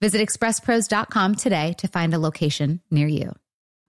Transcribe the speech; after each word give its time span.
Visit 0.00 0.20
expresspros.com 0.20 1.34
today 1.36 1.72
to 1.78 1.88
find 1.88 2.12
a 2.12 2.18
location 2.18 2.80
near 2.90 3.06
you. 3.06 3.32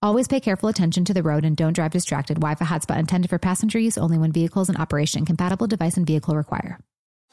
Always 0.00 0.28
pay 0.28 0.38
careful 0.38 0.68
attention 0.68 1.04
to 1.06 1.14
the 1.14 1.24
road 1.24 1.44
and 1.44 1.56
don't 1.56 1.72
drive 1.72 1.90
distracted. 1.90 2.36
Wi-Fi 2.36 2.64
hotspot 2.64 3.00
intended 3.00 3.30
for 3.30 3.38
passenger 3.40 3.80
use 3.80 3.98
only 3.98 4.16
when 4.16 4.30
vehicles 4.30 4.68
in 4.70 4.76
operation. 4.76 5.24
Compatible 5.24 5.66
device 5.66 5.96
and 5.96 6.06
vehicle 6.06 6.36
require. 6.36 6.78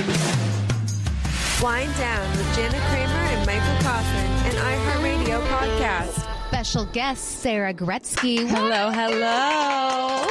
Wind 0.00 1.94
Down 1.98 2.30
with 2.38 2.56
Jana 2.56 2.78
Kramer 2.88 3.12
and 3.12 3.46
Michael 3.46 3.76
Caussin, 3.84 4.26
an 4.46 4.54
iHeartRadio 4.54 5.46
podcast. 5.46 6.48
Special 6.48 6.86
guest 6.86 7.22
Sarah 7.42 7.74
Gretzky. 7.74 8.48
Hello, 8.48 8.90
hello. 8.90 10.26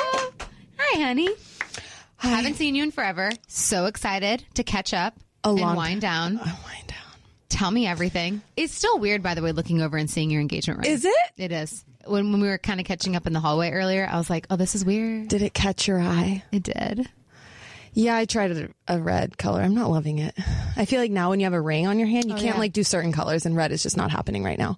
Hi, 0.77 1.01
honey. 1.03 1.29
Haven't 2.17 2.55
seen 2.55 2.73
you 2.73 2.81
in 2.81 2.89
forever. 2.89 3.31
So 3.47 3.85
excited 3.85 4.43
to 4.55 4.63
catch 4.63 4.91
up 4.91 5.19
A 5.43 5.49
and 5.49 5.59
long 5.59 5.75
wind 5.75 6.01
down. 6.01 6.39
Oh, 6.43 6.65
wind 6.65 6.87
down. 6.87 6.97
Tell 7.49 7.69
me 7.69 7.85
everything. 7.85 8.41
It's 8.57 8.73
still 8.73 8.97
weird, 8.97 9.21
by 9.21 9.35
the 9.35 9.43
way, 9.43 9.51
looking 9.51 9.83
over 9.83 9.97
and 9.97 10.09
seeing 10.09 10.31
your 10.31 10.41
engagement 10.41 10.79
ring. 10.79 10.89
Is 10.91 11.05
it? 11.05 11.13
It 11.37 11.51
is. 11.51 11.85
When, 12.05 12.31
when 12.31 12.41
we 12.41 12.47
were 12.47 12.57
kind 12.57 12.79
of 12.79 12.87
catching 12.87 13.15
up 13.15 13.27
in 13.27 13.33
the 13.33 13.39
hallway 13.39 13.69
earlier, 13.69 14.09
I 14.11 14.17
was 14.17 14.31
like, 14.31 14.47
oh, 14.49 14.55
this 14.55 14.73
is 14.73 14.83
weird. 14.83 15.27
Did 15.27 15.43
it 15.43 15.53
catch 15.53 15.87
your 15.87 15.99
eye? 15.99 16.43
It 16.51 16.63
did. 16.63 17.07
Yeah, 17.93 18.15
I 18.15 18.25
tried 18.25 18.51
a, 18.51 18.69
a 18.87 18.99
red 18.99 19.37
color. 19.37 19.61
I'm 19.61 19.75
not 19.75 19.89
loving 19.89 20.19
it. 20.19 20.35
I 20.75 20.85
feel 20.85 20.99
like 20.99 21.11
now 21.11 21.29
when 21.29 21.39
you 21.39 21.45
have 21.45 21.53
a 21.53 21.61
ring 21.61 21.87
on 21.87 21.99
your 21.99 22.07
hand, 22.07 22.25
you 22.25 22.35
can't 22.35 22.55
yeah. 22.55 22.57
like 22.57 22.73
do 22.73 22.83
certain 22.83 23.11
colors, 23.11 23.45
and 23.45 23.55
red 23.55 23.71
is 23.71 23.83
just 23.83 23.97
not 23.97 24.11
happening 24.11 24.43
right 24.43 24.59
now. 24.59 24.77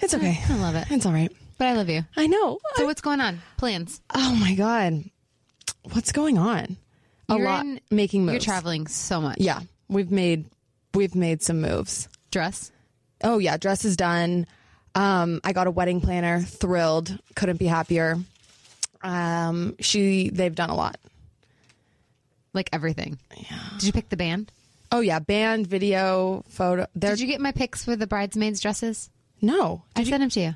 It's 0.00 0.14
okay. 0.14 0.38
I 0.48 0.56
love 0.58 0.74
it. 0.74 0.86
It's 0.90 1.06
all 1.06 1.12
right. 1.12 1.32
But 1.58 1.66
I 1.66 1.72
love 1.72 1.88
you. 1.88 2.04
I 2.16 2.28
know. 2.28 2.58
So 2.76 2.84
what's 2.84 3.00
going 3.00 3.20
on? 3.20 3.40
Plans? 3.56 4.00
oh 4.14 4.36
my 4.40 4.54
god, 4.54 5.04
what's 5.92 6.12
going 6.12 6.38
on? 6.38 6.76
A 7.28 7.36
You're 7.36 7.44
lot 7.44 7.64
in- 7.64 7.80
making 7.90 8.24
moves. 8.24 8.34
You're 8.34 8.54
traveling 8.54 8.86
so 8.86 9.20
much. 9.20 9.38
Yeah, 9.40 9.60
we've 9.88 10.10
made 10.10 10.46
we've 10.94 11.14
made 11.14 11.42
some 11.42 11.60
moves. 11.60 12.08
Dress? 12.30 12.70
Oh 13.24 13.38
yeah, 13.38 13.56
dress 13.56 13.84
is 13.84 13.96
done. 13.96 14.46
Um, 14.94 15.40
I 15.44 15.52
got 15.52 15.66
a 15.66 15.70
wedding 15.70 16.00
planner. 16.00 16.40
Thrilled. 16.40 17.18
Couldn't 17.34 17.58
be 17.58 17.66
happier. 17.66 18.16
Um, 19.02 19.74
she 19.80 20.30
they've 20.30 20.54
done 20.54 20.70
a 20.70 20.76
lot. 20.76 20.96
Like 22.52 22.70
everything. 22.72 23.18
Yeah. 23.36 23.58
Did 23.78 23.86
you 23.86 23.92
pick 23.92 24.08
the 24.08 24.16
band? 24.16 24.50
Oh 24.90 25.00
yeah, 25.00 25.18
band, 25.18 25.66
video, 25.66 26.44
photo. 26.48 26.86
They're 26.94 27.10
Did 27.12 27.20
you 27.20 27.26
get 27.26 27.40
my 27.40 27.52
pics 27.52 27.84
for 27.84 27.94
the 27.96 28.06
bridesmaids' 28.06 28.60
dresses? 28.60 29.10
no 29.40 29.82
I 29.94 30.02
sent 30.04 30.20
them 30.20 30.30
to 30.30 30.40
you. 30.40 30.54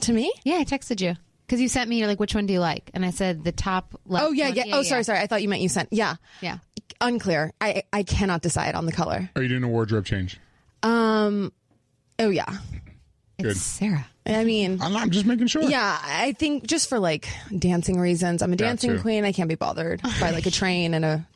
to 0.00 0.12
me. 0.12 0.32
Yeah, 0.44 0.56
I 0.56 0.64
texted 0.64 1.00
you. 1.00 1.14
Because 1.46 1.60
you 1.60 1.68
sent 1.68 1.88
me, 1.88 1.98
you're 1.98 2.08
like, 2.08 2.18
which 2.18 2.34
one 2.34 2.46
do 2.46 2.52
you 2.52 2.58
like? 2.58 2.90
And 2.92 3.04
I 3.04 3.10
said 3.10 3.44
the 3.44 3.52
top 3.52 3.94
left. 4.06 4.24
Oh 4.26 4.32
yeah, 4.32 4.48
one. 4.48 4.56
yeah. 4.56 4.64
Oh 4.72 4.82
sorry, 4.82 5.04
sorry. 5.04 5.18
I 5.20 5.26
thought 5.28 5.42
you 5.42 5.48
meant 5.48 5.62
you 5.62 5.68
sent. 5.68 5.92
Yeah, 5.92 6.16
Yeah. 6.40 6.58
unclear. 7.00 7.52
I 7.60 7.82
I 7.92 8.02
cannot 8.02 8.42
decide 8.42 8.74
on 8.74 8.86
the 8.86 8.92
color. 8.92 9.30
Are 9.36 9.42
you 9.42 9.48
doing 9.48 9.62
a 9.62 9.68
wardrobe 9.68 10.06
change? 10.06 10.40
Um. 10.82 11.52
Oh 12.18 12.30
yeah. 12.30 12.46
It's 13.38 13.46
Good. 13.48 13.56
Sarah. 13.56 14.06
I 14.24 14.44
mean, 14.44 14.78
I'm, 14.80 14.96
I'm 14.96 15.10
just 15.10 15.26
making 15.26 15.46
sure. 15.48 15.62
yeah. 15.62 15.98
I 16.02 16.32
think 16.32 16.66
just 16.66 16.88
for 16.88 16.98
like 16.98 17.28
dancing 17.56 18.00
reasons, 18.00 18.42
I'm 18.42 18.52
a 18.52 18.56
dancing 18.56 18.90
Gotcha. 18.90 19.02
queen. 19.02 19.24
I 19.24 19.32
can't 19.32 19.48
be 19.48 19.54
bothered 19.54 20.00
by 20.20 20.30
like 20.30 20.46
a 20.46 20.50
train 20.50 20.94
and 20.94 21.04
a. 21.04 21.26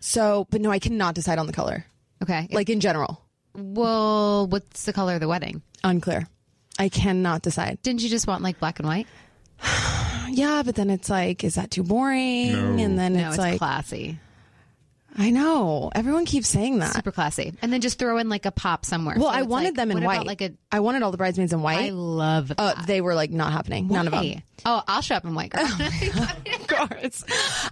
So, 0.00 0.46
but 0.50 0.60
no, 0.60 0.70
I 0.70 0.78
cannot 0.78 1.14
decide 1.14 1.38
on 1.38 1.46
the 1.46 1.52
color. 1.52 1.86
Okay. 2.22 2.48
Like 2.50 2.68
in 2.68 2.80
general, 2.80 3.20
well, 3.54 4.46
what's 4.46 4.84
the 4.84 4.92
color 4.92 5.14
of 5.14 5.20
the 5.20 5.28
wedding? 5.28 5.62
unclear. 5.84 6.26
I 6.78 6.88
cannot 6.88 7.42
decide. 7.42 7.80
Didn't 7.82 8.02
you 8.02 8.08
just 8.08 8.26
want 8.26 8.42
like 8.42 8.58
black 8.58 8.78
and 8.80 8.88
white? 8.88 9.06
Yeah, 10.30 10.62
but 10.64 10.74
then 10.74 10.90
it's 10.90 11.08
like, 11.08 11.44
is 11.44 11.54
that 11.54 11.70
too 11.70 11.84
boring? 11.84 12.50
No. 12.52 12.82
And 12.82 12.98
then 12.98 13.12
No, 13.12 13.20
it's, 13.28 13.28
it's 13.34 13.38
like, 13.38 13.58
classy. 13.58 14.18
I 15.16 15.30
know 15.30 15.90
everyone 15.94 16.24
keeps 16.24 16.48
saying 16.48 16.80
that. 16.80 16.92
Super 16.94 17.12
classy. 17.12 17.52
And 17.62 17.72
then 17.72 17.80
just 17.80 17.98
throw 17.98 18.18
in 18.18 18.28
like 18.28 18.46
a 18.46 18.50
pop 18.50 18.84
somewhere. 18.84 19.14
Well, 19.16 19.28
So 19.30 19.34
I 19.38 19.42
wanted 19.42 19.66
like- 19.68 19.74
them 19.76 19.90
in 19.92 20.02
white. 20.02 20.14
About 20.16 20.26
like 20.26 20.40
a, 20.42 20.52
I 20.72 20.80
wanted 20.80 21.02
all 21.02 21.12
the 21.12 21.16
bridesmaids 21.16 21.52
in 21.52 21.62
white. 21.62 21.78
I 21.86 21.90
love 21.90 22.48
that. 22.48 22.58
Uh, 22.60 22.82
they 22.86 23.00
were 23.00 23.14
like 23.14 23.30
not 23.30 23.52
happening. 23.52 23.86
None 23.88 24.06
of 24.08 24.12
them. 24.12 24.42
Oh, 24.66 24.82
I'll 24.88 25.02
show 25.02 25.14
up 25.14 25.24
in 25.24 25.34
white, 25.34 25.50
girl. 25.50 25.66
cards. 26.66 27.24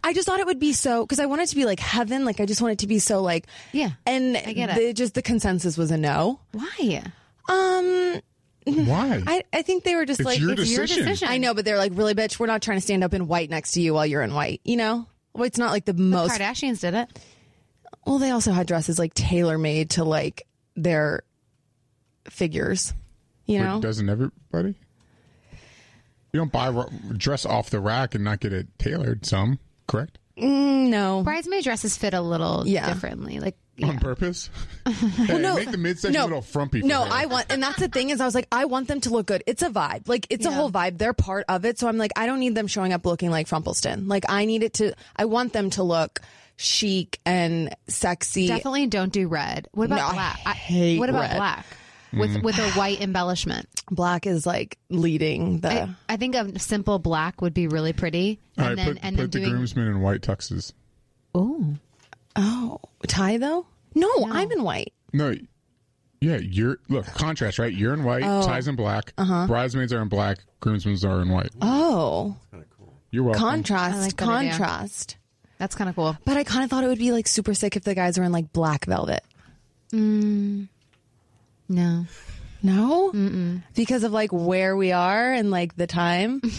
I 0.04 0.12
just 0.12 0.26
thought 0.26 0.40
it 0.40 0.46
would 0.46 0.58
be 0.60 0.72
so 0.72 1.04
because 1.04 1.18
I 1.20 1.26
want 1.26 1.42
it 1.42 1.46
to 1.48 1.56
be 1.56 1.64
like 1.64 1.80
heaven. 1.80 2.24
Like 2.24 2.40
I 2.40 2.46
just 2.46 2.60
want 2.62 2.72
it 2.72 2.78
to 2.80 2.86
be 2.86 2.98
so 2.98 3.22
like 3.22 3.46
Yeah, 3.72 3.90
And 4.06 4.36
I 4.36 4.52
get 4.52 4.70
it. 4.70 4.76
the- 4.76 4.92
just 4.92 5.14
the 5.14 5.22
consensus 5.22 5.76
was 5.76 5.90
a 5.90 5.98
no. 5.98 6.40
Why? 6.52 7.02
Um, 7.48 8.20
Why? 8.64 9.22
I 9.26 9.42
I 9.52 9.62
think 9.62 9.84
they 9.84 9.96
were 9.96 10.04
just 10.06 10.20
It's 10.20 10.26
like 10.26 10.38
your 10.38 10.52
It's 10.52 10.70
your 10.70 10.82
decision. 10.82 11.04
decision. 11.06 11.28
I 11.28 11.38
know, 11.38 11.54
but 11.54 11.64
they're 11.64 11.78
like 11.78 11.92
really 11.94 12.14
bitch. 12.14 12.38
We're 12.38 12.46
not 12.46 12.62
trying 12.62 12.76
to 12.78 12.82
stand 12.82 13.02
up 13.02 13.14
in 13.14 13.26
white 13.26 13.50
next 13.50 13.72
to 13.72 13.80
you 13.80 13.94
while 13.94 14.06
you're 14.06 14.22
in 14.22 14.32
white. 14.34 14.60
You 14.64 14.76
know. 14.76 15.06
Well, 15.34 15.44
it's 15.44 15.58
not 15.58 15.70
like 15.72 15.86
the 15.86 15.94
most. 15.94 16.38
Kardashians 16.38 16.80
did 16.80 16.94
it. 16.94 17.18
Well, 18.06 18.18
they 18.18 18.30
also 18.30 18.52
had 18.52 18.66
dresses 18.66 18.98
like 18.98 19.14
tailor 19.14 19.58
made 19.58 19.90
to 19.90 20.04
like 20.04 20.46
their 20.76 21.22
figures. 22.28 22.92
You 23.46 23.58
But 23.58 23.64
know. 23.64 23.80
doesn't 23.80 24.08
everybody? 24.08 24.74
You 26.32 26.38
don't 26.40 26.52
buy 26.52 26.68
a 26.68 27.14
dress 27.14 27.44
off 27.44 27.70
the 27.70 27.80
rack 27.80 28.14
and 28.14 28.24
not 28.24 28.40
get 28.40 28.52
it 28.52 28.66
tailored. 28.78 29.26
Some, 29.26 29.58
correct? 29.86 30.18
Mm, 30.38 30.88
no. 30.88 31.22
Bridesmaid 31.22 31.62
dresses 31.64 31.96
fit 31.96 32.14
a 32.14 32.20
little 32.22 32.66
Yeah. 32.66 32.92
differently. 32.92 33.38
Like, 33.38 33.56
On 33.82 33.98
purpose. 33.98 34.48
hey, 34.88 35.38
no, 35.38 35.56
make 35.56 35.70
the 35.70 35.76
midsection 35.78 36.18
a 36.20 36.24
little 36.24 36.40
frumpy. 36.40 36.80
For 36.80 36.86
No, 36.86 37.04
her. 37.04 37.10
I 37.12 37.26
want, 37.26 37.46
and 37.50 37.62
that's 37.62 37.78
the 37.78 37.88
thing 37.88 38.10
is, 38.10 38.20
I 38.20 38.24
was 38.24 38.34
like, 38.34 38.46
I 38.52 38.64
want 38.66 38.88
them 38.88 39.00
to 39.02 39.10
look 39.10 39.26
good. 39.26 39.42
It's 39.46 39.62
a 39.62 39.68
vibe, 39.70 40.08
like 40.08 40.26
it's 40.30 40.46
a 40.46 40.50
whole 40.52 40.70
vibe. 40.70 40.98
They're 40.98 41.12
part 41.14 41.44
of 41.48 41.64
it, 41.64 41.78
so 41.78 41.88
I'm 41.88 41.98
like, 41.98 42.12
I 42.16 42.26
don't 42.26 42.38
need 42.40 42.54
them 42.54 42.66
showing 42.66 42.92
up 42.92 43.04
looking 43.04 43.30
like 43.30 43.46
Frumpelston. 43.48 44.08
Like 44.08 44.24
I 44.28 44.44
need 44.44 44.62
it 44.62 44.74
to, 44.74 44.94
I 45.16 45.24
want 45.26 45.52
them 45.52 45.68
to 45.70 45.82
look 45.82 46.20
chic 46.56 47.18
and 47.26 47.74
sexy. 47.88 48.46
definitely 48.46 48.86
don't 48.86 49.12
do 49.12 49.28
red. 49.28 49.68
What 49.72 49.86
about 49.86 49.96
No, 49.96 50.06
I 50.06 50.12
black? 50.12 50.56
hate 50.56 50.98
what 50.98 51.08
about 51.08 51.20
red. 51.22 51.36
black? 51.36 51.66
with 52.12 52.42
with 52.42 52.58
a 52.58 52.70
white 52.72 53.00
embellishment. 53.00 53.66
Black 53.90 54.26
is 54.26 54.44
like 54.44 54.76
leading 54.90 55.60
the. 55.60 55.72
I, 55.84 55.88
I 56.10 56.16
think 56.18 56.34
a 56.34 56.58
simple 56.58 56.98
black 56.98 57.40
would 57.40 57.54
be 57.54 57.68
really 57.68 57.92
pretty, 57.94 58.38
and 58.58 58.62
All 58.64 58.68
right, 58.70 58.76
then 58.76 58.86
put, 58.94 58.98
and 59.02 59.16
then 59.16 59.24
the 59.30 59.38
doing 59.38 59.50
groomsmen 59.50 59.86
in 59.88 60.00
white 60.02 60.20
tuxes. 60.20 60.72
oh 61.34 61.74
oh, 62.36 62.80
tie 63.08 63.38
though? 63.38 63.66
No, 63.94 64.10
I'm 64.30 64.50
in 64.52 64.62
white. 64.62 64.92
No, 65.14 65.34
yeah, 66.20 66.36
you're 66.36 66.78
look 66.88 67.06
contrast, 67.06 67.58
right? 67.58 67.72
You're 67.72 67.94
in 67.94 68.04
white, 68.04 68.22
Oh. 68.24 68.42
ties 68.42 68.68
in 68.68 68.76
black, 68.76 69.12
Uh-huh. 69.18 69.46
bridesmaids 69.46 69.92
are 69.92 70.02
in 70.02 70.08
black, 70.08 70.38
groomsmen 70.60 70.98
are 71.10 71.20
in 71.22 71.28
white. 71.30 71.50
Oh, 71.62 72.36
kind 72.50 72.62
of 72.62 72.68
cool. 72.78 72.92
You're 73.10 73.24
welcome. 73.24 73.40
contrast, 73.40 74.00
like 74.02 74.16
that 74.18 74.28
idea. 74.28 74.50
contrast. 74.50 75.16
That's 75.62 75.76
kind 75.76 75.88
of 75.88 75.94
cool. 75.94 76.16
But 76.24 76.36
I 76.36 76.42
kind 76.42 76.64
of 76.64 76.70
thought 76.70 76.82
it 76.82 76.88
would 76.88 76.98
be 76.98 77.12
like 77.12 77.28
super 77.28 77.54
sick 77.54 77.76
if 77.76 77.84
the 77.84 77.94
guys 77.94 78.18
were 78.18 78.24
in 78.24 78.32
like 78.32 78.52
black 78.52 78.84
velvet. 78.84 79.22
Mm. 79.92 80.66
No, 81.68 82.06
No, 82.64 83.12
Mm-mm. 83.14 83.62
because 83.76 84.02
of 84.02 84.10
like 84.10 84.32
where 84.32 84.76
we 84.76 84.90
are 84.90 85.32
and 85.32 85.52
like 85.52 85.76
the 85.76 85.86
time. 85.86 86.40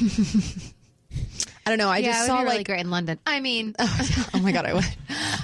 I 1.66 1.70
don't 1.70 1.78
know. 1.78 1.90
I 1.90 1.98
yeah, 1.98 2.08
just 2.14 2.18
it 2.18 2.22
would 2.22 2.28
saw 2.28 2.38
be 2.38 2.44
really 2.46 2.58
like 2.60 2.66
great 2.66 2.80
in 2.80 2.92
London. 2.92 3.20
I 3.28 3.42
mean, 3.42 3.76
oh 3.80 4.40
my 4.42 4.54
god, 4.54 4.66
I 4.66 4.74
would. 4.74 4.86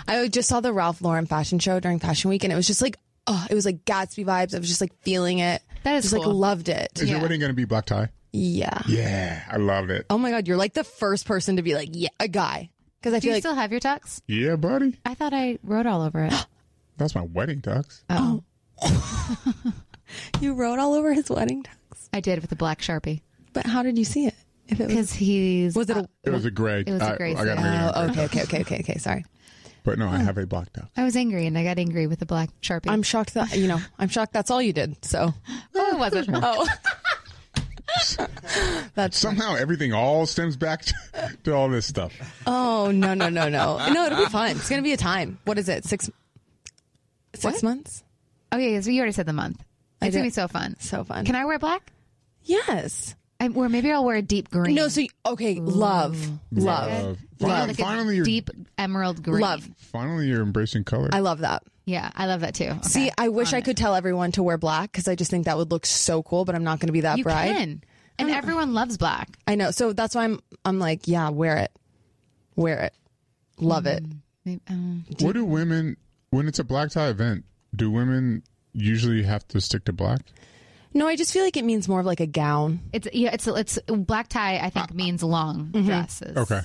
I 0.08 0.28
just 0.30 0.48
saw 0.48 0.62
the 0.62 0.72
Ralph 0.72 1.02
Lauren 1.02 1.26
fashion 1.26 1.60
show 1.60 1.82
during 1.82 2.00
Fashion 2.00 2.30
Week, 2.30 2.46
and 2.46 2.54
it 2.54 2.56
was 2.56 2.66
just 2.66 2.82
like, 2.82 2.98
oh, 3.28 3.46
it 3.50 3.54
was 3.56 3.66
like 3.66 3.84
Gatsby 3.84 4.26
vibes. 4.26 4.56
I 4.56 4.60
was 4.60 4.70
just 4.70 4.80
like 4.82 4.94
feeling 5.02 5.40
it. 5.40 5.62
That 5.84 5.96
is 5.96 6.06
just 6.06 6.14
like 6.14 6.24
cool. 6.24 6.34
loved 6.34 6.70
it. 6.70 6.92
Is 7.02 7.10
your 7.10 7.20
wedding 7.22 7.42
going 7.42 7.52
to 7.52 7.56
be 7.56 7.66
black 7.66 7.86
tie? 7.86 8.08
Yeah. 8.32 8.82
Yeah, 8.88 9.44
I 9.52 9.58
love 9.58 9.90
it. 9.90 10.06
Oh 10.10 10.18
my 10.18 10.32
god, 10.32 10.48
you're 10.48 10.56
like 10.58 10.74
the 10.74 10.86
first 10.86 11.26
person 11.26 11.58
to 11.58 11.62
be 11.62 11.76
like, 11.76 11.90
yeah, 11.92 12.10
a 12.22 12.30
guy. 12.30 12.70
Because 13.00 13.14
I 13.14 13.20
do 13.20 13.22
feel 13.22 13.30
you 13.30 13.36
like 13.36 13.44
still 13.44 13.56
have 13.56 13.72
your 13.72 13.80
tux? 13.80 14.22
Yeah, 14.28 14.56
buddy. 14.56 14.98
I 15.06 15.14
thought 15.14 15.34
I 15.34 15.58
wrote 15.64 15.86
all 15.86 16.02
over 16.02 16.26
it. 16.26 16.34
That's 16.98 17.16
my 17.16 17.22
wedding 17.22 17.62
tux. 17.62 18.04
Oh, 18.10 18.44
oh. 18.82 19.54
you 20.42 20.54
wrote 20.54 20.80
all 20.80 20.94
over 20.94 21.14
his 21.14 21.30
wedding 21.30 21.64
tux. 21.64 22.10
I 22.12 22.20
did 22.20 22.42
with 22.42 22.52
a 22.52 22.56
black 22.56 22.82
sharpie 22.82 23.22
But 23.54 23.66
how 23.68 23.84
did 23.84 23.98
you 23.98 24.04
see 24.06 24.26
it? 24.26 24.36
If 24.68 24.80
it 24.80 24.84
was, 24.84 24.94
because 24.94 25.14
he's 25.14 25.76
was 25.76 25.90
it 25.90 25.98
a? 25.98 26.02
Uh, 26.02 26.08
it 26.26 26.30
was 26.32 26.46
a 26.46 26.52
gray. 26.52 26.82
It 26.82 26.92
was 26.92 27.02
a 27.02 27.16
gray 27.18 27.32
I, 27.32 27.46
got 27.46 27.58
suit. 27.58 27.64
married 27.64 27.80
in 27.80 27.86
a 27.86 27.92
Oh, 27.96 28.14
gray. 28.14 28.24
okay, 28.26 28.44
okay, 28.44 28.44
okay, 28.44 28.62
okay, 28.62 28.80
okay. 28.82 28.98
Sorry. 29.00 29.26
But 29.84 29.98
no, 29.98 30.08
I 30.08 30.16
oh. 30.16 30.18
have 30.20 30.38
a 30.38 30.46
black 30.46 30.72
tux. 30.74 30.88
I 30.98 31.04
was 31.04 31.16
angry 31.16 31.48
and 31.48 31.58
I 31.58 31.64
got 31.64 31.80
angry 31.80 32.06
with 32.06 32.20
the 32.20 32.26
black 32.26 32.50
sharpie. 32.62 32.90
I'm 32.90 33.02
shocked 33.02 33.34
that 33.36 33.56
you 33.58 33.68
know. 33.68 33.80
I'm 33.98 34.10
shocked 34.10 34.34
that's 34.34 34.52
all 34.52 34.62
you 34.62 34.74
did. 34.74 35.04
So. 35.04 35.34
oh, 35.76 35.92
it 35.92 35.98
wasn't. 35.98 36.30
Oh. 36.34 36.68
That's 38.96 39.18
Somehow 39.18 39.56
everything 39.56 39.94
all 39.94 40.26
stems 40.26 40.56
back 40.58 40.84
to, 40.86 40.94
to 41.44 41.54
all 41.54 41.70
this 41.70 41.86
stuff. 41.86 42.14
oh 42.48 42.92
no 42.92 43.14
no 43.14 43.30
no 43.30 43.50
no 43.50 43.90
no 43.92 44.06
it'll 44.06 44.18
be 44.20 44.26
fun. 44.30 44.52
It's 44.52 44.70
gonna 44.70 44.82
be 44.82 44.94
a 44.94 44.98
time. 44.98 45.40
What 45.46 45.58
is 45.58 45.70
it? 45.70 45.86
Six 45.86 46.10
six 47.34 47.44
What? 47.44 47.64
months? 47.64 48.04
Oh 48.52 48.58
yeah, 48.58 48.70
yes, 48.70 48.88
you 48.88 48.98
already 49.00 49.14
said 49.14 49.26
the 49.26 49.34
month. 49.34 49.64
I 50.02 50.08
It's 50.08 50.16
gonna 50.16 50.28
be 50.28 50.32
so 50.32 50.48
fun. 50.48 50.76
So 50.80 51.04
fun. 51.04 51.26
Can 51.26 51.36
I 51.36 51.46
wear 51.46 51.60
black? 51.60 51.92
Yes. 52.44 53.16
I, 53.42 53.48
or 53.48 53.70
maybe 53.70 53.92
I'll 53.92 54.04
wear 54.04 54.18
a 54.18 54.22
deep 54.22 54.50
green. 54.50 54.76
No. 54.76 54.88
So 54.90 55.02
you- 55.02 55.10
okay. 55.26 55.56
Love. 55.56 56.20
Love. 56.52 56.52
Love. 56.52 56.92
Love. 56.92 57.18
Finally, 57.40 57.68
like 57.68 57.80
a 57.80 57.82
finally 57.82 58.16
you're 58.18 58.26
deep 58.26 58.50
emerald 58.78 59.24
green. 59.24 59.40
Love. 59.42 59.70
finally 59.78 60.28
you're 60.28 60.42
embracing 60.42 60.84
color. 60.84 61.10
I 61.14 61.20
love 61.20 61.40
that. 61.40 61.64
Yeah, 61.90 62.12
I 62.16 62.28
love 62.28 62.42
that 62.42 62.54
too. 62.54 62.66
Okay. 62.66 62.80
See, 62.84 63.12
I 63.18 63.30
wish 63.30 63.54
I 63.54 63.62
could 63.62 63.76
tell 63.78 63.96
everyone 63.96 64.32
to 64.34 64.44
wear 64.44 64.58
black 64.60 64.92
because 64.92 65.08
I 65.08 65.16
just 65.16 65.32
think 65.32 65.46
that 65.46 65.58
would 65.58 65.72
look 65.72 65.86
so 65.88 66.22
cool. 66.22 66.46
But 66.46 66.54
I'm 66.54 66.64
not 66.64 66.80
going 66.80 66.88
to 66.88 66.94
be 66.94 67.02
that 67.02 67.18
You 67.18 67.24
bride. 67.24 67.56
can, 67.56 67.84
and 68.20 68.30
everyone 68.30 68.74
loves 68.76 68.98
black. 68.98 69.38
I 69.48 69.56
know. 69.56 69.72
So 69.72 69.92
that's 69.94 70.14
why 70.14 70.26
I'm. 70.26 70.40
I'm 70.64 70.78
like, 70.78 71.08
yeah, 71.08 71.30
wear 71.30 71.58
it. 71.58 71.72
Wear 72.56 72.82
it. 72.82 72.94
Love 73.60 73.88
it. 73.88 74.04
Maybe, 74.46 74.62
um, 74.70 75.04
what 75.20 75.34
do 75.34 75.44
women 75.44 75.98
when 76.30 76.48
it's 76.48 76.60
a 76.60 76.64
black 76.64 76.92
tie 76.92 77.08
event? 77.08 77.44
Do 77.76 77.90
women 77.90 78.44
usually 78.74 79.24
have 79.24 79.48
to 79.50 79.60
stick 79.60 79.86
to 79.86 79.94
black? 79.94 80.22
No, 80.94 81.08
I 81.08 81.16
just 81.16 81.34
feel 81.34 81.44
like 81.44 81.58
it 81.58 81.66
means 81.66 81.88
more 81.88 82.00
of 82.02 82.06
like 82.06 82.20
a 82.20 82.26
gown, 82.28 82.82
it's 82.94 83.08
yeah, 83.14 83.32
it's 83.34 83.48
it's 83.48 83.80
black 83.88 84.28
tie. 84.28 84.58
I 84.58 84.70
think 84.70 84.94
means 84.94 85.24
long 85.24 85.72
dresses. 85.72 86.36
Okay. 86.38 86.62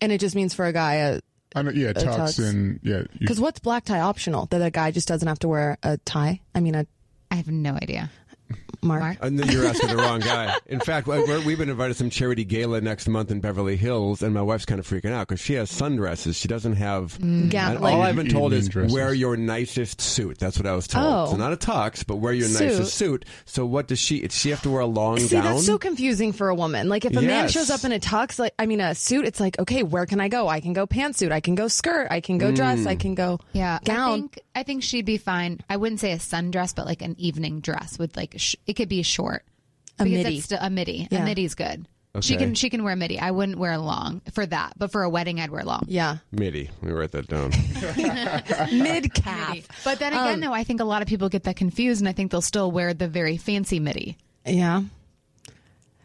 and 0.00 0.10
it 0.12 0.18
just 0.20 0.34
means 0.36 0.54
for 0.54 0.66
a 0.66 0.72
guy. 0.72 1.00
uh, 1.00 1.20
I 1.54 1.62
know, 1.62 1.70
yeah, 1.70 1.92
tux, 1.92 2.16
tux. 2.16 2.48
and 2.48 2.80
yeah. 2.82 3.02
Because 3.18 3.40
what's 3.40 3.60
black 3.60 3.84
tie 3.84 4.00
optional? 4.00 4.46
That 4.46 4.60
a 4.60 4.70
guy 4.70 4.90
just 4.90 5.06
doesn't 5.06 5.26
have 5.26 5.38
to 5.40 5.48
wear 5.48 5.78
a 5.82 5.98
tie. 5.98 6.40
I 6.54 6.60
mean, 6.60 6.74
a 6.74 6.86
I 7.30 7.36
have 7.36 7.48
no 7.48 7.74
idea. 7.74 8.10
Mark. 8.82 9.00
Mark? 9.00 9.18
And 9.22 9.38
then 9.38 9.48
you're 9.50 9.64
asking 9.66 9.88
the 9.90 9.96
wrong 9.96 10.20
guy. 10.20 10.54
In 10.66 10.78
fact, 10.80 11.06
we're, 11.06 11.40
we've 11.44 11.56
been 11.58 11.70
invited 11.70 11.94
to 11.94 11.98
some 11.98 12.10
charity 12.10 12.44
gala 12.44 12.80
next 12.82 13.08
month 13.08 13.30
in 13.30 13.40
Beverly 13.40 13.76
Hills, 13.76 14.22
and 14.22 14.34
my 14.34 14.42
wife's 14.42 14.66
kind 14.66 14.78
of 14.78 14.86
freaking 14.86 15.10
out 15.12 15.26
because 15.28 15.40
she 15.40 15.54
has 15.54 15.70
sundresses. 15.72 16.34
She 16.40 16.48
doesn't 16.48 16.74
have. 16.76 17.18
Gown, 17.18 17.76
And 17.76 17.78
Mm. 17.80 17.82
all 17.92 18.02
I've 18.02 18.16
been 18.16 18.28
told 18.28 18.52
is 18.52 18.68
dresses. 18.68 18.92
wear 18.92 19.14
your 19.14 19.36
nicest 19.36 20.00
suit. 20.00 20.38
That's 20.38 20.58
what 20.58 20.66
I 20.66 20.74
was 20.74 20.86
told. 20.86 21.06
Oh. 21.06 21.30
So 21.32 21.36
not 21.36 21.52
a 21.52 21.56
tux, 21.56 22.06
but 22.06 22.16
wear 22.16 22.32
your 22.34 22.48
Suit. 22.48 22.66
nicest 22.66 22.94
suit. 22.94 23.24
So 23.46 23.64
what 23.64 23.88
does 23.88 23.98
she? 23.98 24.20
Does 24.20 24.34
she 24.38 24.50
have 24.50 24.62
to 24.62 24.70
wear 24.70 24.80
a 24.82 24.86
long 24.86 25.18
See, 25.18 25.28
gown? 25.36 25.44
that's 25.44 25.64
so 25.66 25.78
confusing 25.78 26.32
for 26.32 26.48
a 26.50 26.54
woman. 26.54 26.88
Like, 26.88 27.04
if 27.04 27.16
a 27.16 27.22
man 27.22 27.48
shows 27.48 27.70
up 27.70 27.84
in 27.84 27.92
a 27.92 27.98
tux, 27.98 28.38
like, 28.38 28.52
I 28.58 28.66
mean, 28.66 28.80
a 28.80 28.94
suit, 28.94 29.24
it's 29.24 29.40
like, 29.40 29.58
okay, 29.58 29.82
where 29.82 30.04
can 30.06 30.20
I 30.20 30.28
go? 30.28 30.48
I 30.48 30.60
can 30.60 30.72
go 30.74 30.86
pantsuit. 30.86 31.32
I 31.32 31.40
can 31.40 31.54
go 31.54 31.68
skirt. 31.68 32.08
I 32.10 32.20
can 32.20 32.36
go 32.38 32.52
dress. 32.52 32.84
I 32.86 32.96
can 32.96 33.14
go 33.14 33.40
Yeah, 33.52 33.78
I 33.80 33.84
gown. 33.84 34.20
think 34.22 34.40
I 34.56 34.62
think 34.62 34.82
she'd 34.82 35.04
be 35.06 35.16
fine. 35.18 35.60
I 35.68 35.76
wouldn't 35.78 36.00
say 36.00 36.12
a 36.12 36.16
sundress, 36.18 36.74
but 36.74 36.86
like 36.86 37.02
an 37.02 37.16
evening 37.18 37.60
dress 37.60 37.98
with 37.98 38.16
like 38.16 38.33
a 38.34 38.38
sh- 38.38 38.56
it 38.66 38.74
could 38.74 38.88
be 38.88 39.02
short. 39.02 39.44
A 39.98 40.04
midi. 40.04 40.22
That's 40.22 40.44
still, 40.44 40.58
a 40.60 40.70
midi. 40.70 41.08
Yeah. 41.10 41.22
A 41.22 41.24
midi's 41.24 41.54
good. 41.54 41.86
She 42.20 42.36
can 42.36 42.54
she 42.54 42.70
can 42.70 42.84
wear 42.84 42.94
midi. 42.94 43.18
I 43.18 43.32
wouldn't 43.32 43.58
wear 43.58 43.76
long 43.76 44.20
for 44.32 44.46
that, 44.46 44.74
but 44.76 44.92
for 44.92 45.02
a 45.02 45.10
wedding, 45.10 45.40
I'd 45.40 45.50
wear 45.50 45.64
long. 45.64 45.82
yeah. 45.88 46.18
Midi. 46.30 46.70
Let 46.80 46.82
me 46.82 46.92
write 46.92 47.10
that 47.10 47.26
down. 47.26 47.50
Mid 48.82 49.12
calf. 49.14 49.58
But 49.82 49.98
then 49.98 50.12
again, 50.12 50.34
um, 50.34 50.40
though, 50.40 50.52
I 50.52 50.62
think 50.62 50.80
a 50.80 50.84
lot 50.84 51.02
of 51.02 51.08
people 51.08 51.28
get 51.28 51.42
that 51.44 51.56
confused, 51.56 52.00
and 52.00 52.08
I 52.08 52.12
think 52.12 52.30
they'll 52.30 52.40
still 52.40 52.70
wear 52.70 52.94
the 52.94 53.08
very 53.08 53.36
fancy 53.36 53.80
midi. 53.80 54.16
Yeah. 54.46 54.82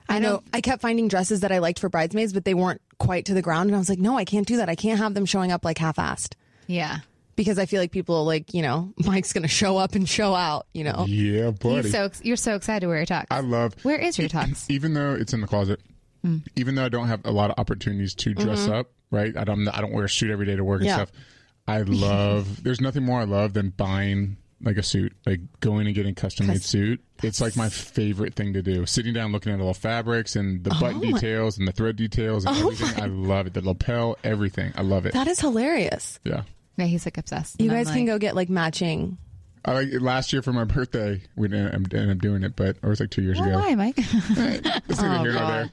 I, 0.08 0.16
I 0.16 0.20
know. 0.20 0.42
I 0.52 0.62
kept 0.62 0.82
finding 0.82 1.08
dresses 1.10 1.42
that 1.42 1.52
I 1.52 1.60
liked 1.60 1.78
for 1.78 1.90
bridesmaids, 1.90 2.34
but 2.34 2.44
they 2.44 2.56
weren't 2.56 2.82
quite 2.98 3.26
to 3.26 3.36
the 3.36 3.44
ground. 3.44 3.70
And 3.70 3.76
I 3.76 3.80
was 3.80 3.90
like, 3.90 4.00
no, 4.00 4.18
I 4.18 4.26
can't 4.26 4.48
do 4.48 4.58
that. 4.58 4.68
I 4.68 4.74
can't 4.76 4.98
have 4.98 5.14
them 5.14 5.26
showing 5.26 5.52
up 5.52 5.64
like 5.64 5.78
half 5.78 5.98
assed 5.98 6.34
Yeah, 6.66 6.98
because 7.40 7.58
I 7.58 7.66
feel 7.66 7.80
like 7.80 7.92
people 7.94 8.26
like, 8.26 8.54
you 8.54 8.62
know, 8.62 8.94
Mike's 9.06 9.32
going 9.32 9.44
to 9.44 9.48
show 9.48 9.78
up 9.78 9.96
and 9.96 10.08
show 10.08 10.36
out, 10.36 10.68
you 10.74 10.84
know? 10.84 11.06
yeah, 11.08 11.52
buddy. 11.52 11.84
He's 11.84 11.92
so 11.94 12.04
ex- 12.04 12.22
you're 12.22 12.36
so 12.36 12.56
excited 12.56 12.82
to 12.82 12.88
wear 12.88 12.98
your 12.98 13.06
tux. 13.06 13.28
I 13.32 13.40
love. 13.40 13.74
Where 13.84 13.98
is 13.98 14.20
your 14.20 14.28
tux? 14.28 14.66
Even 14.70 14.94
though 14.94 15.14
it's 15.16 15.32
in 15.34 15.40
the 15.42 15.48
closet, 15.48 15.80
Mm. 16.26 16.46
even 16.58 16.76
though 16.76 16.84
I 16.84 16.90
don't 16.90 17.08
have 17.08 17.22
a 17.26 17.32
lot 17.32 17.50
of 17.50 17.58
opportunities 17.58 18.14
to 18.16 18.34
dress 18.34 18.68
up, 18.68 18.92
right? 19.10 19.38
I 19.38 19.46
don't. 19.46 19.66
I 19.70 19.80
don't 19.80 19.94
wear 19.94 20.04
a 20.04 20.10
suit 20.10 20.30
every 20.32 20.46
day 20.46 20.58
to 20.58 20.66
work 20.66 20.82
Mm-hmm. 20.82 20.88
Yeah. 20.88 21.00
and 21.00 21.08
stuff. 21.08 21.20
I 21.66 21.82
love. 21.88 22.62
there's 22.62 22.82
nothing 22.82 23.06
more 23.06 23.22
I 23.22 23.24
love 23.24 23.54
than 23.54 23.70
buying 23.70 24.36
like 24.62 24.76
a 24.76 24.84
suit, 24.84 25.14
like 25.26 25.40
going 25.62 25.86
and 25.86 25.96
getting 25.96 26.16
custom 26.16 26.48
made 26.48 26.62
suit. 26.62 27.02
It's 27.24 27.40
like 27.40 27.56
my 27.56 27.70
favorite 27.70 28.34
thing 28.34 28.52
to 28.52 28.62
do. 28.62 28.86
Sitting 28.86 29.14
down, 29.14 29.32
looking 29.32 29.54
at 29.54 29.62
all 29.62 29.72
the 29.72 29.80
fabrics 29.80 30.36
and 30.36 30.62
the 30.62 30.72
button 30.72 31.00
details 31.00 31.58
and 31.58 31.66
the 31.66 31.72
thread 31.72 31.96
details 31.96 32.44
and 32.44 32.58
everything. 32.58 33.02
I 33.02 33.06
love 33.06 33.48
it. 33.48 33.54
The 33.54 33.62
lapel, 33.62 34.18
everything. 34.22 34.74
I 34.76 34.82
love 34.82 35.06
it. 35.06 35.14
That 35.14 35.28
is 35.30 35.40
hilarious. 35.40 36.20
yeah. 36.26 36.42
Yeah, 36.80 36.86
he's 36.88 37.06
like 37.06 37.18
obsessed. 37.18 37.60
You 37.60 37.70
And 37.70 37.78
I'm 37.78 37.84
guys 37.84 37.92
can 37.94 38.02
like, 38.06 38.08
go 38.08 38.18
get 38.20 38.36
like 38.36 38.50
matching. 38.50 39.18
I 39.66 39.74
like 39.74 39.90
last 40.00 40.32
year 40.32 40.42
for 40.42 40.54
my 40.54 40.64
birthday. 40.64 41.22
We 41.36 41.48
didn't 41.50 41.74
end 41.74 41.94
ended 41.94 42.12
up 42.18 42.22
doing 42.22 42.44
it, 42.44 42.56
but 42.56 42.78
or 42.82 42.88
it 42.88 42.90
was 42.90 43.00
like 43.02 43.10
two 43.10 43.22
years 43.22 43.40
Well, 43.40 43.50
ago. 43.50 43.60
why, 43.60 43.76
Mike? 43.76 43.96
It's 43.98 45.02
neither 45.02 45.20
oh, 45.20 45.24
here 45.24 45.34
there. 45.34 45.70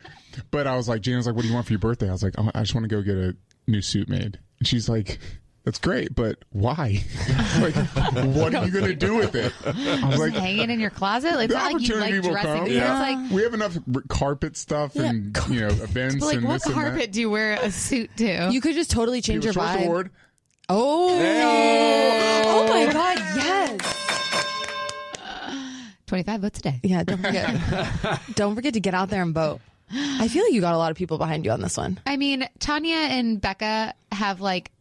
But 0.50 0.66
I 0.66 0.76
was 0.76 0.88
like, 0.88 1.02
Gina's 1.02 1.26
like, 1.26 1.34
"What 1.36 1.42
do 1.42 1.48
you 1.48 1.54
want 1.54 1.66
for 1.66 1.72
your 1.72 1.78
birthday?" 1.80 2.08
I 2.08 2.12
was 2.12 2.22
like, 2.22 2.34
oh, 2.36 2.50
"I 2.54 2.60
just 2.60 2.74
want 2.74 2.84
to 2.84 2.88
go 2.88 3.00
get 3.02 3.16
a 3.16 3.36
new 3.68 3.80
suit 3.80 4.08
made." 4.08 4.38
And 4.58 4.66
she's 4.66 4.88
like, 4.88 5.18
"That's 5.64 5.78
great, 5.78 6.14
but 6.14 6.44
why? 6.50 7.02
like, 7.60 7.74
what 8.34 8.54
are 8.54 8.66
you 8.66 8.72
going 8.72 8.84
to 8.86 8.94
do 8.94 9.14
with 9.16 9.34
it?" 9.36 9.52
I 9.64 10.08
was 10.08 10.18
like, 10.18 10.34
Hang 10.34 10.58
it 10.58 10.68
in 10.68 10.78
your 10.80 10.90
closet. 10.90 11.36
Like, 11.36 11.44
it's 11.50 11.54
"The 11.54 11.58
not 11.60 11.72
like 11.72 11.88
you 11.88 11.94
like 11.94 12.02
opportunity 12.12 12.28
will 12.28 12.32
dressing. 12.34 12.52
come." 12.56 12.66
It's 12.66 12.74
Yeah. 12.74 12.98
like, 12.98 13.30
we 13.30 13.42
have 13.44 13.54
enough 13.54 13.78
r- 13.94 14.02
carpet 14.08 14.56
stuff 14.56 14.96
and 14.96 15.34
you 15.48 15.60
know 15.60 15.68
events 15.68 16.16
but 16.16 16.26
like, 16.26 16.36
and 16.38 16.44
what 16.46 16.54
this 16.54 16.66
and 16.66 16.74
that. 16.74 16.80
carpet 16.80 17.12
do 17.12 17.20
you 17.20 17.30
wear 17.30 17.52
a 17.62 17.70
suit 17.70 18.10
to? 18.16 18.48
You 18.50 18.60
could 18.60 18.74
just 18.74 18.90
totally 18.90 19.22
change 19.22 19.44
People's 19.44 19.56
your 19.56 19.64
Choice 19.64 19.76
vibe. 19.76 19.84
Award. 19.86 20.10
Oh. 20.68 21.18
Oh 22.46 22.68
my 22.68 22.92
God. 22.92 23.18
Yes. 23.36 23.80
Uh, 25.22 25.54
25 26.06 26.40
votes 26.40 26.58
a 26.58 26.62
day. 26.62 26.80
Yeah. 26.82 27.04
Don't 27.04 27.22
forget. 27.22 28.20
don't 28.34 28.54
forget 28.54 28.74
to 28.74 28.80
get 28.80 28.94
out 28.94 29.08
there 29.08 29.22
and 29.22 29.34
vote. 29.34 29.60
I 29.90 30.26
feel 30.28 30.42
like 30.42 30.52
you 30.52 30.60
got 30.60 30.74
a 30.74 30.78
lot 30.78 30.90
of 30.90 30.96
people 30.96 31.18
behind 31.18 31.44
you 31.44 31.52
on 31.52 31.60
this 31.60 31.76
one. 31.76 32.00
I 32.06 32.16
mean, 32.16 32.48
Tanya 32.58 32.96
and 32.96 33.40
Becca 33.40 33.94
have 34.10 34.40
like 34.40 34.72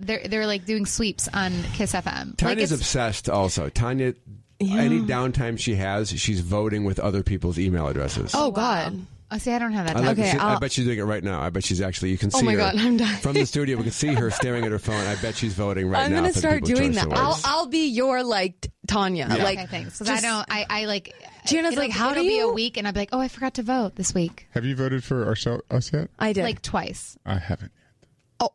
they're 0.00 0.26
they're 0.26 0.46
like 0.46 0.64
doing 0.64 0.86
sweeps 0.86 1.28
on 1.32 1.52
Kiss 1.74 1.92
FM. 1.92 2.36
Tanya's 2.36 2.72
it's, 2.72 2.80
obsessed 2.80 3.28
also. 3.28 3.68
Tanya, 3.68 4.14
any 4.60 5.00
downtime 5.00 5.58
she 5.58 5.76
has, 5.76 6.10
she's 6.10 6.40
voting 6.40 6.84
with 6.84 6.98
other 6.98 7.22
people's 7.22 7.58
email 7.58 7.86
addresses. 7.86 8.34
Oh, 8.34 8.46
oh 8.46 8.50
God. 8.50 9.06
Oh, 9.30 9.38
see, 9.38 9.52
I 9.52 9.58
don't 9.58 9.72
have 9.72 9.86
that. 9.86 9.96
I, 9.96 10.00
like 10.00 10.06
time. 10.08 10.16
to 10.16 10.22
Okay, 10.22 10.32
see- 10.32 10.38
I 10.38 10.58
bet 10.58 10.72
she's 10.72 10.84
doing 10.84 10.98
it 10.98 11.04
right 11.04 11.22
now. 11.24 11.40
I 11.40 11.50
bet 11.50 11.64
she's 11.64 11.80
actually. 11.80 12.10
You 12.10 12.18
can 12.18 12.30
Oh 12.34 12.38
see 12.38 12.46
my 12.46 12.52
her 12.52 12.58
God, 12.58 12.76
I'm 12.76 12.96
dying. 12.96 13.16
from 13.18 13.34
the 13.34 13.44
studio. 13.46 13.76
We 13.76 13.84
can 13.84 13.92
see 13.92 14.08
her 14.14 14.30
staring 14.30 14.64
at 14.64 14.72
her 14.72 14.78
phone. 14.78 15.06
I 15.06 15.14
bet 15.16 15.34
she's 15.36 15.54
voting 15.54 15.88
right 15.88 16.08
now. 16.10 16.16
I'm 16.18 16.22
gonna 16.22 16.32
start 16.32 16.64
doing 16.64 16.92
that. 16.92 17.08
I'll 17.12 17.38
I'll 17.44 17.66
be 17.66 17.86
your 17.88 18.22
like 18.22 18.60
t- 18.62 18.70
Tanya. 18.86 19.26
Like 19.28 19.58
okay, 19.58 19.66
thanks. 19.66 19.98
Because 19.98 20.08
just- 20.08 20.24
I 20.24 20.28
don't. 20.28 20.46
I, 20.50 20.66
I 20.68 20.84
like. 20.86 21.14
Gina's 21.46 21.72
it'll- 21.72 21.84
like, 21.84 21.90
how 21.92 22.12
do 22.12 22.20
it'll 22.20 22.28
be 22.28 22.40
a 22.40 22.48
week, 22.48 22.76
and 22.76 22.86
I'll 22.86 22.92
be 22.92 23.00
like, 23.00 23.08
oh, 23.12 23.18
I 23.20 23.28
forgot 23.28 23.54
to 23.54 23.62
vote 23.62 23.96
this 23.96 24.12
week, 24.14 24.46
Have 24.50 24.64
you 24.66 24.76
voted 24.76 25.02
for 25.02 25.26
ourselves 25.26 25.62
us 25.70 25.90
yet? 25.92 26.10
I 26.18 26.32
did. 26.34 26.44
like 26.44 26.60
twice. 26.62 27.16
I 27.24 27.38
haven't. 27.38 27.72
Yet. 27.72 28.10
Oh, 28.40 28.50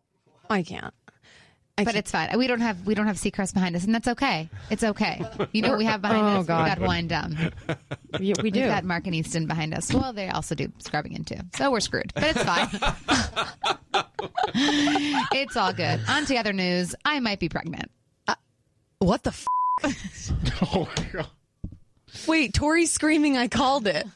I 0.49 0.61
can't. 0.61 0.93
But 1.77 1.85
can't- 1.85 1.97
it's 1.97 2.11
fine. 2.11 2.37
We 2.37 2.47
don't 2.47 2.61
have 2.61 2.85
we 2.85 2.95
don't 2.95 3.07
have 3.07 3.17
Seacrest 3.17 3.53
behind 3.53 3.75
us, 3.75 3.83
and 3.83 3.93
that's 3.93 4.07
okay. 4.07 4.49
It's 4.69 4.83
okay. 4.83 5.21
You 5.51 5.61
know 5.61 5.69
what 5.69 5.77
we 5.77 5.85
have 5.85 6.01
behind 6.01 6.21
Oh, 6.25 6.39
us? 6.41 6.45
God. 6.45 6.63
We 6.63 6.69
got 6.85 6.87
wind 6.87 7.09
down. 7.09 7.51
we, 8.19 8.33
we 8.41 8.51
do. 8.51 8.61
We've 8.61 8.69
got 8.69 8.83
Mark 8.85 9.05
and 9.07 9.15
Easton 9.15 9.45
behind 9.47 9.73
us. 9.73 9.93
Well, 9.93 10.13
they 10.13 10.29
also 10.29 10.55
do 10.55 10.71
scrubbing 10.79 11.13
in 11.13 11.23
too, 11.25 11.37
so 11.55 11.71
we're 11.71 11.79
screwed. 11.81 12.13
But 12.15 12.23
it's 12.35 12.43
fine. 12.43 12.69
it's 15.33 15.55
all 15.57 15.73
good. 15.73 15.99
On 16.07 16.25
to 16.25 16.35
other 16.37 16.53
news. 16.53 16.95
I 17.03 17.19
might 17.19 17.39
be 17.39 17.49
pregnant. 17.49 17.91
Uh, 18.27 18.35
what 18.99 19.23
the? 19.23 19.31
F- 19.31 19.45
Oh 20.73 20.87
my 20.97 21.03
god. 21.11 21.27
Wait, 22.27 22.53
Tori's 22.53 22.91
screaming. 22.93 23.37
I 23.37 23.49
called 23.49 23.87
it. 23.87 24.07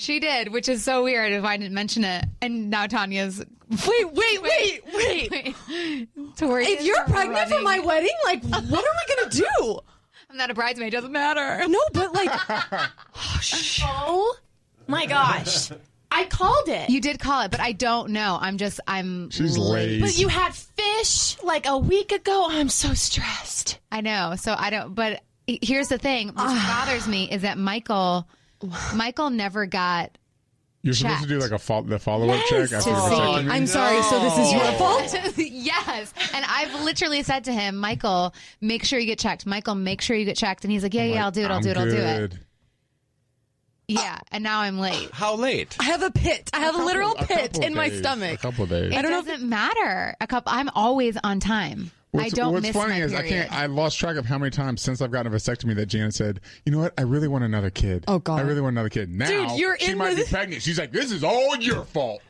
She 0.00 0.18
did, 0.18 0.50
which 0.50 0.66
is 0.70 0.82
so 0.82 1.04
weird 1.04 1.30
if 1.30 1.44
I 1.44 1.58
didn't 1.58 1.74
mention 1.74 2.04
it. 2.04 2.24
And 2.40 2.70
now 2.70 2.86
Tanya's. 2.86 3.44
Wait, 3.86 4.12
wait, 4.14 4.42
wait, 4.42 4.82
wait. 4.94 5.30
Wait, 5.68 6.08
Tori, 6.38 6.64
If 6.64 6.82
you're 6.82 7.04
pregnant 7.04 7.50
for 7.50 7.60
my 7.60 7.80
wedding, 7.80 8.14
like, 8.24 8.42
what 8.42 8.82
are 8.82 8.94
we 8.96 9.14
gonna 9.14 9.30
do? 9.30 9.78
I'm 10.30 10.38
not 10.38 10.50
a 10.50 10.54
bridesmaid. 10.54 10.90
Doesn't 10.90 11.12
matter. 11.12 11.68
No, 11.68 11.78
but 11.92 12.14
like, 12.14 12.30
oh, 13.14 13.40
oh 13.82 14.36
my 14.86 15.04
gosh. 15.04 15.70
I 16.10 16.24
called 16.24 16.68
it. 16.68 16.88
You 16.88 17.02
did 17.02 17.20
call 17.20 17.42
it, 17.42 17.50
but 17.50 17.60
I 17.60 17.72
don't 17.72 18.12
know. 18.12 18.38
I'm 18.40 18.56
just 18.56 18.80
I'm. 18.86 19.28
She's 19.28 19.58
late. 19.58 20.00
but 20.00 20.18
you 20.18 20.28
had 20.28 20.54
fish 20.54 21.36
like 21.42 21.66
a 21.66 21.76
week 21.76 22.12
ago. 22.12 22.46
I'm 22.48 22.70
so 22.70 22.94
stressed. 22.94 23.78
I 23.92 24.00
know. 24.00 24.34
So 24.36 24.54
I 24.56 24.70
don't. 24.70 24.94
But 24.94 25.20
here's 25.46 25.88
the 25.88 25.98
thing. 25.98 26.28
What 26.28 26.36
ah. 26.38 26.84
bothers 26.86 27.06
me 27.06 27.30
is 27.30 27.42
that 27.42 27.58
Michael, 27.58 28.26
Michael 28.94 29.30
never 29.30 29.66
got. 29.66 30.16
You're 30.82 30.94
supposed 30.94 31.22
to 31.24 31.28
do 31.28 31.38
like 31.38 31.50
a 31.50 31.58
fo- 31.58 31.82
the 31.82 31.98
follow 31.98 32.30
up 32.30 32.42
check 32.46 32.72
after 32.72 32.88
your 32.90 32.98
To 32.98 33.08
see. 33.08 33.14
vasectomy. 33.14 33.50
I'm 33.50 33.66
sorry. 33.66 34.02
So 34.02 34.18
this 34.20 34.38
is 34.38 34.50
your 34.52 34.72
fault. 34.78 35.14
yes, 35.36 36.14
and 36.32 36.42
I've 36.48 36.72
literally 36.84 37.22
said 37.22 37.44
to 37.44 37.52
him, 37.52 37.76
Michael, 37.76 38.34
make 38.62 38.84
sure 38.84 38.98
you 38.98 39.04
get 39.04 39.18
checked. 39.18 39.44
Michael, 39.44 39.74
make 39.74 40.00
sure 40.00 40.16
you 40.16 40.24
get 40.24 40.38
checked. 40.38 40.64
And 40.64 40.72
he's 40.72 40.82
like, 40.82 40.94
Yeah, 40.94 41.04
yeah, 41.04 41.24
I'll 41.24 41.30
do 41.30 41.42
it. 41.42 41.50
I'll 41.50 41.58
I'm 41.58 41.62
do 41.62 41.68
it. 41.70 41.76
I'll 41.76 41.84
do 41.84 41.96
it. 41.96 42.30
good. 42.30 42.38
Yeah, 43.88 44.18
and 44.30 44.44
now 44.44 44.60
I'm 44.60 44.78
late. 44.78 45.10
How 45.12 45.34
late? 45.34 45.76
I 45.80 45.84
have 45.84 46.02
a 46.02 46.10
pit. 46.12 46.48
I 46.54 46.60
have 46.60 46.76
a, 46.76 46.84
literal 46.84 47.12
A 47.18 47.26
pit 47.26 47.52
couple 47.54 47.64
in 47.64 47.74
my 47.74 47.90
stomach. 47.90 48.34
A 48.34 48.36
couple 48.38 48.64
days. 48.66 48.92
It 48.92 49.02
don't 49.02 49.10
know 49.10 49.18
if 49.18 49.26
doesn't 49.26 49.48
matter. 49.48 50.14
A 50.20 50.26
couple. 50.28 50.52
I'm 50.52 50.70
always 50.74 51.18
on 51.24 51.40
time. 51.40 51.90
I 52.12 52.16
What's, 52.16 52.32
don't 52.32 52.52
what's 52.54 52.62
miss 52.66 52.74
funny 52.76 52.94
my 52.98 53.02
is 53.04 53.14
I 53.14 53.26
can't. 53.26 53.52
I 53.52 53.66
lost 53.66 53.96
track 53.98 54.16
of 54.16 54.26
how 54.26 54.36
many 54.36 54.50
times 54.50 54.82
since 54.82 55.00
I've 55.00 55.12
gotten 55.12 55.32
a 55.32 55.36
vasectomy 55.36 55.76
that 55.76 55.86
Janet 55.86 56.12
said, 56.14 56.40
"You 56.66 56.72
know 56.72 56.78
what? 56.80 56.92
I 56.98 57.02
really 57.02 57.28
want 57.28 57.44
another 57.44 57.70
kid. 57.70 58.04
Oh, 58.08 58.18
God. 58.18 58.40
I 58.40 58.42
really 58.42 58.60
want 58.60 58.74
another 58.74 58.88
kid." 58.88 59.10
Now 59.10 59.28
Dude, 59.28 59.58
you're 59.60 59.78
she 59.78 59.92
in 59.92 59.98
might 59.98 60.16
the- 60.16 60.24
be 60.24 60.28
pregnant. 60.28 60.62
She's 60.62 60.76
like, 60.78 60.90
"This 60.90 61.12
is 61.12 61.22
all 61.22 61.54
your 61.56 61.84
fault." 61.84 62.20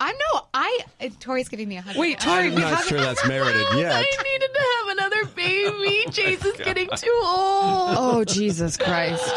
I 0.00 0.12
know. 0.12 0.42
I 0.54 0.78
uh, 1.00 1.08
Tori's 1.20 1.48
giving 1.48 1.68
me 1.68 1.76
a 1.76 1.82
hug. 1.82 1.96
Wait, 1.96 2.18
Tori, 2.20 2.46
I'm 2.48 2.54
not 2.54 2.62
haven't. 2.70 2.88
sure 2.88 2.98
that's 3.00 3.26
merited 3.28 3.66
yet. 3.76 3.92
I 3.92 4.22
needed 4.22 4.50
to 4.54 4.60
have 4.60 4.98
another 4.98 5.24
baby. 5.36 6.04
Jace 6.10 6.44
is 6.44 6.56
getting 6.56 6.88
too 6.96 7.20
old. 7.24 7.88
Oh 8.00 8.24
Jesus 8.24 8.76
Christ! 8.76 9.32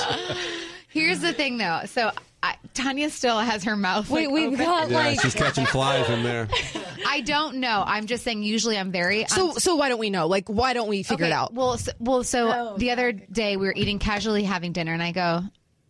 Here's 0.87 1.19
the 1.19 1.33
thing, 1.33 1.57
though. 1.57 1.81
So 1.85 2.11
I, 2.43 2.55
Tanya 2.73 3.09
still 3.09 3.37
has 3.39 3.63
her 3.65 3.75
mouth. 3.75 4.09
Wait, 4.09 4.25
like, 4.27 4.33
we've 4.33 4.47
open. 4.53 4.65
got 4.65 4.89
Yeah, 4.89 4.97
like. 4.97 5.21
she's 5.21 5.35
catching 5.35 5.65
flies 5.67 6.09
in 6.09 6.23
there. 6.23 6.47
I 7.07 7.21
don't 7.21 7.57
know. 7.57 7.83
I'm 7.85 8.07
just 8.07 8.23
saying. 8.23 8.41
Usually, 8.43 8.77
I'm 8.77 8.91
very. 8.91 9.25
So 9.27 9.53
so 9.53 9.75
why 9.75 9.89
don't 9.89 9.99
we 9.99 10.09
know? 10.09 10.27
Like 10.27 10.47
why 10.47 10.73
don't 10.73 10.87
we 10.89 11.03
figure 11.03 11.25
it 11.27 11.31
out? 11.31 11.53
Well, 11.53 11.77
so, 11.77 11.91
well, 11.99 12.23
so 12.23 12.51
Oh, 12.51 12.77
the 12.77 12.91
other 12.91 13.11
day 13.11 13.57
we 13.57 13.67
were 13.67 13.73
eating 13.75 13.99
casually, 13.99 14.43
having 14.43 14.71
dinner, 14.73 14.91
and 14.93 15.03
I 15.03 15.11
go, 15.11 15.43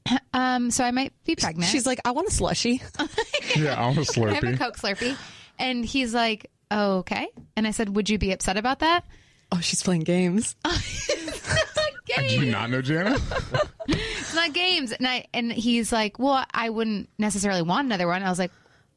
um, 0.34 0.72
so 0.72 0.84
I 0.84 0.92
might 0.92 1.14
be 1.24 1.36
pregnant. 1.36 1.70
She's 1.72 1.86
like, 1.86 2.00
I 2.04 2.12
want 2.12 2.28
a 2.28 2.32
slushy. 2.32 2.82
Yeah, 3.56 3.76
I 3.76 3.88
want 3.88 3.98
a 3.98 4.22
I 4.28 4.34
have 4.34 4.44
a 4.44 4.48
Slurpee. 4.48 4.58
Coke 4.58 4.78
Slurpee, 4.78 5.18
and 5.60 5.84
he's 5.86 6.14
like, 6.14 6.50
oh, 6.70 7.00
okay. 7.00 7.28
And 7.58 7.68
I 7.68 7.72
said, 7.72 7.94
would 7.96 8.10
you 8.10 8.18
be 8.18 8.32
upset 8.32 8.56
about 8.58 8.80
that? 8.80 9.04
Oh, 9.52 9.60
she's 9.60 9.84
playing 9.84 10.02
games. 10.04 10.56
Do 12.28 12.46
you 12.46 12.52
not 12.52 12.70
know 12.70 12.82
Janet? 12.82 13.22
It's 13.88 14.36
not 14.36 14.54
games. 14.54 14.92
And 14.94 15.06
I 15.08 15.26
and 15.34 15.52
he's 15.52 15.92
like, 15.92 16.18
well, 16.20 16.46
I 16.54 16.70
wouldn't 16.70 17.10
necessarily 17.18 17.62
want 17.64 17.88
another 17.88 18.08
one. 18.08 18.24
I 18.24 18.30
was 18.30 18.40
like, 18.40 18.52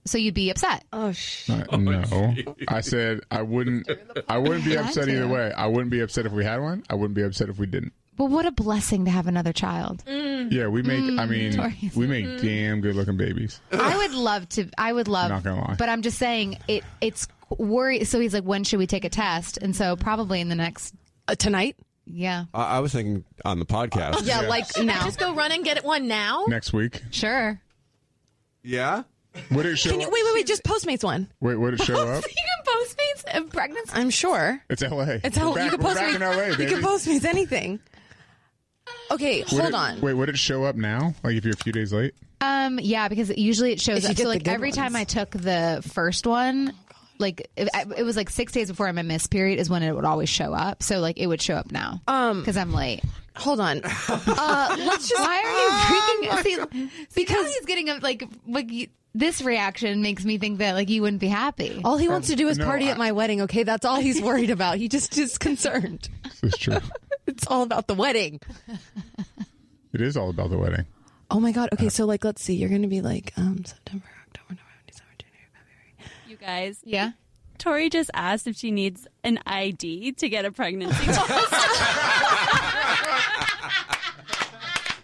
so 0.05 0.19
you'd 0.19 0.35
be 0.35 0.51
upset. 0.51 0.85
Oh 0.93 1.11
sh. 1.13 1.51
Uh, 1.51 1.77
no, 1.77 2.35
I 2.69 2.81
said 2.83 3.21
I 3.31 3.43
wouldn't. 3.43 3.89
I 4.29 4.39
wouldn't 4.39 4.65
be 4.65 4.77
upset 4.77 5.09
either 5.09 5.27
way. 5.27 5.51
I 5.53 5.67
wouldn't 5.67 5.91
be 5.91 6.01
upset 6.01 6.27
if 6.27 6.33
we 6.33 6.45
had 6.45 6.61
one. 6.61 6.85
I 6.89 6.95
wouldn't 6.95 7.15
be 7.15 7.23
upset 7.23 7.49
if 7.49 7.59
we 7.59 7.67
didn't. 7.67 7.93
But 8.17 8.27
what 8.27 8.47
a 8.47 8.53
blessing 8.53 9.07
to 9.07 9.11
have 9.11 9.27
another 9.27 9.53
child. 9.53 10.05
Yeah, 10.07 10.69
we 10.69 10.83
make. 10.83 11.19
I 11.19 11.27
mean, 11.27 11.53
Tori's- 11.55 11.97
we 11.97 12.07
make 12.07 12.41
damn 12.41 12.81
good 12.81 12.95
looking 12.95 13.17
babies. 13.17 13.61
I 13.73 13.97
would 13.97 14.13
love 14.13 14.49
to. 14.51 14.69
I 14.79 14.93
would 14.93 15.09
love. 15.09 15.31
Not 15.31 15.43
gonna 15.43 15.63
lie. 15.63 15.75
But 15.77 15.89
I'm 15.89 16.03
just 16.03 16.19
saying 16.19 16.59
it. 16.69 16.85
It's 17.01 17.27
worry. 17.59 18.05
So 18.05 18.21
he's 18.21 18.35
like, 18.35 18.45
when 18.45 18.63
should 18.63 18.79
we 18.79 18.87
take 18.87 19.05
a 19.05 19.09
test? 19.09 19.57
And 19.57 19.75
so 19.75 19.97
probably 19.97 20.41
in 20.41 20.49
the 20.49 20.55
next. 20.55 20.95
Uh, 21.27 21.35
tonight? 21.35 21.77
Yeah, 22.07 22.45
I, 22.53 22.77
I 22.77 22.79
was 22.81 22.93
thinking 22.93 23.25
on 23.45 23.59
the 23.59 23.67
podcast. 23.67 24.27
Yeah, 24.27 24.41
like 24.43 24.67
now. 24.79 25.05
Just 25.05 25.19
go 25.19 25.35
run 25.35 25.53
and 25.53 25.65
get 25.65 25.77
it 25.79 25.85
one 25.85 26.07
now. 26.07 26.45
Next 26.49 26.73
week, 26.73 27.03
sure. 27.11 27.61
Yeah? 28.63 29.03
would 29.51 29.67
it 29.67 29.77
show? 29.77 29.91
Can 29.91 30.01
you, 30.01 30.07
up? 30.07 30.13
wait, 30.13 30.23
wait, 30.25 30.35
wait. 30.35 30.47
Just 30.47 30.63
Postmates 30.63 31.03
one. 31.03 31.29
Wait, 31.41 31.57
would 31.57 31.75
it 31.75 31.83
show 31.83 31.95
up? 31.97 32.25
You 32.29 32.35
can 32.35 32.75
Postmates 32.87 33.25
and 33.37 33.51
pregnancy. 33.53 33.93
I'm 33.95 34.11
sure. 34.11 34.61
It's 34.71 34.83
L.A. 34.83 35.21
It's 35.25 35.37
how 35.37 35.51
We're 35.51 35.57
back, 35.57 35.65
you 35.73 35.79
can 35.79 35.87
we're 35.87 35.95
back 35.95 36.07
Postmates. 36.13 36.17
in 36.17 36.23
L.A. 36.23 36.51
you 36.51 36.57
Baby. 36.57 36.71
can 36.73 36.83
Postmates 36.83 37.25
anything. 37.25 37.81
Okay, 39.11 39.41
Would 39.41 39.49
hold 39.49 39.65
it- 39.69 39.75
on. 39.75 40.01
Wait, 40.01 40.15
would 40.15 40.29
it 40.29 40.39
show 40.39 40.65
up 40.65 40.77
now? 40.77 41.15
Like 41.23 41.37
if 41.37 41.45
you're 41.45 41.55
a 41.55 41.57
few 41.57 41.73
days 41.73 41.93
late? 41.93 42.15
Um, 42.41 42.79
yeah, 42.81 43.09
because 43.09 43.37
usually 43.37 43.73
it 43.73 43.81
shows 43.81 43.99
If 43.99 44.05
you 44.05 44.09
up. 44.11 44.17
get 44.17 44.19
So 44.19 44.23
the 44.25 44.29
like 44.31 44.45
good 44.45 44.51
every 44.51 44.73
time 44.73 44.93
ones. 44.93 45.03
I 45.03 45.05
took 45.05 45.31
the 45.31 45.83
first 45.93 46.27
one, 46.27 46.73
like 47.19 47.49
it, 47.57 47.69
it 47.97 48.03
was 48.03 48.17
like 48.17 48.31
six 48.31 48.53
days 48.53 48.69
before 48.69 48.93
my 48.93 49.03
miss 49.03 49.27
period 49.27 49.59
is 49.59 49.71
when 49.71 49.83
it 49.83 49.93
would 49.95 50.05
always 50.05 50.29
show 50.29 50.53
up. 50.53 50.83
So 50.83 51.01
like 51.01 51.19
it 51.19 51.27
would 51.27 51.41
show 51.43 51.55
up 51.55 51.71
now. 51.71 52.01
Um, 52.09 52.41
because 52.41 52.57
I'm 52.57 52.73
late. 52.73 53.03
Hold 53.37 53.61
on. 53.61 53.81
Uh, 54.09 54.75
let's 54.79 55.09
just. 55.09 55.21
Why 55.21 55.41
are 55.45 56.23
you 56.23 56.29
freaking? 56.31 56.91
See, 57.11 57.23
because 57.25 57.47
he's 57.55 57.65
getting 57.67 57.89
a, 57.89 57.97
like 57.99 58.25
like 58.47 58.91
this 59.15 59.43
reaction 59.43 60.03
makes 60.03 60.25
me 60.25 60.39
think 60.39 60.59
that 60.59 60.73
like 60.75 60.89
you 60.91 61.03
wouldn't 61.03 61.21
be 61.21 61.29
happy. 61.29 61.81
All 61.85 61.97
he 61.99 62.09
wants 62.09 62.29
to 62.29 62.37
do 62.37 62.49
is 62.49 62.59
no, 62.59 62.65
party 62.65 62.89
I- 62.89 62.93
at 62.93 62.99
my 62.99 63.13
wedding. 63.13 63.43
Okay, 63.43 63.63
that's 63.63 63.85
all 63.85 64.01
he's 64.01 64.21
worried 64.21 64.51
about. 64.51 64.77
He 64.79 64.89
just 64.89 65.17
is 65.19 65.39
concerned. 65.39 66.09
This 66.41 66.55
is 66.55 66.59
true. 66.59 66.79
It's 67.27 67.47
all 67.47 67.63
about 67.63 67.87
the 67.87 67.95
wedding. 67.95 68.41
it 69.93 70.01
is 70.01 70.17
all 70.17 70.31
about 70.31 70.51
the 70.51 70.59
wedding. 70.59 70.85
Oh 71.31 71.41
my 71.41 71.53
god. 71.53 71.71
Okay, 71.73 71.89
so 71.89 72.05
like, 72.07 72.25
let's 72.25 72.43
see. 72.43 72.55
You're 72.55 72.69
gonna 72.69 72.89
be 72.89 73.01
like 73.01 73.33
um 73.37 73.65
September, 73.65 74.07
guys, 76.45 76.81
Yeah. 76.85 77.13
Tori 77.59 77.89
just 77.89 78.11
asked 78.15 78.47
if 78.49 78.57
she 78.57 78.71
needs 78.73 79.07
an 79.23 79.39
ID 79.47 80.13
to 80.13 80.29
get 80.29 80.45
a 80.45 80.51
pregnancy 80.51 81.05
test. 81.07 81.29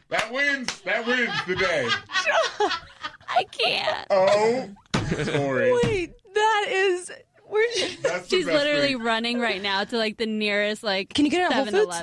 That 0.09 0.29
wins. 0.33 0.81
That 0.81 1.07
wins 1.07 1.31
the 1.47 1.55
day. 1.55 1.89
I 3.29 3.45
can't. 3.53 4.07
Oh, 4.11 4.69
Tori. 5.25 5.73
Wait, 5.85 6.13
that 6.35 6.67
is. 6.69 7.13
We're. 7.49 7.63
That's 8.03 8.29
the 8.29 8.37
She's 8.37 8.47
literally 8.47 8.89
thing. 8.95 8.99
running 9.03 9.39
right 9.41 9.63
now 9.63 9.85
to 9.85 9.97
like 9.97 10.17
the 10.19 10.27
nearest 10.27 10.83
like 10.83 11.15
Can 11.15 11.25
you 11.25 11.31
get 11.31 11.43
it 11.43 11.57
at 11.57 11.69
Whole 11.73 11.87
Foods? 11.87 12.03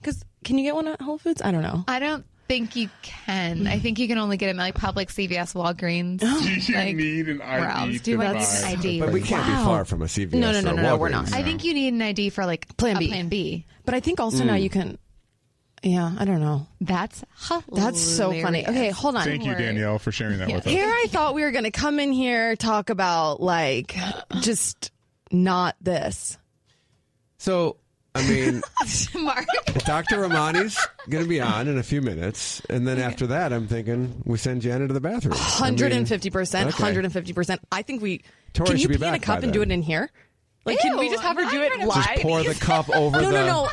Because 0.00 0.24
can 0.44 0.58
you 0.58 0.64
get 0.64 0.74
one 0.74 0.88
at 0.88 1.00
Whole 1.00 1.18
Foods? 1.18 1.40
I 1.42 1.52
don't 1.52 1.62
know. 1.62 1.84
I 1.86 2.00
don't 2.00 2.26
think 2.48 2.74
you 2.74 2.88
can. 3.02 3.66
I 3.66 3.78
think 3.78 3.98
you 3.98 4.08
can 4.08 4.18
only 4.18 4.36
get 4.36 4.46
them 4.46 4.58
at 4.58 4.62
like 4.64 4.74
Public, 4.74 5.08
CVS, 5.08 5.54
Walgreens. 5.54 6.22
You 6.68 6.74
like, 6.74 6.96
need 6.96 7.28
an 7.28 7.42
ID 7.42 7.64
else 7.64 7.92
do 7.92 7.98
to 7.98 8.10
you 8.10 8.18
want 8.18 8.38
buy. 8.38 8.44
an 8.44 8.78
ID? 8.78 9.00
But 9.00 9.12
we 9.12 9.20
can't 9.20 9.46
be 9.46 9.52
far 9.64 9.84
from 9.84 10.02
a 10.02 10.06
CVS. 10.06 10.32
No, 10.32 10.52
no, 10.52 10.60
no, 10.60 10.70
or 10.70 10.74
no, 10.74 10.82
no, 10.82 10.96
we're 10.96 11.08
not. 11.10 11.32
I 11.32 11.42
think 11.42 11.64
you 11.64 11.74
need 11.74 11.92
an 11.92 12.02
ID 12.02 12.30
for 12.30 12.46
like 12.46 12.76
Plan 12.76 12.96
a 12.96 12.98
B. 12.98 13.08
Plan 13.08 13.28
B. 13.28 13.66
But 13.84 13.94
I 13.94 14.00
think 14.00 14.18
also 14.18 14.44
now 14.44 14.54
mm. 14.54 14.62
you 14.62 14.70
can. 14.70 14.98
Yeah, 15.82 16.12
I 16.18 16.24
don't 16.24 16.40
know. 16.40 16.66
That's 16.80 17.24
hilarious. 17.46 17.66
That's 17.72 18.00
so 18.00 18.32
funny. 18.32 18.66
Okay, 18.66 18.90
hold 18.90 19.14
on. 19.14 19.24
Thank 19.24 19.44
you, 19.44 19.54
Danielle, 19.54 19.98
for 19.98 20.10
sharing 20.10 20.38
that 20.38 20.48
with 20.48 20.66
us. 20.66 20.72
Here 20.72 20.88
I 20.88 21.06
thought 21.08 21.34
we 21.34 21.42
were 21.42 21.52
going 21.52 21.64
to 21.64 21.70
come 21.70 22.00
in 22.00 22.12
here 22.12 22.56
talk 22.56 22.90
about 22.90 23.40
like 23.40 23.94
just 24.40 24.90
not 25.30 25.76
this. 25.80 26.36
So, 27.38 27.76
I 28.18 28.28
mean, 28.28 28.62
Mark. 29.24 29.46
Dr. 29.84 30.16
Ramani's 30.20 30.78
going 31.08 31.24
to 31.24 31.28
be 31.28 31.40
on 31.40 31.68
in 31.68 31.78
a 31.78 31.82
few 31.82 32.02
minutes. 32.02 32.60
And 32.68 32.86
then 32.86 32.98
after 32.98 33.26
that, 33.28 33.52
I'm 33.52 33.66
thinking 33.68 34.22
we 34.24 34.38
send 34.38 34.62
Janet 34.62 34.88
to 34.88 34.94
the 34.94 35.00
bathroom. 35.00 35.34
I 35.36 35.70
mean, 35.70 35.78
150%, 35.78 36.66
okay. 36.68 36.70
150%. 36.70 37.58
I 37.72 37.82
think 37.82 38.02
we 38.02 38.22
Tori 38.54 38.68
Can 38.70 38.78
you 38.78 38.88
be 38.88 38.96
pee 38.98 39.04
in 39.06 39.14
a 39.14 39.18
cup 39.18 39.40
by 39.40 39.44
and 39.44 39.52
do 39.52 39.62
it 39.62 39.70
in 39.70 39.82
here? 39.82 40.10
Like 40.64 40.80
can 40.80 40.98
we 40.98 41.08
just 41.08 41.22
have 41.22 41.36
her 41.36 41.44
I'm 41.44 41.50
do 41.50 41.62
it 41.62 41.68
trying 41.68 41.80
to- 41.80 41.86
live? 41.86 42.04
Just 42.04 42.20
pour 42.22 42.42
the 42.42 42.54
cup 42.54 42.90
over 42.94 43.20
No, 43.22 43.30
the. 43.30 43.46
no, 43.46 43.46
no. 43.46 43.68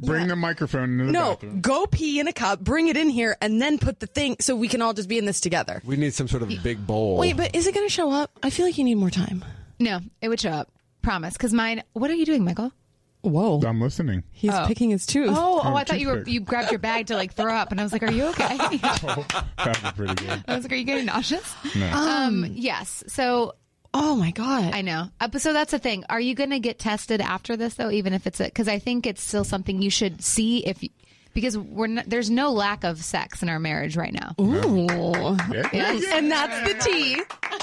Bring 0.00 0.28
the 0.28 0.36
microphone 0.36 0.92
into 0.92 1.06
the 1.06 1.12
No, 1.12 1.30
bathroom. 1.34 1.60
go 1.60 1.84
pee 1.86 2.20
in 2.20 2.28
a 2.28 2.32
cup, 2.32 2.60
bring 2.60 2.86
it 2.86 2.96
in 2.96 3.10
here, 3.10 3.36
and 3.40 3.60
then 3.60 3.78
put 3.78 3.98
the 3.98 4.06
thing 4.06 4.36
so 4.40 4.54
we 4.54 4.68
can 4.68 4.80
all 4.80 4.92
just 4.94 5.08
be 5.08 5.18
in 5.18 5.24
this 5.24 5.40
together. 5.40 5.82
We 5.84 5.96
need 5.96 6.14
some 6.14 6.28
sort 6.28 6.42
of 6.44 6.48
big 6.62 6.86
bowl. 6.86 7.16
Wait, 7.18 7.36
but 7.36 7.54
is 7.56 7.66
it 7.66 7.74
going 7.74 7.84
to 7.86 7.92
show 7.92 8.12
up? 8.12 8.30
I 8.42 8.50
feel 8.50 8.64
like 8.64 8.78
you 8.78 8.84
need 8.84 8.94
more 8.94 9.10
time. 9.10 9.44
No, 9.80 9.98
it 10.22 10.28
would 10.28 10.38
show 10.40 10.50
up. 10.50 10.70
Promise. 11.02 11.32
Because 11.34 11.52
mine. 11.52 11.82
What 11.94 12.10
are 12.10 12.14
you 12.14 12.24
doing, 12.26 12.44
Michael? 12.44 12.72
Whoa. 13.22 13.60
I'm 13.66 13.80
listening. 13.80 14.24
He's 14.30 14.54
picking 14.66 14.90
his 14.90 15.04
tooth. 15.04 15.30
Oh, 15.30 15.60
oh! 15.62 15.72
Oh, 15.72 15.74
I 15.74 15.84
thought 15.84 16.00
you 16.00 16.08
were 16.08 16.16
toothpick. 16.16 16.34
you 16.34 16.40
grabbed 16.40 16.70
your 16.70 16.78
bag 16.78 17.06
to 17.08 17.16
like 17.16 17.34
throw 17.34 17.52
up, 17.54 17.70
and 17.72 17.80
I 17.80 17.82
was 17.82 17.92
like, 17.92 18.02
"Are 18.02 18.12
you 18.12 18.26
okay?" 18.28 18.56
That 18.58 19.78
was 19.82 19.92
pretty 19.92 20.14
good. 20.14 20.44
I 20.46 20.54
was 20.54 20.64
like, 20.64 20.72
"Are 20.72 20.76
you 20.76 20.84
getting 20.84 21.06
nauseous?" 21.06 21.54
No. 21.74 21.90
Um, 21.90 22.46
yes. 22.50 23.02
So 23.08 23.54
Oh 23.94 24.16
my 24.16 24.30
god. 24.32 24.74
I 24.74 24.82
know. 24.82 25.08
Uh, 25.20 25.28
but 25.28 25.40
so 25.40 25.52
that's 25.52 25.70
the 25.70 25.78
thing. 25.78 26.04
Are 26.10 26.20
you 26.20 26.34
going 26.34 26.50
to 26.50 26.60
get 26.60 26.78
tested 26.78 27.20
after 27.20 27.56
this 27.56 27.74
though? 27.74 27.90
Even 27.90 28.12
if 28.12 28.26
it's 28.26 28.40
a 28.40 28.44
because 28.44 28.68
I 28.68 28.78
think 28.78 29.06
it's 29.06 29.22
still 29.22 29.44
something 29.44 29.80
you 29.80 29.90
should 29.90 30.22
see 30.22 30.64
if 30.66 30.82
you, 30.82 30.90
because 31.38 31.56
we're 31.56 31.86
not, 31.86 32.04
there's 32.10 32.30
no 32.30 32.50
lack 32.50 32.82
of 32.82 32.98
sex 33.04 33.44
in 33.44 33.48
our 33.48 33.60
marriage 33.60 33.96
right 33.96 34.12
now. 34.12 34.34
Ooh. 34.40 35.36
Yeah. 35.72 36.00
And 36.12 36.32
that's 36.32 36.72
the 36.72 36.90
tea. 36.90 37.22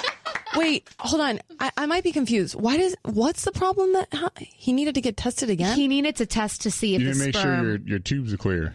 Wait, 0.56 0.88
hold 1.00 1.22
on. 1.22 1.40
I, 1.60 1.72
I 1.76 1.86
might 1.86 2.06
be 2.06 2.14
confused. 2.14 2.56
Why 2.56 2.78
does 2.78 2.96
what's 3.04 3.44
the 3.44 3.52
problem 3.52 3.92
that 3.94 4.08
how, 4.14 4.30
he 4.38 4.72
needed 4.72 4.96
to 4.96 5.02
get 5.02 5.18
tested 5.18 5.50
again? 5.50 5.76
He 5.76 5.90
needed 5.90 6.16
to 6.18 6.26
test 6.26 6.62
to 6.62 6.72
see 6.72 6.96
if 6.96 7.02
You 7.02 7.14
the 7.14 7.26
make 7.26 7.36
sperm. 7.36 7.60
sure 7.60 7.70
your, 7.72 7.78
your 7.80 8.00
tubes 8.00 8.32
are 8.32 8.38
clear. 8.38 8.74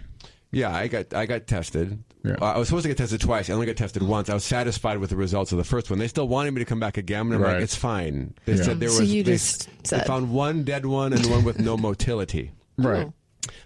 Yeah, 0.53 0.75
I 0.75 0.89
got 0.89 1.15
I 1.15 1.25
got 1.25 1.47
tested. 1.47 2.03
Yeah. 2.23 2.35
Uh, 2.43 2.45
I 2.53 2.59
was 2.59 2.69
supposed 2.69 2.83
to 2.83 2.89
get 2.89 2.99
tested 2.99 3.23
twice. 3.23 3.49
I 3.49 3.55
only 3.55 3.65
got 3.67 3.77
tested 3.77 4.03
once. 4.03 4.29
I 4.29 4.35
was 4.35 4.45
satisfied 4.45 4.99
with 4.99 5.09
the 5.09 5.17
results 5.17 5.53
of 5.53 5.59
the 5.59 5.65
first 5.65 5.89
one. 5.89 5.99
They 5.99 6.09
still 6.09 6.29
wanted 6.29 6.51
me 6.53 6.59
to 6.59 6.67
come 6.67 6.81
back 6.81 6.99
again, 6.99 7.23
and 7.23 7.35
I'm 7.37 7.41
Right. 7.43 7.55
like, 7.55 7.63
it's 7.63 7.77
fine. 7.77 8.35
They 8.45 8.55
Yeah. 8.57 8.65
said 8.65 8.81
there 8.81 8.89
was. 8.91 8.97
So 8.99 9.03
was. 9.05 9.15
you 9.15 9.23
they, 9.23 9.33
just 9.33 9.67
they 9.69 9.73
said- 9.99 10.07
found 10.07 10.31
one 10.33 10.65
dead 10.65 10.85
one 10.85 11.15
and 11.15 11.25
one 11.31 11.45
with 11.45 11.59
no 11.61 11.77
motility. 11.79 12.51
Right. 12.77 13.11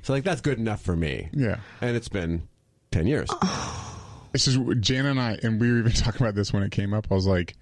So 0.03 0.13
like 0.13 0.25
that's 0.25 0.41
good 0.41 0.59
enough 0.59 0.81
for 0.83 0.97
me. 0.97 1.29
Yeah. 1.33 1.57
And 1.81 1.97
it's 1.97 2.09
been 2.09 2.49
ten 2.91 3.07
years. 3.07 3.29
This 4.33 4.49
is 4.49 4.59
Jana 4.81 5.11
and 5.11 5.21
I, 5.21 5.39
and 5.43 5.61
we 5.61 5.71
were 5.71 5.79
even 5.79 5.93
talking 5.95 6.23
about 6.23 6.35
this 6.35 6.53
when 6.53 6.63
it 6.63 6.73
came 6.73 6.93
up. 6.93 7.07
I 7.11 7.15
was 7.15 7.27
like, 7.27 7.55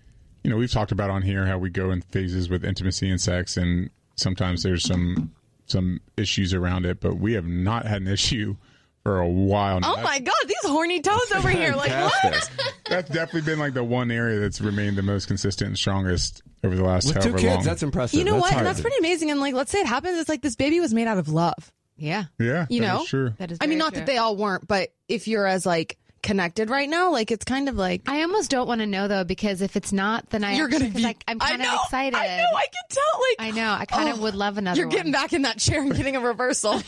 you 0.43 0.51
know, 0.51 0.57
we've 0.57 0.71
talked 0.73 0.91
about 0.93 1.11
on 1.11 1.23
here 1.23 1.47
how 1.47 1.59
we 1.59 1.71
go 1.71 1.91
in 1.91 2.01
phases 2.01 2.49
with 2.49 2.65
intimacy 2.65 3.11
and 3.11 3.21
sex, 3.21 3.57
and 3.57 3.91
sometimes 4.17 4.63
there's 4.63 4.83
some 4.85 5.33
some 5.67 6.01
issues 6.17 6.53
around 6.55 6.87
it, 6.87 7.01
but 7.01 7.17
we 7.19 7.35
have 7.35 7.47
not 7.47 7.87
had 7.87 8.03
an 8.03 8.09
issue 8.09 8.57
for 9.03 9.19
a 9.21 9.29
while. 9.29 9.81
now. 9.81 9.97
oh 9.97 10.03
my 10.03 10.19
god, 10.19 10.35
these 10.47 10.57
horny 10.65 11.01
toes 11.01 11.33
over 11.35 11.49
here. 11.51 11.75
Like 11.75 11.91
what? 11.91 12.51
That's 12.89 13.09
definitely 13.11 13.43
been 13.43 13.59
like 13.59 13.75
the 13.75 13.85
one 13.85 14.11
area 14.11 14.39
that's 14.39 14.61
remained 14.61 14.97
the 14.99 15.03
most 15.03 15.27
consistent 15.27 15.69
and 15.69 15.79
strongest 15.79 16.43
over 16.63 16.75
the 16.77 16.85
last 16.85 17.07
With 17.15 17.23
two 17.23 17.33
kids, 17.33 17.45
long. 17.45 17.65
that's 17.65 17.83
impressive. 17.83 18.19
You 18.19 18.25
know 18.25 18.33
That's 18.33 18.43
what? 18.43 18.53
hard. 18.53 18.59
And 18.59 18.67
that's 18.67 18.81
pretty 18.83 18.99
amazing. 18.99 19.31
And 19.31 19.41
like, 19.41 19.55
let's 19.55 19.73
say 19.73 19.81
it 19.81 19.87
happens. 19.87 20.19
It's 20.19 20.29
like 20.29 20.43
this 20.43 20.57
baby 20.57 20.79
was 20.79 20.93
made 20.93 21.07
out 21.07 21.17
of 21.17 21.29
love. 21.29 21.73
Yeah, 22.03 22.25
yeah, 22.39 22.67
you 22.69 22.81
that 22.81 22.87
know? 22.87 23.03
is 23.03 23.09
true. 23.09 23.33
that 23.39 23.53
is. 23.53 23.59
I 23.61 23.67
mean, 23.67 23.79
not 23.79 23.93
true. 23.93 24.01
that 24.01 24.07
they 24.07 24.19
all 24.19 24.37
weren't, 24.37 24.67
but 24.69 24.91
if 25.09 25.29
you're 25.29 25.47
as 25.47 25.65
like 25.65 25.99
connected 26.23 26.71
right 26.71 26.89
now, 26.89 27.11
like 27.11 27.31
it's 27.31 27.45
kind 27.45 27.69
of 27.69 27.77
like 27.77 28.03
I 28.09 28.23
almost 28.23 28.51
don't 28.51 28.67
want 28.69 28.81
to 28.81 28.87
know 28.87 29.09
though 29.09 29.25
because 29.25 29.61
if 29.63 29.77
it's 29.77 29.93
not, 29.93 30.29
then 30.31 30.45
I 30.45 30.55
you're 30.55 30.69
gonna 30.69 30.89
be. 30.91 31.03
Like, 31.03 31.23
I'm 31.29 31.39
I 31.41 31.51
kind 31.51 31.63
of 31.63 31.69
excited. 31.85 32.17
I 32.17 32.27
know. 32.39 32.45
I 32.57 32.67
can 32.67 32.83
tell. 32.89 33.21
Like 33.21 33.37
I 33.39 33.51
know. 33.57 33.73
I 33.73 33.85
kind 33.87 34.09
of 34.09 34.19
Oh, 34.19 34.23
would 34.23 34.35
love 34.35 34.59
another. 34.59 34.81
You're 34.81 34.89
getting 34.89 35.13
one. 35.13 35.21
back 35.23 35.33
in 35.33 35.43
that 35.43 35.59
chair 35.59 35.81
and 35.83 35.95
getting 35.95 36.17
a 36.17 36.21
reversal. 36.21 36.83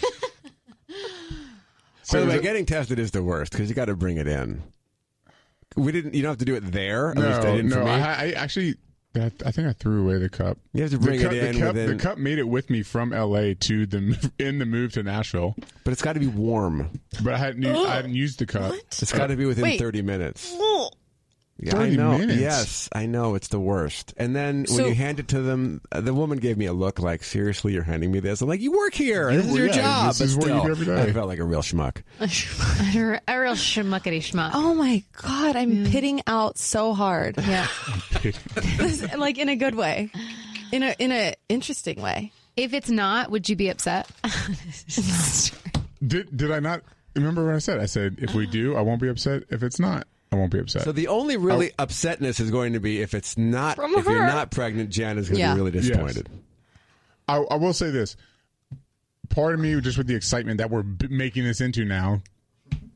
By 2.13 2.21
the 2.21 2.27
way, 2.27 2.37
it- 2.37 2.43
getting 2.43 2.67
tested 2.67 2.99
is 2.99 3.11
the 3.13 3.23
worst 3.23 3.53
because 3.53 3.69
you 3.69 3.75
got 3.75 3.87
to 3.87 3.97
bring 3.97 4.19
it 4.19 4.29
in. 4.29 4.63
We 5.77 5.91
didn't. 5.91 6.15
You 6.15 6.23
don't 6.23 6.31
have 6.31 6.39
to 6.39 6.45
do 6.45 6.55
it 6.55 6.71
there. 6.71 7.11
At 7.11 7.19
least 7.19 7.41
I 7.41 7.43
No, 7.43 7.57
didn't 7.57 7.71
no. 7.71 7.85
I, 7.85 7.99
I 7.99 8.31
actually, 8.37 8.73
that, 8.73 8.79
I 9.17 9.29
think 9.53 9.69
I 9.69 9.73
threw 9.73 10.03
away 10.05 10.19
the 10.19 10.29
cup. 10.29 10.59
You 10.73 10.83
have 10.83 10.91
to 10.91 10.99
bring 10.99 11.19
the 11.19 11.25
cup, 11.25 11.33
it 11.33 11.45
in 11.45 11.55
The 11.55 11.61
cup, 11.61 11.75
within- 11.75 11.97
the 11.97 12.03
cup 12.03 12.19
made 12.19 12.39
it 12.39 12.49
with 12.49 12.69
me 12.71 12.83
from 12.83 13.13
L.A. 13.13 13.55
to 13.55 13.87
the 13.87 14.33
in 14.39 14.59
the 14.59 14.67
move 14.67 14.93
to 14.95 15.03
Nashville, 15.03 15.55
but 15.85 15.93
it's 15.93 16.03
got 16.03 16.15
to 16.15 16.21
be 16.21 16.27
warm. 16.27 16.91
but 17.23 17.35
I 17.35 17.39
hadn't, 17.39 17.63
u- 17.63 17.85
I 17.87 17.95
hadn't 17.97 18.15
used 18.15 18.39
the 18.41 18.47
cup. 18.47 18.75
It's 18.75 19.13
got 19.13 19.29
to 19.29 19.37
be 19.37 19.45
within 19.47 19.63
Wait. 19.65 19.79
30 19.79 20.03
minutes. 20.03 20.55
Yeah, 21.59 21.79
I 21.79 21.91
know. 21.91 22.19
minutes? 22.19 22.41
Yes, 22.41 22.89
I 22.93 23.07
know. 23.07 23.37
It's 23.37 23.49
the 23.49 23.61
worst. 23.61 24.13
And 24.17 24.35
then 24.35 24.67
So- 24.67 24.77
when 24.77 24.87
you 24.89 24.95
hand 24.95 25.21
it 25.21 25.29
to 25.29 25.41
them, 25.41 25.81
uh, 25.93 26.01
the 26.01 26.13
woman 26.13 26.39
gave 26.39 26.59
me 26.59 26.67
a 26.67 26.73
look 26.73 26.99
like, 26.99 27.23
seriously, 27.23 27.73
you're 27.73 27.85
handing 27.85 28.11
me 28.11 28.19
this? 28.21 28.41
I'm 28.43 28.49
like, 28.49 28.61
you 28.61 28.73
work 28.73 28.93
here. 28.93 29.31
This 29.33 29.47
is 29.47 29.57
your 29.57 29.67
yeah, 29.69 29.73
job. 29.73 30.09
this 30.09 30.21
is 30.23 30.37
but 30.37 30.49
what 30.49 30.57
you 30.57 30.63
do 30.63 30.71
every 30.71 30.87
day. 30.87 31.03
I 31.03 31.13
felt 31.13 31.29
like 31.29 31.39
a 31.39 31.45
real 31.45 31.63
schmuck. 31.63 32.03
a 32.21 33.41
real 33.41 33.53
schmuckety 33.55 34.19
schmuck. 34.19 34.51
oh 34.53 34.75
my 34.75 35.03
god, 35.23 35.55
I'm 35.57 35.85
pitting 35.87 36.23
out 36.27 36.59
so 36.59 36.93
hard. 36.93 37.37
Yeah. 37.39 37.69
This- 38.77 39.15
like 39.17 39.39
in 39.39 39.49
a 39.49 39.57
good 39.57 39.75
way, 39.75 40.11
in 40.73 40.83
a 40.83 40.95
in 40.99 41.13
a 41.13 41.35
interesting 41.49 42.01
way. 42.01 42.33
If 42.57 42.73
it's 42.73 42.89
not, 42.91 43.31
would 43.31 43.49
you 43.49 43.57
be 43.57 43.69
upset? 43.69 44.09
Did 46.07 46.37
did 46.37 46.51
I 46.51 46.61
not 46.61 46.83
remember 47.17 47.47
what 47.47 47.55
I 47.55 47.59
said? 47.59 47.79
I 47.81 47.87
said 47.87 48.17
if 48.21 48.35
we 48.35 48.47
do, 48.47 48.77
I 48.77 48.81
won't 48.83 49.01
be 49.01 49.09
upset. 49.09 49.45
If 49.51 49.63
it's 49.63 49.79
not, 49.79 50.07
I 50.35 50.39
won't 50.39 50.53
be 50.53 50.59
upset. 50.59 50.83
So 50.83 50.93
the 50.93 51.09
only 51.09 51.37
really 51.37 51.71
Oh. 51.79 51.87
upsetness 51.87 52.41
is 52.41 52.51
going 52.51 52.73
to 52.75 52.81
be 52.81 53.01
if 53.01 53.15
it's 53.15 53.39
not, 53.39 53.77
From 53.77 53.95
if 53.95 54.05
you're 54.05 54.27
not 54.27 54.51
pregnant, 54.51 54.91
Jan 54.91 55.17
is 55.19 55.29
going 55.29 55.37
to 55.37 55.41
Yeah. 55.41 55.55
be 55.55 55.61
really 55.61 55.71
disappointed. 55.71 56.29
I, 57.29 57.37
I 57.39 57.55
will 57.57 57.73
say 57.73 57.91
this: 57.91 58.17
part 59.31 59.55
of 59.55 59.61
me, 59.61 59.81
just 59.81 59.97
with 59.99 60.07
the 60.07 60.15
excitement 60.15 60.59
that 60.59 60.71
we're 60.71 60.83
b- 60.83 61.07
making 61.09 61.45
this 61.45 61.61
into 61.61 61.85
now, 61.85 62.21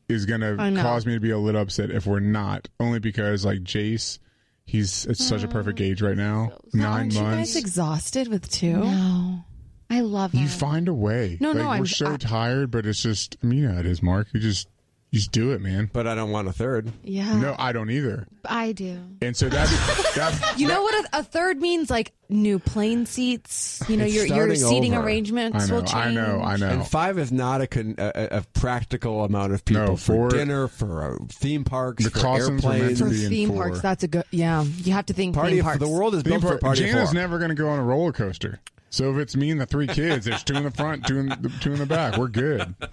is 0.09 0.27
going 0.27 0.40
to 0.40 0.57
cause 0.83 1.07
me 1.07 1.14
to 1.14 1.20
be 1.20 1.31
a 1.31 1.38
little 1.38 1.61
upset 1.61 1.90
if 1.90 2.07
we're 2.07 2.20
not. 2.20 2.68
Only 2.81 2.98
because 2.98 3.44
like 3.44 3.61
Jace, 3.61 4.18
he's 4.64 5.07
at 5.07 5.16
such 5.16 5.42
a 5.42 5.48
perfect 5.48 5.79
mm. 5.79 5.85
age 5.90 6.03
right 6.03 6.16
now, 6.16 6.53
9 6.74 6.85
Aren't 6.87 7.12
you 7.14 7.22
months. 7.22 7.55
guys 7.55 7.57
exhausted 7.57 8.29
with 8.29 8.51
two? 8.51 8.77
No. 8.79 9.44
I 9.90 10.01
love 10.03 10.35
you 10.35 10.40
him. 10.40 10.48
find 10.48 10.87
a 10.88 10.92
way. 10.94 11.38
No, 11.40 11.48
like, 11.53 11.57
no, 11.57 11.64
we're 11.64 11.74
I'm- 11.77 11.87
so 11.87 12.12
I- 12.12 12.16
tired, 12.18 12.70
but 12.70 12.85
it's 12.85 13.03
just. 13.03 13.38
I 13.42 13.46
mean, 13.46 13.61
you 13.61 13.68
know 13.68 13.79
it 13.79 13.87
is, 13.87 14.03
Mark. 14.03 14.29
You 14.35 14.40
just, 14.40 14.66
you 14.66 14.72
just 15.12 15.33
do 15.33 15.53
it, 15.53 15.61
man. 15.61 15.88
But 15.92 16.07
I 16.07 16.14
don't 16.14 16.31
want 16.31 16.49
a 16.49 16.53
third. 16.53 16.92
Yeah. 17.03 17.38
No, 17.40 17.57
I 17.59 17.73
don't 17.73 17.90
either. 17.90 18.27
I 18.44 18.73
do. 18.73 18.99
And 19.23 19.37
so 19.37 19.49
that's 19.49 20.14
that's 20.14 20.59
You 20.59 20.68
know 20.68 20.83
what 20.83 20.94
a, 21.14 21.18
a 21.21 21.23
third 21.23 21.61
means? 21.61 21.88
Like 21.90 22.12
new 22.29 22.59
plane 22.59 23.07
seats. 23.07 23.83
You 23.88 23.97
know, 23.97 24.05
It's 24.05 24.14
your 24.14 24.27
your 24.27 24.37
starting 24.55 24.57
seating 24.57 24.94
over. 24.94 25.07
arrangements 25.07 25.68
I 25.71 25.73
will 25.73 25.81
know, 25.83 25.87
change. 25.87 25.94
I 25.94 26.11
know, 26.12 26.40
I 26.42 26.57
know. 26.57 26.68
And 26.68 26.87
five 26.87 27.18
is 27.18 27.33
not 27.33 27.61
a, 27.62 27.66
con, 27.66 27.94
a, 27.99 28.12
a- 28.14 28.37
a 28.38 28.42
practical 28.55 29.25
amount 29.25 29.53
of 29.55 29.64
people 29.64 29.83
No, 29.87 29.97
for 29.97 30.31
for- 30.31 30.37
dinner, 30.37 30.68
for 30.68 31.14
uh, 31.14 31.25
theme 31.31 31.64
parks, 31.64 32.05
The 32.05 32.11
for 32.11 32.18
costumes 32.21 32.62
were 32.62 32.71
meant 32.71 32.83
airplanes. 32.83 32.99
to 32.99 33.05
For 33.07 33.11
be 33.11 33.25
in 33.25 33.31
theme 33.31 33.49
four. 33.49 33.57
parks, 33.64 33.81
that's 33.81 34.05
a 34.05 34.09
good. 34.09 34.25
Yeah, 34.31 34.62
you 34.62 34.92
have 34.92 35.07
to 35.07 35.14
think 35.14 35.35
Party 35.35 35.53
theme 35.53 35.61
of, 35.61 35.64
parks. 35.64 35.79
the 35.81 35.88
world 35.88 36.14
is 36.14 36.23
built 36.23 36.35
Theme 36.35 36.40
for 36.42 36.49
park- 36.49 36.61
party 36.61 36.85
of 36.85 36.90
Jana's 36.90 37.11
four. 37.11 37.14
never 37.14 37.38
going 37.38 37.51
to 37.51 37.55
go 37.55 37.68
on 37.68 37.79
a 37.79 37.85
roller 37.85 38.12
coaster. 38.12 38.61
So 38.90 39.11
if 39.12 39.18
it's 39.18 39.37
me 39.37 39.51
and 39.51 39.61
the 39.61 39.66
three 39.66 39.87
kids, 39.87 40.25
there's 40.25 40.42
two 40.44 40.55
in 40.55 40.64
the 40.64 40.71
front, 40.71 41.07
two 41.07 41.18
in 41.18 41.27
the, 41.29 41.53
two 41.61 41.73
in 41.75 41.79
the 41.79 41.87
back. 41.87 42.16
We're 42.16 42.29
good. 42.29 42.75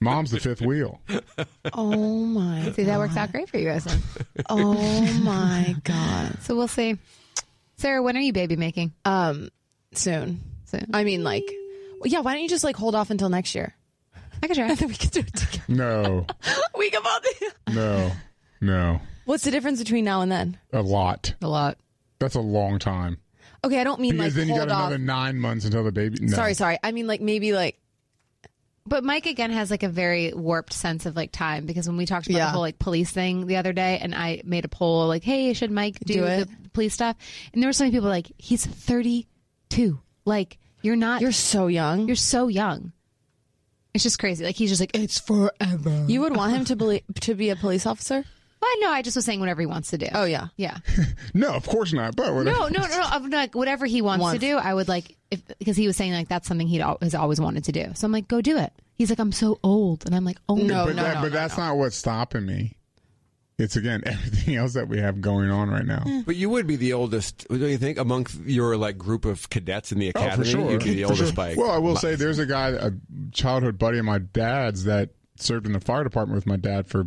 Mom's 0.00 0.30
the 0.30 0.40
fifth 0.40 0.60
wheel. 0.60 1.00
Oh 1.72 2.24
my! 2.24 2.70
See, 2.72 2.84
that 2.84 2.98
works 2.98 3.16
out 3.16 3.32
great 3.32 3.48
for 3.48 3.58
you 3.58 3.68
guys. 3.68 3.84
Then. 3.84 4.00
Oh 4.48 4.74
my 5.22 5.74
god! 5.84 6.38
So 6.42 6.54
we'll 6.56 6.68
see. 6.68 6.98
Sarah, 7.76 8.02
when 8.02 8.16
are 8.16 8.20
you 8.20 8.32
baby 8.32 8.56
making? 8.56 8.92
Um, 9.04 9.50
soon. 9.92 10.40
Soon. 10.66 10.86
I 10.92 11.04
mean, 11.04 11.24
like, 11.24 11.44
well, 12.00 12.06
yeah. 12.06 12.20
Why 12.20 12.34
don't 12.34 12.42
you 12.42 12.48
just 12.48 12.64
like 12.64 12.76
hold 12.76 12.94
off 12.94 13.10
until 13.10 13.28
next 13.28 13.54
year? 13.54 13.74
I 14.42 14.46
could 14.46 14.56
try. 14.56 14.74
Then 14.74 14.88
we 14.88 14.94
can 14.94 15.10
do 15.10 15.20
it 15.20 15.34
together. 15.34 15.62
No, 15.68 16.26
we 16.78 16.90
can 16.90 17.02
both. 17.02 17.74
no, 17.74 18.10
no. 18.60 19.00
What's 19.24 19.44
the 19.44 19.50
difference 19.50 19.78
between 19.78 20.04
now 20.04 20.22
and 20.22 20.30
then? 20.32 20.58
A 20.72 20.82
lot. 20.82 21.34
A 21.42 21.48
lot. 21.48 21.78
That's 22.18 22.34
a 22.34 22.40
long 22.40 22.78
time. 22.78 23.18
Okay, 23.64 23.80
I 23.80 23.84
don't 23.84 24.00
mean 24.00 24.12
Because 24.16 24.34
like 24.34 24.34
then 24.34 24.48
you 24.48 24.54
hold 24.54 24.68
got 24.68 24.74
off. 24.74 24.80
another 24.88 24.98
nine 24.98 25.38
months 25.38 25.64
until 25.64 25.84
the 25.84 25.92
baby. 25.92 26.18
No. 26.20 26.34
Sorry, 26.34 26.54
sorry. 26.54 26.78
I 26.82 26.92
mean 26.92 27.06
like 27.06 27.20
maybe 27.20 27.52
like 27.52 27.78
But 28.86 29.04
Mike 29.04 29.26
again 29.26 29.50
has 29.50 29.70
like 29.70 29.82
a 29.82 29.88
very 29.88 30.32
warped 30.32 30.72
sense 30.72 31.06
of 31.06 31.14
like 31.14 31.32
time 31.32 31.66
because 31.66 31.86
when 31.86 31.96
we 31.96 32.06
talked 32.06 32.26
about 32.26 32.36
Yeah. 32.38 32.44
the 32.46 32.52
whole 32.52 32.60
like 32.62 32.78
police 32.78 33.10
thing 33.10 33.46
the 33.46 33.56
other 33.56 33.72
day, 33.72 33.98
and 34.00 34.14
I 34.14 34.40
made 34.44 34.64
a 34.64 34.68
poll 34.68 35.06
like, 35.06 35.22
"Hey, 35.22 35.52
should 35.52 35.70
Mike 35.70 35.98
do, 36.00 36.14
Do 36.14 36.24
it? 36.24 36.48
the 36.62 36.68
police 36.70 36.94
stuff?" 36.94 37.16
And 37.52 37.62
there 37.62 37.68
were 37.68 37.72
so 37.74 37.84
many 37.84 37.94
people 37.94 38.08
like, 38.08 38.32
"He's 38.38 38.64
32. 38.66 40.00
Like, 40.24 40.58
you're 40.82 40.96
not. 40.96 41.20
you're 41.20 41.28
You're 41.28 41.32
so 41.34 41.66
young. 41.66 42.06
you're 42.06 42.16
so 42.16 42.48
young. 42.48 42.92
It's 43.92 44.04
just 44.04 44.18
crazy. 44.18 44.44
Like 44.44 44.56
he's 44.56 44.70
just 44.70 44.80
like 44.80 44.94
it's 44.94 45.18
forever. 45.18 46.04
you 46.08 46.20
would 46.22 46.36
want 46.36 46.52
him 46.54 46.64
to 46.66 46.76
be 46.76 47.02
to 47.20 47.34
be 47.34 47.50
a 47.50 47.56
police 47.56 47.86
officer? 47.86 48.24
Well, 48.62 48.70
no, 48.80 48.90
I 48.90 49.02
just 49.02 49.16
was 49.16 49.24
saying 49.24 49.40
whatever 49.40 49.60
he 49.62 49.66
wants 49.66 49.90
to 49.90 49.98
do. 49.98 50.06
Oh 50.14 50.24
yeah. 50.24 50.48
yeah. 50.56 50.78
No, 51.34 51.54
of 51.54 51.66
course 51.66 51.92
not. 51.92 52.14
But 52.16 52.34
whatever. 52.34 52.56
No, 52.56 52.68
no, 52.68 52.80
no, 52.82 52.88
no. 52.88 53.02
I'm 53.02 53.30
like 53.30 53.54
whatever 53.54 53.86
he 53.86 54.00
wants, 54.02 54.32
to 54.32 54.38
do. 54.38 54.56
I 54.58 54.72
would 54.74 54.86
like 54.88 55.16
if 55.30 55.46
because 55.58 55.76
he 55.76 55.86
was 55.86 55.96
saying 55.96 56.12
like 56.12 56.28
that's 56.28 56.46
something 56.48 56.66
he 56.66 56.78
has 56.78 57.14
always 57.14 57.40
wanted 57.40 57.64
to 57.64 57.72
do. 57.72 57.86
So 57.94 58.06
I'm 58.06 58.12
like, 58.12 58.28
go 58.28 58.40
do 58.40 58.56
it. 58.58 58.72
He's 58.96 59.10
like, 59.10 59.18
I'm 59.18 59.32
so 59.32 59.58
old, 59.62 60.04
and 60.06 60.14
I'm 60.14 60.24
like, 60.24 60.38
oh 60.48 60.56
No, 60.56 60.86
but 60.86 60.96
that, 60.96 61.22
but 61.22 61.32
that's 61.32 61.56
not 61.56 61.76
what's 61.76 61.96
stopping 61.96 62.44
me. 62.46 62.76
It's 63.58 63.76
again 63.76 64.02
everything 64.06 64.56
else 64.56 64.72
that 64.74 64.88
we 64.88 64.98
have 64.98 65.20
going 65.20 65.50
on 65.50 65.68
right 65.70 65.84
now. 65.84 66.02
But 66.26 66.36
you 66.36 66.48
would 66.50 66.66
be 66.66 66.76
the 66.76 66.94
oldest, 66.94 67.46
don't 67.48 67.60
you 67.60 67.76
think, 67.78 67.98
among 67.98 68.26
your 68.44 68.76
like 68.76 68.96
group 68.98 69.24
of 69.24 69.48
cadets 69.50 69.92
in 69.92 69.98
the 69.98 70.08
Oh, 70.14 70.20
academy? 70.20 70.44
for 70.44 70.50
sure. 70.50 70.70
You'd 70.72 70.84
be 70.84 70.94
the 70.94 71.02
For 71.02 71.10
oldest 71.10 71.34
sure. 71.34 71.36
by. 71.36 71.54
Well, 71.56 71.70
I 71.70 71.78
will 71.78 71.96
say 71.96 72.14
there's 72.14 72.38
a 72.38 72.46
guy, 72.46 72.68
a 72.70 72.90
childhood 73.32 73.78
buddy 73.78 73.98
of 73.98 74.04
my 74.06 74.18
dad's 74.18 74.84
that 74.84 75.10
served 75.36 75.66
in 75.66 75.72
the 75.72 75.80
fire 75.80 76.04
department 76.04 76.36
with 76.36 76.46
my 76.46 76.56
dad 76.56 76.86
for 76.88 77.06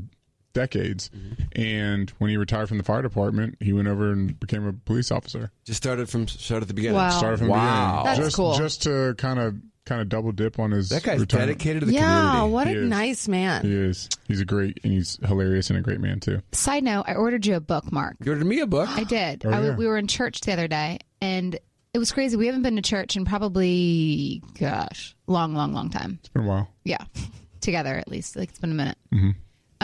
decades. 0.53 1.09
Mm-hmm. 1.09 1.61
And 1.61 2.09
when 2.19 2.29
he 2.29 2.37
retired 2.37 2.69
from 2.69 2.77
the 2.77 2.83
fire 2.83 3.01
department, 3.01 3.57
he 3.59 3.73
went 3.73 3.87
over 3.87 4.11
and 4.11 4.39
became 4.39 4.65
a 4.65 4.73
police 4.73 5.11
officer. 5.11 5.51
just 5.65 5.77
started 5.77 6.09
from 6.09 6.27
started 6.27 6.63
at 6.63 6.67
the 6.69 6.73
beginning. 6.73 6.97
Wow. 6.97 7.09
Started 7.09 7.37
from 7.39 7.47
Wow. 7.49 7.59
the 7.59 7.97
beginning. 8.01 8.05
That's 8.05 8.19
just, 8.27 8.35
cool. 8.35 8.55
Just 8.57 8.83
to 8.83 9.15
kind 9.17 9.39
of 9.39 9.55
kind 9.85 10.01
of 10.01 10.07
double 10.07 10.31
dip 10.31 10.59
on 10.59 10.71
his 10.71 10.87
That 10.89 11.03
guy's 11.03 11.19
retirement. 11.19 11.57
dedicated 11.59 11.81
to 11.81 11.85
the 11.87 11.93
Yeah, 11.93 12.29
community. 12.31 12.53
what 12.53 12.67
He 12.67 12.73
a 12.75 12.77
is. 12.83 12.89
nice 12.89 13.27
man. 13.27 13.61
He 13.63 13.73
is. 13.73 14.07
He's 14.29 14.39
a 14.39 14.45
great 14.45 14.79
and 14.83 14.93
he's 14.93 15.19
hilarious 15.25 15.69
and 15.69 15.77
a 15.77 15.81
great 15.81 15.99
man 15.99 16.21
too. 16.21 16.41
Side 16.53 16.83
note: 16.85 17.03
I 17.07 17.15
ordered 17.15 17.45
you 17.45 17.55
a 17.55 17.59
bookmark. 17.59 18.15
You 18.23 18.31
ordered 18.31 18.45
me 18.45 18.59
a 18.61 18.67
book. 18.67 18.87
I 18.89 19.03
did. 19.03 19.45
Oh, 19.45 19.49
I 19.49 19.53
w 19.55 19.71
yeah. 19.71 19.75
we 19.77 19.85
were 19.87 19.97
in 19.97 20.07
church 20.07 20.39
the 20.41 20.53
other 20.53 20.69
day, 20.69 20.99
and 21.19 21.59
it 21.93 21.97
was 21.99 22.11
crazy. 22.13 22.37
We 22.37 22.45
haven't 22.47 22.61
been 22.63 22.77
to 22.77 22.81
church 22.81 23.15
in 23.17 23.25
probably, 23.25 24.41
gosh, 24.57 25.15
long, 25.27 25.53
long, 25.53 25.73
long 25.73 25.89
time. 25.89 26.17
It's 26.21 26.29
been 26.29 26.43
a 26.45 26.47
while. 26.47 26.69
Yeah, 26.85 27.03
together 27.61 27.95
at 27.97 28.07
least. 28.07 28.35
Like 28.37 28.49
it's 28.49 28.59
been 28.59 28.71
a 28.71 28.75
minute. 28.75 28.97
Mm-hmm. 29.13 29.31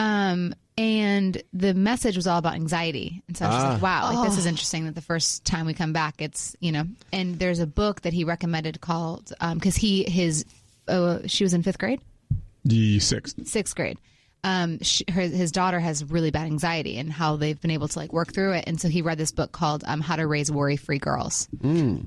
Um, 0.00 0.54
and 0.78 1.42
the 1.52 1.74
message 1.74 2.16
was 2.16 2.26
all 2.26 2.38
about 2.38 2.54
anxiety. 2.54 3.22
And 3.28 3.36
so 3.36 3.44
I 3.44 3.48
was 3.48 3.56
just 3.56 3.66
Ah. 3.66 3.72
like, 3.74 3.82
wow, 3.82 4.12
like 4.14 4.28
this 4.30 4.38
is 4.38 4.46
interesting 4.46 4.86
that 4.86 4.94
the 4.94 5.02
first 5.02 5.44
time 5.44 5.66
we 5.66 5.74
come 5.74 5.92
back, 5.92 6.22
it's 6.22 6.56
you 6.60 6.72
know. 6.72 6.84
And 7.12 7.38
there's 7.38 7.58
a 7.60 7.66
book 7.66 8.00
that 8.02 8.12
he 8.14 8.24
recommended 8.24 8.80
called 8.80 9.32
because 9.54 9.76
he 9.76 10.04
his 10.04 10.44
uh, 10.88 11.18
she 11.26 11.44
was 11.44 11.52
in 11.54 11.62
fifth 11.62 11.78
grade 11.78 12.00
The 12.64 12.98
sixth. 13.00 13.46
sixth 13.46 13.76
grade. 13.76 13.98
Um, 14.42 14.78
she, 14.82 15.04
her, 15.10 15.20
his 15.20 15.52
daughter 15.52 15.78
has 15.80 16.02
really 16.04 16.30
bad 16.30 16.46
anxiety 16.46 16.96
and 16.98 17.12
how 17.12 17.36
they've 17.36 17.60
been 17.60 17.70
able 17.70 17.88
to 17.88 17.98
like 17.98 18.12
work 18.12 18.32
through 18.32 18.52
it. 18.54 18.64
And 18.66 18.80
so 18.80 18.88
he 18.88 19.02
read 19.02 19.18
this 19.18 19.32
book 19.32 19.52
called 19.52 19.84
um, 19.86 20.00
How 20.00 20.16
to 20.16 20.26
Raise 20.26 20.50
Worry 20.50 20.76
Free 20.76 20.98
Girls. 20.98 21.48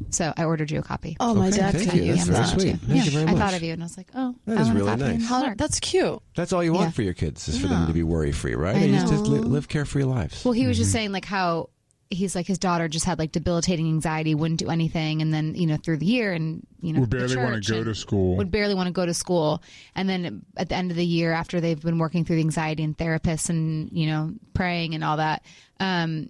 So 0.09 0.33
I 0.35 0.43
ordered 0.45 0.71
you 0.71 0.79
a 0.79 0.83
copy. 0.83 1.15
Oh, 1.19 1.33
my 1.35 1.47
Okay, 1.49 1.57
dad 1.57 1.71
thank 1.75 1.89
sent 1.91 1.95
you. 2.03 2.03
you. 2.03 2.15
That's 2.15 2.27
very 2.27 2.45
sweet. 2.47 2.75
Thank 2.79 2.87
yeah. 2.87 3.03
you 3.03 3.11
very 3.11 3.27
I 3.27 3.35
thought 3.35 3.53
of 3.53 3.61
you 3.63 3.73
and 3.73 3.81
I 3.83 3.85
was 3.85 3.97
like, 3.97 4.07
oh, 4.15 4.35
That 4.45 4.57
I 4.57 4.61
is 4.61 4.67
want 4.67 4.79
a 4.79 4.83
really 4.83 4.99
copy. 5.01 5.17
nice. 5.17 5.27
How- 5.27 5.53
that's 5.55 5.79
cute. 5.79 6.19
That's 6.35 6.51
all 6.53 6.63
you 6.63 6.73
want 6.73 6.87
Yeah. 6.87 6.91
for 6.91 7.01
your 7.03 7.13
kids 7.13 7.47
is 7.47 7.59
for 7.61 7.67
them 7.67 7.85
to 7.87 7.93
be 7.93 8.01
worry 8.03 8.31
free, 8.31 8.55
right? 8.55 8.75
I 8.75 8.79
They 8.79 8.91
just, 8.91 9.05
know. 9.05 9.11
just 9.11 9.25
li- 9.25 9.39
live 9.39 9.67
carefree 9.67 10.03
lives. 10.03 10.43
Well, 10.43 10.53
he 10.53 10.65
was 10.65 10.77
just 10.77 10.91
saying 10.91 11.11
like 11.11 11.25
how 11.25 11.69
he's 12.13 12.35
like 12.35 12.47
his 12.47 12.57
daughter 12.57 12.87
just 12.87 13.05
had 13.05 13.19
like 13.19 13.31
debilitating 13.31 13.87
anxiety, 13.87 14.35
wouldn't 14.35 14.59
do 14.59 14.69
anything, 14.69 15.21
and 15.21 15.33
then 15.33 15.55
you 15.55 15.67
know 15.67 15.77
through 15.77 15.97
the 15.97 16.05
year 16.05 16.33
and 16.33 16.65
you 16.81 16.93
know 16.93 17.01
Would 17.01 17.09
barely 17.09 17.37
wanna 17.37 17.61
go 17.61 17.83
to 17.83 17.95
school. 17.95 18.37
Would 18.37 18.51
barely 18.51 18.75
want 18.75 18.87
to 18.87 18.93
go 18.93 19.05
to 19.05 19.13
school, 19.13 19.61
and 19.95 20.07
then 20.07 20.45
at 20.57 20.69
the 20.69 20.75
end 20.75 20.91
of 20.91 20.97
the 20.97 21.05
year, 21.05 21.33
after 21.33 21.59
they've 21.59 21.81
been 21.81 21.99
working 21.99 22.25
through 22.25 22.37
the 22.37 22.43
anxiety 22.43 22.83
and 22.83 22.97
therapists 22.97 23.49
and 23.49 23.91
you 23.91 24.07
know 24.07 24.33
praying 24.53 24.95
and 24.95 25.03
all 25.03 25.17
that, 25.17 25.43
um, 25.79 26.29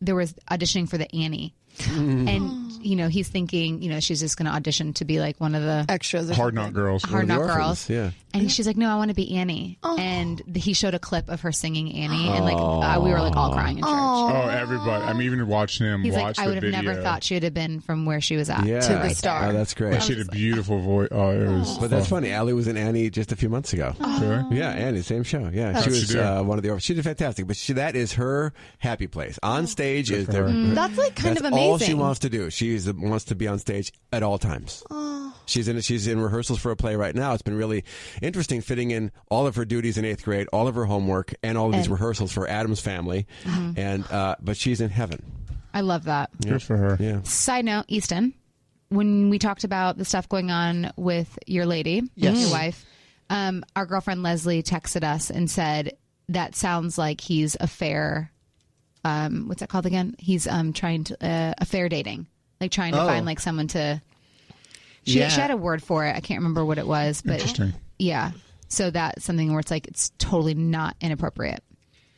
there 0.00 0.14
was 0.14 0.34
auditioning 0.50 0.88
for 0.88 0.98
the 0.98 1.12
Annie. 1.14 1.54
And 1.88 2.72
you 2.84 2.96
know 2.96 3.08
he's 3.08 3.28
thinking, 3.28 3.82
you 3.82 3.88
know, 3.90 4.00
she's 4.00 4.20
just 4.20 4.36
going 4.36 4.46
to 4.46 4.52
audition 4.52 4.92
to 4.94 5.04
be 5.04 5.18
like 5.20 5.40
one 5.40 5.54
of 5.54 5.62
the 5.62 5.86
Extras. 5.88 6.28
Hard 6.30 6.54
something. 6.54 6.54
Knock 6.54 6.72
Girls. 6.74 7.02
Hard 7.02 7.28
the 7.28 7.34
Knock 7.34 7.56
Girls. 7.56 7.88
yeah. 7.88 8.10
And 8.34 8.50
she's 8.50 8.66
like, 8.66 8.76
no, 8.76 8.88
I 8.88 8.96
want 8.96 9.10
to 9.10 9.14
be 9.14 9.36
Annie. 9.36 9.78
And 9.84 10.42
he 10.56 10.72
showed 10.72 10.92
a 10.94 10.98
clip 10.98 11.28
of 11.28 11.42
her 11.42 11.52
singing 11.52 11.92
Annie, 11.94 12.28
and 12.28 12.44
like 12.44 12.56
uh, 12.56 13.00
we 13.00 13.10
were 13.10 13.20
like 13.20 13.36
all 13.36 13.52
crying 13.52 13.78
in 13.78 13.84
church. 13.84 13.92
Oh, 13.92 14.48
everybody. 14.50 15.04
I'm 15.04 15.22
even 15.22 15.46
watching 15.46 15.86
him 15.86 16.02
He's 16.02 16.14
watch 16.14 16.36
like, 16.38 16.44
I 16.44 16.46
would 16.48 16.56
have 16.56 16.62
video. 16.64 16.82
never 16.82 17.00
thought 17.00 17.22
she 17.22 17.34
would 17.34 17.44
have 17.44 17.54
been 17.54 17.80
from 17.80 18.06
where 18.06 18.20
she 18.20 18.36
was 18.36 18.50
at. 18.50 18.64
Yeah. 18.66 18.80
to 18.80 18.92
the 18.94 19.10
star. 19.10 19.50
Oh, 19.50 19.52
that's 19.52 19.72
great. 19.72 20.02
She 20.02 20.16
had 20.16 20.26
a 20.26 20.30
beautiful 20.30 20.80
voice. 20.80 21.08
Oh, 21.12 21.30
it 21.30 21.46
was. 21.48 21.78
But 21.78 21.90
that's 21.90 22.08
funny. 22.08 22.32
Allie 22.32 22.54
was 22.54 22.66
in 22.66 22.76
Annie 22.76 23.08
just 23.08 23.30
a 23.30 23.36
few 23.36 23.48
months 23.48 23.72
ago. 23.72 23.94
Sure. 24.18 24.44
Yeah, 24.50 24.70
Annie, 24.70 25.02
same 25.02 25.22
show. 25.22 25.48
Yeah, 25.52 25.72
How'd 25.74 25.84
she 25.84 25.90
she 25.90 25.96
was 26.00 26.08
do? 26.08 26.20
uh, 26.20 26.42
one 26.42 26.58
of 26.58 26.64
the. 26.64 26.70
orphans. 26.70 26.82
She 26.84 26.94
did 26.94 27.04
fantastic, 27.04 27.46
but 27.46 27.56
she, 27.56 27.74
that 27.74 27.94
is 27.94 28.14
her 28.14 28.52
happy 28.78 29.06
place. 29.06 29.38
On 29.44 29.68
stage 29.68 30.10
is 30.10 30.26
for 30.26 30.32
their. 30.32 30.48
her. 30.48 30.74
That's 30.74 30.98
like 30.98 31.14
kind 31.14 31.36
that's 31.36 31.46
of 31.46 31.52
all 31.64 31.78
she 31.78 31.94
wants 31.94 32.20
to 32.20 32.30
do. 32.30 32.50
She 32.50 32.74
is, 32.74 32.92
wants 32.92 33.26
to 33.26 33.34
be 33.34 33.48
on 33.48 33.58
stage 33.58 33.92
at 34.12 34.22
all 34.22 34.38
times. 34.38 34.82
She's 35.46 35.68
in 35.68 35.78
she's 35.82 36.06
in 36.06 36.18
rehearsals 36.20 36.58
for 36.58 36.70
a 36.70 36.76
play 36.76 36.96
right 36.96 37.14
now. 37.14 37.34
It's 37.34 37.42
been 37.42 37.56
really 37.56 37.84
interesting 38.22 38.62
fitting 38.62 38.92
in 38.92 39.12
all 39.30 39.46
of 39.46 39.56
her 39.56 39.66
duties 39.66 39.98
in 39.98 40.04
eighth 40.06 40.24
grade, 40.24 40.46
all 40.54 40.68
of 40.68 40.74
her 40.74 40.86
homework, 40.86 41.34
and 41.42 41.58
all 41.58 41.66
of 41.66 41.72
these 41.74 41.84
And- 41.86 41.92
rehearsals 41.92 42.32
for 42.32 42.48
Addams 42.48 42.80
Family. 42.80 43.26
And 43.76 44.10
uh, 44.10 44.36
but 44.40 44.56
she's 44.56 44.80
in 44.80 44.88
heaven. 44.90 45.22
I 45.74 45.82
love 45.82 46.04
that. 46.04 46.30
Good 46.40 46.62
for 46.62 46.76
her. 46.76 46.96
Yeah. 47.00 47.20
Side 47.24 47.64
note, 47.66 47.84
Easton, 47.88 48.32
when 48.88 49.28
we 49.28 49.38
talked 49.38 49.64
about 49.64 49.98
the 49.98 50.04
stuff 50.06 50.28
going 50.28 50.50
on 50.50 50.92
with 50.96 51.36
your 51.46 51.66
lady, 51.66 52.02
Yes. 52.14 52.40
your 52.40 52.50
wife, 52.50 52.86
um, 53.28 53.64
our 53.76 53.84
girlfriend 53.84 54.22
Leslie 54.22 54.62
texted 54.62 55.02
us 55.04 55.28
and 55.30 55.50
said 55.50 55.96
that 56.30 56.54
sounds 56.54 56.96
like 56.96 57.20
he's 57.20 57.54
a 57.60 57.66
fair. 57.66 58.30
Um, 59.04 59.48
what's 59.48 59.60
that 59.60 59.68
called 59.68 59.86
again? 59.86 60.14
He's 60.18 60.46
um 60.46 60.72
trying 60.72 61.04
to 61.04 61.26
uh, 61.26 61.54
affair 61.58 61.88
dating, 61.88 62.26
like 62.60 62.70
trying 62.70 62.92
to 62.92 63.02
Oh. 63.02 63.06
find 63.06 63.26
like 63.26 63.40
someone 63.40 63.68
to. 63.68 64.00
She, 65.06 65.18
Yeah. 65.18 65.28
she 65.28 65.40
had 65.40 65.50
a 65.50 65.56
word 65.56 65.82
for 65.82 66.06
it. 66.06 66.16
I 66.16 66.20
can't 66.20 66.38
remember 66.40 66.64
what 66.64 66.78
it 66.78 66.86
was, 66.86 67.20
but 67.22 67.34
Interesting. 67.34 67.74
yeah. 67.98 68.30
So 68.68 68.90
that's 68.90 69.22
something 69.24 69.50
where 69.50 69.60
it's 69.60 69.70
like 69.70 69.86
it's 69.86 70.10
totally 70.18 70.54
not 70.54 70.96
inappropriate 71.00 71.62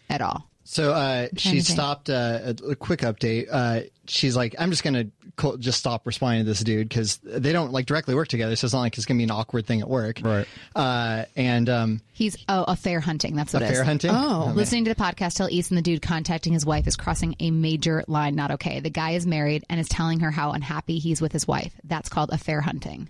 at 0.09 0.23
all. 0.23 0.49
So 0.67 0.93
uh, 0.93 1.29
she 1.37 1.61
stopped. 1.61 2.11
Uh, 2.11 2.55
a, 2.65 2.71
a 2.71 2.77
quick 2.77 3.01
update. 3.01 3.47
Uh, 3.51 3.83
she's 4.09 4.37
like, 4.37 4.57
I'm 4.59 4.71
just 4.71 4.83
gonna 4.83 5.07
co- 5.37 5.57
just 5.57 5.79
stop 5.79 6.05
responding 6.07 6.45
to 6.45 6.49
this 6.51 6.59
dude 6.59 6.89
because 6.89 7.19
they 7.19 7.53
don't 7.53 7.71
like 7.71 7.87
directly 7.87 8.17
work 8.17 8.27
together. 8.27 8.57
So 8.57 8.65
it's 8.65 8.75
not 8.75 8.81
like 8.81 8.97
it's 8.97 9.07
gonna 9.07 9.19
be 9.19 9.25
an 9.25 9.31
awkward 9.31 9.65
thing 9.65 9.81
at 9.81 9.89
work. 9.89 10.21
Right. 10.23 10.47
Uh, 10.75 11.27
and 11.37 11.69
um, 11.69 12.01
He's 12.13 12.37
oh 12.49 12.65
affair 12.65 12.99
hunting. 12.99 13.37
That's 13.37 13.53
what 13.53 13.63
it 13.63 13.67
is. 13.67 13.71
affair 13.71 13.85
hunting. 13.85 14.11
Oh. 14.13 14.53
Listening 14.57 14.85
to 14.87 14.95
the 14.95 15.01
podcast, 15.01 15.37
tell 15.37 15.49
Easton 15.49 15.77
the 15.77 15.83
dude 15.83 16.03
contacting 16.03 16.53
his 16.53 16.67
wife 16.67 16.89
is 16.89 16.97
crossing 16.97 17.37
a 17.39 17.53
major 17.53 18.03
line. 18.09 18.35
Not 18.35 18.51
okay. 18.53 18.81
The 18.81 18.91
guy 18.91 19.13
is 19.13 19.25
married 19.25 19.65
and 19.71 19.79
is 19.79 19.89
telling 19.89 20.19
her 20.21 20.33
how 20.33 20.51
unhappy 20.51 20.99
he's 20.99 21.21
with 21.21 21.31
his 21.31 21.47
wife. 21.47 21.73
That's 21.85 22.09
called 22.09 22.31
affair 22.31 22.61
hunting. 22.61 23.09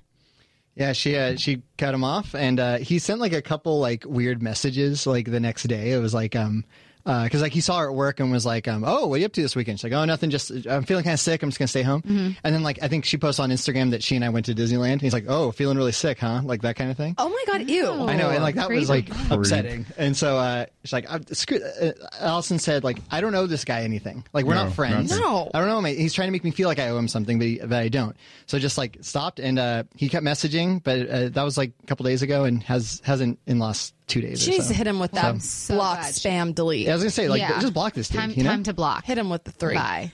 Yeah, 0.74 0.92
she 0.92 1.16
uh, 1.16 1.36
she 1.36 1.62
cut 1.78 1.94
him 1.94 2.04
off, 2.04 2.34
and 2.34 2.60
uh, 2.60 2.76
he 2.76 2.98
sent 2.98 3.18
like 3.18 3.32
a 3.32 3.40
couple 3.40 3.80
like 3.80 4.04
weird 4.06 4.42
messages 4.42 5.06
like 5.06 5.30
the 5.30 5.40
next 5.40 5.62
day. 5.62 5.92
It 5.92 5.98
was 6.00 6.12
like 6.12 6.36
um 6.36 6.66
because 7.06 7.40
like 7.40 7.52
he 7.52 7.60
saw 7.60 7.78
her 7.78 7.88
at 7.88 7.94
work 7.94 8.20
and 8.20 8.30
was 8.30 8.44
like 8.44 8.68
um 8.68 8.84
oh 8.86 9.06
what 9.06 9.14
are 9.16 9.18
you 9.18 9.26
up 9.26 9.32
to 9.32 9.42
this 9.42 9.54
weekend? 9.56 9.78
She's 9.78 9.84
like 9.84 9.92
oh 9.92 10.04
nothing, 10.04 10.30
just 10.30 10.50
I'm 10.66 10.82
feeling 10.84 11.04
kind 11.04 11.14
of 11.14 11.20
sick. 11.20 11.42
I'm 11.42 11.48
just 11.48 11.58
gonna 11.58 11.68
stay 11.68 11.82
home. 11.82 12.02
Mm-hmm. 12.02 12.30
And 12.44 12.54
then 12.54 12.62
like 12.62 12.82
I 12.82 12.88
think 12.88 13.04
she 13.04 13.16
posts 13.16 13.38
on 13.40 13.50
Instagram 13.50 13.92
that 13.92 14.02
she 14.02 14.16
and 14.16 14.24
I 14.24 14.28
went 14.28 14.46
to 14.46 14.54
Disneyland. 14.54 14.92
And 14.92 15.00
he's 15.02 15.12
like 15.12 15.24
oh 15.28 15.50
feeling 15.52 15.76
really 15.76 15.92
sick, 15.92 16.18
huh? 16.18 16.40
Like 16.44 16.62
that 16.62 16.76
kind 16.76 16.90
of 16.90 16.96
thing. 16.96 17.14
Oh 17.18 17.28
my 17.28 17.44
god, 17.46 17.68
ew. 17.70 17.86
I 18.06 18.16
know, 18.16 18.30
and 18.30 18.42
like 18.42 18.56
that 18.56 18.68
was 18.68 18.88
like 18.90 19.08
upsetting. 19.30 19.86
And 19.96 20.16
so 20.16 20.36
uh, 20.36 20.66
she's 20.84 20.92
like, 20.92 21.06
I'm, 21.08 21.24
screw, 21.28 21.60
uh, 21.80 21.92
Allison 22.20 22.58
said, 22.58 22.84
like, 22.84 22.98
I 23.10 23.20
don't 23.20 23.34
owe 23.34 23.46
this 23.46 23.64
guy 23.64 23.82
anything. 23.82 24.24
Like, 24.32 24.44
we're 24.44 24.54
No, 24.54 24.64
not 24.64 24.74
friends. 24.74 25.10
nothing. 25.10 25.24
No. 25.24 25.50
I 25.54 25.60
don't 25.60 25.68
know. 25.68 25.78
him. 25.78 25.96
He's 25.96 26.12
trying 26.12 26.28
to 26.28 26.32
make 26.32 26.44
me 26.44 26.50
feel 26.50 26.68
like 26.68 26.78
I 26.78 26.88
owe 26.90 26.98
him 26.98 27.08
something, 27.08 27.38
but, 27.38 27.46
he, 27.46 27.58
but 27.58 27.72
I 27.72 27.88
don't. 27.88 28.16
So 28.46 28.58
just 28.58 28.76
like 28.78 28.98
stopped, 29.00 29.40
and 29.40 29.58
uh, 29.58 29.84
he 29.94 30.08
kept 30.08 30.24
messaging, 30.24 30.82
but 30.82 31.08
uh, 31.08 31.28
that 31.30 31.42
was 31.42 31.56
like 31.56 31.72
a 31.82 31.86
couple 31.86 32.04
days 32.04 32.22
ago, 32.22 32.44
and 32.44 32.62
has 32.64 33.00
hasn't 33.04 33.38
in 33.46 33.58
last 33.58 33.94
two 34.06 34.20
days. 34.20 34.42
She 34.42 34.50
needs 34.52 34.64
so. 34.66 34.72
to 34.72 34.76
hit 34.76 34.86
him 34.86 34.98
with 34.98 35.12
that 35.12 35.40
So 35.42 35.74
block, 35.74 35.98
glad. 36.00 36.14
spam, 36.14 36.54
delete. 36.54 36.86
Yeah, 36.86 36.92
I 36.92 36.94
was 36.94 37.02
gonna 37.02 37.10
say, 37.10 37.28
like, 37.28 37.40
yeah. 37.40 37.60
just 37.60 37.74
block 37.74 37.94
this 37.94 38.08
dude. 38.08 38.20
Time, 38.20 38.30
you 38.32 38.42
know? 38.44 38.50
time 38.50 38.62
to 38.64 38.72
block. 38.74 39.04
Hit 39.04 39.18
him 39.18 39.30
with 39.30 39.44
the 39.44 39.52
three. 39.52 39.74
Bye. 39.74 40.12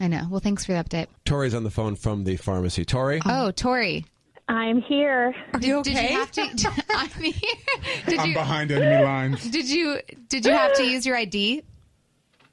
I 0.00 0.06
know. 0.08 0.26
Well, 0.30 0.40
thanks 0.40 0.64
for 0.64 0.72
the 0.72 0.82
update. 0.84 1.06
Tori's 1.24 1.54
on 1.54 1.64
the 1.64 1.70
phone 1.70 1.96
from 1.96 2.24
the 2.24 2.36
pharmacy. 2.36 2.84
Tori, 2.84 3.20
Oh, 3.24 3.46
oh 3.46 3.50
Tori. 3.50 4.04
I'm 4.50 4.80
here. 4.80 5.34
Are 5.52 5.60
you 5.60 5.82
Did 5.82 5.94
okay? 5.96 6.12
you 6.12 6.18
have 6.18 6.30
to? 6.32 6.72
I'm 6.90 7.08
here. 7.10 7.32
Did 8.06 8.18
I'm 8.20 8.28
you? 8.28 8.34
behind 8.34 8.70
enemy 8.70 9.04
lines. 9.04 9.50
Did 9.50 9.68
you? 9.68 9.98
Did 10.28 10.46
you 10.46 10.52
have 10.52 10.72
to 10.74 10.84
use 10.84 11.04
your 11.04 11.16
ID? 11.16 11.62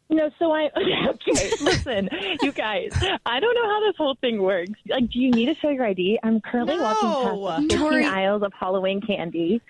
No, 0.10 0.29
so 0.38 0.51
I 0.51 0.69
okay. 1.10 1.51
Listen, 1.62 2.10
you 2.41 2.51
guys, 2.51 2.91
I 3.25 3.39
don't 3.39 3.55
know 3.55 3.65
how 3.69 3.79
this 3.88 3.95
whole 3.97 4.15
thing 4.21 4.41
works. 4.41 4.71
Like, 4.88 5.10
do 5.10 5.19
you 5.19 5.31
need 5.31 5.45
to 5.47 5.55
show 5.55 5.69
your 5.69 5.86
ID? 5.86 6.19
I'm 6.21 6.41
currently 6.41 6.75
No. 6.77 6.84
walking 6.84 7.47
past 7.47 7.62
15 7.71 7.79
Tori. 7.79 8.05
aisles 8.05 8.43
of 8.43 8.53
Halloween 8.53 9.01
candy. 9.01 9.62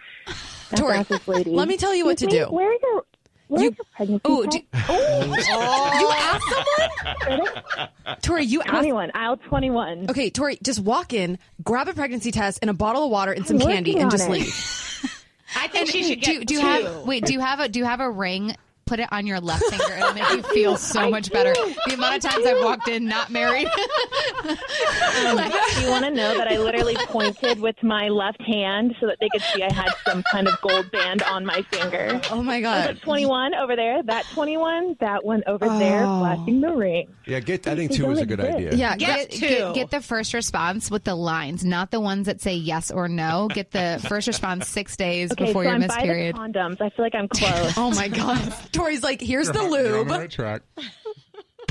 That's 0.69 0.81
Tori, 0.81 0.97
asked 0.97 1.09
this 1.09 1.27
lady. 1.27 1.49
let 1.53 1.67
me 1.67 1.77
tell 1.77 1.93
you 1.95 2.05
what 2.05 2.17
to 2.19 2.25
Excuse 2.25 2.45
do. 2.45 2.51
me, 2.51 2.55
Where 2.57 2.69
are 2.69 2.77
your 2.81 3.03
where's 3.47 3.63
You- 3.63 3.75
your 3.77 3.85
pregnancy 3.95 4.21
Oh, 4.25 4.43
test? 4.43 4.57
do, 4.57 4.93
you 5.99 6.09
asked 6.11 6.45
someone? 7.27 8.17
Tori, 8.21 8.43
you 8.45 8.61
asked. 8.61 8.69
21, 8.71 9.11
aisle 9.13 9.37
21. 9.37 10.09
Okay, 10.09 10.29
Tori, 10.29 10.57
just 10.63 10.79
walk 10.79 11.13
in, 11.13 11.37
grab 11.63 11.87
a 11.87 11.93
pregnancy 11.93 12.31
test 12.31 12.59
and 12.61 12.69
a 12.69 12.73
bottle 12.73 13.03
of 13.05 13.11
water 13.11 13.31
and 13.31 13.45
some 13.47 13.57
I'm 13.61 13.67
candy, 13.67 13.97
and 13.97 14.09
just 14.11 14.27
it. 14.27 14.31
leave. 14.31 15.21
I 15.57 15.67
think 15.67 15.89
she 15.89 16.03
should 16.03 16.21
do, 16.21 16.39
get 16.39 16.47
do 16.47 16.53
you 16.55 16.59
two. 16.61 16.65
have 16.65 17.03
wait? 17.05 17.25
Do 17.25 17.31
you 17.33 17.39
have 17.39 17.59
a 17.59 17.69
do 17.69 17.79
you 17.79 17.85
have 17.85 17.99
a 18.01 18.09
ring? 18.09 18.55
Put 18.87 18.99
it 18.99 19.11
on 19.11 19.25
your 19.25 19.39
left 19.39 19.63
finger. 19.69 19.95
It'll 19.95 20.13
make 20.13 20.29
you 20.29 20.43
feel 20.43 20.77
so 20.77 21.09
much 21.09 21.31
better. 21.31 21.55
The 21.87 21.95
amount 21.95 22.23
of 22.23 22.29
times 22.31 22.45
I've 22.45 22.63
walked 22.63 22.87
in 22.87 23.05
not 23.05 23.31
married. 23.31 23.67
Um, 24.45 25.37
do 25.37 25.81
you 25.81 25.89
want 25.89 26.05
to 26.05 26.11
know 26.11 26.37
that 26.37 26.47
I 26.47 26.57
literally 26.57 26.95
pointed 26.95 27.59
with 27.59 27.81
my 27.81 28.09
left 28.09 28.41
hand 28.41 28.93
so 28.99 29.07
that 29.07 29.17
they 29.19 29.29
could 29.29 29.41
see 29.41 29.63
I 29.63 29.73
had 29.73 29.91
some 30.05 30.21
kind 30.23 30.47
of 30.47 30.59
gold 30.61 30.91
band 30.91 31.23
on 31.23 31.45
my 31.45 31.61
finger? 31.71 32.19
Oh 32.29 32.43
my 32.43 32.59
That 32.61 32.95
god. 32.97 33.01
21 33.01 33.55
over 33.55 33.75
there, 33.75 34.03
that 34.03 34.25
21, 34.33 34.97
that 34.99 35.23
one 35.25 35.41
over 35.47 35.67
there, 35.79 36.03
Oh. 36.05 36.19
flashing 36.19 36.61
the 36.61 36.75
ring. 36.75 37.07
yeah, 37.25 37.39
get. 37.39 37.65
I 37.65 37.75
think 37.75 37.91
two 37.93 38.11
is 38.11 38.19
a 38.19 38.25
good 38.25 38.39
exist. 38.39 38.57
idea. 38.57 38.75
Yeah, 38.75 38.97
Get, 38.97 39.31
two. 39.31 39.39
get, 39.39 39.73
get 39.75 39.91
the 39.91 40.01
first 40.01 40.33
response 40.33 40.91
with 40.91 41.05
the 41.05 41.15
lines, 41.15 41.63
not 41.65 41.89
the 41.91 41.99
ones 42.01 42.25
that 42.27 42.41
say 42.41 42.55
yes 42.55 42.91
or 42.91 43.07
no. 43.07 43.47
Get 43.51 43.71
the 43.71 44.03
first 44.07 44.27
response 44.27 44.67
six 44.67 44.95
days 44.97 45.31
Okay, 45.31 45.45
before 45.45 45.63
so 45.63 45.67
your 45.69 45.75
I'm 45.75 45.81
miss 45.81 45.95
by 45.95 46.01
period. 46.03 46.35
the 46.35 46.39
condoms. 46.39 46.81
I 46.81 46.89
feel 46.89 47.05
like 47.05 47.15
I'm 47.15 47.27
close. 47.29 47.73
Oh 47.77 47.91
my 47.91 48.09
god. 48.09 48.53
Tori's 48.75 49.03
like, 49.03 49.21
here's 49.21 49.47
the 49.47 49.53
You're 49.53 49.63
on 49.63 49.69
the 49.71 49.93
lube. 49.99 50.09
right 50.09 50.29
track. 50.31 50.61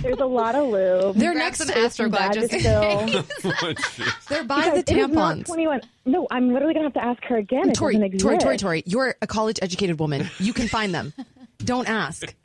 There's 0.02 0.18
a 0.18 0.26
lot 0.26 0.54
of 0.54 0.68
lube. 0.68 1.16
They're 1.16 1.34
next 1.34 1.58
some 1.58 1.68
to 1.68 1.72
Astroglide 1.74 2.34
just 2.34 2.52
is 2.52 2.60
still- 2.60 3.74
they're 4.28 4.44
by 4.44 4.62
Guys, 4.62 4.84
the 4.84 4.92
it 4.92 4.98
is 4.98 5.06
tampons. 5.08 5.46
21. 5.46 5.80
No, 6.04 6.26
I'm 6.30 6.52
literally 6.52 6.74
gonna 6.74 6.86
have 6.86 6.94
to 6.94 7.04
ask 7.04 7.22
her 7.24 7.36
again. 7.38 7.72
Tori. 7.72 7.94
Tori, 8.18 8.36
Tori, 8.38 8.56
Tori, 8.58 8.82
you're 8.86 9.14
a 9.22 9.26
college 9.26 9.58
educated 9.62 9.98
woman. 9.98 10.28
You 10.38 10.52
can 10.52 10.68
find 10.68 10.94
them. 10.94 11.14
Don't 11.58 11.88
ask. 11.88 12.34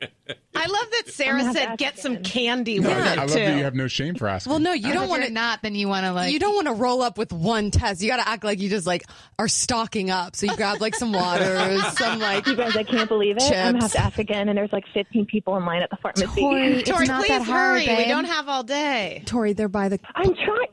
I 0.60 0.66
love 0.66 0.90
that 0.90 1.02
Sarah 1.12 1.42
said 1.52 1.56
ask 1.68 1.78
get 1.78 1.98
some 1.98 2.12
again. 2.12 2.24
candy 2.24 2.80
with 2.80 2.88
I 2.88 3.12
it 3.14 3.16
love 3.18 3.28
too. 3.28 3.34
that 3.34 3.56
you 3.56 3.64
have 3.64 3.74
no 3.74 3.88
shame 3.88 4.14
for 4.14 4.28
asking. 4.28 4.50
Well, 4.50 4.60
no, 4.60 4.72
you 4.72 4.90
Or 4.90 4.92
don't 4.94 5.08
want 5.08 5.22
you're 5.22 5.28
to. 5.28 5.34
not, 5.34 5.62
then 5.62 5.74
you 5.74 5.88
want 5.88 6.04
to 6.06 6.12
like 6.12 6.32
You 6.32 6.38
don't 6.38 6.54
want 6.54 6.66
to 6.68 6.74
roll 6.74 7.02
up 7.02 7.18
with 7.18 7.32
one 7.32 7.70
test. 7.70 8.02
You 8.02 8.08
got 8.08 8.18
to 8.22 8.28
act 8.28 8.44
like 8.44 8.60
you 8.60 8.68
just 8.68 8.86
like 8.86 9.04
are 9.38 9.48
stocking 9.48 10.10
up. 10.10 10.36
So 10.36 10.46
you 10.46 10.56
grab 10.56 10.80
like 10.80 10.94
some 10.94 11.12
water, 11.12 11.78
some 11.96 12.18
like. 12.20 12.46
You 12.46 12.56
guys, 12.56 12.76
I 12.76 12.82
can't 12.84 13.08
believe 13.08 13.36
it. 13.38 13.42
I'm 13.44 13.72
gonna 13.72 13.82
have 13.84 13.92
to 13.92 13.98
ask 14.00 14.18
again, 14.18 14.48
and 14.48 14.56
there's 14.58 14.72
like 14.72 14.84
15 14.94 15.26
people 15.26 15.56
in 15.56 15.64
line 15.64 15.82
at 15.82 15.90
the 15.90 15.96
pharmacy. 15.96 16.26
Tori, 16.40 16.66
it's 16.78 16.88
Tori, 16.90 17.06
not 17.06 17.20
please 17.20 17.28
that 17.28 17.42
hard, 17.42 17.82
hurry. 17.82 17.96
We 17.96 18.04
don't 18.06 18.24
have 18.26 18.48
all 18.48 18.62
day. 18.62 19.22
Tori, 19.26 19.52
they're 19.52 19.68
by 19.68 19.88
the. 19.88 19.98
I'm 20.14 20.34
trying. 20.34 20.68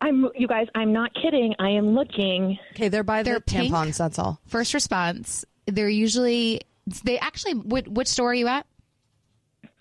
I'm. 0.00 0.28
You 0.36 0.48
guys, 0.48 0.66
I'm 0.74 0.92
not 0.92 1.10
kidding. 1.14 1.54
I 1.58 1.70
am 1.70 1.94
looking. 1.94 2.58
Okay, 2.74 2.88
they're 2.88 3.02
by 3.04 3.22
They're 3.22 3.34
the 3.34 3.40
pink. 3.40 3.72
tampons. 3.72 3.98
That's 3.98 4.18
all. 4.18 4.40
first 4.46 4.74
response. 4.74 5.44
They're 5.66 5.88
usually 5.88 6.60
They 7.04 7.18
actually, 7.20 7.54
which, 7.54 7.86
which 7.86 8.08
store 8.08 8.30
are 8.32 8.34
you 8.34 8.48
at? 8.48 8.66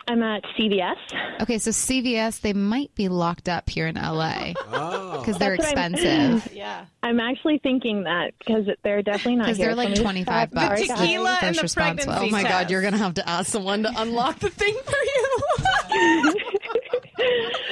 I'm 0.08 0.24
at 0.24 0.44
CVS. 0.58 0.96
Okay, 1.42 1.58
so 1.58 1.70
CVS, 1.72 2.42
they 2.42 2.54
might 2.54 2.94
be 2.96 3.08
locked 3.08 3.48
up 3.48 3.70
here 3.70 3.88
in 3.88 3.96
LA 3.96 4.54
because 4.54 5.36
oh. 5.36 5.38
they're 5.40 5.56
That's 5.58 5.74
I'm- 5.78 5.94
expensive. 5.94 6.54
yeah. 6.56 6.86
I'm 7.04 7.20
actually 7.20 7.60
thinking 7.60 8.04
that 8.04 8.34
because 8.40 8.66
they're 8.84 9.02
definitely 9.04 9.38
not 9.38 9.48
'Cause 9.48 9.58
here. 9.58 9.68
they're 9.68 9.76
like 9.76 9.86
Let 9.90 9.92
me 9.92 9.96
just 9.96 10.04
25 10.04 10.52
bucks. 10.52 10.82
The 10.82 10.88
tequila 10.88 11.38
and 11.42 11.56
the 11.56 11.62
First 11.62 11.62
response 11.64 12.06
pregnancy 12.06 12.28
Oh 12.28 12.32
my 12.32 12.42
test. 12.44 12.52
God, 12.54 12.72
you're 12.72 12.82
gonna 12.82 12.98
have 12.98 13.14
to 13.16 13.30
ask 13.30 13.50
someone 13.52 13.84
to 13.84 13.92
unlock 13.96 14.40
the 14.40 14.50
thing 14.50 14.76
for 14.84 14.96
you. 14.96 16.36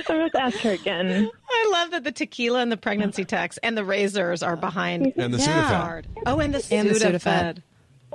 I 0.10 0.18
must 0.18 0.36
ask 0.36 0.58
her 0.60 0.72
again. 0.72 1.30
I 1.50 1.70
love 1.72 1.92
that 1.92 2.04
the 2.04 2.12
tequila 2.12 2.62
and 2.62 2.72
the 2.72 2.78
pregnancy 2.78 3.26
text 3.26 3.60
and 3.64 3.78
the 3.78 3.84
razors 3.86 4.42
are 4.44 4.56
behind. 4.56 5.14
And 5.18 5.34
the 5.34 5.38
Sudafed. 5.38 6.06
Oh, 6.26 6.40
and 6.40 6.54
the 6.54 6.66
And 6.74 6.90
the 6.90 6.94
Sudafed. 6.96 7.22
Sudafed. 7.22 7.64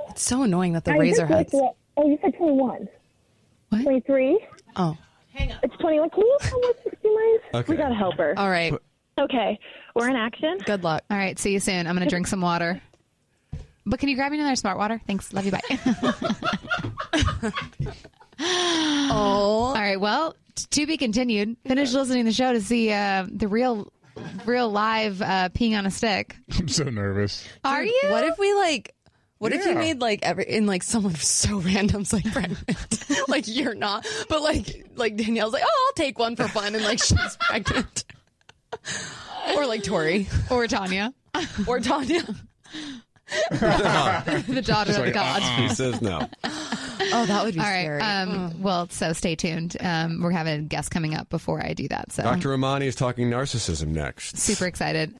It's 0.09 0.21
so 0.23 0.43
annoying 0.43 0.73
that 0.73 0.85
the 0.85 0.93
I 0.93 0.97
razor 0.97 1.25
heads. 1.25 1.53
at- 1.53 1.75
Oh, 1.97 2.07
you 2.09 2.17
said 2.21 2.35
21. 2.37 2.89
What? 3.69 3.81
23? 3.83 4.39
Oh, 4.75 4.97
Hang 5.33 5.51
on. 5.51 5.57
It's 5.63 5.75
21. 5.77 6.09
Can 6.11 6.19
you 6.21 6.37
tell 6.41 6.59
what 6.61 6.77
60 6.83 7.07
miles? 7.09 7.41
Okay. 7.55 7.71
We 7.73 7.77
got 7.77 7.89
to 7.89 7.95
help 7.95 8.15
her. 8.15 8.33
all 8.37 8.49
right. 8.49 8.73
Okay, 9.17 9.57
we're 9.95 10.09
in 10.09 10.15
action. 10.17 10.57
Good 10.65 10.83
luck. 10.83 11.03
All 11.09 11.17
right, 11.17 11.39
see 11.39 11.53
you 11.53 11.59
soon. 11.61 11.87
I'm 11.87 11.95
going 11.95 12.03
to 12.05 12.09
drink 12.09 12.27
some 12.27 12.41
water. 12.41 12.81
But 13.85 13.99
can 13.99 14.09
you 14.09 14.15
grab 14.15 14.31
me 14.31 14.39
another 14.39 14.57
smart 14.57 14.77
water? 14.77 14.99
Thanks. 15.07 15.31
Love 15.31 15.45
you. 15.45 15.51
Bye. 15.51 15.61
Oh, 18.37 19.67
All 19.69 19.73
right. 19.73 19.99
Well, 19.99 20.35
t- 20.55 20.65
to 20.81 20.87
be 20.87 20.97
continued. 20.97 21.55
Finish 21.65 21.93
listening 21.93 22.25
to 22.25 22.31
the 22.31 22.35
show 22.35 22.51
to 22.51 22.61
see 22.61 22.91
uh, 22.91 23.25
the 23.31 23.47
real, 23.47 23.91
real 24.45 24.69
live 24.69 25.21
uh, 25.21 25.49
peeing 25.49 25.77
on 25.77 25.85
a 25.85 25.91
stick. 25.91 26.35
I'm 26.59 26.67
so 26.67 26.83
nervous. 26.85 27.47
Are 27.63 27.83
you? 27.83 28.01
what 28.09 28.25
if 28.25 28.37
we 28.37 28.53
like? 28.53 28.93
What 29.37 29.51
if 29.51 29.63
you 29.65 29.71
Yeah. 29.71 29.77
made 29.77 29.99
like 30.01 30.19
every 30.23 30.45
in 30.45 30.65
like 30.65 30.81
someone 30.83 31.15
so 31.15 31.59
random's 31.61 32.13
like 32.13 32.31
pregnant, 32.31 33.03
like 33.27 33.45
you're 33.47 33.75
not, 33.75 34.07
but 34.29 34.41
like 34.41 34.85
like 34.95 35.17
Danielle's 35.17 35.53
like, 35.53 35.63
oh, 35.65 35.85
I'll 35.87 35.93
take 35.93 36.17
one 36.17 36.35
for 36.35 36.47
fun, 36.47 36.73
and 36.75 36.83
like 36.83 36.99
she's 37.03 37.37
pregnant, 37.41 38.05
or 39.55 39.65
like 39.65 39.83
Tori 39.83 40.27
or 40.49 40.67
Tanya 40.67 41.13
or 41.67 41.79
Tanya. 41.79 42.23
the 43.49 44.61
daughter 44.63 44.91
She's 44.91 44.97
of 44.97 45.05
like, 45.05 45.13
God. 45.13 45.41
He 45.59 45.69
says 45.69 46.01
no. 46.01 46.29
Oh, 46.43 47.25
that 47.25 47.43
would 47.43 47.53
be 47.55 47.59
All 47.59 47.65
right. 47.65 47.81
scary. 47.81 48.01
Um, 48.01 48.61
well, 48.61 48.87
so 48.89 49.13
stay 49.13 49.35
tuned. 49.35 49.75
Um, 49.79 50.21
we're 50.21 50.31
having 50.31 50.59
a 50.59 50.61
guest 50.63 50.91
coming 50.91 51.15
up 51.15 51.29
before 51.29 51.63
I 51.63 51.73
do 51.73 51.87
that. 51.89 52.11
So 52.11 52.23
Dr. 52.23 52.49
Ramani 52.49 52.87
is 52.87 52.95
talking 52.95 53.29
narcissism 53.29 53.87
next. 53.87 54.37
super 54.37 54.65
excited. 54.65 55.15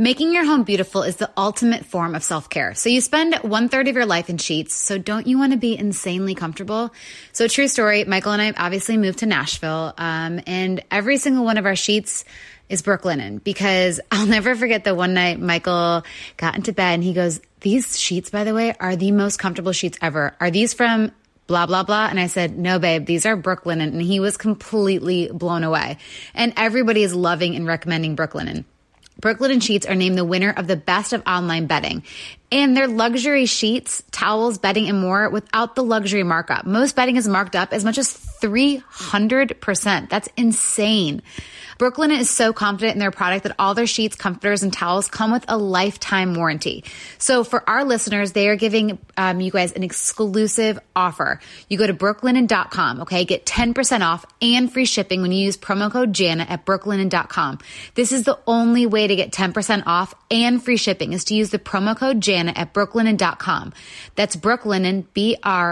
Making 0.00 0.32
your 0.32 0.44
home 0.44 0.62
beautiful 0.62 1.02
is 1.02 1.16
the 1.16 1.28
ultimate 1.36 1.84
form 1.84 2.14
of 2.14 2.22
self 2.22 2.48
care. 2.48 2.72
So 2.76 2.88
you 2.88 3.00
spend 3.00 3.34
one 3.42 3.68
third 3.68 3.88
of 3.88 3.96
your 3.96 4.06
life 4.06 4.30
in 4.30 4.38
sheets. 4.38 4.76
So 4.76 4.96
don't 4.96 5.26
you 5.26 5.38
want 5.40 5.50
to 5.50 5.58
be 5.58 5.76
insanely 5.76 6.36
comfortable? 6.36 6.92
So 7.32 7.48
true 7.48 7.66
story. 7.66 8.04
Michael 8.04 8.30
and 8.30 8.40
I 8.40 8.52
obviously 8.56 8.96
moved 8.96 9.18
to 9.18 9.26
Nashville, 9.26 9.94
um, 9.98 10.40
and 10.46 10.84
every 10.92 11.16
single 11.16 11.44
one 11.44 11.58
of 11.58 11.66
our 11.66 11.74
sheets 11.74 12.24
is 12.68 12.80
Brooklinen 12.80 13.42
because 13.42 13.98
I'll 14.12 14.28
never 14.28 14.54
forget 14.54 14.84
the 14.84 14.94
one 14.94 15.14
night 15.14 15.40
Michael 15.40 16.04
got 16.36 16.54
into 16.54 16.72
bed 16.72 16.94
and 16.94 17.02
he 17.02 17.12
goes, 17.12 17.40
"These 17.62 17.98
sheets, 17.98 18.30
by 18.30 18.44
the 18.44 18.54
way, 18.54 18.74
are 18.78 18.94
the 18.94 19.10
most 19.10 19.40
comfortable 19.40 19.72
sheets 19.72 19.98
ever. 20.00 20.36
Are 20.38 20.52
these 20.52 20.74
from?" 20.74 21.10
blah, 21.48 21.64
blah, 21.64 21.82
blah. 21.82 22.08
And 22.08 22.20
I 22.20 22.26
said, 22.26 22.58
no, 22.58 22.78
babe, 22.78 23.06
these 23.06 23.24
are 23.24 23.34
Brooklinen. 23.34 23.84
And 23.84 24.02
he 24.02 24.20
was 24.20 24.36
completely 24.36 25.30
blown 25.32 25.64
away. 25.64 25.96
And 26.34 26.52
everybody 26.58 27.02
is 27.02 27.14
loving 27.14 27.56
and 27.56 27.66
recommending 27.66 28.16
Brooklinen. 28.16 28.66
Brooklinen 29.20 29.60
Sheets 29.60 29.84
are 29.84 29.96
named 29.96 30.16
the 30.16 30.24
winner 30.24 30.50
of 30.50 30.68
the 30.68 30.76
best 30.76 31.12
of 31.12 31.22
online 31.26 31.66
bedding. 31.66 32.04
And 32.50 32.76
their 32.76 32.88
luxury 32.88 33.46
sheets, 33.46 34.02
towels, 34.10 34.58
bedding, 34.58 34.88
and 34.88 35.00
more 35.00 35.28
without 35.28 35.74
the 35.74 35.82
luxury 35.82 36.22
markup. 36.22 36.64
Most 36.64 36.96
bedding 36.96 37.16
is 37.16 37.28
marked 37.28 37.54
up 37.54 37.72
as 37.72 37.84
much 37.84 37.98
as 37.98 38.12
300%. 38.40 40.08
That's 40.08 40.28
insane. 40.36 41.22
Brooklinen 41.78 42.18
is 42.18 42.28
so 42.28 42.52
confident 42.52 42.94
in 42.94 42.98
their 42.98 43.12
product 43.12 43.44
that 43.44 43.54
all 43.56 43.72
their 43.72 43.86
sheets, 43.86 44.16
comforters, 44.16 44.64
and 44.64 44.72
towels 44.72 45.06
come 45.06 45.30
with 45.30 45.44
a 45.46 45.56
lifetime 45.56 46.34
warranty. 46.34 46.82
So 47.18 47.44
for 47.44 47.68
our 47.70 47.84
listeners, 47.84 48.32
they 48.32 48.48
are 48.48 48.56
giving 48.56 48.98
um, 49.16 49.40
you 49.40 49.52
guys 49.52 49.72
an 49.72 49.84
exclusive 49.84 50.80
offer. 50.96 51.38
You 51.68 51.78
go 51.78 51.86
to 51.86 51.94
brooklinen.com, 51.94 53.02
okay? 53.02 53.24
Get 53.24 53.46
10% 53.46 54.00
off 54.00 54.26
and 54.42 54.72
free 54.72 54.86
shipping 54.86 55.22
when 55.22 55.30
you 55.30 55.44
use 55.44 55.56
promo 55.56 55.90
code 55.90 56.12
Jana 56.12 56.46
at 56.48 56.66
brooklinen.com. 56.66 57.60
This 57.94 58.10
is 58.10 58.24
the 58.24 58.40
only 58.48 58.86
way 58.86 59.06
to 59.06 59.14
get 59.14 59.30
10% 59.30 59.84
off 59.86 60.14
and 60.32 60.62
free 60.62 60.76
shipping 60.76 61.12
is 61.12 61.24
to 61.26 61.34
use 61.34 61.50
the 61.50 61.60
promo 61.60 61.96
code 61.96 62.20
Jana 62.20 62.37
at 62.46 62.72
brooklinen.com. 62.72 63.72
That's 64.14 64.36
brooklinen, 64.36 65.06
B-R-O-O-K-L-I-N-E-N 65.14 65.64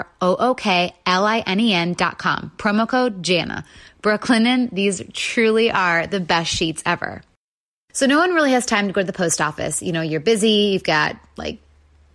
dot 1.93 2.19
com. 2.19 2.51
Promo 2.57 2.89
code 2.89 3.23
Jana. 3.23 3.65
Brooklinen, 4.03 4.71
these 4.73 5.01
truly 5.13 5.71
are 5.71 6.09
the 6.09 6.19
best 6.19 6.51
sheets 6.51 6.83
ever. 6.85 7.23
So 7.93 8.07
no 8.07 8.19
one 8.19 8.35
really 8.35 8.51
has 8.53 8.67
time 8.67 8.89
to 8.89 8.93
go 8.93 9.03
to 9.03 9.07
the 9.07 9.13
post 9.13 9.41
office. 9.41 9.83
You 9.83 9.93
know, 9.93 10.03
you're 10.03 10.21
busy, 10.21 10.73
you've 10.73 10.83
got 10.83 11.17
like 11.37 11.61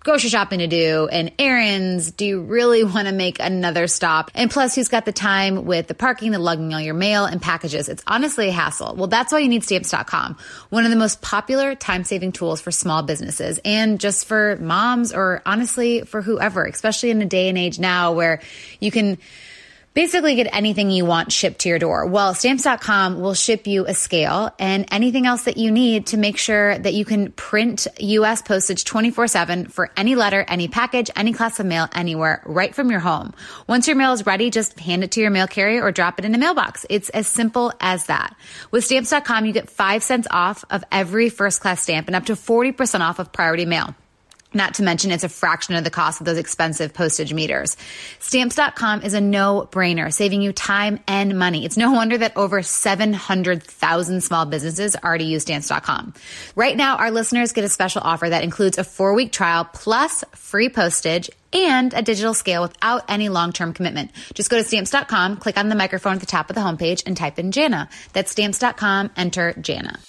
grocery 0.03 0.29
shopping 0.29 0.59
to 0.59 0.67
do 0.67 1.07
and 1.11 1.31
errands. 1.37 2.11
Do 2.11 2.25
you 2.25 2.41
really 2.41 2.83
want 2.83 3.07
to 3.07 3.13
make 3.13 3.39
another 3.39 3.87
stop? 3.87 4.31
And 4.33 4.49
plus, 4.49 4.75
who's 4.75 4.87
got 4.87 5.05
the 5.05 5.11
time 5.11 5.65
with 5.65 5.87
the 5.87 5.93
parking, 5.93 6.31
the 6.31 6.39
lugging 6.39 6.73
all 6.73 6.81
your 6.81 6.93
mail 6.93 7.25
and 7.25 7.41
packages? 7.41 7.87
It's 7.87 8.03
honestly 8.07 8.49
a 8.49 8.51
hassle. 8.51 8.95
Well, 8.95 9.07
that's 9.07 9.31
why 9.31 9.39
you 9.39 9.49
need 9.49 9.63
stamps.com. 9.63 10.37
One 10.69 10.85
of 10.85 10.91
the 10.91 10.97
most 10.97 11.21
popular 11.21 11.75
time 11.75 12.03
saving 12.03 12.31
tools 12.31 12.61
for 12.61 12.71
small 12.71 13.03
businesses 13.03 13.59
and 13.63 13.99
just 13.99 14.25
for 14.25 14.57
moms 14.57 15.13
or 15.13 15.41
honestly 15.45 16.01
for 16.01 16.21
whoever, 16.21 16.65
especially 16.65 17.11
in 17.11 17.21
a 17.21 17.25
day 17.25 17.49
and 17.49 17.57
age 17.57 17.79
now 17.79 18.13
where 18.13 18.41
you 18.79 18.91
can 18.91 19.17
basically 19.93 20.36
get 20.36 20.47
anything 20.56 20.89
you 20.91 21.06
want 21.06 21.32
shipped 21.32 21.60
to 21.60 21.69
your 21.69 21.80
door. 21.80 22.06
Well, 22.06 22.34
stamps.com 22.34 23.19
will 23.19 23.34
ship 23.34 23.67
you 23.67 23.86
a 23.86 23.93
scale 23.93 24.51
and 24.60 24.86
anything 24.91 25.25
else 25.25 25.43
that 25.43 25.58
you 25.58 25.71
need 25.71 26.08
to 26.08 26.17
make 26.17 26.38
sure 26.38 26.77
that 26.77 26.93
you 26.93 27.04
can 27.06 27.32
print 27.34 27.88
US 27.99 28.41
postage 28.41 28.86
24 28.86 29.27
7 29.27 29.65
for 29.67 29.91
any 29.97 30.15
letter, 30.15 30.45
any 30.47 30.67
package, 30.67 31.10
any 31.15 31.34
class 31.34 31.60
of 31.60 31.65
mail, 31.65 31.88
anywhere, 31.93 32.41
right 32.45 32.73
from 32.73 32.89
your 32.89 32.99
home. 32.99 33.34
Once 33.67 33.88
your 33.88 33.95
mail 33.95 34.13
is 34.13 34.25
ready, 34.25 34.49
just 34.49 34.80
hand 34.80 35.04
it 35.04 35.12
to 35.12 35.21
your 35.21 35.30
mail 35.30 35.47
carrier 35.47 35.84
or 35.84 35.91
drop 35.91 36.19
it 36.19 36.25
in 36.25 36.34
a 36.36 36.38
mailbox. 36.38 36.86
It's 36.89 37.10
as 37.10 37.27
simple 37.27 37.73
as 37.80 38.06
that. 38.06 38.36
With 38.71 38.86
stamps.com, 38.86 39.45
you 39.45 39.54
get 39.54 39.69
five 39.69 40.04
cents 40.04 40.27
off 40.32 40.63
of 40.69 40.84
every 40.91 41.30
first 41.30 41.62
class 41.62 41.82
stamp 41.82 42.08
and 42.08 42.15
up 42.15 42.25
to 42.25 42.34
40% 42.34 43.01
off 43.01 43.19
of 43.19 43.32
priority 43.32 43.65
mail. 43.65 43.95
Not 44.53 44.75
to 44.75 44.83
mention, 44.83 45.11
it's 45.11 45.23
a 45.23 45.29
fraction 45.29 45.75
of 45.75 45.83
the 45.83 45.89
cost 45.89 46.19
of 46.19 46.25
those 46.25 46.37
expensive 46.37 46.93
postage 46.93 47.33
meters. 47.33 47.77
Stamps.com 48.19 49.01
is 49.03 49.13
a 49.13 49.21
no 49.21 49.67
brainer, 49.71 50.11
saving 50.11 50.41
you 50.41 50.51
time 50.51 50.99
and 51.07 51.39
money. 51.39 51.65
It's 51.65 51.77
no 51.77 51.91
wonder 51.91 52.17
that 52.17 52.35
over 52.35 52.61
700,000 52.61 54.21
small 54.21 54.45
businesses 54.45 54.95
already 54.95 55.25
use 55.25 55.43
Stamps.com. 55.43 56.13
Right 56.55 56.75
now, 56.75 56.97
our 56.97 57.11
listeners 57.11 57.53
get 57.53 57.63
a 57.63 57.69
special 57.69 58.01
offer 58.03 58.29
that 58.29 58.43
includes 58.43 58.77
a 58.77 58.83
four 58.83 59.13
week 59.13 59.31
trial 59.31 59.65
plus 59.65 60.23
free 60.35 60.69
postage 60.69 61.29
and 61.53 61.93
a 61.93 62.01
digital 62.01 62.33
scale 62.33 62.61
without 62.61 63.03
any 63.09 63.29
long 63.29 63.51
term 63.51 63.73
commitment. 63.73 64.11
Just 64.33 64.49
go 64.49 64.57
to 64.57 64.63
stamps.com, 64.63 65.37
click 65.37 65.57
on 65.57 65.69
the 65.69 65.75
microphone 65.75 66.13
at 66.13 66.19
the 66.19 66.25
top 66.25 66.49
of 66.49 66.55
the 66.55 66.61
homepage, 66.61 67.03
and 67.05 67.15
type 67.15 67.39
in 67.39 67.51
Jana. 67.51 67.89
That's 68.13 68.31
stamps.com, 68.31 69.11
enter 69.17 69.53
Jana. 69.53 69.99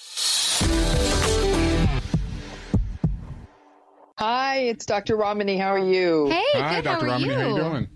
Hi, 4.19 4.57
it's 4.59 4.87
Dr. 4.87 5.17
Ramani. 5.17 5.57
How 5.57 5.69
are 5.75 5.79
you? 5.79 6.29
Hey, 6.29 6.43
Hi, 6.55 6.77
good. 6.77 6.85
Dr. 6.85 7.07
How 7.07 7.13
are 7.13 7.19
Ramani. 7.19 7.25
you? 7.25 7.33
How 7.33 7.41
are 7.41 7.49
you 7.49 7.57
doing? 7.57 7.89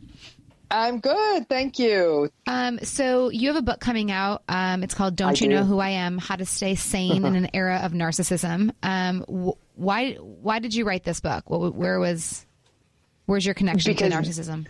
I'm 0.69 0.99
good, 0.99 1.49
thank 1.49 1.79
you. 1.79 2.29
Um, 2.49 2.81
so 2.83 3.29
you 3.31 3.49
have 3.49 3.57
a 3.57 3.63
book 3.63 3.79
coming 3.79 4.11
out. 4.11 4.43
Um, 4.49 4.83
it's 4.83 4.95
called 4.95 5.15
"Don't 5.15 5.29
I 5.29 5.31
You 5.33 5.37
do. 5.37 5.55
Know 5.57 5.65
Who 5.65 5.79
I 5.79 5.91
Am: 5.91 6.19
How 6.19 6.35
to 6.35 6.45
Stay 6.45 6.75
Sane 6.75 7.25
in 7.25 7.37
an 7.37 7.49
Era 7.55 7.81
of 7.85 7.93
Narcissism." 7.93 8.73
Um, 8.83 9.21
wh- 9.29 9.79
why 9.79 10.15
why 10.15 10.59
did 10.59 10.75
you 10.75 10.85
write 10.85 11.05
this 11.05 11.21
book? 11.21 11.49
What, 11.49 11.75
where 11.77 12.01
was 12.01 12.45
where's 13.27 13.45
your 13.47 13.55
connection 13.55 13.93
Because- 13.95 14.11
to 14.11 14.17
narcissism? 14.43 14.67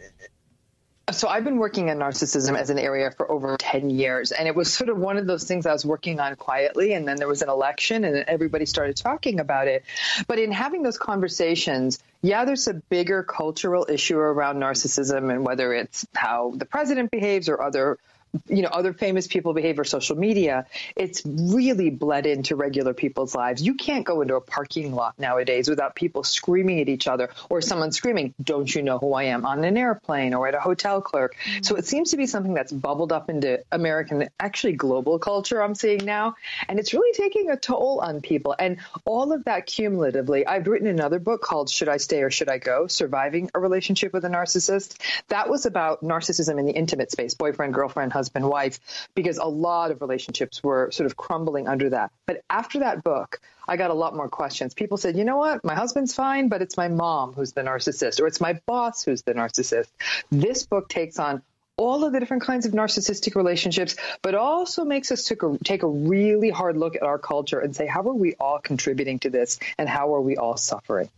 So 1.12 1.28
I've 1.28 1.44
been 1.44 1.58
working 1.58 1.88
on 1.88 1.98
narcissism 1.98 2.58
as 2.58 2.68
an 2.68 2.80
area 2.80 3.12
for 3.12 3.30
over 3.30 3.56
10 3.56 3.90
years. 3.90 4.32
And 4.32 4.48
it 4.48 4.56
was 4.56 4.74
sort 4.74 4.90
of 4.90 4.98
one 4.98 5.18
of 5.18 5.26
those 5.28 5.44
things 5.44 5.64
I 5.64 5.72
was 5.72 5.86
working 5.86 6.18
on 6.18 6.34
quietly. 6.34 6.94
And 6.94 7.06
then 7.06 7.14
there 7.14 7.28
was 7.28 7.42
an 7.42 7.48
election 7.48 8.02
and 8.02 8.24
everybody 8.26 8.66
started 8.66 8.96
talking 8.96 9.38
about 9.38 9.68
it. 9.68 9.84
But 10.26 10.40
in 10.40 10.50
having 10.50 10.82
those 10.82 10.98
conversations, 10.98 12.00
yeah, 12.22 12.44
there's 12.44 12.66
a 12.66 12.74
bigger 12.74 13.22
cultural 13.22 13.86
issue 13.88 14.18
around 14.18 14.56
narcissism 14.56 15.32
and 15.32 15.46
whether 15.46 15.72
it's 15.72 16.04
how 16.12 16.54
the 16.56 16.66
president 16.66 17.12
behaves 17.12 17.48
or 17.48 17.62
other 17.62 17.98
you 18.48 18.62
know 18.62 18.68
other 18.68 18.92
famous 18.92 19.26
people 19.26 19.54
behave 19.54 19.78
or 19.78 19.84
social 19.84 20.16
media 20.16 20.66
it's 20.94 21.22
really 21.24 21.90
bled 21.90 22.26
into 22.26 22.56
regular 22.56 22.94
people's 22.94 23.34
lives. 23.34 23.62
You 23.62 23.74
can't 23.74 24.04
go 24.04 24.20
into 24.20 24.36
a 24.36 24.40
parking 24.40 24.94
lot 24.94 25.18
nowadays 25.18 25.68
without 25.68 25.94
people 25.94 26.24
screaming 26.24 26.80
at 26.80 26.88
each 26.88 27.06
other 27.06 27.30
or 27.48 27.60
someone 27.60 27.92
screaming 27.92 28.34
don't 28.42 28.72
you 28.72 28.82
know 28.82 28.98
who 28.98 29.14
i 29.14 29.24
am? 29.24 29.44
On 29.44 29.64
an 29.64 29.76
airplane 29.76 30.34
or 30.34 30.48
at 30.48 30.54
a 30.54 30.60
hotel 30.60 31.00
clerk. 31.00 31.36
Mm-hmm. 31.36 31.62
So 31.62 31.76
it 31.76 31.86
seems 31.86 32.10
to 32.10 32.16
be 32.16 32.26
something 32.26 32.54
that's 32.54 32.72
bubbled 32.72 33.12
up 33.12 33.30
into 33.30 33.62
american 33.72 34.28
actually 34.38 34.74
global 34.74 35.18
culture 35.18 35.62
i'm 35.62 35.74
seeing 35.74 36.04
now 36.04 36.36
and 36.68 36.78
it's 36.78 36.94
really 36.94 37.12
taking 37.12 37.50
a 37.50 37.56
toll 37.56 38.00
on 38.00 38.20
people. 38.20 38.54
And 38.58 38.78
all 39.04 39.32
of 39.32 39.44
that 39.44 39.66
cumulatively 39.66 40.46
i've 40.46 40.66
written 40.66 40.88
another 40.88 41.18
book 41.18 41.42
called 41.42 41.70
should 41.70 41.88
i 41.88 41.96
stay 41.96 42.22
or 42.22 42.30
should 42.30 42.48
i 42.48 42.58
go? 42.58 42.86
Surviving 42.86 43.50
a 43.54 43.60
relationship 43.60 44.12
with 44.12 44.24
a 44.24 44.28
narcissist. 44.28 44.96
That 45.28 45.48
was 45.48 45.66
about 45.66 46.02
narcissism 46.02 46.58
in 46.58 46.66
the 46.66 46.72
intimate 46.72 47.10
space 47.10 47.34
boyfriend 47.34 47.74
girlfriend 47.74 48.12
husband 48.16 48.48
wife 48.48 48.78
because 49.14 49.38
a 49.38 49.44
lot 49.44 49.90
of 49.90 50.00
relationships 50.00 50.62
were 50.62 50.90
sort 50.90 51.06
of 51.06 51.16
crumbling 51.16 51.68
under 51.68 51.90
that 51.90 52.10
but 52.26 52.42
after 52.50 52.80
that 52.80 53.04
book 53.04 53.40
I 53.68 53.76
got 53.76 53.90
a 53.90 53.94
lot 53.94 54.14
more 54.14 54.28
questions. 54.28 54.74
People 54.74 54.96
said, 54.96 55.16
you 55.16 55.24
know 55.24 55.38
what? 55.38 55.64
My 55.64 55.74
husband's 55.74 56.14
fine, 56.14 56.48
but 56.48 56.62
it's 56.62 56.76
my 56.76 56.88
mom 56.88 57.32
who's 57.32 57.52
the 57.52 57.62
narcissist, 57.62 58.20
or 58.20 58.26
it's 58.26 58.40
my 58.40 58.60
boss 58.66 59.02
who's 59.02 59.22
the 59.22 59.34
narcissist. 59.34 59.88
This 60.30 60.64
book 60.66 60.88
takes 60.88 61.18
on 61.18 61.42
all 61.76 62.04
of 62.04 62.12
the 62.12 62.20
different 62.20 62.42
kinds 62.42 62.64
of 62.64 62.72
narcissistic 62.72 63.34
relationships, 63.34 63.96
but 64.22 64.34
also 64.34 64.84
makes 64.84 65.10
us 65.10 65.24
take 65.24 65.42
a, 65.42 65.58
take 65.62 65.82
a 65.82 65.88
really 65.88 66.50
hard 66.50 66.76
look 66.76 66.96
at 66.96 67.02
our 67.02 67.18
culture 67.18 67.58
and 67.58 67.76
say, 67.76 67.86
how 67.86 68.02
are 68.02 68.14
we 68.14 68.34
all 68.40 68.58
contributing 68.58 69.18
to 69.18 69.30
this 69.30 69.58
and 69.78 69.88
how 69.88 70.14
are 70.14 70.20
we 70.20 70.36
all 70.36 70.56
suffering? 70.56 71.10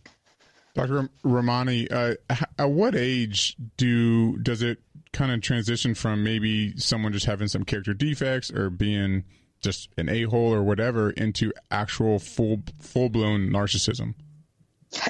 Dr. 0.75 1.09
Ramani, 1.23 1.89
uh, 1.89 2.15
at 2.57 2.69
what 2.69 2.95
age 2.95 3.55
do 3.77 4.37
does 4.37 4.61
it 4.61 4.79
kind 5.13 5.31
of 5.31 5.41
transition 5.41 5.95
from 5.95 6.23
maybe 6.23 6.77
someone 6.77 7.13
just 7.13 7.25
having 7.25 7.47
some 7.47 7.63
character 7.63 7.93
defects 7.93 8.51
or 8.51 8.69
being 8.69 9.23
just 9.61 9.89
an 9.97 10.09
a 10.09 10.23
hole 10.23 10.53
or 10.53 10.63
whatever 10.63 11.11
into 11.11 11.51
actual 11.71 12.19
full 12.19 12.61
full 12.79 13.09
blown 13.09 13.49
narcissism? 13.49 14.13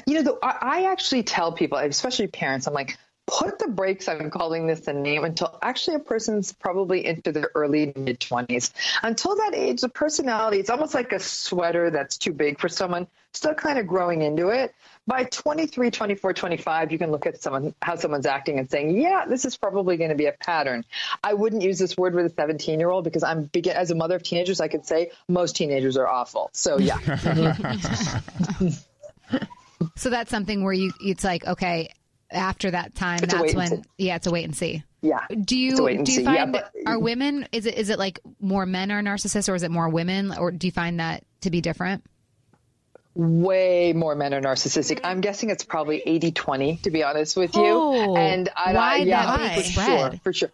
You 0.06 0.14
know, 0.14 0.22
the, 0.22 0.38
I 0.42 0.90
actually 0.90 1.22
tell 1.22 1.52
people, 1.52 1.78
especially 1.78 2.26
parents, 2.26 2.66
I'm 2.66 2.74
like, 2.74 2.98
put 3.26 3.58
the 3.58 3.68
brakes 3.68 4.08
on 4.08 4.30
calling 4.30 4.66
this 4.66 4.86
a 4.88 4.92
name 4.92 5.24
until 5.24 5.58
actually 5.62 5.96
a 5.96 6.00
person's 6.00 6.52
probably 6.52 7.06
into 7.06 7.32
their 7.32 7.50
early 7.54 7.92
mid 7.96 8.20
20s. 8.20 8.72
Until 9.02 9.36
that 9.36 9.54
age, 9.54 9.80
the 9.80 9.88
personality, 9.88 10.58
it's 10.58 10.70
almost 10.70 10.94
like 10.94 11.12
a 11.12 11.20
sweater 11.20 11.90
that's 11.90 12.18
too 12.18 12.32
big 12.32 12.58
for 12.58 12.68
someone, 12.68 13.06
still 13.32 13.54
kind 13.54 13.78
of 13.78 13.86
growing 13.86 14.22
into 14.22 14.48
it. 14.48 14.74
By 15.06 15.24
23, 15.24 15.90
24, 15.90 16.34
25, 16.34 16.92
you 16.92 16.98
can 16.98 17.10
look 17.10 17.26
at 17.26 17.42
someone 17.42 17.74
how 17.82 17.96
someone's 17.96 18.26
acting 18.26 18.58
and 18.58 18.70
saying, 18.70 18.90
yeah, 19.00 19.24
this 19.26 19.44
is 19.44 19.56
probably 19.56 19.96
going 19.96 20.10
to 20.10 20.16
be 20.16 20.26
a 20.26 20.32
pattern. 20.32 20.84
I 21.24 21.34
wouldn't 21.34 21.62
use 21.62 21.78
this 21.78 21.96
word 21.96 22.14
with 22.14 22.26
a 22.26 22.30
17 22.30 22.78
year 22.78 22.90
old 22.90 23.04
because 23.04 23.22
I'm 23.24 23.50
as 23.66 23.90
a 23.90 23.94
mother 23.94 24.16
of 24.16 24.22
teenagers, 24.22 24.60
I 24.60 24.68
could 24.68 24.86
say 24.86 25.10
most 25.28 25.56
teenagers 25.56 25.96
are 25.96 26.06
awful. 26.06 26.50
So 26.52 26.78
yeah. 26.78 26.98
so 29.96 30.10
that's 30.10 30.30
something 30.30 30.62
where 30.62 30.72
you 30.72 30.92
it's 31.00 31.24
like 31.24 31.46
okay 31.46 31.92
after 32.30 32.70
that 32.70 32.94
time 32.94 33.18
It's 33.22 33.32
that's 33.32 33.54
when 33.54 33.68
see. 33.68 33.82
yeah 33.98 34.16
it's 34.16 34.26
a 34.26 34.30
wait 34.30 34.44
and 34.44 34.54
see 34.56 34.84
Yeah. 35.02 35.20
do 35.44 35.56
you 35.58 35.70
It's 35.70 35.80
a 35.80 35.82
wait 35.82 35.96
and 35.96 36.06
do 36.06 36.12
you 36.12 36.18
see. 36.18 36.24
Yeah, 36.24 36.34
find 36.44 36.52
but- 36.52 36.72
are 36.86 36.98
women 36.98 37.48
is 37.52 37.66
it 37.66 37.74
is 37.74 37.88
it 37.90 37.98
like 37.98 38.20
more 38.40 38.66
men 38.66 38.90
are 38.92 39.02
narcissists 39.02 39.48
or 39.48 39.54
is 39.54 39.62
it 39.62 39.70
more 39.70 39.88
women 39.88 40.32
or 40.36 40.50
do 40.50 40.66
you 40.66 40.72
find 40.72 41.00
that 41.00 41.24
to 41.40 41.50
be 41.50 41.60
different 41.60 42.04
way 43.14 43.92
more 43.92 44.14
men 44.14 44.34
are 44.34 44.40
narcissistic. 44.40 45.00
I'm 45.04 45.20
guessing 45.20 45.50
it's 45.50 45.64
probably 45.64 46.02
80 46.04 46.32
20, 46.32 46.76
to 46.78 46.90
be 46.90 47.02
honest 47.02 47.36
with 47.36 47.54
you. 47.56 47.62
Oh, 47.64 48.16
and 48.16 48.48
I, 48.56 48.72
why 48.72 48.96
yeah, 48.96 49.36
that 49.36 49.56
for 49.56 49.62
spread? 49.62 50.12
sure, 50.12 50.20
for 50.22 50.32
sure. 50.32 50.50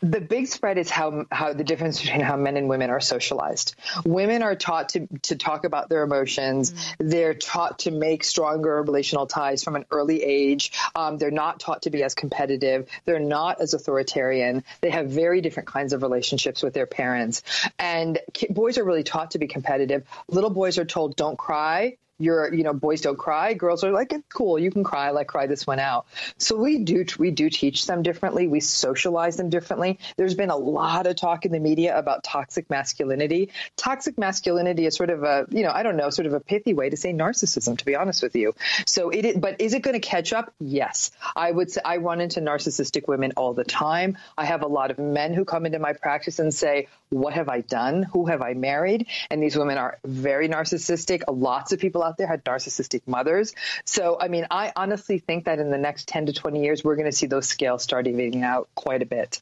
The 0.00 0.20
big 0.20 0.46
spread 0.46 0.78
is 0.78 0.90
how 0.90 1.24
how 1.30 1.52
the 1.52 1.64
difference 1.64 2.00
between 2.00 2.20
how 2.20 2.36
men 2.36 2.56
and 2.56 2.68
women 2.68 2.90
are 2.90 3.00
socialized. 3.00 3.74
Women 4.04 4.42
are 4.42 4.54
taught 4.54 4.90
to 4.90 5.08
to 5.22 5.36
talk 5.36 5.64
about 5.64 5.88
their 5.88 6.04
emotions. 6.04 6.72
They're 6.98 7.34
taught 7.34 7.80
to 7.80 7.90
make 7.90 8.22
stronger 8.22 8.80
relational 8.82 9.26
ties 9.26 9.64
from 9.64 9.74
an 9.74 9.86
early 9.90 10.22
age. 10.22 10.72
Um, 10.94 11.18
they're 11.18 11.32
not 11.32 11.58
taught 11.58 11.82
to 11.82 11.90
be 11.90 12.04
as 12.04 12.14
competitive. 12.14 12.88
They're 13.06 13.18
not 13.18 13.60
as 13.60 13.74
authoritarian. 13.74 14.62
They 14.80 14.90
have 14.90 15.08
very 15.08 15.40
different 15.40 15.68
kinds 15.68 15.92
of 15.92 16.02
relationships 16.02 16.62
with 16.62 16.74
their 16.74 16.86
parents. 16.86 17.42
And 17.78 18.18
ki- 18.32 18.48
boys 18.50 18.78
are 18.78 18.84
really 18.84 19.02
taught 19.02 19.32
to 19.32 19.38
be 19.38 19.48
competitive. 19.48 20.04
Little 20.28 20.50
boys 20.50 20.78
are 20.78 20.84
told, 20.84 21.16
"Don't 21.16 21.36
cry." 21.36 21.96
You're 22.18 22.52
you 22.52 22.64
know 22.64 22.72
boys 22.72 23.00
don't 23.00 23.18
cry 23.18 23.54
girls 23.54 23.84
are 23.84 23.92
like 23.92 24.12
it's 24.12 24.24
cool 24.32 24.58
you 24.58 24.70
can 24.70 24.84
cry 24.84 25.10
like 25.10 25.28
cry 25.28 25.46
this 25.46 25.66
one 25.66 25.78
out. 25.78 26.06
So 26.38 26.56
we 26.56 26.78
do 26.78 27.04
we 27.18 27.30
do 27.30 27.50
teach 27.50 27.86
them 27.86 28.02
differently. 28.02 28.48
We 28.48 28.60
socialize 28.60 29.36
them 29.36 29.50
differently. 29.50 29.98
There's 30.16 30.34
been 30.34 30.50
a 30.50 30.56
lot 30.56 31.06
of 31.06 31.16
talk 31.16 31.44
in 31.44 31.52
the 31.52 31.60
media 31.60 31.96
about 31.96 32.24
toxic 32.24 32.68
masculinity. 32.70 33.50
Toxic 33.76 34.18
masculinity 34.18 34.86
is 34.86 34.96
sort 34.96 35.10
of 35.10 35.22
a 35.22 35.46
you 35.50 35.62
know 35.62 35.70
i 35.70 35.82
don't 35.82 35.96
know 35.96 36.10
sort 36.10 36.26
of 36.26 36.32
a 36.32 36.40
pithy 36.40 36.74
way 36.74 36.90
to 36.90 36.96
say 36.96 37.12
narcissism 37.12 37.78
to 37.78 37.84
be 37.84 37.94
honest 37.94 38.22
with 38.22 38.34
you. 38.34 38.54
So 38.86 39.10
it 39.10 39.24
is, 39.24 39.36
but 39.36 39.60
is 39.60 39.74
it 39.74 39.82
going 39.82 39.94
to 40.00 40.06
catch 40.06 40.32
up? 40.32 40.52
Yes. 40.58 41.10
I 41.36 41.50
would 41.50 41.70
say 41.70 41.80
i 41.84 41.96
run 41.98 42.20
into 42.20 42.40
narcissistic 42.40 43.08
women 43.08 43.32
all 43.36 43.54
the 43.54 43.64
time. 43.64 44.18
I 44.36 44.44
have 44.44 44.62
a 44.62 44.66
lot 44.66 44.90
of 44.90 44.98
men 44.98 45.34
who 45.34 45.44
come 45.44 45.66
into 45.66 45.78
my 45.78 45.92
practice 45.92 46.38
and 46.38 46.52
say 46.52 46.88
what 47.10 47.32
have 47.32 47.48
I 47.48 47.62
done? 47.62 48.02
Who 48.02 48.26
have 48.26 48.42
I 48.42 48.54
married? 48.54 49.06
And 49.30 49.42
these 49.42 49.56
women 49.56 49.78
are 49.78 49.98
very 50.04 50.48
narcissistic. 50.48 51.22
Lots 51.26 51.72
of 51.72 51.78
people 51.78 52.02
out 52.08 52.16
there 52.16 52.26
had 52.26 52.44
narcissistic 52.44 53.02
mothers. 53.06 53.54
So, 53.84 54.16
I 54.20 54.28
mean, 54.28 54.46
I 54.50 54.72
honestly 54.74 55.18
think 55.18 55.44
that 55.44 55.58
in 55.58 55.70
the 55.70 55.78
next 55.78 56.08
10 56.08 56.26
to 56.26 56.32
20 56.32 56.62
years, 56.64 56.82
we're 56.82 56.96
going 56.96 57.10
to 57.10 57.16
see 57.16 57.26
those 57.26 57.46
scales 57.46 57.82
start 57.82 58.06
evening 58.06 58.42
out 58.42 58.68
quite 58.74 59.02
a 59.02 59.06
bit. 59.06 59.40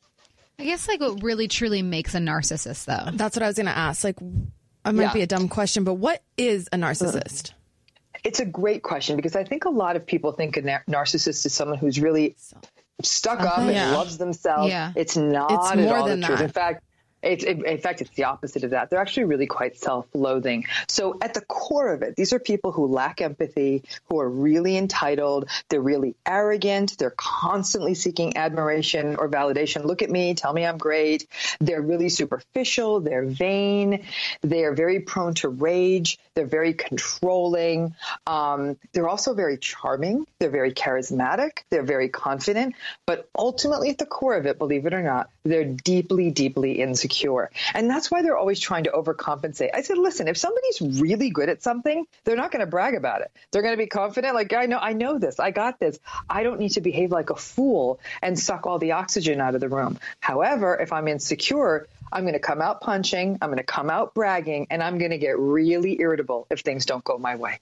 i 0.59 0.65
guess 0.65 0.89
like 0.89 1.01
what 1.01 1.23
really 1.23 1.49
truly 1.49 1.83
makes 1.83 2.15
a 2.15 2.19
narcissist 2.19 2.85
though 2.87 3.11
That's 3.13 3.37
what 3.37 3.43
I 3.43 3.47
was 3.47 3.57
going 3.57 3.67
to 3.67 3.77
ask. 3.77 4.05
Like, 4.05 4.19
it 4.21 4.93
might 4.93 5.03
Yeah. 5.03 5.13
be 5.13 5.23
a 5.23 5.27
dumb 5.27 5.49
question, 5.49 5.85
but 5.85 5.95
what 5.95 6.23
is 6.37 6.69
a 6.73 6.77
narcissist? 6.77 7.53
It's 8.25 8.41
a 8.41 8.47
great 8.47 8.83
question 8.83 9.17
because 9.17 9.37
I 9.37 9.45
think 9.45 9.65
a 9.67 9.71
lot 9.71 9.95
of 9.97 10.05
people 10.07 10.33
think 10.33 10.57
a 10.57 10.63
nar- 10.63 10.85
narcissist 10.89 11.47
is 11.47 11.53
someone 11.53 11.79
who's 11.79 12.01
really 12.01 12.35
stuck 13.03 13.41
up 13.41 13.59
and 13.59 13.71
Yeah. 13.73 13.93
loves 13.93 14.17
themselves. 14.19 14.69
Yeah. 14.71 14.93
It's 14.97 15.17
not 15.17 15.53
It's 15.53 15.71
at 15.71 15.79
more 15.79 15.99
all 15.99 16.07
than 16.07 16.21
the 16.21 16.27
truth. 16.27 16.39
that. 16.39 16.45
In 16.47 16.51
fact, 16.51 16.83
it's, 17.23 17.45
in 17.45 17.79
fact, 17.79 18.01
it's 18.01 18.11
the 18.11 18.25
opposite 18.25 18.63
of 18.65 18.71
that. 18.71 18.91
They're 18.91 19.01
actually 19.01 19.25
really 19.25 19.47
quite 19.47 19.77
self-loathing. 19.77 20.67
So 20.89 21.19
at 21.21 21.35
the 21.35 21.41
core 21.41 21.93
of 21.93 22.03
it, 22.03 22.17
these 22.17 22.33
are 22.33 22.39
people 22.39 22.73
who 22.73 22.87
lack 22.87 23.21
empathy, 23.21 23.83
who 24.09 24.21
are 24.21 24.29
really 24.29 24.77
entitled. 24.77 25.49
They're 25.69 25.81
really 25.81 26.15
arrogant. 26.27 26.99
They're 26.99 27.15
constantly 27.17 27.95
seeking 27.95 28.37
admiration 28.37 29.17
or 29.17 29.29
validation. 29.29 29.85
Look 29.85 30.03
at 30.03 30.11
me. 30.11 30.35
Tell 30.35 30.53
me 30.53 30.65
I'm 30.65 30.79
great. 30.79 31.27
They're 31.61 31.83
really 31.83 32.09
superficial. 32.09 33.01
They're 33.01 33.27
vain. 33.27 34.05
They 34.43 34.65
are 34.65 34.75
very 34.75 35.01
prone 35.01 35.35
to 35.35 35.49
rage. 35.49 36.19
They're 36.35 36.47
very 36.47 36.75
controlling. 36.75 37.95
Um, 38.27 38.77
they're 38.93 39.09
also 39.09 39.35
very 39.35 39.59
charming. 39.59 40.27
They're 40.39 40.51
very 40.51 40.73
charismatic. 40.73 41.65
They're 41.71 41.83
very 41.83 42.09
confident. 42.09 42.75
But 43.07 43.29
ultimately, 43.37 43.91
at 43.91 43.99
the 43.99 44.07
core 44.07 44.37
of 44.37 44.47
it, 44.47 44.59
believe 44.59 44.87
it 44.87 44.95
or 44.95 45.03
not, 45.03 45.31
they're 45.47 45.65
deeply, 45.65 46.31
deeply 46.31 46.81
insecure. 46.81 47.51
And 47.75 47.89
that's 47.89 48.11
why 48.11 48.23
they're 48.23 48.37
always 48.37 48.61
trying 48.61 48.85
to 48.85 48.91
overcompensate. 48.91 49.71
I 49.75 49.83
said, 49.83 49.99
listen, 49.99 50.29
if 50.29 50.37
somebody's 50.37 50.81
really 50.81 51.31
good 51.31 51.49
at 51.49 51.63
something, 51.63 52.07
they're 52.25 52.37
not 52.37 52.51
going 52.51 52.61
to 52.65 52.71
brag 52.71 52.95
about 52.95 53.23
it. 53.23 53.31
They're 53.51 53.63
going 53.63 53.75
to 53.75 53.83
be 53.83 53.87
confident, 53.87 54.35
like, 54.35 54.53
I 54.53 54.67
know, 54.67 54.79
I 54.79 54.93
know 54.93 55.19
this. 55.19 55.39
I 55.41 55.51
got 55.51 55.79
this. 55.79 55.99
I 56.29 56.43
don't 56.43 56.61
need 56.61 56.73
to 56.73 56.81
behave 56.81 57.11
like 57.11 57.31
a 57.31 57.37
fool 57.37 58.01
and 58.23 58.39
suck 58.39 58.67
all 58.67 58.79
the 58.79 58.93
oxygen 58.93 59.41
out 59.41 59.55
of 59.55 59.61
the 59.61 59.69
room. 59.69 59.99
However, 60.21 60.79
if 60.81 60.93
I'm 60.93 61.09
insecure, 61.09 61.89
I'm 62.13 62.23
going 62.23 62.35
to 62.35 62.39
come 62.41 62.63
out 62.63 62.81
punching, 62.81 63.39
I'm 63.41 63.49
going 63.49 63.59
to 63.59 63.65
come 63.65 63.91
out 63.91 64.15
bragging, 64.15 64.69
and 64.71 64.83
I'm 64.83 64.99
going 64.99 65.11
to 65.11 65.19
get 65.19 65.39
really 65.39 66.01
irritable 66.01 66.47
if 66.51 66.61
things 66.61 66.87
don't 66.87 67.03
go 67.03 67.19
my 67.19 67.37
way. 67.37 67.59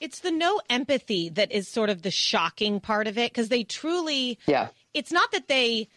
It's 0.00 0.18
the 0.18 0.32
no 0.32 0.60
empathy 0.68 1.28
that 1.30 1.52
is 1.52 1.68
sort 1.68 1.88
of 1.88 2.02
the 2.02 2.10
shocking 2.10 2.80
part 2.80 3.06
of 3.06 3.18
it 3.18 3.30
because 3.32 3.48
they 3.48 3.62
truly, 3.62 4.38
Yeah. 4.46 4.68
it's 4.92 5.12
not 5.12 5.30
that 5.30 5.46
they 5.46 5.88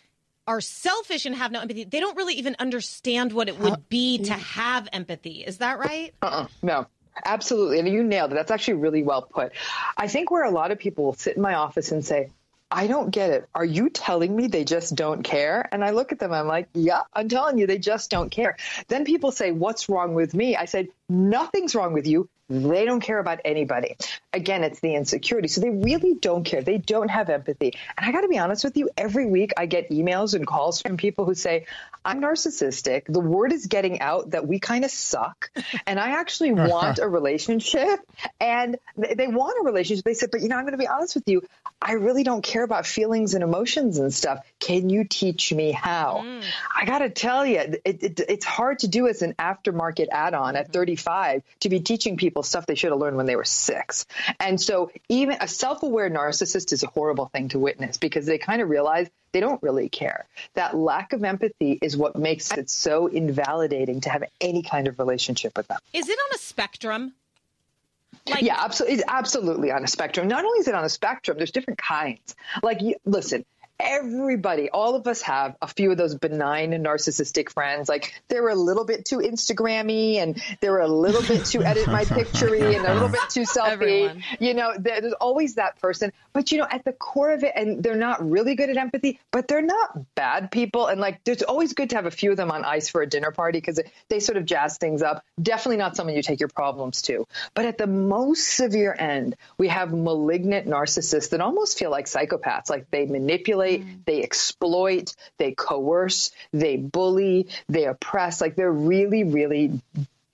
are 0.48 0.62
selfish 0.62 1.26
and 1.26 1.36
have 1.36 1.52
no 1.52 1.62
empathy. 1.62 1.84
They 1.84 2.00
don't 2.00 2.16
really 2.16 2.36
even 2.36 2.56
understand 2.60 3.34
what 3.34 3.50
it 3.50 3.60
would 3.60 3.74
uh, 3.74 3.78
be 3.90 4.20
to 4.20 4.34
have 4.34 4.88
empathy. 4.94 5.44
Is 5.44 5.58
that 5.58 5.80
right? 5.80 6.14
Uh-uh, 6.22 6.48
no. 6.62 6.88
Absolutely. 7.24 7.80
And 7.80 7.88
you 7.88 8.04
nailed 8.04 8.32
it. 8.32 8.36
That's 8.36 8.52
actually 8.52 8.76
really 8.76 9.02
well 9.02 9.22
put. 9.22 9.54
I 9.96 10.08
think 10.08 10.32
where 10.32 10.44
a 10.44 10.52
lot 10.52 10.72
of 10.72 10.80
people 10.80 11.06
will 11.06 11.14
sit 11.14 11.38
in 11.38 11.42
my 11.42 11.54
office 11.54 11.92
and 11.92 12.06
say, 12.06 12.32
I 12.70 12.88
don't 12.88 13.10
get 13.10 13.30
it. 13.30 13.48
Are 13.56 13.64
you 13.64 13.90
telling 13.90 14.36
me 14.36 14.48
they 14.48 14.66
just 14.66 14.96
don't 14.96 15.24
care? 15.24 15.70
And 15.72 15.84
I 15.84 15.92
look 15.92 16.12
at 16.12 16.20
them, 16.20 16.34
I'm 16.34 16.48
like, 16.48 16.68
yeah, 16.74 17.04
I'm 17.14 17.30
telling 17.30 17.58
you, 17.58 17.68
they 17.68 17.78
just 17.78 18.10
don't 18.10 18.30
care. 18.30 18.58
Then 18.88 19.06
people 19.06 19.32
say, 19.32 19.52
what's 19.52 19.88
wrong 19.88 20.14
with 20.14 20.34
me? 20.34 20.58
I 20.58 20.66
said, 20.66 20.90
nothing's 21.08 21.74
wrong 21.74 21.94
with 21.94 22.06
you. 22.06 22.28
They 22.48 22.86
don't 22.86 23.00
care 23.00 23.18
about 23.20 23.40
anybody. 23.44 23.98
Again, 24.32 24.64
it's 24.64 24.80
the 24.80 24.94
insecurity. 24.94 25.48
So 25.48 25.62
they 25.62 25.72
really 25.72 26.14
don't 26.14 26.44
care. 26.44 26.62
They 26.62 26.78
don't 26.78 27.10
have 27.10 27.30
empathy. 27.30 27.74
And 27.98 28.08
I 28.08 28.12
got 28.12 28.22
to 28.22 28.28
be 28.28 28.38
honest 28.38 28.64
with 28.64 28.78
you, 28.78 28.90
every 28.96 29.26
week 29.26 29.54
I 29.58 29.66
get 29.66 29.90
emails 29.90 30.36
and 30.36 30.46
calls 30.46 30.82
from 30.82 30.98
people 30.98 31.26
who 31.26 31.34
say, 31.34 31.66
I'm 32.04 32.22
narcissistic. 32.22 33.06
The 33.08 33.20
word 33.20 33.52
is 33.52 33.66
getting 33.66 34.00
out 34.00 34.32
that 34.32 34.48
we 34.48 34.60
kind 34.60 34.86
of 34.86 34.92
suck. 34.92 35.50
And 35.88 36.00
I 36.00 36.12
actually 36.12 36.52
want 36.54 37.00
a 37.00 37.10
relationship. 37.10 38.00
And 38.40 38.78
they, 38.96 39.16
they 39.16 39.28
want 39.28 39.58
a 39.62 39.66
relationship. 39.66 40.06
They 40.06 40.14
said, 40.14 40.30
but 40.32 40.42
you 40.42 40.50
know, 40.50 40.58
I'm 40.58 40.64
going 40.64 40.74
to 40.74 40.78
be 40.78 40.88
honest 40.88 41.16
with 41.16 41.28
you. 41.28 41.42
I 41.82 41.94
really 41.94 42.24
don't 42.24 42.44
care 42.44 42.64
about 42.64 42.86
feelings 42.86 43.34
and 43.34 43.44
emotions 43.44 43.98
and 43.98 44.14
stuff. 44.14 44.40
Can 44.66 44.90
you 44.90 45.04
teach 45.04 45.54
me 45.54 45.72
how? 45.72 46.24
Mm. 46.26 46.44
I 46.76 46.86
got 46.86 47.00
to 47.00 47.10
tell 47.12 47.46
you, 47.46 47.60
it, 47.60 47.82
it, 47.86 48.20
it's 48.28 48.46
hard 48.46 48.80
to 48.80 48.88
do 48.88 49.08
as 49.08 49.22
an 49.22 49.36
aftermarket 49.36 50.08
add 50.12 50.34
on 50.34 50.56
at 50.56 50.66
mm-hmm. 50.66 50.74
35 50.74 51.44
to 51.60 51.70
be 51.70 51.82
teaching 51.82 52.18
people 52.18 52.42
stuff 52.42 52.66
they 52.66 52.74
should 52.74 52.90
have 52.90 53.00
learned 53.00 53.16
when 53.16 53.28
they 53.28 53.36
were 53.36 53.44
six. 53.44 54.08
And 54.40 54.60
so, 54.60 54.90
even 55.08 55.38
a 55.40 55.48
self 55.48 55.84
aware 55.84 56.10
narcissist 56.10 56.74
is 56.74 56.82
a 56.82 56.88
horrible 56.88 57.28
thing 57.28 57.50
to 57.50 57.60
witness 57.60 57.98
because 57.98 58.26
they 58.26 58.40
kind 58.40 58.60
of 58.60 58.68
realize 58.68 59.08
they 59.34 59.40
don't 59.40 59.62
really 59.62 59.88
care. 59.88 60.26
That 60.56 60.76
lack 60.76 61.14
of 61.14 61.24
empathy 61.24 61.78
is 61.80 61.96
what 61.96 62.16
makes 62.16 62.52
it 62.52 62.72
so 62.72 63.06
invalidating 63.06 64.02
to 64.02 64.10
have 64.10 64.24
any 64.42 64.64
kind 64.64 64.88
of 64.88 64.98
relationship 64.98 65.56
with 65.56 65.68
them. 65.68 65.78
Is 65.94 66.10
it 66.10 66.18
on 66.18 66.36
a 66.36 66.40
spectrum? 66.40 67.14
yeah, 68.42 68.58
absolutely. 68.58 68.96
It's 68.96 69.04
absolutely 69.08 69.72
on 69.72 69.84
a 69.84 69.88
spectrum. 69.88 70.28
Not 70.28 70.44
only 70.44 70.60
is 70.60 70.68
it 70.68 70.76
on 70.76 70.84
a 70.84 70.90
spectrum, 70.90 71.38
there's 71.38 71.52
different 71.52 71.78
kinds. 71.78 72.36
Like, 72.64 72.82
you, 72.82 72.96
listen, 73.06 73.46
everybody, 73.80 74.70
all 74.70 74.96
of 74.96 75.08
us 75.08 75.22
have 75.24 75.56
a 75.62 75.68
few 75.68 75.92
of 75.92 75.98
those 75.98 76.16
benign 76.16 76.72
narcissistic 76.72 77.50
friends. 77.50 77.90
Like, 77.90 78.22
they're 78.28 78.48
a 78.48 78.56
little 78.56 78.86
bit 78.86 79.06
too 79.06 79.18
Instagrammy 79.18 80.16
and 80.16 80.42
they're 80.62 80.80
a 80.80 80.88
little 80.88 81.22
bit 81.22 81.46
too 81.46 81.64
edit 81.64 81.88
my 81.88 82.06
picturey 82.06 82.76
and 82.76 82.86
a 82.86 82.94
little 82.94 83.10
bit 83.10 83.22
too 83.30 83.42
selfie. 83.42 83.72
Everyone. 83.72 84.24
You 84.40 84.54
know, 84.54 84.74
there's 84.78 85.14
always 85.14 85.56
that 85.56 85.80
person. 85.82 86.12
But, 86.34 86.52
you 86.52 86.58
know, 86.58 86.68
at 86.70 86.86
the 86.86 86.94
core 86.94 87.32
of 87.32 87.44
it, 87.44 87.54
and 87.56 87.84
they're 87.84 87.96
not 87.96 88.30
really 88.30 88.56
good 88.56 88.70
at 88.70 88.78
empathy, 88.78 89.20
but 89.32 89.48
they're 89.48 89.62
not 89.62 90.16
bad 90.16 90.52
people. 90.52 90.88
And, 90.88 91.02
like, 91.02 91.24
there's 91.24 91.44
always 91.44 91.74
good 91.74 91.90
to 91.92 91.96
have 91.96 92.06
a 92.06 92.12
few 92.12 92.32
of 92.32 92.38
them 92.38 92.52
on 92.52 92.64
ice 92.64 92.90
for 92.90 93.02
a 93.02 93.08
dinner 93.08 93.32
party 93.32 93.60
because 93.60 93.80
they 94.10 94.20
sort 94.20 94.38
of 94.38 94.46
jazz 94.46 94.78
things 94.78 95.02
up. 95.02 95.24
Definitely 95.42 95.78
not 95.78 95.96
someone 95.96 96.16
you 96.16 96.22
take 96.22 96.40
your 96.40 96.50
problems 96.50 97.02
to. 97.04 97.26
But 97.54 97.66
at 97.66 97.78
the 97.78 97.88
most 97.88 98.48
severe 98.48 98.96
end, 98.98 99.36
we 99.58 99.68
have 99.70 99.94
malignant 99.94 100.68
narcissists 100.68 101.30
that 101.32 101.42
almost 101.42 101.78
feel 101.78 101.90
like 101.90 102.06
psychopaths. 102.06 102.70
Like 102.70 102.90
they 102.92 103.06
manipulate, 103.06 103.65
Mm. 103.66 104.06
they 104.06 104.24
exploit, 104.24 105.16
they 105.38 105.52
coerce, 105.52 106.32
they 106.52 106.78
bully, 106.78 107.48
they 107.68 107.86
oppress. 107.86 108.42
Like 108.42 108.56
they're 108.56 108.72
really, 108.72 109.24
really 109.24 109.80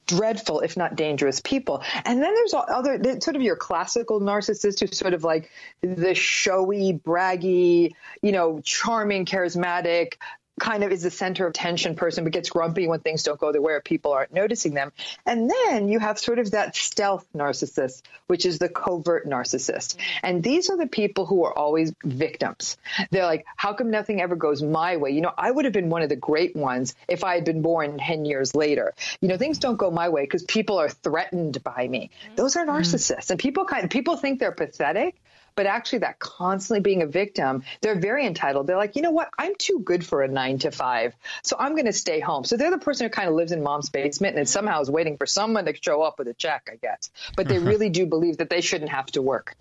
dreadful, 0.08 0.60
if 0.60 0.76
not 0.76 0.96
dangerous 0.96 1.40
people. 1.42 1.84
And 2.04 2.22
then 2.22 2.34
there's 2.36 2.54
other 2.54 3.02
sort 3.22 3.36
of 3.36 3.42
your 3.42 3.56
classical 3.56 4.20
narcissist 4.20 4.82
who's 4.82 4.98
sort 4.98 5.14
of 5.14 5.24
like 5.24 5.50
the 5.82 6.14
showy, 6.14 6.94
braggy, 6.94 7.94
you 8.22 8.32
know, 8.32 8.60
charming, 8.64 9.26
charismatic, 9.26 10.16
kind 10.60 10.84
of 10.84 10.92
is 10.92 11.04
the 11.04 11.12
center 11.12 11.48
of 11.48 11.54
tension 11.54 11.96
person, 11.96 12.24
but 12.24 12.34
gets 12.34 12.50
grumpy 12.50 12.88
when 12.88 13.00
things 13.00 13.24
don't 13.24 13.40
go 13.40 13.52
the 13.52 13.62
way 13.62 13.74
or 13.74 13.82
people 13.82 14.12
aren't 14.14 14.34
noticing 14.34 14.74
them. 14.74 14.92
And 15.26 15.50
then 15.50 15.88
you 15.88 16.00
have 16.00 16.20
sort 16.20 16.40
of 16.40 16.52
that 16.52 16.76
stealth 16.76 17.26
narcissist, 17.36 18.02
which 18.28 18.46
is 18.46 18.60
the 18.60 18.70
covert 18.70 19.28
narcissist. 19.28 19.96
And 20.22 20.44
these 20.44 20.70
are 20.70 20.78
the 20.78 20.88
people 20.88 21.26
who 21.26 21.46
are 21.46 21.58
always 21.58 21.94
victims. 22.04 22.78
They're 23.10 23.26
like, 23.26 23.46
how 23.56 23.74
come 23.74 23.92
nothing 23.92 24.22
ever 24.22 24.36
goes 24.36 24.62
my 24.62 24.98
way? 24.98 25.12
You 25.12 25.22
know, 25.22 25.34
I 25.38 25.50
would 25.50 25.66
have 25.66 25.74
been 25.74 25.90
one 25.90 26.02
of 26.02 26.10
the 26.10 26.16
great 26.16 26.56
ones 26.56 26.96
if 27.08 27.24
I 27.24 27.36
had 27.36 27.46
been 27.46 27.62
born 27.62 27.98
10 27.98 28.26
years 28.26 28.56
later. 28.56 28.94
You 29.22 29.30
know, 29.30 29.38
things 29.38 29.60
don't 29.60 29.78
go 29.78 29.90
my 29.92 30.10
way 30.10 30.24
because 30.24 30.44
people 30.44 30.80
are 30.80 30.90
threatened 30.90 31.64
by 31.64 31.88
me. 31.88 32.10
Mm-hmm. 32.26 32.36
Those 32.36 32.56
are 32.56 32.66
mm-hmm. 32.66 32.82
narcissists. 32.82 33.30
And 33.30 33.40
people 33.40 33.66
kind 33.66 33.90
people 33.90 34.18
think 34.18 34.40
they're 34.40 34.52
pathetic. 34.52 35.21
But 35.56 35.66
actually, 35.66 36.00
that 36.00 36.20
constantly 36.20 36.82
being 36.82 37.02
a 37.02 37.08
victim, 37.08 37.64
they're 37.82 38.00
very 38.00 38.26
entitled. 38.26 38.68
They're 38.68 38.78
like, 38.78 38.96
you 38.96 39.02
know 39.02 39.12
what? 39.12 39.30
I'm 39.38 39.56
too 39.56 39.80
good 39.80 40.06
for 40.06 40.22
a 40.22 40.28
nine 40.28 40.60
to 40.60 40.72
five, 40.72 41.14
so 41.44 41.56
I'm 41.60 41.74
going 41.74 41.86
to 41.86 41.94
stay 41.94 42.20
home. 42.20 42.44
So 42.44 42.58
they're 42.58 42.72
the 42.72 42.78
person 42.78 43.06
who 43.06 43.10
kind 43.10 43.30
of 43.30 43.36
lives 43.36 43.52
in 43.52 43.62
mom's 43.62 43.90
basement 43.90 44.38
and 44.38 44.48
somehow 44.48 44.82
is 44.82 44.90
waiting 44.90 45.18
for 45.18 45.26
someone 45.26 45.66
to 45.66 45.74
show 45.80 46.02
up 46.02 46.20
with 46.20 46.28
a 46.28 46.34
check, 46.34 46.70
I 46.72 46.76
guess. 46.76 47.10
But 47.36 47.48
they 47.48 47.60
really 47.72 47.90
do 47.90 48.06
believe 48.06 48.38
that 48.38 48.50
they 48.50 48.62
shouldn't 48.62 48.92
have 48.92 49.08
to 49.08 49.22
work. 49.22 49.56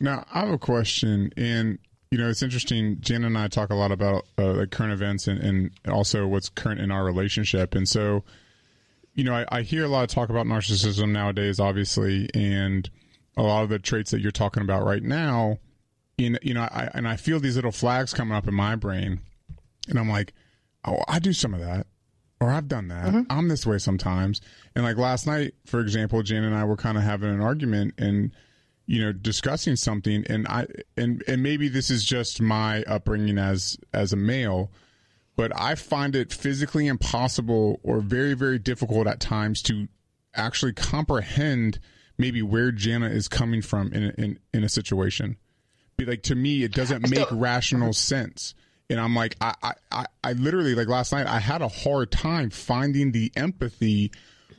Now, 0.00 0.26
I 0.32 0.40
have 0.40 0.50
a 0.50 0.58
question, 0.58 1.32
and 1.36 1.78
you 2.10 2.18
know, 2.18 2.28
it's 2.28 2.42
interesting. 2.42 2.98
Jen 3.00 3.24
and 3.24 3.36
I 3.36 3.48
talk 3.48 3.70
a 3.70 3.74
lot 3.74 3.90
about 3.90 4.26
uh, 4.38 4.52
like 4.52 4.70
current 4.70 4.92
events 4.92 5.26
and, 5.26 5.40
and 5.40 5.70
also 5.88 6.26
what's 6.26 6.48
current 6.48 6.80
in 6.80 6.90
our 6.90 7.04
relationship, 7.04 7.74
and 7.74 7.88
so, 7.88 8.24
you 9.14 9.24
know, 9.24 9.34
I, 9.34 9.46
I 9.50 9.62
hear 9.62 9.84
a 9.84 9.88
lot 9.88 10.04
of 10.04 10.10
talk 10.10 10.28
about 10.28 10.46
narcissism 10.46 11.10
nowadays, 11.10 11.58
obviously, 11.58 12.28
and 12.34 12.88
a 13.36 13.42
lot 13.42 13.62
of 13.62 13.68
the 13.68 13.78
traits 13.78 14.10
that 14.10 14.20
you're 14.20 14.30
talking 14.30 14.62
about 14.62 14.84
right 14.84 15.02
now. 15.02 15.58
In 16.16 16.38
you 16.42 16.54
know, 16.54 16.62
I 16.62 16.90
and 16.94 17.08
I 17.08 17.16
feel 17.16 17.40
these 17.40 17.56
little 17.56 17.72
flags 17.72 18.14
coming 18.14 18.34
up 18.34 18.46
in 18.46 18.54
my 18.54 18.76
brain, 18.76 19.20
and 19.88 19.98
I'm 19.98 20.08
like, 20.08 20.32
oh, 20.84 21.02
I 21.08 21.18
do 21.18 21.32
some 21.32 21.54
of 21.54 21.60
that, 21.60 21.86
or 22.40 22.50
I've 22.50 22.68
done 22.68 22.88
that. 22.88 23.06
Mm-hmm. 23.06 23.22
I'm 23.30 23.48
this 23.48 23.66
way 23.66 23.78
sometimes. 23.78 24.40
And 24.76 24.84
like 24.84 24.96
last 24.96 25.26
night, 25.26 25.54
for 25.66 25.80
example, 25.80 26.22
Jan 26.22 26.44
and 26.44 26.54
I 26.54 26.64
were 26.64 26.76
kind 26.76 26.96
of 26.96 27.02
having 27.02 27.30
an 27.30 27.40
argument 27.40 27.94
and 27.98 28.30
you 28.86 29.02
know 29.02 29.12
discussing 29.12 29.74
something, 29.74 30.24
and 30.28 30.46
I 30.46 30.66
and 30.96 31.24
and 31.26 31.42
maybe 31.42 31.68
this 31.68 31.90
is 31.90 32.04
just 32.04 32.40
my 32.40 32.84
upbringing 32.84 33.38
as 33.38 33.76
as 33.92 34.12
a 34.12 34.16
male, 34.16 34.70
but 35.34 35.50
I 35.60 35.74
find 35.74 36.14
it 36.14 36.32
physically 36.32 36.86
impossible 36.86 37.80
or 37.82 37.98
very 37.98 38.34
very 38.34 38.60
difficult 38.60 39.08
at 39.08 39.18
times 39.18 39.62
to 39.62 39.88
actually 40.36 40.74
comprehend 40.74 41.80
maybe 42.18 42.42
where 42.42 42.72
Jana 42.72 43.08
is 43.08 43.28
coming 43.28 43.62
from 43.62 43.92
in 43.92 44.04
a, 44.04 44.08
in 44.22 44.38
in 44.52 44.64
a 44.64 44.68
situation. 44.68 45.36
Be 45.96 46.04
like 46.04 46.22
to 46.24 46.34
me, 46.34 46.64
it 46.64 46.72
doesn't 46.72 47.08
make 47.08 47.26
rational 47.30 47.92
sense. 47.92 48.54
And 48.90 49.00
I'm 49.00 49.14
like, 49.14 49.36
I, 49.40 49.54
I, 49.62 49.72
I, 49.90 50.06
I 50.22 50.32
literally 50.32 50.74
like 50.74 50.88
last 50.88 51.12
night, 51.12 51.26
I 51.26 51.38
had 51.38 51.62
a 51.62 51.68
hard 51.68 52.10
time 52.10 52.50
finding 52.50 53.12
the 53.12 53.32
empathy 53.34 54.12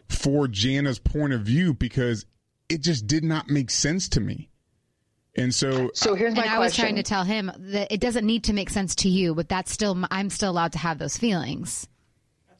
for 0.10 0.48
Jana's 0.48 1.00
point 1.00 1.34
of 1.34 1.42
view 1.42 1.74
because 1.74 2.26
it 2.70 2.82
just 2.82 3.06
did 3.06 3.24
not 3.24 3.50
make 3.50 3.70
sense 3.70 4.10
to 4.10 4.20
me. 4.20 4.50
And 5.38 5.54
so, 5.54 5.92
so 5.94 6.16
here's 6.16 6.34
my 6.34 6.44
and 6.44 6.52
I 6.52 6.60
was 6.60 6.74
trying 6.76 6.96
to 6.96 7.04
tell 7.04 7.24
him 7.24 7.52
that 7.58 7.92
it 7.92 8.00
doesn't 8.00 8.26
need 8.26 8.46
to 8.46 8.54
make 8.54 8.70
sense 8.70 8.96
to 8.96 9.10
you, 9.10 9.36
but 9.36 9.50
that's 9.50 9.72
still 9.72 10.02
I'm 10.10 10.30
still 10.30 10.52
allowed 10.52 10.72
to 10.74 10.78
have 10.80 10.98
those 10.98 11.18
feelings. 11.18 11.88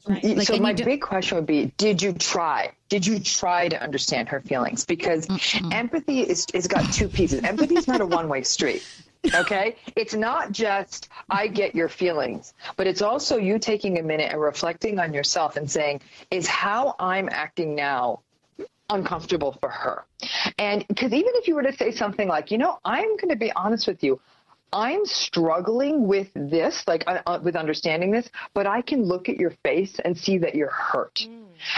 Like, 0.06 0.42
so 0.42 0.56
my 0.58 0.72
big 0.72 1.02
question 1.02 1.36
would 1.36 1.46
be: 1.46 1.72
Did 1.76 2.00
you 2.00 2.12
try? 2.12 2.72
Did 2.88 3.06
you 3.06 3.18
try 3.18 3.68
to 3.68 3.82
understand 3.82 4.28
her 4.28 4.40
feelings? 4.40 4.84
Because 4.84 5.26
empathy 5.72 6.20
is 6.20 6.46
is 6.54 6.68
got 6.68 6.92
two 6.92 7.08
pieces. 7.08 7.42
Empathy 7.42 7.74
is 7.74 7.88
not 7.88 8.00
a 8.00 8.06
one 8.18 8.28
way 8.28 8.42
street. 8.42 8.86
Okay, 9.34 9.76
it's 9.96 10.14
not 10.14 10.52
just 10.52 11.08
I 11.28 11.48
get 11.48 11.74
your 11.74 11.88
feelings, 11.88 12.54
but 12.76 12.86
it's 12.86 13.02
also 13.02 13.36
you 13.36 13.58
taking 13.58 13.98
a 13.98 14.02
minute 14.02 14.30
and 14.30 14.40
reflecting 14.40 15.00
on 15.00 15.12
yourself 15.12 15.56
and 15.56 15.68
saying, 15.68 16.02
"Is 16.30 16.46
how 16.46 16.94
I'm 17.00 17.28
acting 17.30 17.74
now 17.74 18.20
uncomfortable 18.88 19.56
for 19.60 19.70
her?" 19.70 20.04
And 20.56 20.86
because 20.86 21.12
even 21.12 21.32
if 21.34 21.48
you 21.48 21.56
were 21.56 21.64
to 21.64 21.76
say 21.76 21.90
something 21.90 22.28
like, 22.28 22.52
"You 22.52 22.58
know, 22.58 22.78
I'm 22.84 23.16
going 23.16 23.30
to 23.30 23.36
be 23.36 23.50
honest 23.50 23.88
with 23.88 24.04
you." 24.04 24.20
I'm 24.72 25.04
struggling 25.06 26.06
with 26.06 26.28
this, 26.34 26.84
like 26.86 27.04
uh, 27.06 27.20
uh, 27.26 27.38
with 27.42 27.56
understanding 27.56 28.10
this, 28.10 28.28
but 28.54 28.66
I 28.66 28.82
can 28.82 29.04
look 29.04 29.28
at 29.28 29.36
your 29.36 29.52
face 29.62 29.98
and 30.04 30.16
see 30.16 30.38
that 30.38 30.54
you're 30.54 30.70
hurt. 30.70 31.26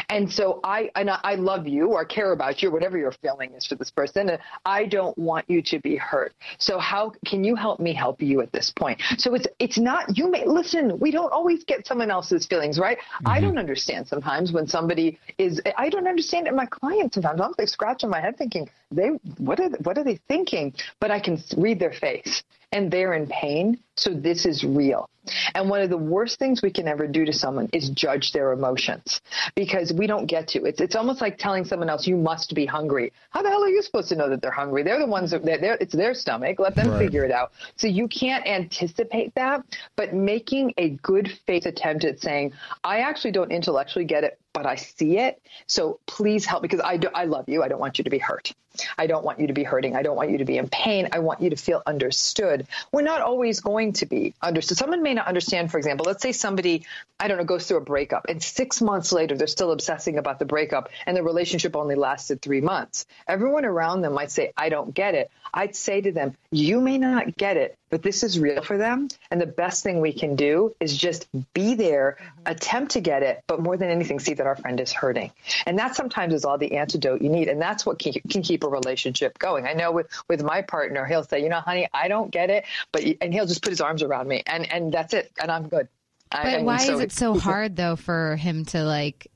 And 0.08 0.30
so 0.30 0.60
I 0.64 0.90
and 0.96 1.10
I, 1.10 1.20
I 1.22 1.34
love 1.36 1.66
you 1.66 1.88
or 1.88 2.04
care 2.04 2.32
about 2.32 2.62
you 2.62 2.68
or 2.68 2.72
whatever 2.72 2.98
your 2.98 3.12
feeling 3.12 3.52
is 3.54 3.66
for 3.66 3.74
this 3.74 3.90
person. 3.90 4.30
And 4.30 4.38
I 4.64 4.86
don't 4.86 5.16
want 5.16 5.48
you 5.48 5.62
to 5.62 5.78
be 5.78 5.96
hurt. 5.96 6.34
So 6.58 6.78
how 6.78 7.12
can 7.24 7.44
you 7.44 7.54
help 7.54 7.80
me 7.80 7.92
help 7.94 8.20
you 8.20 8.40
at 8.40 8.52
this 8.52 8.72
point? 8.74 9.00
So 9.18 9.34
it's 9.34 9.46
it's 9.58 9.78
not 9.78 10.16
you 10.16 10.30
may 10.30 10.46
listen, 10.46 10.98
we 10.98 11.10
don't 11.10 11.32
always 11.32 11.64
get 11.64 11.86
someone 11.86 12.10
else's 12.10 12.46
feelings, 12.46 12.78
right? 12.78 12.98
I 13.24 13.40
don't 13.40 13.58
understand 13.58 14.08
sometimes 14.08 14.52
when 14.52 14.66
somebody 14.66 15.18
is 15.38 15.60
I 15.76 15.88
don't 15.88 16.08
understand 16.08 16.46
it 16.46 16.54
my 16.54 16.66
clients 16.66 17.14
sometimes. 17.14 17.40
I'm 17.40 17.54
like 17.56 17.68
scratching 17.68 18.10
my 18.10 18.20
head 18.20 18.36
thinking, 18.36 18.68
they 18.90 19.08
what 19.38 19.60
are 19.60 19.68
what 19.82 19.98
are 19.98 20.04
they 20.04 20.18
thinking? 20.28 20.74
But 21.00 21.10
I 21.10 21.20
can 21.20 21.42
read 21.56 21.78
their 21.78 21.92
face 21.92 22.42
and 22.72 22.90
they're 22.90 23.14
in 23.14 23.26
pain. 23.26 23.78
So 23.96 24.10
this 24.10 24.46
is 24.46 24.64
real. 24.64 25.08
And 25.54 25.68
one 25.68 25.80
of 25.80 25.90
the 25.90 25.96
worst 25.98 26.38
things 26.38 26.62
we 26.62 26.70
can 26.70 26.88
ever 26.88 27.06
do 27.06 27.24
to 27.24 27.32
someone 27.32 27.68
is 27.72 27.90
judge 27.90 28.32
their 28.32 28.52
emotions 28.52 29.20
because 29.54 29.92
we 29.92 30.06
don't 30.06 30.26
get 30.26 30.48
to. 30.48 30.64
It's 30.64 30.80
it's 30.80 30.96
almost 30.96 31.20
like 31.20 31.38
telling 31.38 31.64
someone 31.64 31.88
else 31.88 32.06
you 32.06 32.16
must 32.16 32.54
be 32.54 32.66
hungry. 32.66 33.12
How 33.30 33.42
the 33.42 33.50
hell 33.50 33.62
are 33.64 33.68
you 33.68 33.82
supposed 33.82 34.08
to 34.10 34.16
know 34.16 34.28
that 34.28 34.42
they're 34.42 34.50
hungry? 34.50 34.82
They're 34.82 34.98
the 34.98 35.06
ones 35.06 35.30
that 35.32 35.44
they're, 35.44 35.76
it's 35.80 35.94
their 35.94 36.14
stomach. 36.14 36.58
Let 36.58 36.76
them 36.76 36.88
Right. 36.88 36.98
figure 36.98 37.24
it 37.24 37.30
out. 37.30 37.52
So 37.76 37.86
you 37.86 38.08
can't 38.08 38.46
anticipate 38.46 39.34
that, 39.34 39.62
but 39.96 40.14
making 40.14 40.74
a 40.78 40.90
good 40.90 41.30
faith 41.46 41.66
attempt 41.66 42.04
at 42.04 42.20
saying, 42.20 42.52
I 42.84 43.00
actually 43.00 43.32
don't 43.32 43.50
intellectually 43.52 44.04
get 44.04 44.24
it, 44.24 44.38
but 44.52 44.66
I 44.66 44.76
see 44.76 45.18
it. 45.18 45.40
So 45.66 46.00
please 46.06 46.44
help 46.46 46.62
because 46.62 46.80
I, 46.80 46.96
do, 46.96 47.08
I 47.14 47.24
love 47.24 47.48
you. 47.48 47.62
I 47.62 47.68
don't 47.68 47.80
want 47.80 47.98
you 47.98 48.04
to 48.04 48.10
be 48.10 48.18
hurt. 48.18 48.52
I 48.96 49.08
don't 49.08 49.24
want 49.24 49.40
you 49.40 49.48
to 49.48 49.52
be 49.52 49.64
hurting. 49.64 49.96
I 49.96 50.02
don't 50.02 50.14
want 50.14 50.30
you 50.30 50.38
to 50.38 50.44
be 50.44 50.56
in 50.56 50.68
pain. 50.68 51.08
I 51.12 51.18
want 51.18 51.40
you 51.42 51.50
to 51.50 51.56
feel 51.56 51.82
understood. 51.86 52.66
We're 52.92 53.02
not 53.02 53.20
always 53.22 53.58
going 53.60 53.94
to 53.94 54.06
be 54.06 54.34
understood. 54.40 54.78
Someone 54.78 55.02
may 55.02 55.14
not 55.18 55.26
understand, 55.26 55.70
for 55.70 55.78
example, 55.78 56.06
let's 56.06 56.22
say 56.22 56.32
somebody, 56.32 56.86
I 57.20 57.28
don't 57.28 57.38
know, 57.38 57.44
goes 57.44 57.66
through 57.66 57.78
a 57.78 57.82
breakup 57.82 58.26
and 58.28 58.42
six 58.42 58.80
months 58.80 59.12
later 59.12 59.36
they're 59.36 59.46
still 59.46 59.72
obsessing 59.72 60.18
about 60.18 60.38
the 60.38 60.44
breakup 60.44 60.88
and 61.06 61.16
the 61.16 61.22
relationship 61.22 61.76
only 61.76 61.94
lasted 61.94 62.40
three 62.40 62.60
months. 62.60 63.06
Everyone 63.26 63.64
around 63.64 64.02
them 64.02 64.14
might 64.14 64.30
say, 64.30 64.52
I 64.56 64.68
don't 64.68 64.94
get 64.94 65.14
it. 65.14 65.30
I'd 65.52 65.74
say 65.74 66.00
to 66.00 66.12
them, 66.12 66.36
you 66.50 66.80
may 66.80 66.98
not 66.98 67.36
get 67.36 67.56
it, 67.56 67.76
but 67.90 68.02
this 68.02 68.22
is 68.22 68.38
real 68.38 68.62
for 68.62 68.76
them. 68.76 69.08
And 69.30 69.40
the 69.40 69.46
best 69.46 69.82
thing 69.82 70.00
we 70.00 70.12
can 70.12 70.36
do 70.36 70.74
is 70.78 70.96
just 70.96 71.26
be 71.54 71.74
there, 71.74 72.18
attempt 72.44 72.92
to 72.92 73.00
get 73.00 73.22
it, 73.22 73.42
but 73.46 73.60
more 73.60 73.76
than 73.76 73.90
anything, 73.90 74.20
see 74.20 74.34
that 74.34 74.46
our 74.46 74.56
friend 74.56 74.78
is 74.78 74.92
hurting. 74.92 75.32
And 75.66 75.78
that 75.78 75.96
sometimes 75.96 76.34
is 76.34 76.44
all 76.44 76.58
the 76.58 76.76
antidote 76.76 77.22
you 77.22 77.30
need. 77.30 77.48
And 77.48 77.60
that's 77.60 77.86
what 77.86 77.98
can, 77.98 78.12
can 78.28 78.42
keep 78.42 78.62
a 78.62 78.68
relationship 78.68 79.38
going. 79.38 79.66
I 79.66 79.72
know 79.72 79.90
with, 79.90 80.08
with 80.28 80.42
my 80.42 80.62
partner, 80.62 81.06
he'll 81.06 81.24
say, 81.24 81.42
you 81.42 81.48
know, 81.48 81.60
honey, 81.60 81.88
I 81.92 82.08
don't 82.08 82.30
get 82.30 82.50
it, 82.50 82.64
but, 82.92 83.02
and 83.20 83.32
he'll 83.32 83.46
just 83.46 83.62
put 83.62 83.70
his 83.70 83.80
arms 83.80 84.02
around 84.02 84.28
me 84.28 84.42
and, 84.46 84.70
and 84.70 84.92
that's 84.92 85.07
it. 85.14 85.32
And 85.40 85.50
I'm 85.50 85.68
good. 85.68 85.88
I- 86.32 86.42
But 86.44 86.54
and 86.54 86.66
why 86.66 86.78
so 86.78 86.94
is 86.94 87.00
it 87.00 87.12
so 87.12 87.38
hard 87.38 87.76
though 87.76 87.96
for 87.96 88.36
him 88.36 88.64
to 88.66 88.82
like 88.84 89.28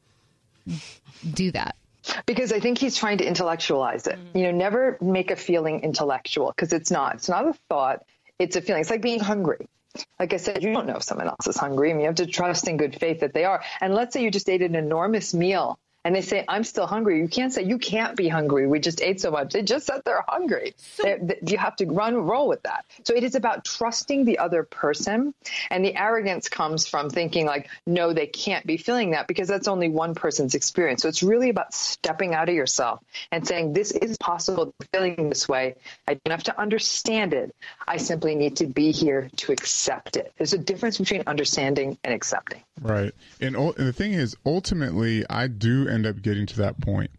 do 1.35 1.51
that? 1.53 1.77
because 2.27 2.53
I 2.53 2.59
think 2.59 2.79
he's 2.79 2.97
trying 2.97 3.18
to 3.18 3.25
intellectualize 3.25 4.09
it. 4.09 4.18
You 4.35 4.43
know, 4.45 4.51
never 4.51 4.99
make 5.01 5.31
a 5.31 5.37
feeling 5.37 5.81
intellectual 5.83 6.49
because 6.55 6.73
it's 6.73 6.91
not. 6.91 7.14
It's 7.14 7.29
not 7.29 7.47
a 7.47 7.53
thought. 7.68 8.05
It's 8.41 8.57
a 8.57 8.61
feeling. 8.61 8.81
It's 8.81 8.91
like 8.91 9.03
being 9.03 9.20
hungry. 9.20 9.68
Like 10.18 10.33
I 10.33 10.39
said, 10.39 10.64
you 10.64 10.73
don't 10.73 10.87
know 10.87 10.97
if 10.97 11.05
someone 11.05 11.29
else 11.29 11.47
is 11.47 11.57
hungry. 11.57 11.91
I 11.91 11.93
mean, 11.93 12.01
you 12.01 12.07
have 12.07 12.16
to 12.16 12.27
trust 12.27 12.66
in 12.66 12.77
good 12.77 12.99
faith 12.99 13.20
that 13.20 13.35
they 13.35 13.45
are. 13.45 13.62
And 13.81 13.95
let's 13.95 14.14
say 14.14 14.23
you 14.23 14.31
just 14.33 14.49
ate 14.49 14.62
an 14.62 14.75
enormous 14.75 15.33
meal 15.33 15.79
and 16.05 16.14
they 16.14 16.20
say, 16.20 16.44
I'm 16.48 16.64
still 16.64 16.86
hungry. 16.86 17.20
You 17.20 17.28
can't 17.28 17.53
say, 17.53 17.62
you 17.64 17.78
can't 17.78 18.16
be 18.16 18.28
hungry. 18.28 18.66
We 18.66 18.80
just 18.80 19.00
ate 19.00 19.20
so 19.20 19.30
much. 19.30 19.53
They 19.53 19.62
just 19.62 19.86
said 19.86 20.03
they're 20.05 20.24
hungry. 20.26 20.74
They- 21.03 21.18
they- 21.20 21.38
you 21.46 21.59
have 21.59 21.76
to 21.76 21.86
run, 21.86 22.16
roll 22.16 22.48
with 22.48 22.62
that. 22.64 22.84
So 23.05 23.14
it 23.14 23.22
is 23.22 23.34
about 23.34 23.64
trusting 23.64 24.24
the 24.24 24.38
other 24.38 24.62
person. 24.64 25.34
And 25.70 25.84
the 25.84 25.96
arrogance 25.96 26.48
comes 26.48 26.86
from 26.86 27.11
thinking 27.11 27.46
like, 27.46 27.68
no, 27.86 28.12
they 28.12 28.26
can't 28.26 28.66
be 28.66 28.76
feeling 28.76 29.11
that 29.12 29.26
because 29.26 29.48
that's 29.48 29.68
only 29.68 29.88
one 29.88 30.14
person's 30.14 30.55
experience. 30.55 31.03
So 31.03 31.09
it's 31.09 31.22
really 31.22 31.50
about 31.50 31.74
stepping 31.74 32.34
out 32.34 32.48
of 32.48 32.55
yourself 32.55 33.00
and 33.30 33.46
saying, 33.46 33.72
this 33.72 33.92
is 33.92 34.16
possible 34.18 34.74
feeling 34.92 35.28
this 35.28 35.48
way. 35.48 35.76
I 36.09 36.14
don't 36.14 36.32
have 36.32 36.44
to 36.44 36.61
understand 36.61 37.32
it. 37.32 37.55
I 37.86 37.96
simply 37.96 38.34
need 38.34 38.57
to 38.57 38.66
be 38.66 38.90
here 38.90 39.30
to 39.36 39.53
accept 39.53 40.16
it. 40.16 40.32
There's 40.36 40.53
a 40.53 40.59
difference 40.59 40.98
between 40.98 41.22
understanding 41.26 41.98
and 42.03 42.12
accepting. 42.14 42.62
Right. 42.80 43.12
And, 43.40 43.55
and 43.55 43.74
the 43.74 43.92
thing 43.92 44.14
is, 44.14 44.36
ultimately, 44.46 45.24
I 45.28 45.46
do 45.46 45.88
end 45.93 46.07
up 46.07 46.22
getting 46.22 46.47
to 46.47 46.57
that 46.59 46.80
point. 46.80 47.11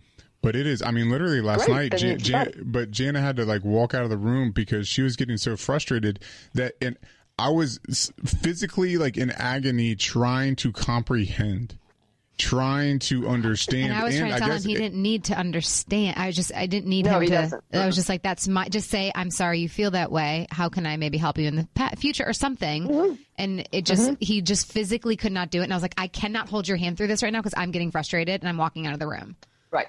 But 0.41 0.57
it 0.57 0.67
is, 0.67 0.81
I 0.81 0.91
mean, 0.91 1.09
literally 1.09 1.39
last 1.39 1.65
Great, 1.65 1.93
night, 1.93 1.99
Jan, 1.99 2.19
Jan, 2.19 2.53
but 2.65 2.91
Jana 2.91 3.21
had 3.21 3.37
to 3.37 3.45
like 3.45 3.63
walk 3.63 3.93
out 3.93 4.03
of 4.03 4.09
the 4.09 4.17
room 4.17 4.51
because 4.51 4.89
she 4.89 5.01
was 5.01 5.15
getting 5.15 5.37
so 5.37 5.55
frustrated 5.55 6.19
that, 6.53 6.73
and 6.81 6.97
I 7.39 7.49
was 7.49 7.79
physically 8.25 8.97
like 8.97 9.15
in 9.15 9.31
agony 9.31 9.95
trying 9.95 10.57
to 10.57 10.73
comprehend, 10.73 11.77
trying 12.37 12.99
to 12.99 13.27
understand. 13.27 13.91
And 13.91 13.93
I 13.93 14.03
was 14.03 14.17
trying 14.17 14.33
to 14.33 14.39
tell 14.39 14.51
him 14.51 14.61
he 14.63 14.73
it- 14.73 14.77
didn't 14.79 15.01
need 15.01 15.25
to 15.25 15.37
understand. 15.37 16.17
I 16.17 16.31
just 16.31 16.53
I 16.53 16.65
didn't 16.65 16.89
need 16.89 17.05
No, 17.05 17.13
him 17.15 17.21
he 17.21 17.27
to. 17.27 17.33
doesn't. 17.33 17.63
I 17.73 17.85
was 17.85 17.95
just 17.95 18.09
like, 18.09 18.23
that's 18.23 18.47
my. 18.47 18.67
Just 18.69 18.89
say, 18.89 19.11
I'm 19.13 19.29
sorry 19.31 19.59
you 19.59 19.69
feel 19.69 19.91
that 19.91 20.11
way. 20.11 20.47
How 20.51 20.69
can 20.69 20.85
I 20.85 20.97
maybe 20.97 21.17
help 21.17 21.37
you 21.37 21.47
in 21.47 21.55
the 21.55 21.67
future 21.97 22.25
or 22.25 22.33
something? 22.33 22.87
Mm-hmm. 22.87 23.13
And 23.37 23.67
it 23.71 23.85
just 23.85 24.11
he 24.19 24.41
just 24.41 24.71
physically 24.71 25.15
could 25.15 25.31
not 25.31 25.49
do 25.51 25.61
it. 25.61 25.63
And 25.65 25.73
I 25.73 25.75
was 25.75 25.83
like, 25.83 25.95
I 25.97 26.07
cannot 26.07 26.49
hold 26.49 26.67
your 26.67 26.77
hand 26.77 26.97
through 26.97 27.07
this 27.07 27.23
right 27.23 27.31
now 27.33 27.39
because 27.39 27.53
I'm 27.57 27.71
getting 27.71 27.91
frustrated 27.91 28.41
and 28.41 28.49
I'm 28.49 28.57
walking 28.57 28.87
out 28.87 28.93
of 28.93 28.99
the 28.99 29.07
room. 29.07 29.35
Right. 29.71 29.87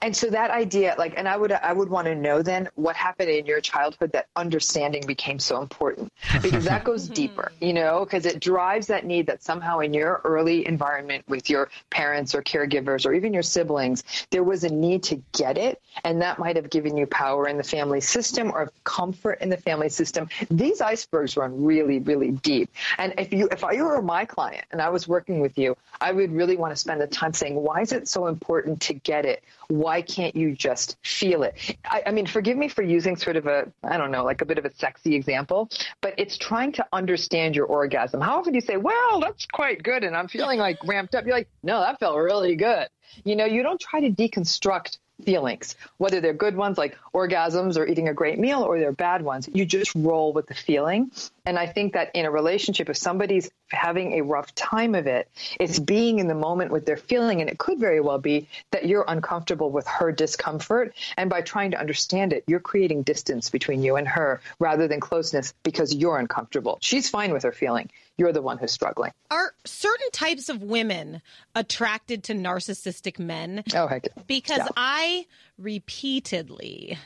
And 0.00 0.16
so 0.16 0.30
that 0.30 0.50
idea, 0.50 0.94
like, 0.98 1.14
and 1.16 1.28
I 1.28 1.36
would, 1.36 1.52
I 1.52 1.72
would 1.72 1.88
want 1.88 2.06
to 2.06 2.14
know 2.14 2.42
then 2.42 2.68
what 2.76 2.96
happened 2.96 3.30
in 3.30 3.46
your 3.46 3.60
childhood 3.60 4.12
that 4.12 4.28
understanding 4.36 5.04
became 5.06 5.38
so 5.38 5.60
important 5.60 6.12
because 6.42 6.64
that 6.64 6.84
goes 6.84 7.08
deeper, 7.20 7.52
mm-hmm. 7.54 7.64
you 7.64 7.72
know, 7.72 8.04
because 8.04 8.26
it 8.26 8.40
drives 8.40 8.86
that 8.86 9.04
need 9.04 9.26
that 9.26 9.42
somehow 9.42 9.80
in 9.80 9.92
your 9.92 10.20
early 10.24 10.66
environment 10.66 11.24
with 11.28 11.50
your 11.50 11.70
parents 11.90 12.34
or 12.34 12.42
caregivers 12.42 13.06
or 13.06 13.12
even 13.12 13.32
your 13.32 13.42
siblings, 13.42 14.04
there 14.30 14.44
was 14.44 14.64
a 14.64 14.72
need 14.72 15.02
to 15.04 15.22
get 15.32 15.58
it. 15.58 15.80
And 16.04 16.22
that 16.22 16.38
might 16.38 16.56
have 16.56 16.70
given 16.70 16.96
you 16.96 17.06
power 17.06 17.48
in 17.48 17.56
the 17.56 17.64
family 17.64 18.00
system 18.00 18.50
or 18.52 18.72
comfort 18.84 19.40
in 19.40 19.48
the 19.48 19.56
family 19.56 19.88
system. 19.88 20.28
These 20.50 20.80
icebergs 20.80 21.36
run 21.36 21.64
really, 21.64 21.98
really 21.98 22.30
deep. 22.30 22.70
And 22.98 23.14
if 23.18 23.32
you, 23.32 23.48
if 23.50 23.64
I 23.64 23.82
were 23.82 24.00
my 24.02 24.24
client 24.24 24.64
and 24.70 24.80
I 24.80 24.88
was 24.90 25.08
working 25.08 25.40
with 25.40 25.58
you, 25.58 25.76
I 26.00 26.12
would 26.12 26.32
really 26.32 26.56
want 26.56 26.72
to 26.72 26.76
spend 26.76 27.00
the 27.00 27.06
time 27.06 27.32
saying, 27.32 27.54
why 27.54 27.80
is 27.80 27.92
it 27.92 28.08
so 28.08 28.26
important 28.26 28.80
to 28.82 28.94
get 28.94 29.24
it? 29.24 29.42
Why 29.68 30.02
can't 30.02 30.34
you 30.34 30.54
just 30.54 30.96
feel 31.04 31.42
it? 31.42 31.76
I, 31.84 32.04
I 32.06 32.10
mean, 32.12 32.26
forgive 32.26 32.56
me 32.56 32.68
for 32.68 32.82
using 32.82 33.16
sort 33.16 33.36
of 33.36 33.46
a, 33.46 33.70
I 33.82 33.98
don't 33.98 34.10
know, 34.10 34.24
like 34.24 34.40
a 34.40 34.46
bit 34.46 34.58
of 34.58 34.64
a 34.64 34.74
sexy 34.74 35.14
example, 35.14 35.68
but 36.00 36.14
it's 36.16 36.38
trying 36.38 36.72
to 36.72 36.86
understand 36.92 37.54
your 37.54 37.66
orgasm. 37.66 38.20
How 38.20 38.38
often 38.38 38.52
do 38.52 38.56
you 38.56 38.62
say, 38.62 38.76
well, 38.76 39.20
that's 39.20 39.46
quite 39.46 39.82
good 39.82 40.04
and 40.04 40.16
I'm 40.16 40.28
feeling 40.28 40.58
like 40.58 40.78
ramped 40.84 41.14
up? 41.14 41.26
You're 41.26 41.34
like, 41.34 41.48
no, 41.62 41.80
that 41.80 42.00
felt 42.00 42.16
really 42.16 42.56
good. 42.56 42.88
You 43.24 43.36
know, 43.36 43.44
you 43.44 43.62
don't 43.62 43.80
try 43.80 44.00
to 44.00 44.10
deconstruct 44.10 44.98
feelings, 45.24 45.76
whether 45.96 46.20
they're 46.20 46.32
good 46.32 46.56
ones 46.56 46.78
like 46.78 46.96
orgasms 47.14 47.76
or 47.76 47.86
eating 47.86 48.08
a 48.08 48.14
great 48.14 48.38
meal 48.38 48.62
or 48.62 48.78
they're 48.78 48.92
bad 48.92 49.22
ones. 49.22 49.48
You 49.52 49.64
just 49.64 49.94
roll 49.94 50.32
with 50.32 50.46
the 50.46 50.54
feeling. 50.54 51.10
And 51.44 51.58
I 51.58 51.66
think 51.66 51.94
that 51.94 52.10
in 52.14 52.26
a 52.26 52.30
relationship, 52.30 52.88
if 52.90 52.96
somebody's 52.96 53.50
having 53.68 54.18
a 54.18 54.22
rough 54.22 54.54
time 54.54 54.94
of 54.94 55.06
it, 55.06 55.28
it's 55.58 55.78
being 55.78 56.18
in 56.18 56.28
the 56.28 56.34
moment 56.34 56.70
with 56.70 56.86
their 56.86 56.96
feeling. 56.96 57.40
And 57.40 57.48
it 57.48 57.58
could 57.58 57.78
very 57.78 58.00
well 58.00 58.18
be 58.18 58.48
that 58.70 58.86
you're 58.86 59.04
uncomfortable 59.08 59.70
with 59.70 59.86
her 59.86 60.12
discomfort. 60.12 60.94
And 61.16 61.30
by 61.30 61.40
trying 61.40 61.70
to 61.72 61.80
understand 61.80 62.32
it, 62.32 62.44
you're 62.46 62.60
creating 62.60 63.02
distance 63.02 63.50
between 63.50 63.82
you 63.82 63.96
and 63.96 64.06
her 64.06 64.40
rather 64.58 64.88
than 64.88 65.00
closeness 65.00 65.54
because 65.62 65.94
you're 65.94 66.18
uncomfortable. 66.18 66.78
She's 66.80 67.08
fine 67.08 67.32
with 67.32 67.42
her 67.44 67.52
feeling. 67.52 67.90
You're 68.18 68.32
the 68.32 68.42
one 68.42 68.58
who's 68.58 68.72
struggling. 68.72 69.12
Are 69.30 69.54
certain 69.64 70.10
types 70.12 70.48
of 70.48 70.60
women 70.62 71.22
attracted 71.54 72.24
to 72.24 72.34
narcissistic 72.34 73.18
men? 73.20 73.62
Oh, 73.74 73.86
heck. 73.86 74.06
yeah. 74.06 74.22
Because 74.26 74.58
Yeah. 74.58 74.68
I 74.76 75.26
repeatedly 75.56 76.98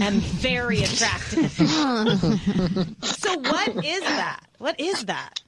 am 0.00 0.14
very 0.20 0.82
attractive. 0.82 1.52
so 3.02 3.38
what 3.38 3.84
is 3.84 4.00
that? 4.00 4.40
What 4.58 4.78
is 4.80 5.04
that? 5.04 5.40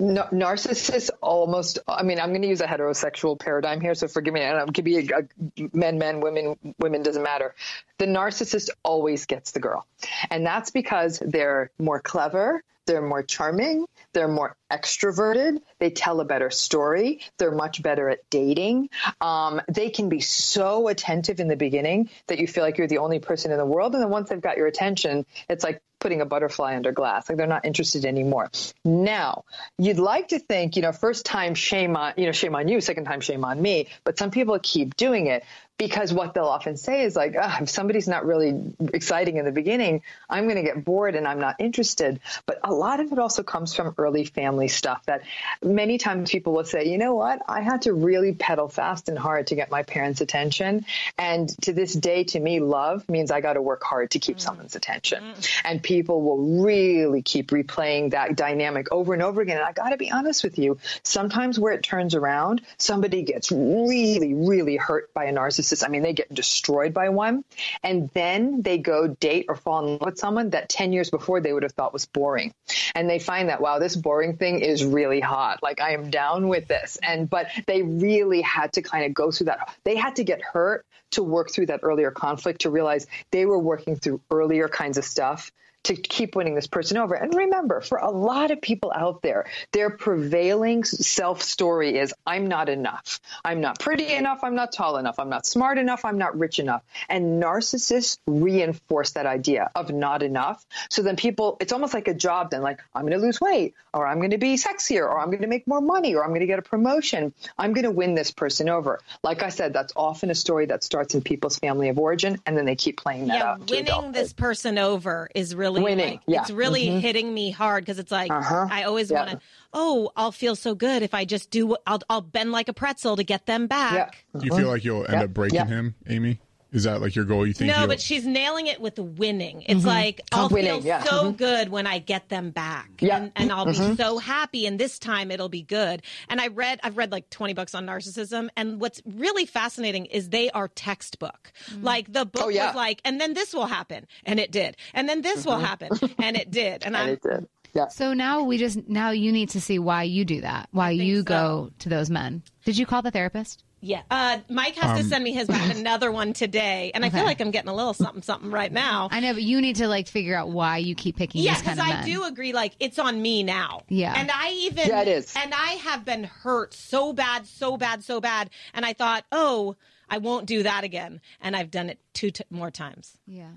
Narcissists 0.00 1.10
almost. 1.20 1.78
I 1.86 2.02
mean, 2.02 2.20
I'm 2.20 2.30
going 2.30 2.42
to 2.42 2.48
use 2.48 2.60
a 2.60 2.66
heterosexual 2.66 3.38
paradigm 3.38 3.80
here, 3.80 3.94
so 3.94 4.08
forgive 4.08 4.34
me. 4.34 4.40
And 4.40 4.68
it 4.68 4.74
could 4.74 4.84
be 4.84 4.98
a, 4.98 5.18
a 5.18 5.68
men, 5.72 5.98
men, 5.98 6.20
women, 6.20 6.56
women 6.78 7.02
doesn't 7.02 7.22
matter. 7.22 7.54
The 7.98 8.06
narcissist 8.06 8.70
always 8.82 9.26
gets 9.26 9.52
the 9.52 9.60
girl, 9.60 9.86
and 10.30 10.44
that's 10.44 10.70
because 10.70 11.18
they're 11.18 11.70
more 11.78 12.00
clever, 12.00 12.62
they're 12.86 13.02
more 13.02 13.22
charming, 13.22 13.86
they're 14.12 14.28
more 14.28 14.56
extroverted, 14.70 15.60
they 15.78 15.90
tell 15.90 16.20
a 16.20 16.24
better 16.24 16.50
story, 16.50 17.20
they're 17.38 17.54
much 17.54 17.82
better 17.82 18.08
at 18.08 18.28
dating. 18.30 18.88
Um, 19.20 19.60
they 19.68 19.90
can 19.90 20.08
be 20.08 20.20
so 20.20 20.88
attentive 20.88 21.40
in 21.40 21.48
the 21.48 21.56
beginning 21.56 22.10
that 22.26 22.38
you 22.38 22.48
feel 22.48 22.64
like 22.64 22.78
you're 22.78 22.88
the 22.88 22.98
only 22.98 23.18
person 23.18 23.52
in 23.52 23.58
the 23.58 23.66
world, 23.66 23.94
and 23.94 24.02
then 24.02 24.10
once 24.10 24.30
they've 24.30 24.40
got 24.40 24.56
your 24.56 24.66
attention, 24.66 25.26
it's 25.48 25.62
like 25.62 25.82
putting 26.00 26.20
a 26.20 26.26
butterfly 26.26 26.74
under 26.74 26.92
glass. 26.92 27.28
Like 27.28 27.38
they're 27.38 27.46
not 27.46 27.64
interested 27.64 28.04
anymore. 28.04 28.50
Now, 28.84 29.44
you'd 29.78 29.98
like 29.98 30.28
to 30.28 30.38
think, 30.38 30.76
you 30.76 30.82
know, 30.82 30.92
first 30.92 31.24
time 31.24 31.54
shame 31.54 31.96
on, 31.96 32.14
you 32.16 32.26
know, 32.26 32.32
shame 32.32 32.54
on 32.54 32.66
you, 32.68 32.80
second 32.80 33.04
time 33.04 33.20
shame 33.20 33.44
on 33.44 33.60
me, 33.60 33.88
but 34.04 34.18
some 34.18 34.30
people 34.30 34.58
keep 34.60 34.96
doing 34.96 35.26
it 35.26 35.44
because 35.80 36.12
what 36.12 36.34
they'll 36.34 36.44
often 36.44 36.76
say 36.76 37.04
is 37.04 37.16
like, 37.16 37.34
ah, 37.40 37.62
if 37.62 37.70
somebody's 37.70 38.06
not 38.06 38.26
really 38.26 38.74
exciting 38.92 39.38
in 39.38 39.46
the 39.46 39.50
beginning, 39.50 40.02
I'm 40.28 40.44
going 40.44 40.56
to 40.56 40.62
get 40.62 40.84
bored 40.84 41.14
and 41.14 41.26
I'm 41.26 41.40
not 41.40 41.56
interested. 41.58 42.20
But 42.44 42.60
a 42.62 42.70
lot 42.70 43.00
of 43.00 43.10
it 43.12 43.18
also 43.18 43.42
comes 43.42 43.74
from 43.74 43.94
early 43.96 44.26
family 44.26 44.68
stuff 44.68 45.02
that 45.06 45.22
many 45.62 45.96
times 45.96 46.30
people 46.30 46.52
will 46.52 46.66
say, 46.66 46.84
you 46.84 46.98
know 46.98 47.14
what, 47.14 47.40
I 47.48 47.62
had 47.62 47.82
to 47.82 47.94
really 47.94 48.34
pedal 48.34 48.68
fast 48.68 49.08
and 49.08 49.18
hard 49.18 49.46
to 49.46 49.54
get 49.54 49.70
my 49.70 49.82
parents' 49.82 50.20
attention. 50.20 50.84
And 51.16 51.48
to 51.62 51.72
this 51.72 51.94
day, 51.94 52.24
to 52.24 52.38
me, 52.38 52.60
love 52.60 53.08
means 53.08 53.30
I 53.30 53.40
got 53.40 53.54
to 53.54 53.62
work 53.62 53.82
hard 53.82 54.10
to 54.10 54.18
keep 54.18 54.38
someone's 54.38 54.76
attention. 54.76 55.32
And 55.64 55.82
people 55.82 56.20
will 56.20 56.62
really 56.62 57.22
keep 57.22 57.52
replaying 57.52 58.10
that 58.10 58.36
dynamic 58.36 58.92
over 58.92 59.14
and 59.14 59.22
over 59.22 59.40
again. 59.40 59.56
And 59.56 59.64
I 59.64 59.72
got 59.72 59.88
to 59.88 59.96
be 59.96 60.10
honest 60.10 60.44
with 60.44 60.58
you, 60.58 60.76
sometimes 61.04 61.58
where 61.58 61.72
it 61.72 61.82
turns 61.82 62.14
around, 62.14 62.60
somebody 62.76 63.22
gets 63.22 63.50
really, 63.50 64.34
really 64.34 64.76
hurt 64.76 65.14
by 65.14 65.24
a 65.24 65.32
narcissist. 65.32 65.69
I 65.82 65.88
mean, 65.88 66.02
they 66.02 66.12
get 66.12 66.32
destroyed 66.32 66.94
by 66.94 67.08
one. 67.08 67.44
And 67.82 68.10
then 68.10 68.62
they 68.62 68.78
go 68.78 69.08
date 69.08 69.46
or 69.48 69.56
fall 69.56 69.80
in 69.80 69.92
love 69.92 70.00
with 70.02 70.18
someone 70.18 70.50
that 70.50 70.68
10 70.68 70.92
years 70.92 71.10
before 71.10 71.40
they 71.40 71.52
would 71.52 71.62
have 71.62 71.72
thought 71.72 71.92
was 71.92 72.06
boring. 72.06 72.52
And 72.94 73.08
they 73.08 73.18
find 73.18 73.48
that, 73.48 73.60
wow, 73.60 73.78
this 73.78 73.96
boring 73.96 74.36
thing 74.36 74.60
is 74.60 74.84
really 74.84 75.20
hot. 75.20 75.62
Like, 75.62 75.80
I 75.80 75.94
am 75.94 76.10
down 76.10 76.48
with 76.48 76.68
this. 76.68 76.98
And, 77.02 77.28
but 77.28 77.48
they 77.66 77.82
really 77.82 78.42
had 78.42 78.72
to 78.74 78.82
kind 78.82 79.04
of 79.04 79.14
go 79.14 79.30
through 79.30 79.46
that. 79.46 79.74
They 79.84 79.96
had 79.96 80.16
to 80.16 80.24
get 80.24 80.42
hurt 80.42 80.84
to 81.12 81.22
work 81.22 81.50
through 81.50 81.66
that 81.66 81.80
earlier 81.82 82.10
conflict 82.10 82.62
to 82.62 82.70
realize 82.70 83.06
they 83.30 83.46
were 83.46 83.58
working 83.58 83.96
through 83.96 84.20
earlier 84.30 84.68
kinds 84.68 84.98
of 84.98 85.04
stuff 85.04 85.50
to 85.84 85.94
keep 85.94 86.36
winning 86.36 86.54
this 86.54 86.66
person 86.66 86.98
over. 86.98 87.14
And 87.14 87.34
remember, 87.34 87.80
for 87.80 87.98
a 87.98 88.10
lot 88.10 88.50
of 88.50 88.60
people 88.60 88.92
out 88.94 89.22
there, 89.22 89.46
their 89.72 89.90
prevailing 89.90 90.84
self 90.84 91.42
story 91.42 91.98
is 91.98 92.12
I'm 92.26 92.48
not 92.48 92.68
enough. 92.68 93.20
I'm 93.44 93.60
not 93.60 93.78
pretty 93.78 94.12
enough. 94.12 94.40
I'm 94.42 94.54
not 94.54 94.72
tall 94.72 94.98
enough. 94.98 95.18
I'm 95.18 95.30
not 95.30 95.46
smart 95.46 95.78
enough. 95.78 96.04
I'm 96.04 96.18
not 96.18 96.38
rich 96.38 96.58
enough. 96.58 96.82
And 97.08 97.42
narcissists 97.42 98.18
reinforce 98.26 99.12
that 99.12 99.26
idea 99.26 99.70
of 99.74 99.90
not 99.90 100.22
enough. 100.22 100.64
So 100.90 101.02
then 101.02 101.16
people, 101.16 101.56
it's 101.60 101.72
almost 101.72 101.94
like 101.94 102.08
a 102.08 102.14
job 102.14 102.50
then, 102.50 102.62
like, 102.62 102.80
I'm 102.94 103.02
going 103.02 103.18
to 103.18 103.24
lose 103.24 103.40
weight, 103.40 103.74
or 103.94 104.06
I'm 104.06 104.18
going 104.18 104.30
to 104.30 104.38
be 104.38 104.56
sexier, 104.56 105.02
or 105.02 105.18
I'm 105.18 105.30
going 105.30 105.42
to 105.42 105.48
make 105.48 105.66
more 105.66 105.80
money, 105.80 106.14
or 106.14 106.22
I'm 106.22 106.30
going 106.30 106.40
to 106.40 106.46
get 106.46 106.58
a 106.58 106.62
promotion. 106.62 107.32
I'm 107.58 107.72
going 107.72 107.84
to 107.84 107.90
win 107.90 108.14
this 108.14 108.30
person 108.30 108.68
over. 108.68 109.00
Like 109.22 109.42
I 109.42 109.48
said, 109.48 109.72
that's 109.72 109.92
often 109.96 110.30
a 110.30 110.34
story 110.34 110.66
that 110.66 110.84
starts 110.84 111.14
in 111.14 111.22
people's 111.22 111.58
family 111.58 111.88
of 111.88 111.98
origin, 111.98 112.38
and 112.44 112.56
then 112.56 112.66
they 112.66 112.76
keep 112.76 112.98
playing 112.98 113.28
that 113.28 113.38
yeah, 113.38 113.52
out. 113.52 113.70
winning 113.70 114.12
this 114.12 114.32
person 114.32 114.76
over 114.76 115.30
is 115.34 115.54
really 115.54 115.69
Winning, 115.72 116.10
like, 116.14 116.20
yeah. 116.26 116.40
it's 116.42 116.50
really 116.50 116.86
Mhm. 116.88 117.00
hitting 117.00 117.32
me 117.34 117.50
hard 117.50 117.84
because 117.84 117.98
it's 117.98 118.10
like 118.12 118.30
Uh-huh. 118.30 118.66
I 118.70 118.82
always 118.84 119.10
Yeah. 119.10 119.18
want 119.26 119.30
to. 119.32 119.40
Oh, 119.72 120.10
I'll 120.16 120.32
feel 120.32 120.56
so 120.56 120.74
good 120.74 121.02
if 121.02 121.14
I 121.14 121.24
just 121.24 121.50
do. 121.50 121.66
what- 121.68 121.82
I'll 121.86 122.00
I'll 122.10 122.20
bend 122.22 122.52
like 122.52 122.68
a 122.68 122.72
pretzel 122.72 123.16
to 123.16 123.24
get 123.24 123.46
them 123.46 123.66
back. 123.66 124.24
Do 124.36 124.44
you 124.46 124.56
feel 124.56 124.68
like 124.68 124.84
you'll 124.84 125.04
end 125.04 125.12
Yeah. 125.14 125.22
up 125.24 125.30
breaking 125.34 125.56
Yeah. 125.56 125.66
him, 125.66 125.94
Amy? 126.08 126.40
Is 126.72 126.84
that 126.84 127.00
like 127.00 127.16
your 127.16 127.24
goal? 127.24 127.46
You 127.46 127.52
think? 127.52 127.72
No, 127.72 127.78
you'll- 127.80 127.88
but 127.88 128.00
she's 128.00 128.24
nailing 128.24 128.68
it 128.68 128.80
with 128.80 128.98
winning. 128.98 129.62
It's 129.62 129.82
Mhm. 129.82 129.86
like 129.86 130.20
I'll 130.32 130.48
Winning, 130.48 130.82
feel 130.82 130.86
yeah. 130.86 131.02
so 131.02 131.32
Mhm. 131.32 131.36
good 131.36 131.68
when 131.68 131.86
I 131.86 131.98
get 131.98 132.28
them 132.28 132.50
back, 132.50 132.90
Yeah. 133.00 133.16
and, 133.16 133.32
and 133.34 133.52
I'll 133.52 133.66
be 133.66 133.72
Mhm. 133.72 133.96
so 133.96 134.18
happy. 134.18 134.66
And 134.66 134.78
this 134.78 134.98
time 134.98 135.30
it'll 135.30 135.48
be 135.48 135.62
good. 135.62 136.02
And 136.28 136.40
I 136.40 136.46
read, 136.46 136.78
I've 136.84 136.96
read 136.96 137.10
like 137.10 137.28
twenty 137.30 137.54
books 137.54 137.74
on 137.74 137.86
narcissism, 137.86 138.48
and 138.56 138.80
what's 138.80 139.02
really 139.04 139.46
fascinating 139.46 140.06
is 140.06 140.28
they 140.28 140.50
are 140.50 140.68
textbook. 140.68 141.52
Like 141.80 142.12
the 142.12 142.24
book 142.24 142.42
Oh, 142.44 142.48
yeah. 142.48 142.68
was 142.68 142.76
like, 142.76 143.00
and 143.04 143.20
then 143.20 143.34
this 143.34 143.52
will 143.52 143.66
happen, 143.66 144.06
and 144.24 144.38
it 144.38 144.52
did, 144.52 144.76
and 144.94 145.08
then 145.08 145.22
this 145.22 145.44
will 145.44 145.54
Mhm. 145.58 145.64
happen, 145.64 145.88
and 146.18 146.36
it 146.36 146.50
did, 146.50 146.82
and, 146.86 146.96
I'm 146.96 147.08
it 147.10 147.22
did. 147.22 147.46
Yeah. 147.74 147.88
So 147.88 148.14
now 148.14 148.42
we 148.42 148.58
just 148.58 148.88
now 148.88 149.10
you 149.10 149.30
need 149.32 149.50
to 149.50 149.60
see 149.60 149.78
why 149.78 150.02
you 150.04 150.24
do 150.24 150.40
that. 150.40 150.68
Why 150.72 150.90
you 150.90 151.22
go 151.22 151.70
to 151.80 151.88
those 151.88 152.10
men. 152.10 152.42
Did 152.64 152.76
you 152.78 152.84
call 152.86 153.02
the 153.02 153.10
therapist? 153.12 153.62
Yeah. 153.82 154.02
Uh, 154.10 154.38
Mike 154.48 154.76
has 154.76 154.98
to 154.98 155.04
Um, 155.04 155.08
send 155.08 155.24
me 155.24 155.32
his 155.32 155.48
back 155.48 155.74
another 155.76 156.12
one 156.12 156.32
today, 156.32 156.90
and 156.94 157.04
I 157.04 157.10
feel 157.10 157.24
like 157.24 157.40
I'm 157.40 157.50
getting 157.50 157.70
a 157.70 157.74
little 157.74 157.94
something 157.94 158.22
something 158.22 158.50
right 158.50 158.70
now. 158.70 159.08
I 159.10 159.20
know, 159.20 159.32
but 159.32 159.42
you 159.42 159.60
need 159.60 159.76
to 159.76 159.88
like 159.88 160.06
figure 160.08 160.36
out 160.36 160.50
why 160.50 160.76
you 160.78 160.94
keep 160.94 161.16
picking 161.16 161.42
Yeah, 161.42 161.54
these 161.54 161.62
kind 161.62 161.78
because 161.78 161.90
I 161.92 161.96
men. 162.00 162.04
do 162.06 162.24
agree. 162.24 162.52
Like 162.52 162.74
it's 162.78 162.98
on 162.98 163.20
me 163.22 163.42
now. 163.42 163.82
Yeah. 163.88 164.14
and 164.16 164.30
I 164.30 164.50
even 164.52 164.86
Yeah, 164.88 165.02
it 165.02 165.08
is. 165.08 165.34
And 165.36 165.54
I 165.54 165.72
have 165.84 166.04
been 166.04 166.24
hurt 166.24 166.74
so 166.74 167.12
bad, 167.12 167.46
so 167.46 167.76
bad, 167.76 168.04
so 168.04 168.20
bad, 168.20 168.50
and 168.74 168.84
I 168.84 168.92
thought, 168.92 169.24
oh, 169.32 169.76
I 170.08 170.18
won't 170.18 170.46
do 170.46 170.62
that 170.64 170.84
again, 170.84 171.20
and 171.40 171.56
I've 171.56 171.70
done 171.70 171.88
it 171.88 171.98
two 172.12 172.30
t- 172.32 172.44
more 172.50 172.70
times. 172.70 173.16
Yeah. 173.26 173.48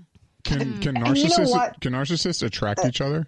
can 0.44 0.80
can 0.80 0.96
And 0.96 1.16
you 1.16 1.28
know 1.28 1.36
narcissists 1.38 1.80
can 1.80 1.92
narcissists 1.92 2.42
attract 2.42 2.84
each 2.86 3.00
other? 3.00 3.26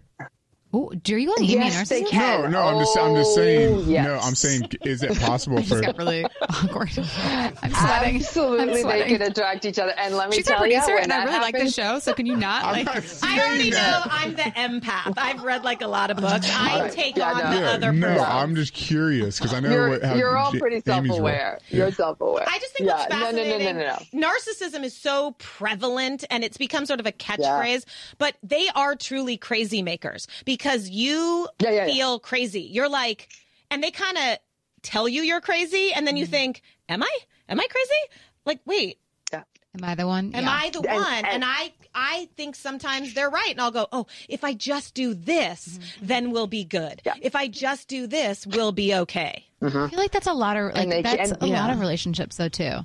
Oh, 0.72 0.90
do 0.90 1.16
you 1.16 1.28
calling 1.28 1.48
Amy 1.50 1.62
a 1.62 1.64
Yes, 1.66 1.88
they 1.88 2.02
narcissist? 2.02 2.08
can. 2.10 2.42
No, 2.42 2.48
no, 2.50 2.62
I'm 2.68 2.78
just 2.80 2.98
I'm 2.98 3.14
just 3.14 3.30
Oh, 3.32 3.34
saying. 3.36 3.84
yes. 3.88 4.04
No, 4.04 4.18
I'm 4.18 4.34
saying, 4.34 4.68
is 4.82 5.02
it 5.02 5.16
possible 5.20 5.62
for? 5.62 5.80
got 5.80 5.96
really 5.96 6.26
awkward. 6.50 6.90
I'm 6.98 7.70
sweating. 7.72 8.16
Absolutely, 8.16 8.60
I'm 8.60 8.66
they 8.72 8.82
sweating. 8.82 9.18
can 9.18 9.22
attract 9.30 9.64
each 9.64 9.78
other. 9.78 9.94
And 9.96 10.16
let 10.16 10.28
me 10.28 10.36
She's 10.36 10.48
our 10.50 10.56
tell 10.58 10.66
you, 10.66 10.74
producer, 10.74 10.94
when 10.96 11.04
and 11.04 11.12
I 11.12 11.18
that 11.20 11.26
really 11.28 11.38
like 11.40 11.58
the 11.58 11.70
show. 11.70 11.98
So 12.00 12.12
can 12.12 12.26
you 12.26 12.36
not? 12.36 12.64
Like, 12.76 12.88
I 13.22 13.38
already 13.40 13.70
know 13.70 14.02
I'm 14.04 14.34
the 14.34 14.42
empath. 14.42 15.14
I've 15.16 15.42
read 15.44 15.62
like 15.64 15.80
a 15.82 15.86
lot 15.86 16.10
of 16.10 16.16
books. 16.18 16.46
I 16.50 16.74
Alright. 16.76 16.92
take 16.92 17.16
Yeah, 17.16 17.32
on 17.32 17.38
no. 17.38 17.50
the 17.54 17.60
Yeah, 17.60 17.70
other 17.70 17.92
no, 17.92 18.06
person. 18.08 18.24
I'm 18.26 18.54
just 18.56 18.74
curious 18.74 19.38
because 19.38 19.54
I 19.54 19.60
know 19.60 19.70
you're, 19.70 19.88
what, 19.90 20.02
how 20.02 20.14
you're 20.16 20.36
all 20.36 20.52
pretty 20.52 20.80
self-aware. 20.84 21.60
You're 21.70 21.92
self-aware. 21.92 22.44
I 22.46 22.58
just 22.58 22.74
think 22.74 22.90
yeah. 22.90 22.96
what's 22.96 23.10
no, 23.10 23.16
no, 23.18 23.30
no, 23.30 23.36
fascinating. 23.36 23.76
no, 23.78 23.82
no, 23.82 23.98
no. 24.12 24.28
Narcissism 24.28 24.82
is 24.84 24.94
so 24.94 25.36
prevalent 25.38 26.24
and 26.28 26.42
it's 26.44 26.56
become 26.58 26.84
sort 26.86 26.98
of 27.00 27.06
a 27.06 27.12
catchphrase, 27.12 27.84
but 28.18 28.34
they 28.42 28.68
are 28.74 28.94
truly 28.96 29.36
crazy 29.36 29.80
makers 29.80 30.26
because 30.44 30.55
you 30.90 31.48
Yeah, 31.60 31.70
yeah, 31.70 31.86
yeah. 31.86 31.92
feel 31.94 32.18
crazy. 32.18 32.62
You're 32.62 32.88
like, 32.88 33.28
and 33.70 33.82
they 33.82 33.90
kind 33.90 34.16
of 34.16 34.38
tell 34.82 35.08
you 35.08 35.22
you're 35.22 35.40
crazy, 35.40 35.92
and 35.94 36.06
then 36.06 36.16
you 36.16 36.26
think, 36.26 36.62
"Am 36.88 37.02
I? 37.02 37.16
Am 37.48 37.58
I 37.60 37.66
crazy?" 37.68 38.20
Like, 38.44 38.60
wait, 38.64 38.98
am 39.32 39.44
I 39.84 39.94
the 39.94 40.06
one? 40.06 40.34
Am 40.34 40.44
Yeah. 40.44 40.50
I 40.50 40.70
the 40.70 40.78
And- 40.88 41.00
one? 41.02 41.14
And, 41.14 41.26
and- 41.26 41.44
I 41.44 41.72
I 41.98 42.28
think 42.36 42.56
sometimes 42.56 43.14
they're 43.14 43.30
right. 43.30 43.50
And 43.52 43.60
I'll 43.60 43.70
go, 43.70 43.86
oh, 43.90 44.06
if 44.28 44.44
I 44.44 44.52
just 44.52 44.92
do 44.94 45.14
this, 45.14 45.78
Mm-hmm. 45.78 46.06
then 46.06 46.30
we'll 46.30 46.46
be 46.46 46.62
good. 46.62 47.00
If 47.22 47.34
I 47.34 47.48
just 47.48 47.88
do 47.88 48.06
this, 48.06 48.46
we'll 48.46 48.72
be 48.72 48.94
okay. 48.94 49.46
I 49.62 49.70
feel 49.70 49.88
like 49.92 50.10
that's 50.12 50.26
a 50.26 50.34
lot 50.34 50.58
of 50.58 50.74
like 50.74 50.88
they 50.90 51.00
that's 51.02 51.32
can- 51.32 51.42
a 51.42 51.46
yeah. 51.46 51.60
lot 51.62 51.70
of 51.70 51.80
relationships 51.80 52.36
though 52.36 52.50
too. 52.50 52.80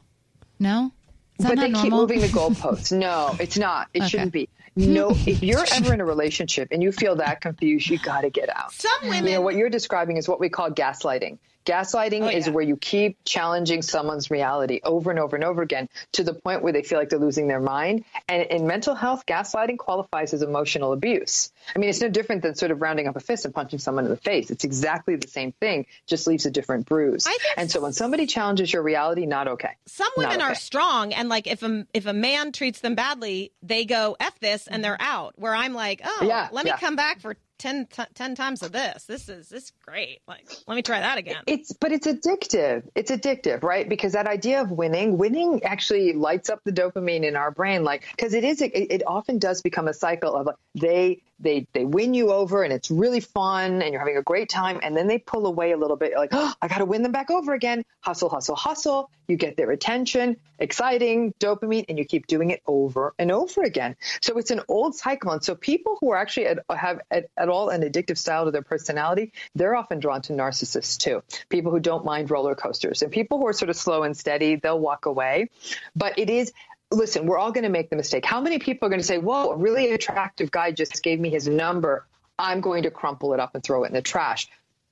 No, 0.59 0.91
Is 1.39 1.43
that 1.45 1.49
but 1.49 1.55
not 1.57 1.73
they 1.73 1.81
keep 1.81 1.91
moving 1.91 2.21
the 2.21 2.27
goalposts. 2.39 2.97
No, 2.97 3.35
it's 3.39 3.57
not. 3.57 3.89
It 3.93 3.99
Okay. 4.03 4.09
shouldn't 4.09 4.31
be. 4.31 4.47
No, 4.75 5.09
if 5.25 5.43
you're 5.43 5.65
ever 5.73 5.93
in 5.93 6.01
a 6.01 6.05
relationship 6.05 6.69
and 6.71 6.81
you 6.81 6.91
feel 6.91 7.15
that 7.17 7.41
confused, 7.41 7.89
you 7.89 7.99
got 7.99 8.21
to 8.21 8.29
get 8.29 8.49
out. 8.55 8.71
Some 8.71 8.91
women, 9.03 9.25
You 9.25 9.31
know, 9.35 9.41
what 9.41 9.55
you're 9.55 9.69
describing 9.69 10.17
is 10.17 10.27
what 10.27 10.39
we 10.39 10.49
call 10.49 10.69
gaslighting. 10.71 11.37
Gaslighting 11.65 12.21
Oh, 12.23 12.29
is 12.29 12.49
where 12.49 12.63
you 12.63 12.77
keep 12.77 13.17
challenging 13.25 13.81
someone's 13.81 14.31
reality 14.31 14.79
over 14.83 15.11
and 15.11 15.19
over 15.19 15.35
and 15.35 15.45
over 15.45 15.61
again 15.61 15.89
to 16.13 16.23
the 16.23 16.33
point 16.33 16.61
where 16.63 16.73
they 16.73 16.83
feel 16.83 16.97
like 16.97 17.09
they're 17.09 17.19
losing 17.19 17.47
their 17.47 17.59
mind. 17.59 18.03
And 18.27 18.43
in 18.43 18.67
mental 18.67 18.95
health, 18.95 19.25
gaslighting 19.25 19.77
qualifies 19.77 20.33
as 20.33 20.41
emotional 20.41 20.93
abuse. 20.93 21.51
I 21.75 21.79
mean, 21.79 21.89
it's 21.89 22.01
no 22.01 22.09
different 22.09 22.41
than 22.41 22.55
sort 22.55 22.71
of 22.71 22.81
rounding 22.81 23.07
up 23.07 23.15
a 23.15 23.19
fist 23.19 23.45
and 23.45 23.53
punching 23.53 23.79
someone 23.79 24.05
in 24.05 24.11
the 24.11 24.17
face. 24.17 24.49
It's 24.51 24.63
exactly 24.63 25.15
the 25.15 25.27
same 25.27 25.51
thing, 25.53 25.85
just 26.07 26.27
leaves 26.27 26.45
a 26.45 26.51
different 26.51 26.85
bruise. 26.85 27.27
And 27.57 27.69
so 27.69 27.81
when 27.81 27.93
somebody 27.93 28.25
challenges 28.25 28.71
your 28.73 28.81
reality, 28.83 29.25
not 29.25 29.47
okay. 29.47 29.75
some 29.85 30.09
women 30.17 30.39
Not 30.39 30.51
are 30.51 30.55
strong, 30.55 31.13
and 31.13 31.29
like 31.29 31.47
if 31.47 31.63
a 31.63 31.85
if 31.93 32.05
a 32.05 32.13
man 32.13 32.51
treats 32.51 32.79
them 32.81 32.95
badly, 32.95 33.51
they 33.61 33.85
go 33.85 34.15
f 34.19 34.39
this 34.39 34.67
and 34.67 34.83
they're 34.83 34.97
out. 34.99 35.33
Where 35.37 35.53
I'm 35.55 35.73
like, 35.73 36.01
oh, 36.03 36.25
Yeah, 36.27 36.49
let 36.51 36.65
me 36.65 36.71
yeah. 36.71 36.77
come 36.77 36.95
back 36.95 37.19
for 37.21 37.35
10, 37.61 37.87
t- 37.91 38.03
10 38.15 38.35
times 38.35 38.63
of 38.63 38.71
this. 38.71 39.05
This 39.05 39.29
is 39.29 39.49
this 39.49 39.65
is 39.65 39.71
great. 39.85 40.19
Like, 40.27 40.47
let 40.67 40.75
me 40.75 40.81
try 40.81 40.99
that 40.99 41.19
again. 41.19 41.43
It's 41.45 41.71
but 41.73 41.91
it's 41.91 42.07
addictive. 42.07 42.83
It's 42.95 43.11
addictive, 43.11 43.61
right? 43.61 43.87
Because 43.87 44.13
that 44.13 44.25
idea 44.25 44.61
of 44.61 44.71
winning, 44.71 45.17
winning 45.17 45.63
actually 45.63 46.13
lights 46.13 46.49
up 46.49 46.61
the 46.63 46.71
dopamine 46.71 47.23
in 47.23 47.35
our 47.35 47.51
brain, 47.51 47.83
like 47.83 48.07
because 48.15 48.33
it 48.33 48.43
is. 48.43 48.61
It, 48.61 48.71
it 48.73 49.03
often 49.05 49.37
does 49.37 49.61
become 49.61 49.87
a 49.87 49.93
cycle 49.93 50.35
of 50.35 50.47
like 50.47 50.55
they 50.73 51.21
they 51.41 51.67
they 51.73 51.85
win 51.85 52.13
you 52.13 52.31
over 52.31 52.63
and 52.63 52.71
it's 52.71 52.91
really 52.91 53.19
fun 53.19 53.81
and 53.81 53.91
you're 53.91 53.99
having 53.99 54.17
a 54.17 54.21
great 54.21 54.49
time, 54.49 54.79
and 54.83 54.95
then 54.95 55.07
they 55.07 55.17
pull 55.17 55.45
away 55.45 55.71
a 55.71 55.77
little 55.77 55.97
bit, 55.97 56.13
like 56.15 56.29
oh, 56.31 56.53
I 56.61 56.67
got 56.67 56.79
to 56.79 56.85
win 56.85 57.03
them 57.03 57.11
back 57.11 57.31
over 57.31 57.53
again. 57.53 57.83
Hustle, 58.01 58.29
hustle, 58.29 58.55
hustle. 58.55 59.09
You 59.27 59.37
get 59.37 59.55
their 59.55 59.71
attention, 59.71 60.35
exciting 60.59 61.33
dopamine, 61.39 61.85
and 61.87 61.97
you 61.97 62.03
keep 62.03 62.27
doing 62.27 62.49
it 62.51 62.61
over 62.67 63.13
and 63.17 63.31
over 63.31 63.63
again. 63.63 63.95
So 64.21 64.37
it's 64.37 64.51
an 64.51 64.61
old 64.67 64.95
cycle, 64.95 65.31
and 65.31 65.43
so 65.43 65.55
people 65.55 65.97
who 66.01 66.11
are 66.11 66.17
actually 66.17 66.47
at, 66.47 66.59
have 66.69 66.99
at, 67.09 67.27
at 67.37 67.47
all 67.47 67.69
an 67.69 67.81
addictive 67.81 68.17
style 68.17 68.45
to 68.45 68.51
their 68.51 68.61
personality, 68.61 69.31
they're 69.55 69.75
often 69.75 69.99
drawn 69.99 70.21
to 70.23 70.33
narcissists 70.33 70.97
too. 70.97 71.23
People 71.47 71.71
who 71.71 71.79
don't 71.79 72.03
mind 72.03 72.29
roller 72.29 72.55
coasters, 72.55 73.01
and 73.03 73.11
people 73.11 73.37
who 73.37 73.47
are 73.47 73.53
sort 73.53 73.69
of 73.69 73.77
slow 73.77 74.03
and 74.03 74.17
steady, 74.17 74.55
they'll 74.57 74.79
walk 74.79 75.05
away. 75.05 75.49
But 75.95 76.19
it 76.19 76.29
is. 76.29 76.51
Listen, 76.91 77.25
we're 77.25 77.37
all 77.37 77.51
going 77.51 77.63
to 77.63 77.69
make 77.69 77.89
the 77.89 77.95
mistake. 77.95 78.25
How 78.25 78.41
many 78.41 78.59
people 78.59 78.85
are 78.85 78.89
going 78.89 78.99
to 78.99 79.07
say, 79.07 79.17
"Whoa, 79.17 79.51
a 79.51 79.55
really 79.55 79.91
attractive 79.93 80.51
guy 80.51 80.71
just 80.71 81.01
gave 81.01 81.19
me 81.19 81.29
his 81.29 81.47
number. 81.47 82.05
I'm 82.37 82.59
going 82.59 82.83
to 82.83 82.91
crumple 82.91 83.33
it 83.33 83.39
up 83.39 83.55
and 83.55 83.63
throw 83.63 83.83
it 83.85 83.87
in 83.87 83.93
the 83.93 84.01
trash." 84.01 84.47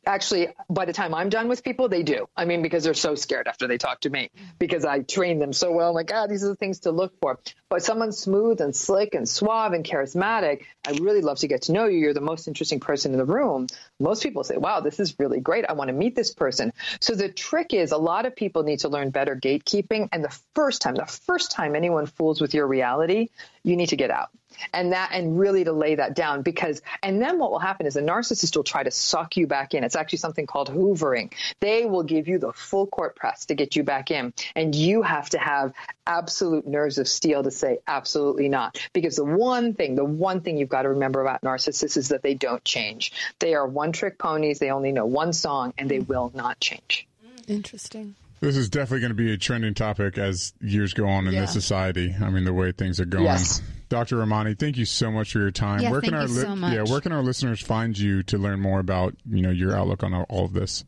Actually 0.09 0.47
by 0.69 0.85
the 0.85 0.93
time 0.93 1.13
i'm 1.13 1.29
done 1.29 1.47
with 1.47 1.63
people 1.63 1.87
they 1.87 2.03
do. 2.03 2.27
I 2.35 2.45
mean 2.45 2.61
because 2.61 2.83
they're 2.83 2.93
so 2.93 3.15
scared 3.15 3.47
after 3.47 3.67
they 3.67 3.77
talk 3.77 4.01
to 4.01 4.09
me 4.09 4.31
because 4.57 4.83
i 4.83 4.99
train 4.99 5.39
them 5.39 5.53
so 5.53 5.71
well. 5.71 5.89
I'm 5.89 5.95
like 5.95 6.11
ah 6.13 6.27
these 6.27 6.43
are 6.43 6.47
the 6.47 6.55
things 6.55 6.79
to 6.81 6.91
look 6.91 7.13
for. 7.19 7.39
But 7.69 7.83
someone 7.83 8.11
smooth 8.11 8.61
and 8.61 8.75
slick 8.75 9.13
and 9.13 9.29
suave 9.29 9.73
and 9.73 9.85
charismatic 9.85 10.63
i 10.87 10.91
really 10.91 11.21
love 11.21 11.39
to 11.39 11.47
get 11.47 11.63
to 11.63 11.71
know 11.71 11.85
you. 11.85 11.99
You're 11.99 12.13
the 12.13 12.21
most 12.21 12.47
interesting 12.47 12.79
person 12.79 13.11
in 13.11 13.19
the 13.19 13.25
room. 13.25 13.67
Most 13.99 14.23
people 14.23 14.43
say 14.43 14.57
wow 14.57 14.79
this 14.79 14.99
is 14.99 15.15
really 15.19 15.39
great. 15.39 15.65
I 15.69 15.73
want 15.73 15.89
to 15.89 15.93
meet 15.93 16.15
this 16.15 16.33
person. 16.33 16.73
So 16.99 17.13
the 17.13 17.29
trick 17.29 17.73
is 17.73 17.91
a 17.91 17.97
lot 17.97 18.25
of 18.25 18.35
people 18.35 18.63
need 18.63 18.79
to 18.79 18.89
learn 18.89 19.11
better 19.11 19.35
gatekeeping. 19.35 20.09
And 20.11 20.23
the 20.23 20.35
first 20.55 20.81
time 20.81 20.95
the 20.95 21.05
first 21.05 21.51
time 21.51 21.75
anyone 21.75 22.07
fools 22.07 22.41
with 22.41 22.53
your 22.53 22.67
reality 22.67 23.29
you 23.63 23.75
need 23.75 23.89
to 23.89 23.95
get 23.95 24.11
out. 24.11 24.29
And 24.73 24.91
that 24.91 25.11
and 25.13 25.39
really 25.39 25.63
to 25.63 25.71
lay 25.71 25.95
that 25.95 26.15
down 26.15 26.41
because 26.41 26.81
and 27.01 27.21
then 27.21 27.39
what 27.39 27.51
will 27.51 27.59
happen 27.59 27.85
is 27.85 27.95
a 27.95 28.01
narcissist 28.01 28.55
will 28.55 28.63
try 28.63 28.83
to 28.83 28.91
suck 28.91 29.37
you 29.37 29.47
back 29.47 29.73
in. 29.73 29.83
It's 29.83 29.95
actually 29.95 30.17
something 30.17 30.47
called 30.47 30.69
hoovering. 30.69 31.33
They 31.59 31.85
will 31.85 32.03
give 32.03 32.27
you 32.27 32.39
the 32.39 32.51
full 32.51 32.87
court 32.87 33.15
press 33.15 33.45
to 33.45 33.55
get 33.55 33.75
you 33.75 33.83
back 33.83 34.11
in. 34.11 34.33
And 34.55 34.75
you 34.75 35.01
have 35.01 35.29
to 35.29 35.37
have 35.37 35.73
absolute 36.05 36.67
nerves 36.67 36.97
of 36.97 37.07
steel 37.07 37.43
to 37.43 37.51
say 37.51 37.79
absolutely 37.87 38.49
not. 38.49 38.79
Because 38.91 39.15
the 39.15 39.23
one 39.23 39.75
thing 39.75 39.95
the 39.95 40.03
one 40.03 40.41
thing 40.41 40.57
you've 40.57 40.67
got 40.67 40.81
to 40.81 40.89
remember 40.89 41.21
about 41.21 41.41
narcissists 41.41 41.95
is 41.95 42.09
that 42.09 42.23
they 42.23 42.33
don't 42.33 42.63
change. 42.65 43.13
They 43.39 43.53
are 43.53 43.67
one 43.67 43.91
trick 43.91 44.17
ponies. 44.17 44.59
They 44.59 44.71
only 44.71 44.91
know 44.91 45.05
one 45.05 45.31
song 45.31 45.73
and 45.77 45.89
they 45.89 45.99
will 45.99 46.31
not 46.33 46.59
change. 46.59 47.07
Interesting. 47.47 48.15
This 48.41 48.55
is 48.55 48.69
definitely 48.69 49.01
going 49.01 49.09
to 49.11 49.15
be 49.15 49.33
a 49.33 49.37
trending 49.37 49.73
topic 49.73 50.17
as 50.17 50.53
years 50.61 50.93
go 50.93 51.07
on 51.07 51.27
in 51.27 51.33
Yeah. 51.33 51.41
this 51.41 51.53
society. 51.53 52.15
I 52.21 52.29
mean, 52.29 52.45
the 52.45 52.53
way 52.53 52.71
things 52.71 52.99
are 52.99 53.05
going. 53.05 53.25
Yes. 53.25 53.61
Dr. 53.89 54.17
Ramani, 54.17 54.53
thank 54.55 54.77
you 54.77 54.85
so 54.85 55.11
much 55.11 55.33
for 55.33 55.39
your 55.39 55.51
time. 55.51 55.81
Yeah, 55.81 55.91
where 55.91 55.99
can 56.01 56.11
thank 56.11 56.21
our 56.21 56.27
you 56.35 56.41
so 56.41 56.55
much. 56.55 56.73
yeah, 56.73 56.83
where 56.83 57.01
can 57.01 57.11
our 57.11 57.23
listeners 57.23 57.59
find 57.59 57.97
you 57.97 58.21
to 58.23 58.37
learn 58.37 58.59
more 58.59 58.79
about 58.79 59.15
you 59.29 59.41
know 59.41 59.49
your 59.49 59.75
outlook 59.75 60.03
on 60.03 60.13
all- 60.13 60.25
all 60.29 60.45
of 60.45 60.53
this? 60.53 60.85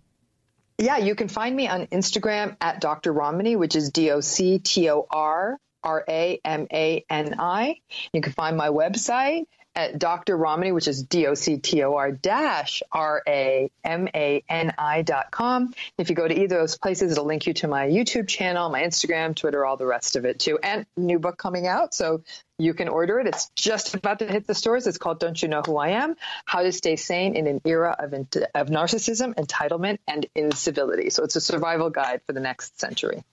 Yeah, 0.78 0.98
you 0.98 1.16
can 1.16 1.28
find 1.28 1.56
me 1.56 1.68
on 1.68 1.88
Instagram 1.88 2.56
at 2.62 2.80
Dr. 2.80 3.12
Ramani, 3.12 3.56
which 3.56 3.76
is 3.76 3.90
D 3.92 4.12
O 4.12 4.22
C 4.22 4.60
T 4.60 4.90
O 4.90 5.06
R 5.10 5.58
R 5.84 6.06
A 6.08 6.40
M 6.46 6.68
A 6.72 7.04
N 7.10 7.36
I. 7.40 7.78
You 8.14 8.22
can 8.22 8.34
find 8.34 8.56
my 8.56 8.70
website 8.70 9.46
at 9.76 9.98
Dr. 9.98 10.36
Ramani, 10.38 10.72
which 10.72 10.88
is 10.88 11.04
D 11.04 11.28
O 11.28 11.34
C 11.34 11.58
T 11.58 11.84
O 11.84 11.96
R 11.96 12.12
dash 12.12 12.84
R 12.92 13.22
A 13.28 13.72
M 13.84 14.08
A 14.14 14.44
N 14.50 14.74
I 14.78 15.02
dot 15.02 15.32
com. 15.32 15.74
If 15.98 16.10
you 16.10 16.16
go 16.16 16.28
to 16.28 16.34
either 16.34 16.56
of 16.56 16.62
those 16.62 16.78
places, 16.78 17.12
it'll 17.12 17.26
link 17.26 17.48
you 17.48 17.54
to 17.56 17.68
my 17.68 17.88
YouTube 17.88 18.28
channel, 18.28 18.70
my 18.70 18.84
Instagram, 18.84 19.36
Twitter, 19.36 19.66
all 19.66 19.78
the 19.78 19.86
rest 19.86 20.16
of 20.16 20.26
it 20.26 20.40
too. 20.40 20.60
And 20.62 20.86
new 20.98 21.20
book 21.20 21.38
coming 21.38 21.68
out. 21.68 21.94
So 21.94 22.24
you 22.58 22.74
can 22.74 22.90
order 22.90 23.20
it. 23.20 23.28
It's 23.28 23.50
just 23.56 23.96
about 23.96 24.20
to 24.20 24.28
hit 24.28 24.46
the 24.46 24.54
stores. 24.54 24.86
It's 24.88 24.98
called 24.98 25.20
Don't 25.20 25.42
You 25.42 25.48
Know 25.48 25.62
Who 25.66 25.78
I 25.78 25.90
Am? 25.90 26.16
How 26.46 26.62
to 26.62 26.72
Stay 26.72 26.96
Sane 26.96 27.36
in 27.36 27.48
an 27.48 27.62
Era 27.66 27.96
of, 27.98 28.14
of 28.14 28.68
Narcissism, 28.68 29.34
Entitlement, 29.34 29.98
and 30.08 30.28
Incivility. 30.36 31.10
So 31.10 31.24
it's 31.24 31.36
a 31.36 31.42
survival 31.42 31.90
guide 31.90 32.22
for 32.28 32.34
the 32.34 32.40
next 32.40 32.80
century. 32.80 33.24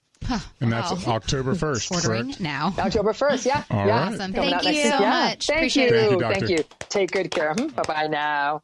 And 0.60 0.72
that's 0.72 1.06
October 1.06 1.54
1st, 1.54 1.92
Ordering 1.92 2.24
correct? 2.24 2.40
now. 2.40 2.74
October 2.78 3.12
1st, 3.12 3.46
yeah. 3.46 3.64
All 3.70 3.86
yeah. 3.86 3.98
right. 4.04 4.12
Awesome. 4.14 4.32
Coming 4.32 4.50
Thank 4.50 4.54
out 4.54 4.64
you 4.64 4.70
week. 4.72 4.82
so 4.92 5.00
Yeah. 5.00 5.08
much. 5.10 5.46
Thank 5.46 5.58
Appreciate 5.58 5.90
you. 5.90 5.96
it. 5.96 6.20
Thank 6.20 6.20
you. 6.20 6.28
Thank 6.48 6.50
you. 6.50 6.64
Take 6.88 7.10
good 7.12 7.30
care. 7.30 7.54
Hmm. 7.54 7.66
Bye 7.68 7.82
bye 7.86 8.06
now. 8.08 8.62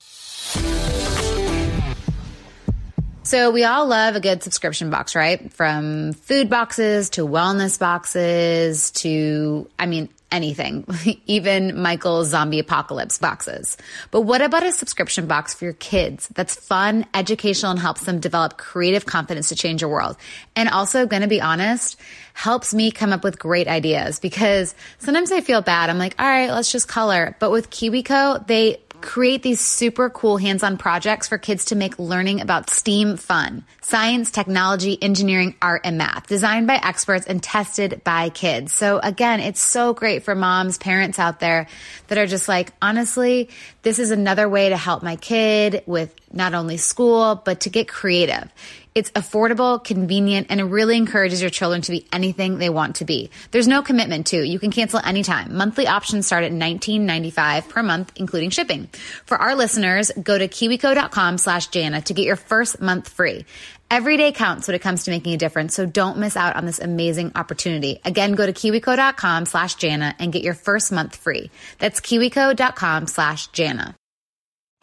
So 3.27 3.51
we 3.51 3.65
all 3.65 3.87
love 3.87 4.17
a 4.17 4.21
good 4.21 4.43
subscription 4.43 4.91
box, 4.91 5.15
right? 5.15 5.51
From 5.51 6.13
food 6.13 6.51
boxes 6.51 7.09
to 7.11 7.27
wellness 7.27 7.79
boxes 7.79 8.91
to, 8.93 9.67
I 9.79 9.87
mean, 9.87 10.11
anything, 10.31 10.87
even 11.27 11.81
Michael's 11.81 12.29
zombie 12.29 12.59
apocalypse 12.59 13.19
boxes. 13.19 13.77
But 14.11 14.23
what 14.23 14.43
about 14.43 14.65
a 14.65 14.73
subscription 14.73 15.27
box 15.27 15.55
for 15.55 15.65
your 15.65 15.75
kids 15.75 16.29
that's 16.35 16.57
fun, 16.57 17.07
educational, 17.15 17.71
and 17.71 17.81
helps 17.81 18.05
them 18.05 18.21
develop 18.21 18.59
creative 18.59 19.07
confidence 19.07 19.49
to 19.51 19.57
change 19.57 19.81
your 19.81 19.91
world? 19.91 20.17
And 20.57 20.69
also, 20.69 21.07
gonna 21.07 21.29
be 21.29 21.41
honest, 21.41 21.99
helps 22.33 22.75
me 22.75 22.91
come 22.91 23.13
up 23.13 23.23
with 23.23 23.39
great 23.39 23.69
ideas 23.69 24.19
because 24.19 24.75
sometimes 24.99 25.31
I 25.31 25.41
feel 25.41 25.63
bad. 25.63 25.89
I'm 25.89 25.99
like, 25.99 26.17
all 26.19 26.27
right, 26.27 26.51
let's 26.51 26.71
just 26.71 26.89
color. 26.89 27.37
But 27.39 27.51
with 27.51 27.71
KiwiCo, 27.71 28.47
they 28.47 28.79
create 29.05 29.43
these 29.43 29.61
super 29.61 30.09
cool 30.09 30.39
hands-on 30.39 30.79
projects 30.79 31.29
for 31.29 31.39
kids 31.39 31.67
to 31.67 31.77
make 31.77 31.99
learning 31.99 32.41
about 32.41 32.71
STEAM 32.71 33.17
fun. 33.19 33.65
Science, 33.83 34.31
technology, 34.31 35.01
engineering, 35.01 35.55
art, 35.61 35.83
and 35.85 35.99
math. 35.99 36.27
Designed 36.27 36.67
by 36.67 36.77
experts 36.77 37.27
and 37.27 37.43
tested 37.43 38.01
by 38.03 38.31
kids. 38.31 38.73
So 38.73 38.99
again, 38.99 39.41
it's 39.41 39.61
so 39.61 39.93
great 39.93 40.25
for 40.25 40.35
moms, 40.35 40.79
parents 40.79 41.19
out 41.19 41.39
there 41.39 41.67
that 42.09 42.19
are 42.19 42.27
just 42.27 42.49
like, 42.49 42.73
honestly, 42.81 43.51
this 43.83 43.99
is 43.99 44.11
another 44.11 44.49
way 44.49 44.71
to 44.71 44.77
help 44.77 45.03
my 45.03 45.17
kid 45.17 45.83
with 45.87 46.13
not 46.33 46.55
only 46.55 46.79
school, 46.79 47.41
but 47.45 47.61
to 47.61 47.71
get 47.71 47.87
creative. 47.87 48.49
It's 48.95 49.11
affordable, 49.11 49.83
convenient, 49.83 50.47
and 50.51 50.61
it 50.61 50.65
really 50.65 50.97
encourages 50.97 51.41
your 51.41 51.51
children 51.51 51.83
to 51.83 51.91
be 51.91 52.07
anything 52.13 52.59
they 52.59 52.71
want 52.71 52.97
to 52.97 53.05
be. 53.05 53.31
There's 53.51 53.67
no 53.67 53.83
commitment 53.83 54.29
to. 54.29 54.41
You 54.41 54.61
can 54.61 54.71
cancel 54.71 55.01
anytime. 55.01 55.57
Monthly 55.57 55.89
options 55.89 56.27
start 56.27 56.45
at 56.45 56.53
$19.95 56.53 57.69
per 57.69 57.83
month, 57.83 58.13
including 58.15 58.51
shipping. 58.51 58.87
For 59.27 59.37
our 59.37 59.57
listeners, 59.57 60.13
go 60.23 60.39
to 60.39 60.47
kiwico.com 60.47 61.39
slash 61.39 61.67
Jana 61.69 62.03
to 62.03 62.15
get 62.15 62.25
your 62.25 62.37
first 62.37 62.81
month 62.81 63.09
free. 63.09 63.47
Every 63.91 64.17
day 64.17 64.31
counts 64.31 64.69
when 64.69 64.77
it 64.77 64.83
comes 64.83 65.05
to 65.05 65.11
making 65.11 65.35
a 65.35 65.39
difference, 65.39 65.75
so 65.75 65.87
don't 65.87 66.19
miss 66.19 66.37
out 66.37 66.55
on 66.55 66.65
this 66.65 66.79
amazing 66.79 67.33
opportunity. 67.35 68.01
Again, 68.05 68.35
go 68.35 68.47
to 68.47 68.53
kiwico.com 68.53 69.47
slash 69.47 69.75
Jana 69.75 70.15
and 70.21 70.33
get 70.33 70.43
your 70.43 70.55
first 70.55 70.93
month 70.93 71.17
free. 71.17 71.51
That's 71.81 72.01
kiwico.com 72.01 73.09
slash 73.09 73.49
Jana. 73.49 73.97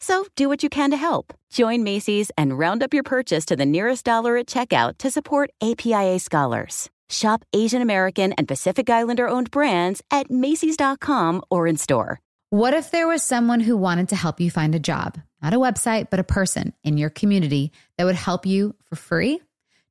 So 0.00 0.26
do 0.36 0.48
what 0.48 0.62
you 0.62 0.68
can 0.68 0.90
to 0.90 0.96
help. 0.96 1.34
Join 1.50 1.82
Macy's 1.82 2.30
and 2.36 2.58
round 2.58 2.82
up 2.82 2.94
your 2.94 3.02
purchase 3.02 3.44
to 3.46 3.56
the 3.56 3.66
nearest 3.66 4.04
dollar 4.04 4.36
at 4.36 4.46
checkout 4.46 4.98
to 4.98 5.10
support 5.10 5.50
APIA 5.62 6.18
scholars. 6.18 6.90
Shop 7.08 7.44
Asian 7.52 7.82
American 7.82 8.32
and 8.34 8.46
Pacific 8.46 8.90
Islander 8.90 9.28
owned 9.28 9.50
brands 9.50 10.02
at 10.10 10.30
Macy's.com 10.30 11.42
or 11.50 11.66
in 11.66 11.76
store. 11.76 12.20
What 12.50 12.74
if 12.74 12.90
there 12.90 13.08
was 13.08 13.22
someone 13.22 13.60
who 13.60 13.76
wanted 13.76 14.10
to 14.10 14.16
help 14.16 14.40
you 14.40 14.50
find 14.50 14.74
a 14.74 14.78
job? 14.78 15.18
Not 15.42 15.54
a 15.54 15.58
website, 15.58 16.10
but 16.10 16.20
a 16.20 16.24
person 16.24 16.72
in 16.82 16.96
your 16.96 17.10
community 17.10 17.72
that 17.96 18.04
would 18.04 18.14
help 18.14 18.46
you 18.46 18.74
for 18.84 18.96
free? 18.96 19.40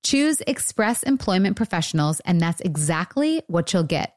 Choose 0.03 0.41
Express 0.41 1.03
Employment 1.03 1.55
Professionals, 1.55 2.19
and 2.21 2.39
that's 2.39 2.61
exactly 2.61 3.43
what 3.47 3.73
you'll 3.73 3.83
get. 3.83 4.16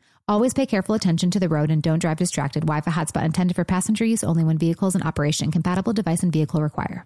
Always 0.31 0.53
pay 0.53 0.65
careful 0.65 0.95
attention 0.95 1.29
to 1.31 1.41
the 1.41 1.49
road 1.49 1.71
and 1.71 1.83
don't 1.83 1.99
drive 1.99 2.15
distracted. 2.15 2.61
Wi-Fi 2.61 2.89
hotspot 2.89 3.25
intended 3.25 3.53
for 3.53 3.65
passenger 3.65 4.05
use 4.05 4.23
only 4.23 4.45
when 4.45 4.57
vehicles 4.57 4.95
in 4.95 5.01
operation. 5.01 5.51
Compatible 5.51 5.91
device 5.91 6.23
and 6.23 6.31
vehicle 6.31 6.61
require. 6.61 7.03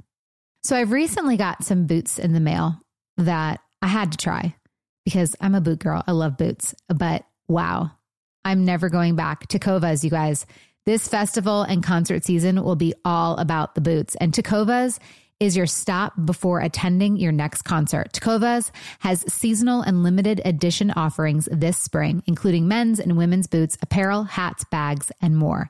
So 0.61 0.75
I've 0.75 0.91
recently 0.91 1.35
got 1.35 1.63
some 1.63 1.87
boots 1.87 2.19
in 2.19 2.33
the 2.33 2.39
mail 2.39 2.79
that 3.17 3.61
I 3.81 3.87
had 3.87 4.11
to 4.11 4.19
try 4.19 4.55
because 5.05 5.35
I'm 5.41 5.55
a 5.55 5.59
boot 5.59 5.79
girl. 5.79 6.03
I 6.05 6.11
love 6.11 6.37
boots, 6.37 6.75
but 6.87 7.25
wow, 7.47 7.89
I'm 8.43 8.63
never 8.63 8.89
going 8.89 9.15
back. 9.15 9.47
Tecovas, 9.47 10.03
you 10.03 10.11
guys. 10.11 10.45
This 10.85 11.07
festival 11.07 11.63
and 11.63 11.83
concert 11.83 12.23
season 12.25 12.63
will 12.63 12.75
be 12.75 12.93
all 13.03 13.37
about 13.37 13.73
the 13.73 13.81
boots. 13.81 14.13
And 14.21 14.33
Tecovas 14.33 14.99
is 15.39 15.57
your 15.57 15.65
stop 15.65 16.13
before 16.25 16.61
attending 16.61 17.17
your 17.17 17.31
next 17.31 17.63
concert. 17.63 18.11
Tecovas 18.13 18.71
has 18.99 19.25
seasonal 19.33 19.81
and 19.81 20.03
limited 20.03 20.41
edition 20.45 20.91
offerings 20.91 21.49
this 21.51 21.77
spring, 21.77 22.23
including 22.25 22.67
men's 22.67 22.99
and 22.99 23.17
women's 23.17 23.47
boots, 23.47 23.77
apparel, 23.81 24.23
hats, 24.23 24.63
bags, 24.65 25.11
and 25.21 25.35
more. 25.35 25.69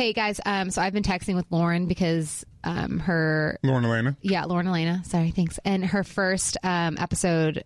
Hey 0.00 0.14
guys, 0.14 0.40
um, 0.46 0.70
so 0.70 0.80
I've 0.80 0.94
been 0.94 1.02
texting 1.02 1.34
with 1.34 1.44
Lauren 1.50 1.84
because 1.84 2.42
um, 2.64 3.00
her 3.00 3.58
Lauren 3.62 3.84
Alaina. 3.84 4.16
yeah, 4.22 4.46
Lauren 4.46 4.66
Alaina. 4.66 5.02
Sorry, 5.04 5.30
thanks. 5.30 5.60
And 5.62 5.84
her 5.84 6.04
first 6.04 6.56
um, 6.62 6.96
episode, 6.98 7.64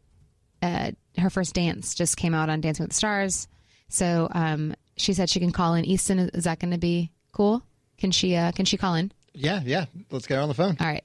uh, 0.60 0.90
her 1.16 1.30
first 1.30 1.54
dance 1.54 1.94
just 1.94 2.16
came 2.16 2.34
out 2.34 2.50
on 2.50 2.60
Dancing 2.60 2.82
with 2.82 2.90
the 2.90 2.96
Stars. 2.96 3.46
So 3.88 4.26
um, 4.32 4.74
she 4.96 5.12
said 5.12 5.30
she 5.30 5.38
can 5.38 5.52
call 5.52 5.74
in. 5.74 5.84
Easton, 5.84 6.18
is 6.18 6.42
that 6.42 6.58
going 6.58 6.72
to 6.72 6.78
be 6.78 7.12
cool? 7.30 7.62
Can 7.98 8.10
she? 8.10 8.34
Uh, 8.34 8.50
can 8.50 8.64
she 8.64 8.78
call 8.78 8.96
in? 8.96 9.12
Yeah, 9.32 9.60
yeah. 9.64 9.84
Let's 10.10 10.26
get 10.26 10.34
her 10.34 10.40
on 10.40 10.48
the 10.48 10.54
phone. 10.54 10.76
All 10.80 10.88
right, 10.88 11.04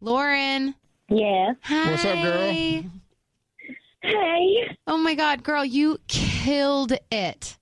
Lauren. 0.00 0.74
Yes. 1.08 1.54
Hi. 1.62 1.90
What's 1.92 2.04
up, 2.04 2.20
girl? 2.20 2.50
Hey. 4.02 4.76
Oh 4.88 4.98
my 4.98 5.14
God, 5.14 5.44
girl, 5.44 5.64
you 5.64 6.00
killed 6.08 6.94
it. 7.12 7.58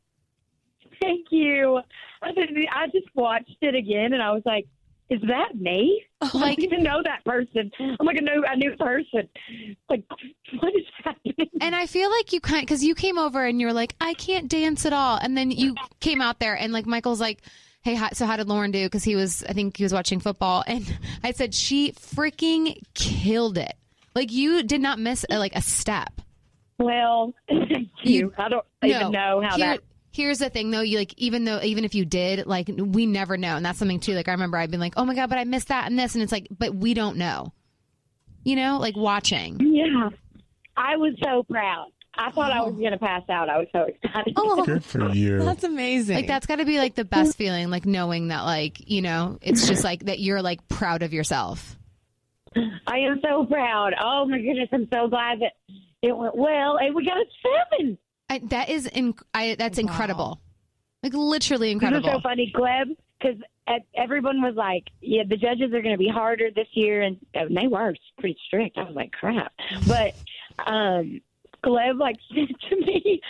Thank 1.02 1.26
you. 1.28 1.82
I 2.22 2.86
just- 2.86 3.14
watched 3.14 3.56
it 3.60 3.74
again, 3.74 4.12
and 4.12 4.22
I 4.22 4.32
was 4.32 4.42
like, 4.46 4.66
"Is 5.10 5.20
that 5.22 5.54
me? 5.56 6.02
Oh, 6.20 6.30
I 6.34 6.54
don't 6.54 6.60
even 6.60 6.82
know 6.82 7.02
that 7.04 7.24
person. 7.24 7.70
I'm 7.78 8.06
like 8.06 8.16
a 8.16 8.22
new 8.22 8.44
a 8.46 8.56
new 8.56 8.74
person. 8.76 9.28
Like, 9.90 10.04
what 10.60 10.74
is 10.74 10.84
happening?" 11.04 11.50
And 11.60 11.74
I 11.74 11.86
feel 11.86 12.10
like 12.10 12.32
you 12.32 12.40
kind 12.40 12.62
because 12.62 12.82
you 12.82 12.94
came 12.94 13.18
over 13.18 13.44
and 13.44 13.60
you 13.60 13.66
were 13.66 13.72
like, 13.72 13.94
I 14.00 14.14
can't 14.14 14.48
dance 14.48 14.86
at 14.86 14.92
all, 14.92 15.18
and 15.20 15.36
then 15.36 15.50
you 15.50 15.74
came 16.00 16.20
out 16.20 16.38
there 16.38 16.54
and 16.54 16.72
like 16.72 16.86
Michael's 16.86 17.20
like. 17.20 17.42
Hey, 17.84 17.98
so 18.12 18.26
how 18.26 18.36
did 18.36 18.48
Lauren 18.48 18.70
do? 18.70 18.86
Because 18.86 19.02
he 19.02 19.16
was, 19.16 19.42
I 19.42 19.54
think 19.54 19.76
he 19.76 19.82
was 19.82 19.92
watching 19.92 20.20
football, 20.20 20.62
and 20.68 20.96
I 21.24 21.32
said 21.32 21.52
she 21.52 21.90
freaking 21.90 22.80
killed 22.94 23.58
it. 23.58 23.74
Like 24.14 24.30
you 24.30 24.62
did 24.62 24.80
not 24.80 25.00
miss 25.00 25.26
a, 25.28 25.36
like 25.36 25.56
a 25.56 25.60
step. 25.62 26.12
Well, 26.78 27.34
thank 27.48 27.88
you. 28.04 28.32
I 28.38 28.48
don't 28.48 28.64
even 28.84 29.10
know 29.10 29.42
how 29.44 29.56
Here- 29.56 29.66
that. 29.66 29.80
Here's 30.12 30.38
the 30.38 30.50
thing, 30.50 30.70
though. 30.70 30.82
You 30.82 30.98
like, 30.98 31.14
even 31.16 31.44
though, 31.44 31.60
even 31.62 31.84
if 31.84 31.94
you 31.94 32.04
did, 32.04 32.46
like, 32.46 32.70
we 32.76 33.06
never 33.06 33.36
know, 33.36 33.56
and 33.56 33.64
that's 33.64 33.78
something 33.78 33.98
too. 33.98 34.14
Like, 34.14 34.28
I 34.28 34.32
remember 34.32 34.58
I've 34.58 34.70
been 34.70 34.80
like, 34.80 34.94
oh 34.96 35.04
my 35.04 35.14
god, 35.14 35.30
but 35.30 35.38
I 35.38 35.44
missed 35.44 35.68
that 35.68 35.86
and 35.86 35.98
this, 35.98 36.14
and 36.14 36.22
it's 36.22 36.32
like, 36.32 36.48
but 36.50 36.74
we 36.74 36.94
don't 36.94 37.16
know. 37.16 37.52
You 38.44 38.56
know, 38.56 38.78
like 38.78 38.96
watching. 38.96 39.58
Yeah, 39.60 40.10
I 40.76 40.96
was 40.96 41.14
so 41.22 41.44
proud. 41.44 41.86
I 42.14 42.30
thought 42.30 42.52
I 42.52 42.60
was 42.60 42.74
going 42.74 42.90
to 42.92 42.98
pass 42.98 43.22
out. 43.30 43.48
I 43.48 43.58
was 43.58 43.68
so 43.72 43.84
excited. 43.84 44.34
Oh, 44.36 44.64
Good 44.64 44.84
for 44.84 45.08
you. 45.10 45.38
That's 45.38 45.64
amazing. 45.64 46.16
Like 46.16 46.26
that's 46.26 46.44
got 46.46 46.56
to 46.56 46.66
be 46.66 46.76
like 46.76 46.94
the 46.94 47.06
best 47.06 47.38
feeling, 47.38 47.70
like 47.70 47.86
knowing 47.86 48.28
that, 48.28 48.42
like 48.42 48.90
you 48.90 49.00
know, 49.00 49.38
it's 49.40 49.66
just 49.66 49.82
like 49.82 50.04
that 50.06 50.20
you're 50.20 50.42
like 50.42 50.66
proud 50.68 51.02
of 51.02 51.12
yourself. 51.14 51.78
I 52.54 52.98
am 52.98 53.20
so 53.22 53.46
proud. 53.46 53.94
Oh 53.98 54.26
my 54.26 54.38
goodness, 54.38 54.68
I'm 54.72 54.88
so 54.92 55.08
glad 55.08 55.40
that 55.40 55.52
it 56.02 56.14
went 56.14 56.36
well, 56.36 56.76
and 56.76 56.94
we 56.94 57.06
got 57.06 57.16
a 57.16 57.24
seven. 57.78 57.96
I, 58.32 58.38
that 58.46 58.70
is, 58.70 58.86
in, 58.86 59.14
I, 59.34 59.56
that's 59.58 59.78
incredible. 59.78 60.40
Like 61.02 61.12
literally 61.14 61.68
This 61.68 61.72
incredible. 61.74 62.08
was 62.08 62.16
so 62.16 62.20
funny, 62.22 62.52
Gleb, 62.54 62.96
because 63.20 63.38
everyone 63.94 64.40
was 64.40 64.54
like, 64.54 64.84
"Yeah, 65.00 65.22
the 65.28 65.36
judges 65.36 65.72
are 65.74 65.82
going 65.82 65.94
to 65.94 65.98
be 65.98 66.08
harder 66.08 66.50
this 66.50 66.68
year," 66.72 67.02
and, 67.02 67.18
and 67.34 67.56
they 67.56 67.66
were 67.66 67.94
pretty 68.18 68.38
strict. 68.46 68.78
I 68.78 68.84
was 68.84 68.94
like, 68.94 69.12
"Crap!" 69.12 69.52
But 69.86 70.14
um, 70.66 71.20
Gleb 71.64 71.98
like 71.98 72.16
said 72.34 72.48
to 72.70 72.76
me, 72.76 73.20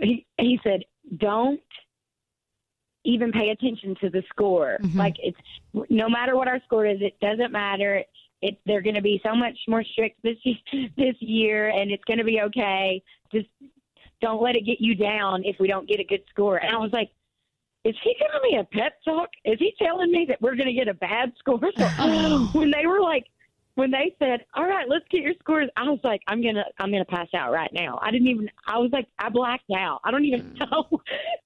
he 0.00 0.26
he 0.38 0.60
said, 0.62 0.84
"Don't 1.16 1.60
even 3.04 3.32
pay 3.32 3.50
attention 3.50 3.96
to 4.00 4.10
the 4.10 4.22
score. 4.30 4.78
Like 4.94 5.16
it's 5.18 5.38
no 5.90 6.08
matter 6.08 6.36
what 6.36 6.48
our 6.48 6.60
score 6.66 6.86
is, 6.86 6.98
it 7.00 7.18
doesn't 7.20 7.52
matter." 7.52 8.02
It, 8.42 8.60
they're 8.66 8.82
going 8.82 8.96
to 8.96 9.00
be 9.00 9.22
so 9.24 9.34
much 9.34 9.56
more 9.68 9.82
strict 9.82 10.22
this 10.22 10.36
this 10.98 11.14
year, 11.20 11.70
and 11.70 11.90
it's 11.90 12.04
going 12.04 12.18
to 12.18 12.24
be 12.24 12.42
okay. 12.42 13.02
Just 13.34 13.48
don't 14.20 14.42
let 14.42 14.56
it 14.56 14.64
get 14.64 14.80
you 14.80 14.94
down 14.94 15.42
if 15.44 15.56
we 15.60 15.68
don't 15.68 15.88
get 15.88 16.00
a 16.00 16.04
good 16.04 16.22
score. 16.30 16.56
And 16.56 16.74
I 16.74 16.78
was 16.78 16.92
like, 16.92 17.10
is 17.84 17.94
he 18.02 18.16
giving 18.18 18.50
me 18.50 18.58
a 18.58 18.64
pep 18.64 18.94
talk? 19.04 19.28
Is 19.44 19.58
he 19.58 19.74
telling 19.78 20.10
me 20.10 20.24
that 20.28 20.40
we're 20.40 20.54
going 20.56 20.68
to 20.68 20.72
get 20.72 20.88
a 20.88 20.94
bad 20.94 21.32
score? 21.38 21.60
So 21.76 21.84
when 22.58 22.70
they 22.70 22.86
were 22.86 23.00
like, 23.00 23.26
when 23.74 23.90
they 23.90 24.14
said, 24.18 24.44
"All 24.54 24.66
right, 24.66 24.88
let's 24.88 25.04
get 25.10 25.22
your 25.22 25.34
scores," 25.40 25.68
I 25.76 25.82
was 25.82 25.98
like, 26.04 26.20
"I'm 26.28 26.40
gonna, 26.42 26.64
I'm 26.78 26.92
gonna 26.92 27.04
pass 27.04 27.26
out 27.34 27.52
right 27.52 27.70
now." 27.72 27.98
I 28.00 28.10
didn't 28.10 28.28
even. 28.28 28.48
I 28.66 28.78
was 28.78 28.90
like, 28.92 29.08
I 29.18 29.28
blacked 29.28 29.70
out. 29.76 30.00
I 30.04 30.10
don't 30.10 30.24
even 30.24 30.54
know. 30.54 31.00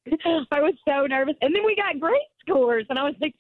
I 0.50 0.60
was 0.60 0.74
so 0.86 1.06
nervous, 1.06 1.36
and 1.40 1.54
then 1.54 1.64
we 1.64 1.74
got 1.74 1.98
great 1.98 2.20
scores, 2.40 2.84
and 2.90 2.98
I 2.98 3.04
was 3.04 3.14
like, 3.20 3.34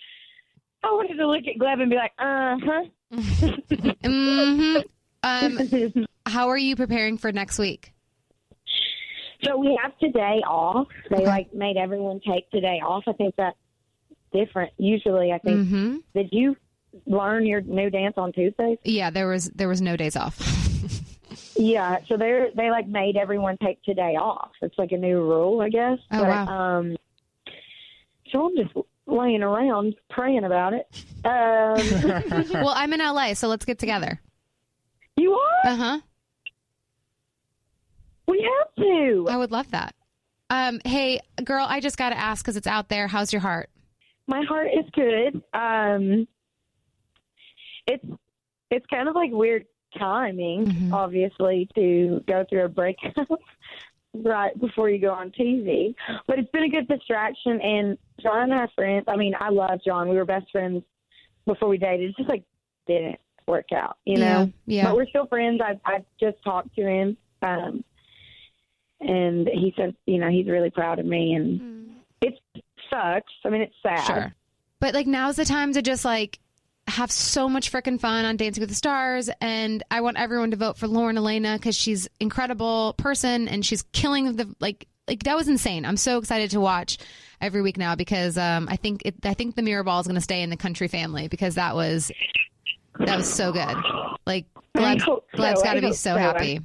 I 0.82 0.86
wanted 0.88 1.16
to 1.16 1.26
look 1.26 1.44
at 1.46 1.60
Gleb 1.60 1.82
and 1.82 1.90
be 1.90 1.96
like, 1.96 2.12
"Uh 2.18 2.56
huh." 2.64 2.84
mm-hmm. 4.02 4.78
Um, 5.22 6.06
how 6.26 6.48
are 6.48 6.58
you 6.58 6.76
preparing 6.76 7.18
for 7.18 7.32
next 7.32 7.58
week? 7.58 7.92
So 9.44 9.56
we 9.56 9.78
have 9.82 9.96
today 9.98 10.42
off. 10.46 10.88
They 11.10 11.24
like 11.24 11.54
made 11.54 11.76
everyone 11.76 12.20
take 12.20 12.50
today 12.50 12.80
off. 12.84 13.04
I 13.06 13.12
think 13.12 13.34
that's 13.36 13.56
different. 14.32 14.72
Usually, 14.78 15.32
I 15.32 15.38
think. 15.38 15.68
Mm-hmm. 15.68 15.96
Did 16.14 16.28
you 16.32 16.56
learn 17.06 17.46
your 17.46 17.60
new 17.60 17.90
dance 17.90 18.14
on 18.16 18.32
Tuesdays? 18.32 18.78
Yeah, 18.84 19.10
there 19.10 19.28
was 19.28 19.50
there 19.50 19.68
was 19.68 19.80
no 19.80 19.96
days 19.96 20.16
off. 20.16 20.38
Yeah. 21.58 21.98
So 22.06 22.16
they're 22.16 22.50
they 22.56 22.70
like 22.70 22.86
made 22.86 23.16
everyone 23.16 23.58
take 23.62 23.82
today 23.82 24.16
off. 24.16 24.52
It's 24.62 24.78
like 24.78 24.92
a 24.92 24.96
new 24.96 25.20
rule, 25.20 25.60
I 25.60 25.68
guess. 25.68 25.98
Oh, 26.10 26.20
but, 26.20 26.28
wow. 26.28 26.78
Um. 26.78 26.96
So 28.30 28.46
I'm 28.46 28.56
just 28.56 28.74
laying 29.06 29.42
around 29.42 29.94
praying 30.10 30.44
about 30.44 30.74
it. 30.74 30.86
Um, 31.24 32.44
well, 32.52 32.74
I'm 32.76 32.92
in 32.92 33.00
LA, 33.00 33.34
so 33.34 33.48
let's 33.48 33.64
get 33.64 33.78
together. 33.78 34.20
You 35.16 35.32
are? 35.32 35.70
Uh 35.70 35.76
huh. 35.76 36.00
We 38.28 38.42
have 38.42 38.74
to. 38.84 39.26
I 39.28 39.36
would 39.36 39.50
love 39.50 39.70
that. 39.72 39.94
Um, 40.50 40.80
hey, 40.84 41.20
girl, 41.44 41.66
I 41.68 41.80
just 41.80 41.96
got 41.96 42.10
to 42.10 42.18
ask 42.18 42.44
because 42.44 42.56
it's 42.56 42.66
out 42.66 42.88
there. 42.88 43.08
How's 43.08 43.32
your 43.32 43.40
heart? 43.40 43.70
My 44.26 44.42
heart 44.48 44.68
is 44.68 44.84
good. 44.92 45.42
Um, 45.58 46.28
it's 47.86 48.04
it's 48.70 48.86
kind 48.86 49.08
of 49.08 49.14
like 49.14 49.30
weird 49.32 49.64
timing, 49.98 50.66
Mm-hmm. 50.66 50.94
obviously, 50.94 51.68
to 51.74 52.22
go 52.28 52.44
through 52.48 52.66
a 52.66 52.68
breakup 52.68 53.14
right 54.14 54.58
before 54.60 54.90
you 54.90 54.98
go 55.00 55.12
on 55.12 55.30
TV. 55.30 55.94
But 56.26 56.38
it's 56.38 56.50
been 56.50 56.64
a 56.64 56.68
good 56.68 56.86
distraction. 56.88 57.60
And 57.62 57.98
John 58.22 58.42
and 58.42 58.54
I 58.54 58.58
are 58.58 58.70
friends. 58.74 59.04
I 59.08 59.16
mean, 59.16 59.34
I 59.40 59.48
love 59.48 59.80
John. 59.84 60.08
We 60.08 60.16
were 60.16 60.26
best 60.26 60.50
friends 60.52 60.82
before 61.46 61.68
we 61.68 61.78
dated. 61.78 62.10
It 62.10 62.16
just 62.18 62.28
like 62.28 62.44
didn't 62.86 63.18
work 63.46 63.72
out, 63.74 63.96
you 64.04 64.16
know. 64.18 64.52
Yeah, 64.66 64.82
yeah. 64.82 64.84
But 64.84 64.96
we're 64.96 65.06
still 65.08 65.26
friends. 65.26 65.60
I 65.64 65.80
I 65.86 66.04
just 66.20 66.36
talked 66.44 66.74
to 66.76 66.82
him, 66.86 67.16
um, 67.40 67.82
and 69.00 69.48
he 69.48 69.72
said, 69.76 69.94
you 70.06 70.18
know, 70.18 70.28
he's 70.28 70.46
really 70.46 70.70
proud 70.70 70.98
of 70.98 71.06
me, 71.06 71.34
and 71.34 71.90
it 72.20 72.38
sucks. 72.90 73.32
I 73.44 73.50
mean, 73.50 73.62
it's 73.62 73.74
sad. 73.82 74.04
Sure. 74.04 74.34
But 74.80 74.94
like 74.94 75.06
now's 75.06 75.36
the 75.36 75.44
time 75.44 75.72
to 75.72 75.82
just 75.82 76.04
like 76.04 76.38
have 76.86 77.10
so 77.10 77.48
much 77.48 77.70
freaking 77.70 78.00
fun 78.00 78.24
on 78.24 78.36
Dancing 78.36 78.60
with 78.60 78.70
the 78.70 78.74
Stars, 78.74 79.30
and 79.40 79.82
I 79.90 80.00
want 80.00 80.18
everyone 80.18 80.50
to 80.52 80.56
vote 80.56 80.76
for 80.76 80.86
Lauren 80.86 81.16
Alaina 81.16 81.56
because 81.56 81.76
she's 81.76 82.08
incredible 82.20 82.94
person 82.96 83.48
and 83.48 83.64
she's 83.64 83.82
killing 83.92 84.36
the 84.36 84.54
like 84.60 84.86
like 85.06 85.22
that 85.24 85.36
was 85.36 85.48
insane. 85.48 85.84
I'm 85.84 85.96
so 85.96 86.18
excited 86.18 86.50
to 86.52 86.60
watch 86.60 86.98
every 87.40 87.62
week 87.62 87.76
now 87.76 87.94
because 87.94 88.36
um, 88.36 88.68
I 88.70 88.76
think 88.76 89.02
it, 89.04 89.14
I 89.24 89.34
think 89.34 89.56
the 89.56 89.62
mirror 89.62 89.82
ball 89.82 90.00
is 90.00 90.06
going 90.06 90.16
to 90.16 90.20
stay 90.20 90.42
in 90.42 90.50
the 90.50 90.56
country 90.56 90.88
family 90.88 91.28
because 91.28 91.54
that 91.56 91.74
was 91.74 92.12
that 92.98 93.16
was 93.16 93.32
so 93.32 93.52
good. 93.52 93.76
Like 94.26 94.46
Gleb. 94.76 95.22
Gleb's 95.34 95.62
got 95.62 95.74
to 95.74 95.80
be 95.80 95.92
so 95.92 96.14
so. 96.14 96.16
happy. 96.16 96.60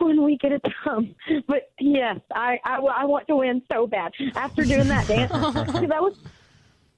One 0.00 0.22
week 0.24 0.44
at 0.44 0.52
a 0.52 0.60
time. 0.84 1.14
But 1.46 1.70
yes, 1.78 2.18
I, 2.34 2.58
I, 2.64 2.76
I 2.76 3.04
want 3.04 3.26
to 3.28 3.36
win 3.36 3.62
so 3.72 3.86
bad 3.86 4.12
after 4.36 4.64
doing 4.64 4.88
that 4.88 5.06
dance 5.08 5.30
because 5.54 5.90
I 5.94 6.00
was 6.00 6.14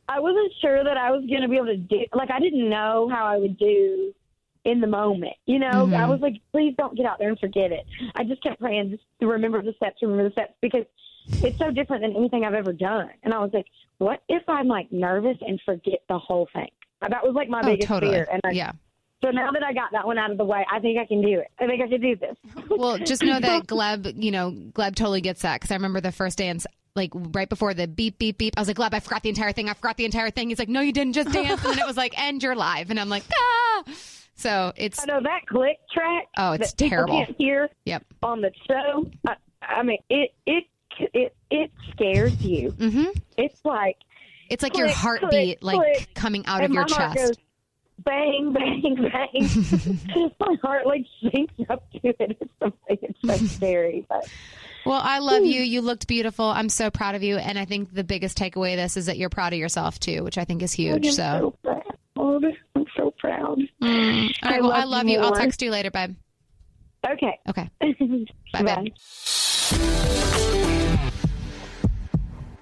I 0.08 0.18
wasn't 0.20 0.52
sure 0.60 0.84
that 0.84 0.96
I 0.96 1.10
was 1.10 1.24
going 1.28 1.42
to 1.42 1.48
be 1.48 1.56
able 1.56 1.66
to 1.66 1.76
do 1.76 2.00
like 2.14 2.30
I 2.30 2.40
didn't 2.40 2.68
know 2.68 3.08
how 3.12 3.26
I 3.26 3.36
would 3.38 3.56
do 3.58 4.12
in 4.64 4.80
the 4.80 4.86
moment. 4.86 5.34
You 5.46 5.58
know, 5.58 5.88
Mhm. 5.88 5.96
I 5.96 6.06
was 6.06 6.20
like, 6.20 6.34
please 6.52 6.74
don't 6.78 6.96
get 6.96 7.06
out 7.06 7.18
there 7.18 7.28
and 7.30 7.38
forget 7.38 7.72
it. 7.72 7.84
I 8.14 8.24
just 8.24 8.42
kept 8.42 8.60
praying 8.60 8.90
just 8.90 9.02
to 9.20 9.26
remember 9.26 9.60
the 9.62 9.72
steps, 9.76 9.96
remember 10.02 10.24
the 10.24 10.32
steps, 10.32 10.54
because 10.60 10.84
it's 11.40 11.58
so 11.58 11.70
different 11.72 12.02
than 12.02 12.14
anything 12.16 12.44
I've 12.44 12.54
ever 12.54 12.72
done. 12.72 13.10
And 13.24 13.34
I 13.34 13.38
was 13.38 13.50
like, 13.52 13.66
what 13.98 14.22
if 14.28 14.42
I'm 14.48 14.68
like 14.68 14.90
nervous 14.92 15.36
and 15.40 15.60
forget 15.64 16.00
the 16.08 16.18
whole 16.18 16.48
thing? 16.52 16.68
That 17.00 17.24
was 17.24 17.34
like 17.34 17.48
my 17.48 17.62
Oh, 17.62 17.66
biggest 17.66 17.88
totally. 17.88 18.12
fear. 18.12 18.28
And 18.30 18.40
I, 18.44 18.50
Yeah. 18.52 18.72
So 19.24 19.30
now 19.30 19.50
that 19.52 19.62
I 19.62 19.72
got 19.72 19.92
that 19.92 20.04
one 20.06 20.18
out 20.18 20.30
of 20.32 20.38
the 20.38 20.44
way, 20.44 20.66
I 20.70 20.80
think 20.80 20.98
I 20.98 21.06
can 21.06 21.22
do 21.22 21.38
it. 21.38 21.46
I 21.60 21.66
think 21.66 21.80
I 21.82 21.88
can 21.88 22.00
do 22.00 22.16
this. 22.16 22.36
Well, 22.68 22.98
just 22.98 23.22
know 23.22 23.38
that 23.38 23.66
Gleb, 23.66 24.20
you 24.22 24.30
know, 24.30 24.50
Gleb 24.50 24.94
totally 24.96 25.20
gets 25.20 25.42
that 25.42 25.60
because 25.60 25.70
I 25.70 25.74
remember 25.74 26.00
the 26.00 26.10
first 26.12 26.38
dance, 26.38 26.66
like 26.96 27.10
right 27.14 27.48
before 27.48 27.74
the 27.74 27.86
beep, 27.86 28.18
beep, 28.18 28.38
beep. 28.38 28.54
I 28.56 28.60
was 28.60 28.68
like, 28.68 28.76
Gleb, 28.78 28.94
I 28.94 29.00
forgot 29.00 29.22
the 29.22 29.28
entire 29.28 29.52
thing. 29.52 29.68
I 29.68 29.74
forgot 29.74 29.96
the 29.96 30.04
entire 30.04 30.30
thing. 30.30 30.48
He's 30.48 30.58
like, 30.58 30.68
No, 30.68 30.80
you 30.80 30.92
didn't 30.92 31.12
just 31.12 31.30
dance. 31.32 31.62
And 31.64 31.74
then 31.74 31.78
it 31.78 31.86
was 31.86 31.96
like, 31.96 32.18
And 32.18 32.42
you're 32.42 32.56
live. 32.56 32.90
And 32.90 32.98
I'm 32.98 33.08
like, 33.08 33.24
Ah. 33.32 33.84
So 34.34 34.72
it's. 34.76 35.00
I 35.00 35.04
know 35.04 35.20
that 35.22 35.46
click 35.48 35.76
track. 35.92 36.24
Oh, 36.36 36.52
it's 36.52 36.72
terrible. 36.72 37.14
Can't 37.24 37.36
hear 37.38 37.68
Yep. 37.84 38.04
on 38.22 38.40
the 38.40 38.50
show. 38.68 39.08
I, 39.28 39.36
I 39.62 39.82
mean, 39.84 39.98
it 40.10 40.30
it 40.46 40.64
it 40.98 41.36
it 41.50 41.70
scares 41.92 42.42
you. 42.42 42.72
Mm-hmm. 42.72 43.10
It's 43.36 43.60
like 43.64 43.96
it's 44.50 44.62
like 44.62 44.76
your 44.76 44.88
heartbeat, 44.88 45.60
click, 45.60 45.62
like 45.62 45.76
click, 45.96 46.14
coming 46.14 46.44
out 46.46 46.64
of 46.64 46.70
your 46.72 46.84
chest. 46.86 47.16
goes 47.16 47.30
bang, 47.98 48.52
bang, 48.52 48.94
bang. 48.96 50.30
my 50.40 50.56
heart 50.62 50.86
like 50.86 51.04
sinks 51.22 51.54
up 51.68 51.90
to 51.92 51.98
it. 52.04 52.16
It's 52.40 52.50
so, 52.60 52.72
it's 52.88 53.18
so 53.24 53.46
scary, 53.56 54.06
but. 54.08 54.28
Well, 54.84 55.00
I 55.02 55.20
love 55.20 55.44
you. 55.44 55.62
You 55.62 55.80
looked 55.80 56.08
beautiful. 56.08 56.46
I'm 56.46 56.68
so 56.68 56.90
proud 56.90 57.14
of 57.14 57.22
you. 57.22 57.36
And 57.36 57.56
I 57.56 57.64
think 57.66 57.94
the 57.94 58.02
biggest 58.02 58.36
takeaway 58.36 58.72
of 58.72 58.78
this 58.78 58.96
is 58.96 59.06
that 59.06 59.16
you're 59.16 59.30
proud 59.30 59.52
of 59.52 59.58
yourself 59.60 60.00
too, 60.00 60.24
which 60.24 60.38
I 60.38 60.44
think 60.44 60.60
is 60.60 60.72
huge. 60.72 61.06
I'm 61.06 61.12
So, 61.12 61.22
so 61.22 61.56
proud. 61.62 62.44
I'm 62.74 62.86
so 62.96 63.14
proud. 63.16 63.60
Mm. 63.80 64.32
all 64.42 64.50
right. 64.50 64.60
Well, 64.62 64.72
I 64.72 64.84
love 64.84 65.06
you. 65.06 65.20
I'll 65.20 65.36
text 65.36 65.62
you 65.62 65.70
later, 65.70 65.92
babe. 65.92 66.16
Okay. 67.08 67.38
Okay. 67.48 67.70
Bye, 68.52 68.62
babe. 68.62 68.92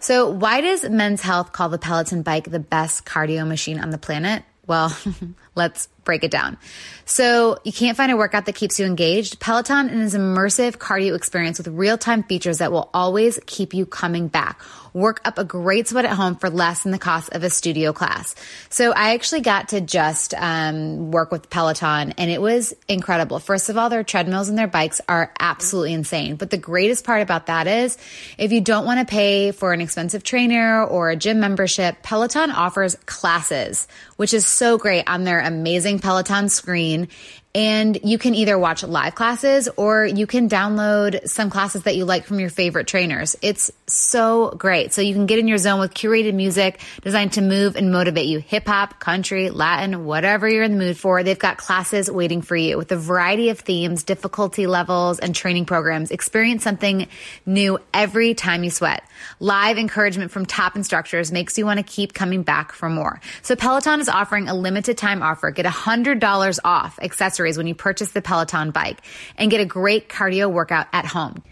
So, 0.02 0.30
why 0.30 0.60
does 0.62 0.88
Men's 0.88 1.20
Health 1.20 1.52
call 1.52 1.68
the 1.68 1.78
Peloton 1.78 2.22
bike 2.22 2.50
the 2.50 2.58
best 2.58 3.04
cardio 3.04 3.46
machine 3.46 3.78
on 3.78 3.90
the 3.90 3.98
planet? 3.98 4.42
Well, 4.70 4.96
let's 5.54 5.88
break 6.04 6.24
it 6.24 6.30
down. 6.30 6.56
So, 7.04 7.58
you 7.64 7.72
can't 7.72 7.96
find 7.96 8.12
a 8.12 8.16
workout 8.16 8.46
that 8.46 8.54
keeps 8.54 8.78
you 8.78 8.86
engaged. 8.86 9.40
Peloton 9.40 9.88
is 9.90 10.14
an 10.14 10.22
immersive 10.22 10.76
cardio 10.76 11.16
experience 11.16 11.58
with 11.58 11.66
real 11.68 11.98
time 11.98 12.22
features 12.22 12.58
that 12.58 12.70
will 12.70 12.88
always 12.94 13.38
keep 13.46 13.74
you 13.74 13.84
coming 13.84 14.28
back. 14.28 14.60
Work 14.92 15.20
up 15.24 15.38
a 15.38 15.44
great 15.44 15.88
sweat 15.88 16.04
at 16.04 16.12
home 16.12 16.36
for 16.36 16.50
less 16.50 16.82
than 16.82 16.92
the 16.92 16.98
cost 16.98 17.30
of 17.32 17.42
a 17.42 17.50
studio 17.50 17.92
class. 17.92 18.34
So, 18.68 18.92
I 18.92 19.14
actually 19.14 19.40
got 19.40 19.70
to 19.70 19.80
just 19.80 20.34
um, 20.34 21.10
work 21.10 21.32
with 21.32 21.50
Peloton, 21.50 22.14
and 22.16 22.30
it 22.30 22.40
was 22.40 22.74
incredible. 22.88 23.40
First 23.40 23.68
of 23.68 23.76
all, 23.76 23.90
their 23.90 24.04
treadmills 24.04 24.48
and 24.48 24.56
their 24.56 24.68
bikes 24.68 25.00
are 25.08 25.32
absolutely 25.40 25.94
insane. 25.94 26.36
But 26.36 26.50
the 26.50 26.58
greatest 26.58 27.04
part 27.04 27.22
about 27.22 27.46
that 27.46 27.66
is 27.66 27.98
if 28.38 28.52
you 28.52 28.60
don't 28.60 28.84
want 28.84 29.00
to 29.00 29.10
pay 29.10 29.50
for 29.50 29.72
an 29.72 29.80
expensive 29.80 30.22
trainer 30.22 30.84
or 30.84 31.10
a 31.10 31.16
gym 31.16 31.40
membership, 31.40 32.02
Peloton 32.02 32.52
offers 32.52 32.94
classes, 33.06 33.88
which 34.16 34.32
is 34.32 34.46
so 34.46 34.78
great 34.78 35.04
on 35.08 35.24
their 35.24 35.39
amazing 35.40 35.98
Peloton 35.98 36.48
screen. 36.48 37.08
And 37.52 37.98
you 38.04 38.16
can 38.16 38.36
either 38.36 38.56
watch 38.56 38.84
live 38.84 39.16
classes 39.16 39.68
or 39.76 40.06
you 40.06 40.28
can 40.28 40.48
download 40.48 41.28
some 41.28 41.50
classes 41.50 41.82
that 41.82 41.96
you 41.96 42.04
like 42.04 42.24
from 42.24 42.38
your 42.38 42.48
favorite 42.48 42.86
trainers. 42.86 43.34
It's 43.42 43.72
so 43.88 44.50
great. 44.50 44.92
So 44.92 45.02
you 45.02 45.14
can 45.14 45.26
get 45.26 45.40
in 45.40 45.48
your 45.48 45.58
zone 45.58 45.80
with 45.80 45.92
curated 45.92 46.34
music 46.34 46.80
designed 47.02 47.32
to 47.32 47.40
move 47.40 47.74
and 47.74 47.90
motivate 47.90 48.26
you. 48.26 48.38
Hip 48.38 48.68
hop, 48.68 49.00
country, 49.00 49.50
Latin, 49.50 50.04
whatever 50.04 50.48
you're 50.48 50.62
in 50.62 50.78
the 50.78 50.78
mood 50.78 50.96
for. 50.96 51.24
They've 51.24 51.36
got 51.36 51.56
classes 51.56 52.08
waiting 52.08 52.40
for 52.40 52.54
you 52.54 52.78
with 52.78 52.92
a 52.92 52.96
variety 52.96 53.48
of 53.48 53.58
themes, 53.58 54.04
difficulty 54.04 54.68
levels, 54.68 55.18
and 55.18 55.34
training 55.34 55.66
programs. 55.66 56.12
Experience 56.12 56.62
something 56.62 57.08
new 57.46 57.80
every 57.92 58.34
time 58.34 58.62
you 58.62 58.70
sweat. 58.70 59.02
Live 59.40 59.76
encouragement 59.76 60.30
from 60.30 60.46
top 60.46 60.76
instructors 60.76 61.32
makes 61.32 61.58
you 61.58 61.66
want 61.66 61.78
to 61.78 61.84
keep 61.84 62.14
coming 62.14 62.44
back 62.44 62.70
for 62.70 62.88
more. 62.88 63.20
So 63.42 63.56
Peloton 63.56 63.98
is 63.98 64.08
offering 64.08 64.48
a 64.48 64.54
limited 64.54 64.96
time 64.96 65.20
offer. 65.20 65.50
Get 65.50 65.66
$100 65.66 66.58
off 66.64 66.98
accessories 67.02 67.39
when 67.56 67.66
you 67.66 67.74
purchase 67.74 68.12
the 68.12 68.22
Peloton 68.22 68.70
bike 68.70 69.00
and 69.36 69.50
get 69.50 69.60
a 69.60 69.64
great 69.64 70.08
cardio 70.08 70.50
workout 70.50 70.86
at 70.92 71.06
home. 71.06 71.42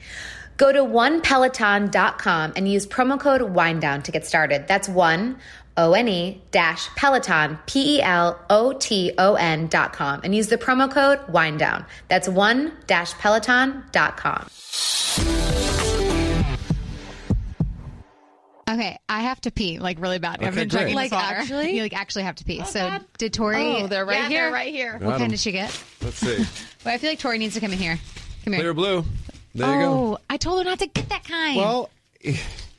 Go 0.56 0.72
to 0.72 0.80
onepeloton.com 0.80 2.52
and 2.56 2.68
use 2.68 2.86
promo 2.86 3.18
code 3.18 3.40
WINDOWN 3.40 4.02
to 4.02 4.12
get 4.12 4.26
started. 4.26 4.66
That's 4.66 4.88
one, 4.88 5.38
O-N-E 5.76 6.42
dash 6.50 6.88
Peloton, 6.96 7.58
P-E-L-O-T-O-N 7.66 9.66
dot 9.68 9.92
com 9.92 10.20
and 10.24 10.34
use 10.34 10.48
the 10.48 10.58
promo 10.58 10.90
code 10.90 11.20
WINDOWN. 11.28 11.86
That's 12.08 12.28
one 12.28 12.72
dash 12.88 13.14
Peloton 13.14 13.84
dot 13.92 14.16
com. 14.16 14.48
Okay, 18.68 18.98
I 19.08 19.20
have 19.20 19.40
to 19.42 19.50
pee 19.50 19.78
like 19.78 19.98
really 20.00 20.18
bad. 20.18 20.42
I've 20.44 20.54
been 20.54 20.68
drinking 20.68 20.94
Like, 20.94 21.10
water. 21.12 21.36
actually? 21.36 21.74
you 21.74 21.82
like 21.82 21.94
actually 21.98 22.24
have 22.24 22.34
to 22.36 22.44
pee. 22.44 22.60
Oh, 22.62 22.64
so 22.66 22.98
did 23.16 23.32
Tori? 23.32 23.56
Oh, 23.82 23.86
they're 23.86 24.04
right 24.04 24.22
Yeah, 24.22 24.28
here. 24.28 24.42
they're 24.42 24.52
right 24.52 24.72
here. 24.74 24.92
Got 24.98 25.02
What 25.02 25.14
'em. 25.14 25.18
kind 25.20 25.30
did 25.30 25.40
she 25.40 25.52
get? 25.52 25.82
Let's 26.02 26.16
see. 26.18 26.44
Well, 26.84 26.94
I 26.94 26.98
feel 26.98 27.10
like 27.10 27.18
Tori 27.18 27.38
needs 27.38 27.54
to 27.54 27.60
come 27.60 27.72
in 27.72 27.78
here. 27.78 27.98
Come 28.44 28.52
here. 28.52 28.62
Clear 28.62 28.72
blue. 28.74 29.04
There 29.54 29.66
oh, 29.68 29.72
you 29.72 29.78
go. 29.80 29.92
Oh, 29.92 30.18
I 30.30 30.36
told 30.36 30.58
her 30.60 30.64
not 30.64 30.78
to 30.78 30.86
get 30.86 31.08
that 31.08 31.24
kind. 31.24 31.56
Well, 31.56 31.90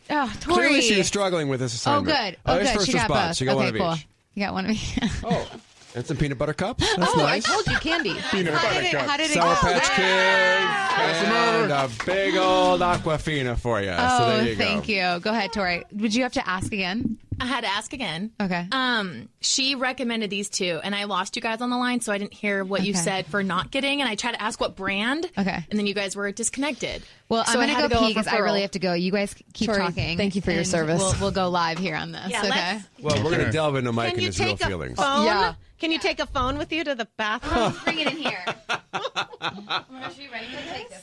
oh, 0.09 0.33
Tori. 0.39 0.55
clearly 0.55 0.81
she 0.81 0.97
was 0.97 1.05
struggling 1.07 1.49
with 1.49 1.59
this 1.59 1.85
Oh, 1.85 2.01
good. 2.01 2.37
Oh, 2.45 2.55
Oh, 2.55 2.59
good. 2.59 2.67
first 2.69 2.85
She 2.85 2.93
got 2.93 3.09
response. 3.09 3.29
both. 3.31 3.37
She 3.37 3.45
got 3.45 3.51
okay, 3.57 3.65
one 3.65 3.67
of 3.67 3.75
cool. 3.81 3.93
each. 3.95 4.07
You 4.35 4.43
got 4.45 4.53
one 4.53 4.65
of 4.65 4.71
each. 4.71 4.99
Oh. 5.23 5.47
And 5.95 6.05
some 6.05 6.17
peanut 6.17 6.37
butter 6.37 6.53
cups. 6.53 6.85
That's 6.97 7.11
oh, 7.13 7.17
nice. 7.17 7.45
I 7.49 7.53
told 7.53 7.65
you 7.67 7.77
candy. 7.77 8.13
Peanut 8.31 8.53
How 8.53 8.67
butter 8.69 8.81
did 8.81 8.85
it- 8.85 8.91
cups. 8.91 9.09
how 9.09 9.17
did 9.17 9.29
it 9.31 9.33
Sour 9.33 9.55
go? 9.55 9.61
Patch 9.61 9.89
Kids. 9.89 11.29
And 11.31 11.71
a 11.71 11.89
big 12.05 12.35
old 12.35 12.81
Aquafina 12.81 13.57
for 13.57 13.81
you. 13.81 13.93
oh, 13.97 14.17
so 14.19 14.37
there 14.37 14.47
you 14.49 14.55
go. 14.55 14.63
thank 14.63 14.87
you. 14.87 15.19
Go 15.21 15.31
ahead, 15.31 15.51
Tori. 15.51 15.83
Would 15.93 16.13
you 16.13 16.23
have 16.23 16.33
to 16.33 16.47
ask 16.47 16.71
again? 16.71 17.17
I 17.41 17.45
had 17.45 17.61
to 17.61 17.67
ask 17.69 17.93
again. 17.93 18.31
Okay. 18.39 18.67
Um, 18.71 19.29
she 19.39 19.75
recommended 19.75 20.29
these 20.29 20.49
two, 20.49 20.79
and 20.83 20.93
I 20.93 21.05
lost 21.05 21.37
you 21.37 21.41
guys 21.41 21.61
on 21.61 21.69
the 21.69 21.77
line, 21.77 22.01
so 22.01 22.11
I 22.11 22.17
didn't 22.17 22.33
hear 22.33 22.65
what 22.65 22.83
you 22.83 22.93
said 22.93 23.27
for 23.27 23.41
not 23.43 23.71
getting. 23.71 24.01
And 24.01 24.09
I 24.09 24.15
tried 24.15 24.33
to 24.33 24.41
ask 24.41 24.59
what 24.59 24.75
brand. 24.75 25.25
Okay. 25.37 25.65
And 25.69 25.79
then 25.79 25.87
you 25.87 25.93
guys 25.93 26.15
were 26.17 26.31
disconnected. 26.33 27.01
Well, 27.29 27.45
so 27.45 27.53
I'm 27.59 27.67
gonna 27.67 27.79
had 27.79 27.89
go 27.91 27.99
pee 27.99 28.09
because 28.09 28.27
I 28.27 28.37
really 28.39 28.61
have 28.61 28.71
to 28.71 28.79
go. 28.79 28.93
You 28.93 29.11
guys 29.13 29.33
keep 29.53 29.67
Tori, 29.69 29.79
talking. 29.79 30.17
thank 30.17 30.35
you 30.35 30.41
for 30.41 30.51
your 30.51 30.65
service. 30.65 30.99
We'll, 30.99 31.15
we'll 31.21 31.31
go 31.31 31.49
live 31.49 31.77
here 31.77 31.95
on 31.95 32.11
this. 32.11 32.27
Yeah, 32.29 32.39
okay. 32.41 32.49
let's- 32.49 32.83
Well, 33.01 33.23
we're 33.23 33.31
going 33.31 33.45
to 33.45 33.51
delve 33.51 33.77
into 33.77 33.91
Mike 33.93 34.09
Can 34.09 34.15
and 34.15 34.21
you 34.23 34.27
his 34.27 34.39
real 34.39 34.53
a 34.53 34.57
feelings. 34.57 34.97
phone? 34.97 35.25
Yeah. 35.25 35.53
Can 35.79 35.91
you 35.91 35.99
take 35.99 36.19
a 36.19 36.25
phone 36.25 36.57
with 36.57 36.73
you 36.73 36.83
to 36.83 36.95
the 36.95 37.07
bathroom? 37.17 37.73
Bring 37.85 37.99
it 37.99 38.07
in 38.07 38.17
here. 38.17 38.43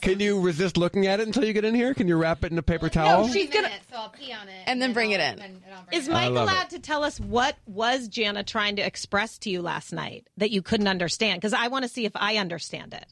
Can 0.02 0.20
you 0.20 0.40
resist 0.40 0.76
looking 0.76 1.06
at 1.06 1.20
it 1.20 1.26
until 1.26 1.44
you 1.44 1.52
get 1.52 1.64
in 1.64 1.74
here? 1.74 1.94
Can 1.94 2.08
you 2.08 2.16
wrap 2.16 2.44
it 2.44 2.52
in 2.52 2.58
a 2.58 2.62
paper 2.62 2.88
towel? 2.88 3.28
she's 3.28 3.50
gonna. 3.50 3.70
So 3.90 3.96
I'll 3.96 4.08
pee 4.10 4.32
on 4.32 4.48
it. 4.48 4.62
And 4.66 4.80
then 4.80 4.92
bring 4.92 5.10
it 5.12 5.20
in. 5.20 5.60
Is 5.92 6.08
I 6.08 6.12
Mike 6.12 6.30
love 6.32 6.48
allowed 6.48 6.64
it. 6.66 6.70
to 6.70 6.78
tell 6.78 7.02
us 7.04 7.18
what 7.18 7.56
was 7.66 8.08
Jana 8.08 8.44
trying 8.44 8.76
to 8.76 8.82
express 8.82 9.38
to 9.38 9.50
you 9.50 9.62
last 9.62 9.92
night 9.92 10.28
that 10.36 10.50
you 10.50 10.62
couldn't 10.62 10.88
understand? 10.88 11.40
Because 11.40 11.54
I 11.54 11.68
want 11.68 11.84
to 11.84 11.88
see 11.88 12.04
if 12.04 12.12
I 12.14 12.36
understand 12.36 12.94
it 12.94 13.06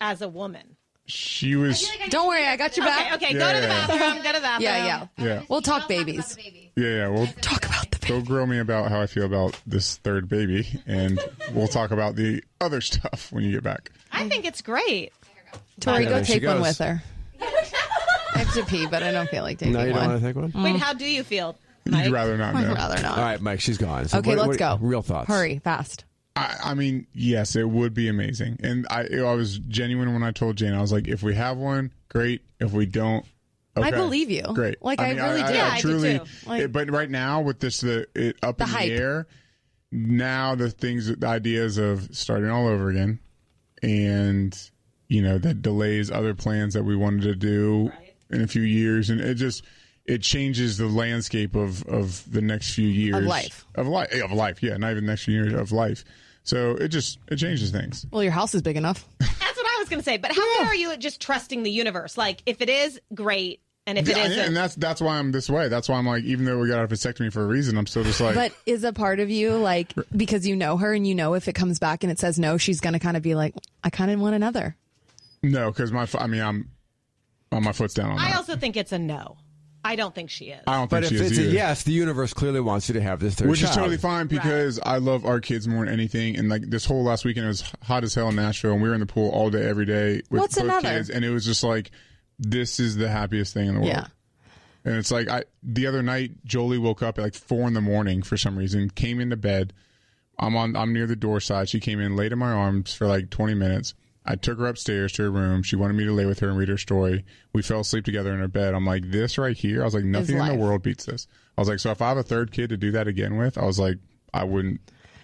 as 0.00 0.22
a 0.22 0.28
woman. 0.28 0.76
She 1.06 1.56
was. 1.56 1.90
Don't 2.08 2.28
worry, 2.28 2.46
I 2.46 2.56
got 2.56 2.76
your 2.76 2.86
back. 2.86 3.14
okay, 3.14 3.34
Yeah, 3.34 3.38
go 3.40 3.52
to 3.54 3.60
the 3.60 3.66
yeah. 3.66 3.86
bathroom. 3.86 4.22
Go 4.22 4.32
to 4.32 4.38
the 4.38 4.42
bathroom. 4.42 4.62
Yeah, 4.62 4.86
yeah. 4.86 5.06
Yeah. 5.24 5.42
We'll 5.48 5.62
talk 5.62 5.88
babies. 5.88 6.36
Yeah, 6.76 6.86
yeah. 6.86 7.08
We'll 7.08 7.26
talk 7.26 7.58
about 7.58 7.62
the 7.62 7.68
baby. 7.68 7.69
Go 8.10 8.20
grill 8.20 8.46
me 8.46 8.58
about 8.58 8.90
how 8.90 9.00
I 9.00 9.06
feel 9.06 9.24
about 9.24 9.56
this 9.66 9.96
third 9.98 10.28
baby, 10.28 10.66
and 10.86 11.20
we'll 11.52 11.68
talk 11.68 11.92
about 11.92 12.16
the 12.16 12.42
other 12.60 12.80
stuff 12.80 13.30
when 13.30 13.44
you 13.44 13.52
get 13.52 13.62
back. 13.62 13.92
I 14.10 14.28
think 14.28 14.44
it's 14.44 14.62
great. 14.62 15.12
Tori, 15.78 16.04
go 16.04 16.10
there 16.10 16.24
take 16.24 16.42
one 16.44 16.60
with 16.60 16.78
her. 16.78 17.02
I 17.40 18.38
have 18.38 18.52
to 18.54 18.64
pee, 18.64 18.86
but 18.86 19.02
I 19.04 19.12
don't 19.12 19.28
feel 19.28 19.44
like 19.44 19.58
taking 19.58 19.74
No, 19.74 19.80
you 19.84 19.90
don't 19.92 19.98
one. 19.98 20.08
want 20.10 20.20
to 20.20 20.26
take 20.26 20.36
one? 20.36 20.64
Wait, 20.64 20.74
mm. 20.74 20.78
how 20.78 20.92
do 20.92 21.04
you 21.04 21.22
feel? 21.22 21.56
You'd 21.84 22.10
rather 22.10 22.36
not 22.36 22.54
I'd 22.56 22.66
know. 22.66 22.74
rather 22.74 23.00
not. 23.00 23.16
All 23.16 23.24
right, 23.24 23.40
Mike, 23.40 23.60
she's 23.60 23.78
gone. 23.78 24.06
So 24.08 24.18
Okay, 24.18 24.30
what- 24.30 24.38
let's 24.38 24.48
what- 24.48 24.58
go. 24.58 24.78
Real 24.80 25.02
thoughts. 25.02 25.28
Hurry, 25.28 25.58
fast. 25.60 26.04
I, 26.36 26.56
I 26.64 26.74
mean, 26.74 27.06
yes, 27.12 27.54
it 27.56 27.68
would 27.68 27.94
be 27.94 28.08
amazing, 28.08 28.58
and 28.62 28.86
I, 28.90 29.06
I 29.18 29.34
was 29.34 29.58
genuine 29.58 30.12
when 30.12 30.22
I 30.22 30.30
told 30.32 30.56
Jane. 30.56 30.74
I 30.74 30.80
was 30.80 30.92
like, 30.92 31.08
if 31.08 31.22
we 31.22 31.34
have 31.34 31.56
one, 31.58 31.92
great. 32.08 32.42
If 32.60 32.72
we 32.72 32.86
don't, 32.86 33.24
I 33.76 33.90
believe 33.90 34.30
you. 34.30 34.42
Great. 34.54 34.82
Like, 34.82 35.00
I 35.00 35.12
really 35.12 35.42
do. 35.42 35.52
Yeah, 35.54 35.70
I 35.72 35.76
do 35.80 35.88
truly. 35.88 36.18
too. 36.18 36.24
Like- 36.46 36.62
it- 36.62 36.72
but 36.72 36.90
right 36.90 37.10
now, 37.10 37.40
with 37.40 37.60
this, 37.60 37.80
the 37.80 38.06
it, 38.14 38.36
up 38.42 38.58
The 38.58 38.64
in 38.64 38.70
hype. 38.70 38.88
the 38.88 38.94
air, 38.96 39.26
now 39.92 40.54
the 40.54 40.70
things, 40.70 41.06
the 41.14 41.26
ideas 41.26 41.78
of 41.78 42.08
starting 42.14 42.50
all 42.50 42.66
over 42.66 42.90
again, 42.90 43.18
and 43.82 44.56
you 45.08 45.22
know 45.22 45.38
that 45.38 45.62
delays 45.62 46.10
other 46.10 46.34
plans 46.34 46.74
that 46.74 46.84
we 46.84 46.94
wanted 46.96 47.22
to 47.22 47.34
do 47.34 47.90
in 48.30 48.42
a 48.42 48.46
few 48.46 48.62
years, 48.62 49.10
and 49.10 49.20
it 49.20 49.34
just 49.34 49.64
it 50.06 50.22
changes 50.22 50.76
the 50.78 50.86
landscape 50.86 51.54
of 51.54 51.82
of 51.84 52.24
the 52.30 52.40
next 52.40 52.74
few 52.74 52.88
years 52.88 53.16
of 53.16 53.24
life. 53.24 53.64
of 53.74 53.86
life 53.86 54.12
of 54.22 54.32
life. 54.32 54.62
Yeah, 54.62 54.76
not 54.76 54.92
even 54.92 55.04
the 55.06 55.10
next 55.12 55.24
few 55.24 55.34
years 55.34 55.52
of 55.54 55.72
life. 55.72 56.04
So 56.42 56.72
it 56.72 56.88
just 56.88 57.18
it 57.28 57.36
changes 57.36 57.70
things. 57.70 58.06
Well, 58.10 58.22
your 58.22 58.32
house 58.32 58.54
is 58.54 58.62
big 58.62 58.76
enough. 58.76 59.06
That's 59.80 59.80
what 59.80 59.80
I 59.80 59.82
was 59.82 59.88
going 59.88 60.00
to 60.00 60.04
say. 60.04 60.16
But 60.18 60.32
how 60.32 60.58
good 60.58 60.68
are 60.68 60.74
you 60.74 60.92
at 60.92 60.98
just 61.00 61.20
trusting 61.20 61.62
the 61.62 61.70
universe? 61.70 62.16
Like, 62.18 62.42
if 62.46 62.60
it 62.60 62.68
is 62.68 63.00
great 63.14 63.60
And 63.86 63.98
if 63.98 64.08
it 64.08 64.16
Yeah, 64.16 64.26
isn't, 64.26 64.38
and 64.48 64.56
that's 64.56 64.74
that's 64.74 65.00
why 65.00 65.16
I'm 65.18 65.32
this 65.32 65.48
way. 65.48 65.68
That's 65.68 65.88
why 65.88 65.96
I'm 65.96 66.06
like, 66.06 66.22
even 66.24 66.44
though 66.44 66.58
we 66.58 66.68
got 66.68 66.84
a 66.84 66.86
vasectomy 66.88 67.32
for 67.32 67.42
a 67.42 67.46
reason, 67.46 67.76
I'm 67.78 67.86
still 67.86 68.04
just 68.04 68.20
like, 68.20 68.34
but 68.34 68.52
is 68.66 68.84
a 68.84 68.92
part 68.92 69.20
of 69.20 69.30
you 69.30 69.56
like 69.56 69.92
because 70.16 70.46
you 70.46 70.54
know 70.54 70.76
her 70.76 70.92
and 70.92 71.06
you 71.06 71.14
know 71.14 71.34
if 71.34 71.48
it 71.48 71.54
comes 71.54 71.78
back 71.78 72.04
and 72.04 72.12
it 72.12 72.18
says 72.18 72.38
no, 72.38 72.58
she's 72.58 72.80
gonna 72.80 73.00
kind 73.00 73.16
of 73.16 73.22
be 73.22 73.34
like, 73.34 73.54
I 73.82 73.90
kind 73.90 74.10
of 74.10 74.20
want 74.20 74.34
another. 74.34 74.76
no, 75.42 75.70
because 75.70 75.90
my, 75.92 76.06
I 76.18 76.26
mean, 76.26 76.42
I'm, 76.42 76.70
on 77.52 77.64
my 77.64 77.72
foot's 77.72 77.94
down 77.94 78.10
on 78.12 78.18
I 78.18 78.28
that. 78.30 78.36
also 78.36 78.56
think 78.56 78.76
it's 78.76 78.92
a 78.92 78.98
no. 78.98 79.38
I 79.84 79.96
don't 79.96 80.14
think 80.14 80.30
she 80.30 80.46
is. 80.46 80.62
I 80.66 80.76
don't 80.76 80.90
But 80.90 81.02
think 81.04 81.12
if 81.12 81.18
she 81.18 81.24
is 81.24 81.38
it's 81.38 81.40
a 81.48 81.50
yes, 81.50 81.84
the 81.84 81.92
universe 81.92 82.34
clearly 82.34 82.60
wants 82.60 82.88
you 82.88 82.94
to 82.94 83.00
have 83.00 83.18
this 83.20 83.34
third 83.34 83.48
Which 83.48 83.62
is 83.62 83.70
totally 83.70 83.96
fine 83.96 84.26
because 84.26 84.78
I 84.82 84.98
love 84.98 85.24
our 85.24 85.40
kids 85.40 85.66
more 85.66 85.84
than 85.84 85.94
anything. 85.94 86.36
And 86.36 86.48
like 86.48 86.68
this 86.68 86.84
whole 86.84 87.02
last 87.02 87.24
weekend 87.24 87.46
it 87.46 87.48
was 87.48 87.72
hot 87.82 88.04
as 88.04 88.14
hell 88.14 88.28
in 88.28 88.36
Nashville, 88.36 88.72
and 88.72 88.82
we 88.82 88.88
were 88.88 88.94
in 88.94 89.00
the 89.00 89.06
pool 89.06 89.30
all 89.30 89.48
day, 89.50 89.66
every 89.66 89.86
day 89.86 90.22
with 90.30 90.40
What's 90.40 90.54
both 90.56 90.64
another? 90.64 90.88
kids, 90.88 91.08
and 91.08 91.24
it 91.24 91.30
was 91.30 91.44
just 91.46 91.64
like, 91.64 91.90
this 92.38 92.78
is 92.78 92.96
the 92.96 93.08
happiest 93.08 93.54
thing 93.54 93.68
in 93.68 93.74
the 93.74 93.80
world. 93.80 93.92
Yeah. 93.92 94.06
And 94.84 94.96
it's 94.96 95.10
like 95.10 95.28
I 95.28 95.44
the 95.62 95.86
other 95.86 96.02
night, 96.02 96.44
Jolie 96.44 96.78
woke 96.78 97.02
up 97.02 97.18
at 97.18 97.22
like 97.22 97.34
four 97.34 97.66
in 97.66 97.74
the 97.74 97.80
morning 97.80 98.22
for 98.22 98.36
some 98.36 98.56
reason, 98.58 98.90
came 98.90 99.20
into 99.20 99.36
bed. 99.36 99.72
I'm 100.38 100.56
on 100.56 100.76
I'm 100.76 100.92
near 100.92 101.06
the 101.06 101.16
door 101.16 101.40
side. 101.40 101.68
She 101.68 101.80
came 101.80 102.00
in, 102.00 102.16
laid 102.16 102.32
in 102.32 102.38
my 102.38 102.52
arms 102.52 102.94
for 102.94 103.06
like 103.06 103.30
20 103.30 103.54
minutes. 103.54 103.94
I 104.24 104.36
took 104.36 104.58
her 104.58 104.66
upstairs 104.66 105.12
to 105.12 105.22
her 105.22 105.30
room. 105.30 105.62
She 105.62 105.76
wanted 105.76 105.94
me 105.94 106.04
to 106.04 106.12
lay 106.12 106.26
with 106.26 106.40
her 106.40 106.48
and 106.48 106.58
read 106.58 106.68
her 106.68 106.78
story. 106.78 107.24
We 107.52 107.62
fell 107.62 107.80
asleep 107.80 108.04
together 108.04 108.32
in 108.32 108.38
her 108.40 108.48
bed. 108.48 108.74
I'm 108.74 108.84
like, 108.84 109.10
this 109.10 109.38
right 109.38 109.56
here. 109.56 109.82
I 109.82 109.84
was 109.84 109.94
like, 109.94 110.04
nothing 110.04 110.36
in 110.36 110.46
the 110.46 110.54
world 110.54 110.82
beats 110.82 111.06
this. 111.06 111.26
I 111.56 111.60
was 111.60 111.68
like, 111.68 111.78
so 111.78 111.90
if 111.90 112.02
I 112.02 112.08
have 112.08 112.18
a 112.18 112.22
third 112.22 112.52
kid 112.52 112.68
to 112.70 112.76
do 112.76 112.92
that 112.92 113.08
again 113.08 113.36
with, 113.36 113.56
I 113.56 113.64
was 113.64 113.78
like, 113.78 113.96
I 114.32 114.44
wouldn't 114.44 114.80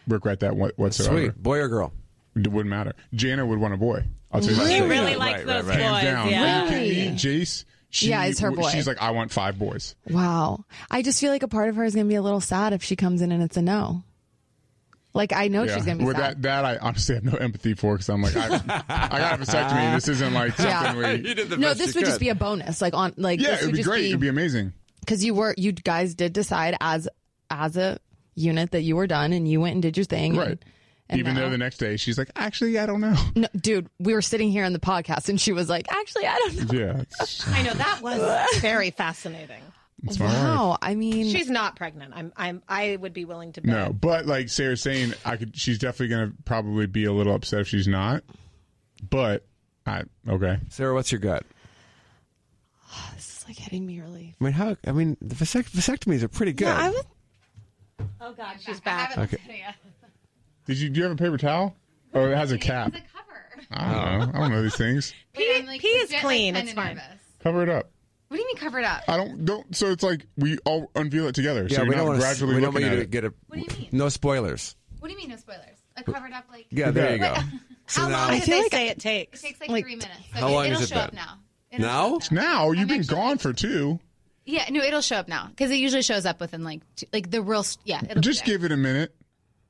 regret 0.08 0.40
that 0.40 0.56
whatsoever. 0.56 1.18
Sweet. 1.18 1.42
Boy 1.42 1.58
or 1.60 1.68
girl? 1.68 1.92
It 2.34 2.48
wouldn't 2.48 2.70
matter. 2.70 2.94
Jana 3.14 3.46
would 3.46 3.58
want 3.58 3.74
a 3.74 3.78
boy. 3.78 4.04
I'll 4.32 4.40
tell 4.40 4.50
you 4.50 4.56
that. 4.56 4.68
She 4.68 4.80
really 4.82 5.14
up. 5.14 5.20
likes 5.20 5.38
right, 5.38 5.46
those 5.46 5.64
right, 5.64 5.78
right. 5.78 5.80
Hands 5.80 5.94
boys. 5.94 6.02
down. 6.02 6.30
Yeah. 6.30 6.60
Are 6.60 6.64
you 6.64 6.70
kidding 6.70 7.12
me? 7.12 7.18
Jace. 7.18 7.64
She, 7.90 8.08
Yeah, 8.08 8.24
it's 8.24 8.40
her 8.40 8.50
boy. 8.50 8.70
She's 8.70 8.86
like, 8.86 9.00
I 9.00 9.12
want 9.12 9.30
five 9.30 9.58
boys. 9.58 9.94
Wow. 10.10 10.64
I 10.90 11.02
just 11.02 11.20
feel 11.20 11.30
like 11.32 11.42
a 11.42 11.48
part 11.48 11.68
of 11.68 11.76
her 11.76 11.84
is 11.84 11.94
gonna 11.94 12.08
be 12.08 12.16
a 12.16 12.22
little 12.22 12.40
sad 12.40 12.72
if 12.72 12.82
she 12.82 12.96
comes 12.96 13.22
in 13.22 13.32
and 13.32 13.42
it's 13.42 13.56
a 13.56 13.62
no. 13.62 14.02
Like 15.16 15.32
I 15.32 15.48
know 15.48 15.66
she's 15.66 15.84
gonna 15.84 15.98
be 15.98 16.04
With 16.04 16.16
sad. 16.16 16.42
that, 16.42 16.42
that 16.42 16.64
I 16.64 16.76
honestly 16.76 17.14
have 17.16 17.24
no 17.24 17.32
empathy 17.38 17.74
for 17.74 17.94
because 17.94 18.08
I'm 18.08 18.22
like, 18.22 18.36
I, 18.36 18.46
I 18.88 19.18
got 19.18 19.40
a 19.40 19.42
vasectomy. 19.42 19.94
This 19.94 20.08
isn't 20.08 20.34
like 20.34 20.54
something 20.56 21.00
Yeah. 21.00 21.44
we. 21.48 21.56
no, 21.56 21.74
this 21.74 21.94
would 21.94 22.04
just 22.04 22.20
be 22.20 22.28
a 22.28 22.34
bonus. 22.34 22.80
Like 22.82 22.94
on 22.94 23.14
like 23.16 23.40
Yeah, 23.40 23.54
it'd 23.54 23.70
be 23.72 23.78
just 23.78 23.88
great. 23.88 24.04
It'd 24.06 24.20
be 24.20 24.28
amazing. 24.28 24.72
because 25.00 25.24
you 25.24 25.34
were 25.34 25.54
you 25.56 25.72
guys 25.72 26.14
did 26.14 26.32
decide 26.32 26.76
as 26.80 27.08
as 27.50 27.76
a 27.76 27.98
unit 28.34 28.72
that 28.72 28.82
you 28.82 28.94
were 28.96 29.06
done 29.06 29.32
and 29.32 29.48
you 29.48 29.60
went 29.60 29.72
and 29.72 29.82
did 29.82 29.96
your 29.96 30.04
thing. 30.04 30.36
Right. 30.36 30.48
And, 30.48 30.60
and 31.08 31.20
Even 31.20 31.34
now- 31.34 31.40
though 31.42 31.50
the 31.50 31.58
next 31.58 31.78
day 31.78 31.96
she's 31.96 32.18
like, 32.18 32.30
actually, 32.36 32.78
I 32.78 32.84
don't 32.84 33.00
know. 33.00 33.16
no, 33.36 33.48
dude, 33.56 33.88
we 33.98 34.12
were 34.12 34.20
sitting 34.22 34.50
here 34.50 34.64
in 34.64 34.72
the 34.74 34.80
podcast 34.80 35.28
and 35.28 35.40
she 35.40 35.52
was 35.52 35.68
like, 35.70 35.86
actually, 35.90 36.26
I 36.26 36.36
don't 36.36 36.72
know. 36.72 36.78
Yeah. 36.78 37.02
I 37.46 37.62
know 37.62 37.72
that 37.74 38.02
was 38.02 38.58
very 38.58 38.90
fascinating. 38.90 39.62
It's 40.02 40.18
my 40.18 40.26
life. 40.26 40.34
Wow. 40.34 40.78
I 40.82 40.94
mean, 40.94 41.30
She's 41.30 41.48
not 41.48 41.76
pregnant. 41.76 42.12
I'm. 42.14 42.32
I'm. 42.36 42.62
I 42.68 42.96
would 42.96 43.12
be 43.12 43.24
willing 43.24 43.52
to 43.54 43.60
bet. 43.60 43.70
No, 43.70 43.92
but 43.92 44.26
like 44.26 44.48
Sarah's 44.48 44.82
saying, 44.82 45.14
I 45.24 45.36
could. 45.36 45.56
She's 45.56 45.78
definitely 45.78 46.08
gonna 46.08 46.32
probably 46.44 46.86
be 46.86 47.04
a 47.04 47.12
little 47.12 47.34
upset 47.34 47.60
if 47.60 47.68
she's 47.68 47.88
not. 47.88 48.22
But 49.08 49.46
I 49.86 50.02
okay. 50.28 50.58
Sarah, 50.68 50.94
what's 50.94 51.10
your 51.12 51.20
gut? 51.20 51.44
this 53.14 53.38
is 53.38 53.44
like 53.48 53.56
hitting 53.56 53.86
me 53.86 54.00
really. 54.00 54.34
I 54.40 54.44
mean, 54.44 54.52
how? 54.52 54.76
I 54.86 54.92
mean, 54.92 55.16
the 55.20 55.34
vasect- 55.34 55.72
vasectomies 55.72 56.22
are 56.22 56.28
pretty 56.28 56.52
good. 56.52 56.66
Yeah, 56.66 56.78
I 56.78 56.90
would. 56.90 57.06
Oh 58.20 58.32
God, 58.32 58.56
she's 58.60 58.80
back. 58.80 59.16
Okay. 59.16 59.38
Did 60.66 60.78
you 60.78 60.90
do 60.90 60.98
you 60.98 61.04
have 61.04 61.12
a 61.12 61.16
paper 61.16 61.38
towel? 61.38 61.74
Oh, 62.12 62.30
it 62.30 62.36
has 62.36 62.52
a 62.52 62.58
cap. 62.58 62.94
I 63.70 64.18
don't 64.18 64.32
know. 64.32 64.38
I 64.38 64.40
don't 64.40 64.50
know 64.52 64.62
these 64.62 64.76
things. 64.76 65.14
P, 65.32 65.62
like, 65.66 65.80
pee 65.80 65.88
is 65.88 66.10
legit, 66.10 66.12
like, 66.12 66.22
clean. 66.22 66.56
it's 66.56 66.72
fine. 66.72 66.96
nervous. 66.96 67.20
Cover 67.40 67.62
it 67.62 67.68
up. 67.68 67.90
What 68.28 68.36
do 68.36 68.40
you 68.42 68.46
mean 68.48 68.56
cover 68.56 68.78
it 68.80 68.84
up? 68.84 69.02
I 69.08 69.16
don't 69.16 69.44
don't. 69.44 69.74
So 69.76 69.90
it's 69.92 70.02
like 70.02 70.26
we 70.36 70.58
all 70.64 70.90
unveil 70.94 71.28
it 71.28 71.34
together. 71.34 71.66
yeah, 71.70 71.76
so 71.78 71.82
we 71.82 71.88
you're 71.90 71.94
don't 71.96 72.04
not 72.06 72.10
want 72.12 72.20
to. 72.20 72.26
gradually 72.26 72.54
We 72.56 72.60
don't 72.60 72.74
want 72.74 72.74
looking 72.84 72.86
you 72.88 72.92
at 72.94 72.96
to 72.96 73.02
it. 73.02 73.10
get 73.10 73.24
a. 73.24 73.34
What 73.46 73.56
do 73.56 73.60
you 73.74 73.80
mean? 73.80 73.88
No 73.92 74.08
spoilers. 74.08 74.74
What 74.98 75.08
do 75.08 75.12
you 75.14 75.18
mean 75.20 75.30
no 75.30 75.36
spoilers? 75.36 75.78
Like 75.96 76.06
covered 76.06 76.32
up 76.32 76.44
like 76.50 76.66
Yeah, 76.70 76.90
there 76.90 77.12
you 77.12 77.18
go. 77.20 77.34
So 77.88 78.00
How 78.00 78.08
now, 78.08 78.22
long 78.22 78.30
did 78.32 78.42
feel 78.42 78.56
they 78.56 78.62
like 78.64 78.72
say 78.72 78.88
it 78.88 78.98
takes? 78.98 79.44
it 79.44 79.46
takes 79.46 79.60
like, 79.60 79.70
Like, 79.70 79.84
three 79.84 79.94
minutes. 79.94 80.18
So 80.34 80.40
how 80.40 80.48
it, 80.48 80.50
long 80.50 80.64
it'll 80.66 80.78
has 80.80 80.90
it 80.90 80.94
show 80.94 81.00
up 81.00 81.10
been? 81.12 81.16
now. 81.20 81.38
It'll 81.70 81.86
now? 81.86 82.08
show 82.08 82.16
up 82.16 82.32
Now 82.32 82.70
you've 82.72 82.88
been 82.88 82.98
actually- 83.02 83.14
gone 83.16 83.38
for 83.38 83.52
two. 83.52 84.00
Yeah, 84.44 84.64
no, 84.70 84.82
it'll 84.82 85.00
show 85.02 85.14
up 85.16 85.28
now 85.28 85.46
because 85.46 85.70
it 85.70 85.76
usually 85.76 86.02
shows 86.02 86.26
up 86.26 86.40
within 86.40 86.64
like 86.64 86.80
two, 86.96 87.06
like 87.12 87.30
the 87.30 87.40
real 87.42 87.60
s- 87.60 87.78
yeah. 87.84 88.00
It'll 88.10 88.20
Just 88.22 88.44
be 88.44 88.50
there. 88.50 88.58
give 88.58 88.64
it 88.64 88.72
a 88.72 88.76
minute. 88.76 89.14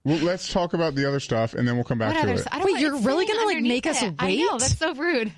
Well, 0.04 0.16
let's 0.18 0.50
talk 0.50 0.72
about 0.72 0.94
the 0.94 1.06
other 1.06 1.20
stuff, 1.20 1.52
and 1.52 1.68
then 1.68 1.74
we'll 1.74 1.84
come 1.84 1.98
back 1.98 2.14
What 2.14 2.22
to 2.24 2.30
other? 2.32 2.40
it. 2.40 2.46
I 2.50 2.56
don't 2.58 2.66
Wait, 2.66 2.74
know, 2.74 2.80
you're 2.80 2.96
it's 2.96 3.04
really 3.04 3.26
sitting 3.26 3.36
gonna, 3.38 3.46
like, 3.48 3.56
underneath 3.56 3.84
make 3.84 3.86
us 3.86 4.02
it. 4.02 4.14
I 4.18 4.36
know 4.36 4.48
wait? 4.52 4.60
that's 4.60 4.78
so 4.78 4.94
rude. 4.94 5.32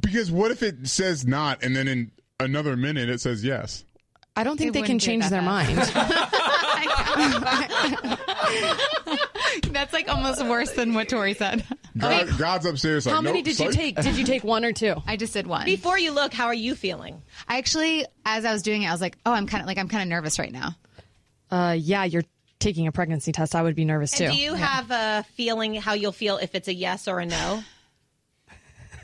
Because 0.00 0.30
what 0.32 0.50
if 0.50 0.62
it 0.64 0.88
says 0.88 1.24
not, 1.26 1.62
and 1.62 1.76
then 1.76 1.86
in 1.88 2.10
another 2.40 2.76
minute 2.76 3.08
it 3.08 3.20
says 3.20 3.44
yes? 3.44 3.84
I 4.36 4.44
don't 4.44 4.56
think 4.56 4.68
It 4.68 4.72
they 4.74 4.82
can 4.82 4.96
wouldn't 4.96 5.00
do 5.02 5.04
it 5.04 5.12
change 5.12 5.28
their 5.30 5.42
fast. 5.42 5.94
mind. 5.94 6.08
That's 9.72 9.92
like 9.92 10.08
almost 10.08 10.44
worse 10.46 10.70
than 10.72 10.94
what 10.94 11.08
Tori 11.08 11.34
said. 11.34 11.64
God, 11.96 12.28
God's 12.38 12.66
upstairs. 12.66 13.06
Like, 13.06 13.14
How 13.14 13.20
many 13.20 13.38
nope, 13.38 13.44
did 13.46 13.58
you 13.58 13.72
take? 13.72 13.96
Did 13.96 14.16
you 14.16 14.24
take 14.24 14.44
one 14.44 14.64
or 14.64 14.72
two? 14.72 14.94
I 15.06 15.16
just 15.16 15.32
did 15.32 15.46
one. 15.46 15.64
Before 15.64 15.98
you 15.98 16.12
look, 16.12 16.32
how 16.32 16.46
are 16.46 16.54
you 16.54 16.74
feeling? 16.74 17.20
I 17.48 17.58
actually, 17.58 18.06
as 18.24 18.44
I 18.44 18.52
was 18.52 18.62
doing 18.62 18.82
it, 18.82 18.88
I 18.88 18.92
was 18.92 19.00
like, 19.00 19.18
oh, 19.26 19.32
I'm 19.32 19.46
kind 19.46 19.60
of 19.60 19.66
like 19.66 19.78
I'm 19.78 19.88
kind 19.88 20.02
of 20.02 20.08
nervous 20.08 20.38
right 20.38 20.52
now. 20.52 20.76
Uh, 21.50 21.74
yeah, 21.78 22.04
you're 22.04 22.24
taking 22.60 22.86
a 22.86 22.92
pregnancy 22.92 23.32
test. 23.32 23.54
I 23.56 23.62
would 23.62 23.74
be 23.74 23.84
nervous 23.84 24.12
too. 24.12 24.28
Do 24.28 24.36
you 24.36 24.54
have 24.54 24.90
a 24.90 25.24
feeling 25.34 25.74
how 25.74 25.94
you'll 25.94 26.12
feel 26.12 26.36
if 26.38 26.54
it's 26.54 26.68
a 26.68 26.74
yes 26.74 27.08
or 27.08 27.18
a 27.20 27.26
no? 27.26 27.62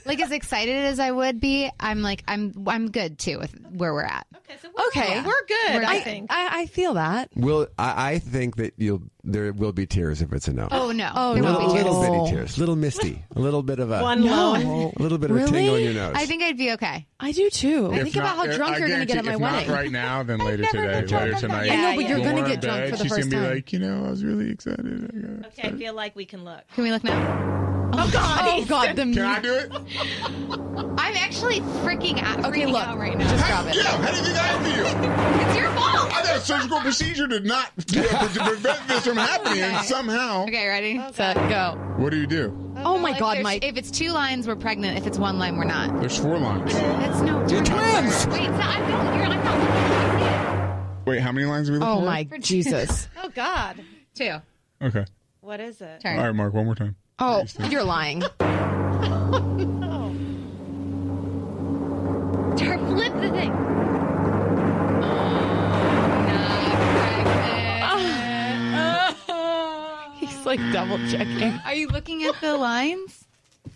Like 0.07 0.21
as 0.21 0.31
excited 0.33 0.77
as 0.77 0.99
I 1.01 1.11
would 1.11 1.41
be, 1.41 1.71
I'm 1.81 2.03
like 2.03 2.23
I'm 2.29 2.53
I'm 2.67 2.91
good 2.91 3.19
too 3.19 3.39
with 3.39 3.55
where 3.71 3.93
we're 3.95 4.03
at. 4.03 4.27
Okay, 4.37 4.57
so 4.61 4.69
we're, 4.77 4.85
Okay. 4.89 5.23
we're 5.23 5.47
good. 5.47 5.75
We're 5.77 5.85
I 5.85 6.01
think. 6.01 6.31
I, 6.31 6.61
I 6.63 6.67
feel 6.67 6.95
that. 6.95 7.31
will 7.35 7.67
I, 7.79 8.13
I 8.13 8.19
think 8.19 8.57
that 8.57 8.75
you'll 8.77 9.03
there 9.27 9.53
will 9.55 9.73
be 9.73 9.87
tears 9.87 10.21
if 10.21 10.33
it's 10.35 10.49
a 10.49 10.53
no. 10.53 10.69
Oh 10.71 10.93
no, 10.93 11.11
Oh, 11.15 11.33
there 11.35 11.43
no. 11.43 11.59
won't 11.59 11.73
be 11.73 11.79
little, 11.79 11.93
tears. 11.95 12.01
little 12.03 12.25
bitty 12.25 12.37
tears, 12.37 12.59
little 12.59 12.77
misty, 12.77 13.25
a 13.35 13.41
little 13.41 13.63
bit 13.63 13.79
of 13.79 13.91
a 13.91 14.03
One 14.03 14.23
loan. 14.23 14.93
a 14.97 15.03
little 15.03 15.17
bit 15.17 15.31
of 15.31 15.37
a 15.39 15.47
tingle 15.47 15.77
in 15.77 15.85
your 15.85 15.95
nose. 15.95 16.13
I 16.15 16.27
think 16.27 16.43
I'd 16.43 16.59
be 16.59 16.73
okay. 16.73 17.07
I 17.19 17.33
do 17.33 17.49
too. 17.49 17.91
If 17.95 18.03
Think 18.03 18.17
about 18.17 18.37
how 18.37 18.47
drunk 18.55 18.79
you're 18.79 18.89
going 18.89 19.01
to 19.01 19.07
get 19.07 19.17
at 19.17 19.25
my 19.25 19.35
if 19.35 19.41
wedding. 19.41 19.69
Not 19.69 19.75
right 19.75 19.91
now, 19.91 20.23
then 20.23 20.39
later 20.45 20.65
today, 20.65 21.01
later 21.01 21.17
on 21.17 21.31
that. 21.31 21.41
tonight. 21.41 21.71
I 21.71 21.77
know, 21.77 21.97
but 21.97 22.09
you're 22.09 22.19
gonna 22.21 22.47
get 22.47 22.61
drunk 22.61 22.91
for 22.91 22.97
the 22.97 23.03
she's 23.05 23.13
first 23.17 23.31
gonna 23.31 23.49
be 23.49 23.55
like, 23.55 23.73
you 23.73 23.79
know, 23.79 24.05
I 24.05 24.11
was 24.11 24.23
really 24.23 24.51
excited. 24.51 25.45
Okay, 25.47 25.69
I 25.69 25.73
feel 25.73 25.95
like 25.95 26.15
we 26.15 26.27
can 26.27 26.45
look. 26.45 26.61
Can 26.75 26.85
we 26.85 26.91
look 26.93 27.03
now? 27.05 27.81
Oh 28.07 28.11
God! 28.13 28.41
Oh 28.45 28.65
God, 28.67 28.97
the 28.97 29.03
Can 29.03 29.19
I 29.21 29.41
do 29.41 29.55
it? 29.55 29.73
I'm 30.99 31.17
actually 31.17 31.61
freaking 31.83 32.21
out, 32.23 32.45
Okay, 32.45 32.63
freaking 32.63 32.73
look. 32.73 32.87
out 32.87 32.99
right 32.99 33.17
now. 33.17 33.29
Just 33.29 33.47
grab 33.47 33.67
it. 33.69 33.77
Yeah, 33.77 33.83
how 33.85 34.11
do 34.11 34.17
you 34.19 34.25
think 34.25 34.39
I 34.39 34.63
feel? 34.65 35.49
It's 35.49 35.59
your 35.59 35.71
fault. 35.71 36.13
I 36.13 36.23
got 36.23 36.37
a 36.37 36.41
surgical 36.41 36.81
procedure 36.81 37.27
to 37.29 37.41
not 37.41 37.77
to 37.79 38.03
prevent 38.45 38.87
this 38.89 39.07
from 39.07 39.17
happening, 39.17 39.61
and 39.63 39.85
somehow. 39.87 40.43
Okay, 40.45 40.67
ready? 40.69 41.01
Set, 41.13 41.37
go. 41.49 41.79
What 41.97 42.11
do 42.11 42.19
you 42.19 42.27
do? 42.27 42.73
Oh 42.79 42.99
my 42.99 43.13
If 43.13 43.19
God, 43.19 43.41
Mike. 43.43 43.65
If 43.65 43.77
it's 43.77 43.91
two 43.91 44.11
lines, 44.11 44.47
we're 44.47 44.57
pregnant. 44.57 44.99
If 44.99 45.07
it's 45.07 45.19
one 45.19 45.39
line, 45.39 45.57
we're 45.57 45.65
not. 45.65 46.01
There's 46.01 46.19
four 46.19 46.39
lines. 46.39 46.73
That's 46.75 47.21
no. 47.23 47.39
You're 47.49 47.65
twins. 47.65 48.27
Wait, 48.27 48.47
so 48.47 48.53
I 48.53 48.79
don't. 48.91 49.17
You're, 49.17 49.27
I'm 49.27 49.45
not. 49.45 51.07
Wait, 51.07 51.21
how 51.21 51.33
many 51.33 51.47
lines 51.47 51.69
are 51.71 51.73
we 51.73 51.79
looking 51.79 51.93
Oh 51.95 52.01
for? 52.01 52.07
my 52.07 52.25
Jesus. 52.41 53.09
Oh 53.23 53.29
God! 53.31 53.77
Two. 54.15 54.37
Okay. 54.83 55.07
What 55.41 55.61
is 55.61 55.81
it? 55.81 56.01
Turn. 56.01 56.19
All 56.19 56.25
right, 56.27 56.35
Mark. 56.35 56.53
One 56.53 56.67
more 56.67 56.75
time. 56.75 56.97
Oh, 57.19 57.45
you're 57.71 57.85
lying. 57.85 58.23
Oh, 58.97 60.15
Turn. 62.57 62.79
Flip 62.87 63.13
the 63.21 63.31
thing. 63.31 63.53
Oh, 68.77 70.13
He's 70.19 70.47
like 70.47 70.61
double 70.73 70.99
checking. 71.09 71.61
Are 71.65 71.75
you 71.75 71.89
looking 71.89 72.25
at 72.25 72.41
the 72.41 72.57
lines? 72.57 73.25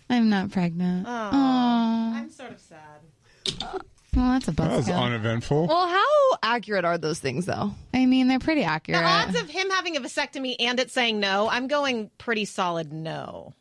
I'm 0.09 0.29
not 0.29 0.51
pregnant. 0.51 1.05
Oh, 1.07 1.29
Oh, 1.33 2.13
I'm 2.15 2.29
sort 2.31 2.51
of 2.51 2.59
sad. 2.59 3.81
well, 4.15 4.31
that's 4.33 4.47
a 4.47 4.51
That 4.51 4.71
was 4.71 4.87
buzzkill. 4.87 5.01
uneventful. 5.01 5.67
Well, 5.67 5.87
how 5.87 6.37
accurate 6.43 6.85
are 6.85 6.97
those 6.97 7.19
things 7.19 7.45
though? 7.45 7.73
I 7.93 8.05
mean, 8.05 8.27
they're 8.27 8.39
pretty 8.39 8.63
accurate. 8.63 8.99
The 9.01 9.05
accurate. 9.05 9.35
odds 9.35 9.43
of 9.43 9.49
him 9.49 9.69
having 9.69 9.97
a 9.97 10.01
vasectomy 10.01 10.55
and 10.59 10.79
it 10.79 10.91
saying 10.91 11.19
no, 11.19 11.49
I'm 11.49 11.67
going 11.67 12.09
pretty 12.17 12.45
solid 12.45 12.91
no. 12.93 13.53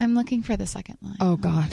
I'm 0.00 0.14
looking 0.14 0.42
for 0.42 0.56
the 0.56 0.66
second 0.66 0.98
line 1.02 1.16
Oh 1.20 1.36
God. 1.36 1.70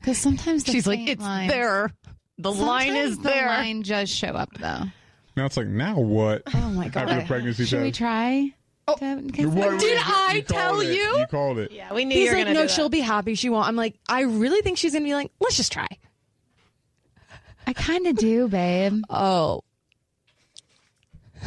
because 0.00 0.16
sometimes 0.18 0.64
the 0.64 0.72
She's 0.72 0.86
like, 0.86 1.00
it's 1.08 1.20
lines- 1.22 1.50
there. 1.52 1.92
The 2.38 2.52
line 2.52 2.96
is 2.96 3.18
the 3.18 3.24
there. 3.24 3.42
The 3.42 3.48
line 3.48 3.82
does 3.82 4.08
show 4.08 4.28
up 4.28 4.48
though. 4.58 4.84
Now 5.36 5.44
it's 5.46 5.56
like, 5.56 5.66
now 5.68 5.98
what? 5.98 6.42
Oh 6.54 6.70
my 6.70 6.88
God. 6.88 7.04
After 7.08 7.20
the 7.20 7.26
pregnancy 7.26 7.64
Should 7.66 7.82
we 7.82 7.92
try? 7.92 8.52
Oh, 8.88 8.94
to- 8.96 9.22
'cause- 9.32 9.46
What- 9.46 9.78
Did 9.78 9.98
I 10.02 10.32
you 10.36 10.42
called 10.42 10.46
tell 10.48 10.80
it. 10.80 10.94
you? 10.96 11.18
You 11.18 11.26
called 11.30 11.58
it. 11.58 11.70
Yeah, 11.70 11.92
we 11.94 12.04
knew 12.06 12.14
He's 12.16 12.30
you 12.30 12.36
were 12.38 12.44
like, 12.44 12.54
no, 12.54 12.62
do 12.62 12.68
she'll 12.68 12.88
be 12.88 13.00
happy. 13.00 13.34
She 13.34 13.50
won't. 13.50 13.68
I'm 13.68 13.76
like, 13.76 13.94
I 14.08 14.22
really 14.22 14.62
think 14.62 14.78
she's 14.78 14.92
gonna 14.94 15.04
be 15.04 15.14
like, 15.14 15.30
let's 15.40 15.56
just 15.56 15.70
try. 15.70 15.86
I 17.70 17.72
kind 17.72 18.06
of 18.08 18.16
do, 18.16 18.48
babe. 18.48 19.02
Oh, 19.10 19.62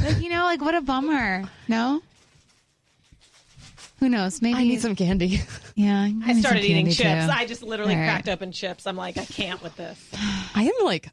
Like 0.02 0.22
you 0.22 0.30
know, 0.30 0.44
like 0.46 0.62
what 0.62 0.74
a 0.74 0.80
bummer. 0.82 1.44
No. 1.68 2.02
Who 4.00 4.08
knows? 4.10 4.42
Maybe 4.42 4.58
I 4.60 4.64
need 4.64 4.80
some 4.82 4.96
candy. 4.96 5.42
Yeah, 5.76 6.02
I 6.02 6.10
need 6.12 6.24
some 6.28 6.40
started 6.42 6.66
eating 6.66 6.86
chips. 6.92 7.26
too. 7.26 7.32
I 7.32 7.48
just 7.48 7.64
literally 7.64 7.96
All 7.96 8.00
right. 8.00 8.06
cracked 8.06 8.30
open 8.30 8.52
chips. 8.52 8.86
I'm 8.86 8.96
like, 8.96 9.18
I 9.18 9.26
can't 9.26 9.60
with 9.64 9.76
this. 9.76 10.00
I 10.54 10.64
am 10.66 10.86
like 10.86 11.10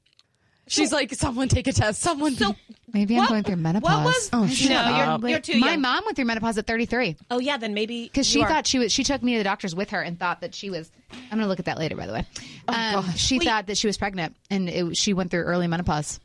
She's 0.70 0.92
like, 0.92 1.12
someone 1.14 1.48
take 1.48 1.66
a 1.66 1.72
test. 1.72 2.00
Someone. 2.00 2.34
So 2.36 2.54
Maybe 2.92 3.18
I'm 3.18 3.28
going 3.28 3.42
through 3.44 3.56
menopause. 3.56 3.90
What 3.90 4.04
was- 4.04 4.30
oh, 4.32 4.40
No, 4.42 4.46
shut 4.48 4.70
you're- 4.70 4.80
up. 5.00 5.22
you're 5.22 5.38
too 5.40 5.58
My 5.58 5.72
young. 5.72 5.80
mom 5.80 6.04
went 6.04 6.16
through 6.16 6.24
menopause 6.26 6.58
at 6.58 6.66
33 6.66 7.16
Oh 7.30 7.38
yeah, 7.38 7.56
then 7.56 7.72
maybe 7.74 8.04
because 8.04 8.26
she 8.26 8.42
are. 8.42 8.48
thought 8.48 8.66
she 8.66 8.78
was. 8.78 8.92
She 8.92 9.04
took 9.04 9.22
me 9.22 9.32
to 9.32 9.38
the 9.38 9.44
doctors 9.44 9.74
with 9.74 9.90
her 9.90 10.00
and 10.00 10.18
thought 10.18 10.40
that 10.42 10.54
she 10.54 10.70
was. 10.70 10.90
I'm 11.12 11.18
going 11.38 11.40
to 11.42 11.46
look 11.48 11.58
at 11.58 11.64
that 11.66 11.78
later, 11.78 11.96
by 11.96 12.06
the 12.06 12.12
way. 12.12 12.26
Oh, 12.68 12.98
um, 12.98 13.12
she 13.16 13.38
thought 13.40 13.66
that 13.66 13.76
she 13.78 13.86
was 13.88 13.96
pregnant, 13.96 14.36
and 14.50 14.68
it, 14.68 14.96
she 14.96 15.12
went 15.12 15.30
through 15.30 15.42
early 15.42 15.66
menopause. 15.66 16.20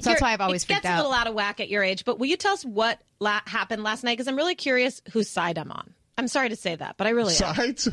So 0.00 0.10
that's 0.10 0.20
You're- 0.20 0.28
why 0.28 0.32
I've 0.34 0.40
always 0.40 0.62
it 0.62 0.66
freaked 0.66 0.82
gets 0.82 0.94
a 0.94 0.96
little 0.96 1.12
out 1.12 1.26
of 1.26 1.34
whack 1.34 1.60
at 1.60 1.68
your 1.68 1.82
age. 1.82 2.04
But 2.04 2.18
will 2.18 2.26
you 2.26 2.36
tell 2.36 2.52
us 2.54 2.64
what 2.64 3.00
la- 3.20 3.40
happened 3.46 3.82
last 3.82 4.04
night? 4.04 4.12
Because 4.12 4.28
I'm 4.28 4.36
really 4.36 4.54
curious 4.54 5.02
whose 5.12 5.28
side 5.28 5.58
I'm 5.58 5.72
on. 5.72 5.92
I'm 6.18 6.28
sorry 6.28 6.48
to 6.48 6.56
say 6.56 6.74
that, 6.76 6.96
but 6.98 7.06
I 7.06 7.10
really 7.10 7.32
am. 7.34 7.54
Sides? 7.54 7.88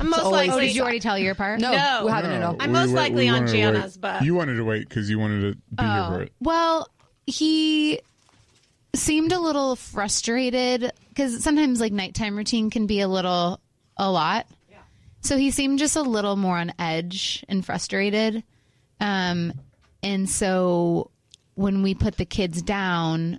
I'm 0.00 0.10
most 0.10 0.24
likely. 0.24 0.54
Oh, 0.56 0.60
did 0.60 0.74
you 0.74 0.82
already 0.82 0.98
tell 1.00 1.16
your 1.18 1.34
part? 1.36 1.60
No, 1.60 1.70
No, 1.70 2.02
we 2.06 2.10
haven't 2.10 2.32
at 2.32 2.42
all. 2.42 2.56
I'm 2.58 2.70
we 2.72 2.78
most 2.78 2.90
wa- 2.90 2.96
likely 3.00 3.28
on 3.28 3.34
wanted 3.42 3.52
to 3.52 3.52
wait. 3.72 3.74
Jana's, 3.82 3.96
but 3.96 4.22
You 4.22 4.34
wanted 4.34 4.56
to 4.56 4.64
wait 4.64 4.88
because 4.88 5.08
you 5.08 5.18
wanted 5.18 5.40
to 5.52 5.58
be 5.76 5.84
here 5.84 6.04
for 6.08 6.22
it. 6.22 6.32
Well, 6.40 6.88
he 7.26 8.00
seemed 8.94 9.32
a 9.32 9.38
little 9.38 9.76
frustrated 9.76 10.90
because 11.10 11.42
sometimes 11.44 11.80
like 11.80 11.92
nighttime 11.92 12.36
routine 12.36 12.68
can 12.70 12.86
be 12.86 13.00
a 13.00 13.08
little 13.08 13.60
a 13.96 14.10
lot. 14.10 14.46
Yeah. 14.70 14.78
So 15.20 15.36
he 15.36 15.50
seemed 15.52 15.78
just 15.78 15.94
a 15.94 16.02
little 16.02 16.34
more 16.36 16.58
on 16.58 16.72
edge 16.80 17.44
and 17.48 17.64
frustrated. 17.64 18.42
Um, 19.00 19.52
and 20.02 20.28
so 20.28 21.10
when 21.54 21.82
we 21.82 21.94
put 21.94 22.16
the 22.16 22.24
kids 22.24 22.60
down, 22.62 23.38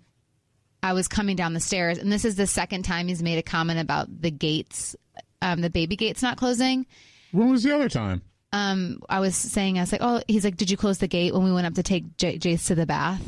I 0.81 0.93
was 0.93 1.07
coming 1.07 1.35
down 1.35 1.53
the 1.53 1.59
stairs, 1.59 1.97
and 1.97 2.11
this 2.11 2.23
is 2.25 2.35
the 2.35 2.47
second 2.47 2.83
time 2.83 3.07
he's 3.07 3.21
made 3.23 3.37
a 3.37 3.43
comment 3.43 3.79
about 3.79 4.07
the 4.21 4.31
gates, 4.31 4.95
um, 5.41 5.61
the 5.61 5.69
baby 5.69 5.95
gates 5.95 6.21
not 6.21 6.37
closing. 6.37 6.85
When 7.31 7.49
was 7.49 7.63
the 7.63 7.75
other 7.75 7.89
time? 7.89 8.21
um, 8.51 9.01
I 9.07 9.19
was 9.19 9.35
saying, 9.35 9.77
I 9.77 9.81
was 9.81 9.91
like, 9.91 10.01
oh, 10.03 10.21
he's 10.27 10.43
like, 10.43 10.57
did 10.57 10.71
you 10.71 10.77
close 10.77 10.97
the 10.97 11.07
gate 11.07 11.33
when 11.33 11.43
we 11.43 11.51
went 11.53 11.67
up 11.67 11.75
to 11.75 11.83
take 11.83 12.17
J- 12.17 12.39
Jace 12.39 12.65
to 12.67 12.75
the 12.75 12.85
bath? 12.87 13.21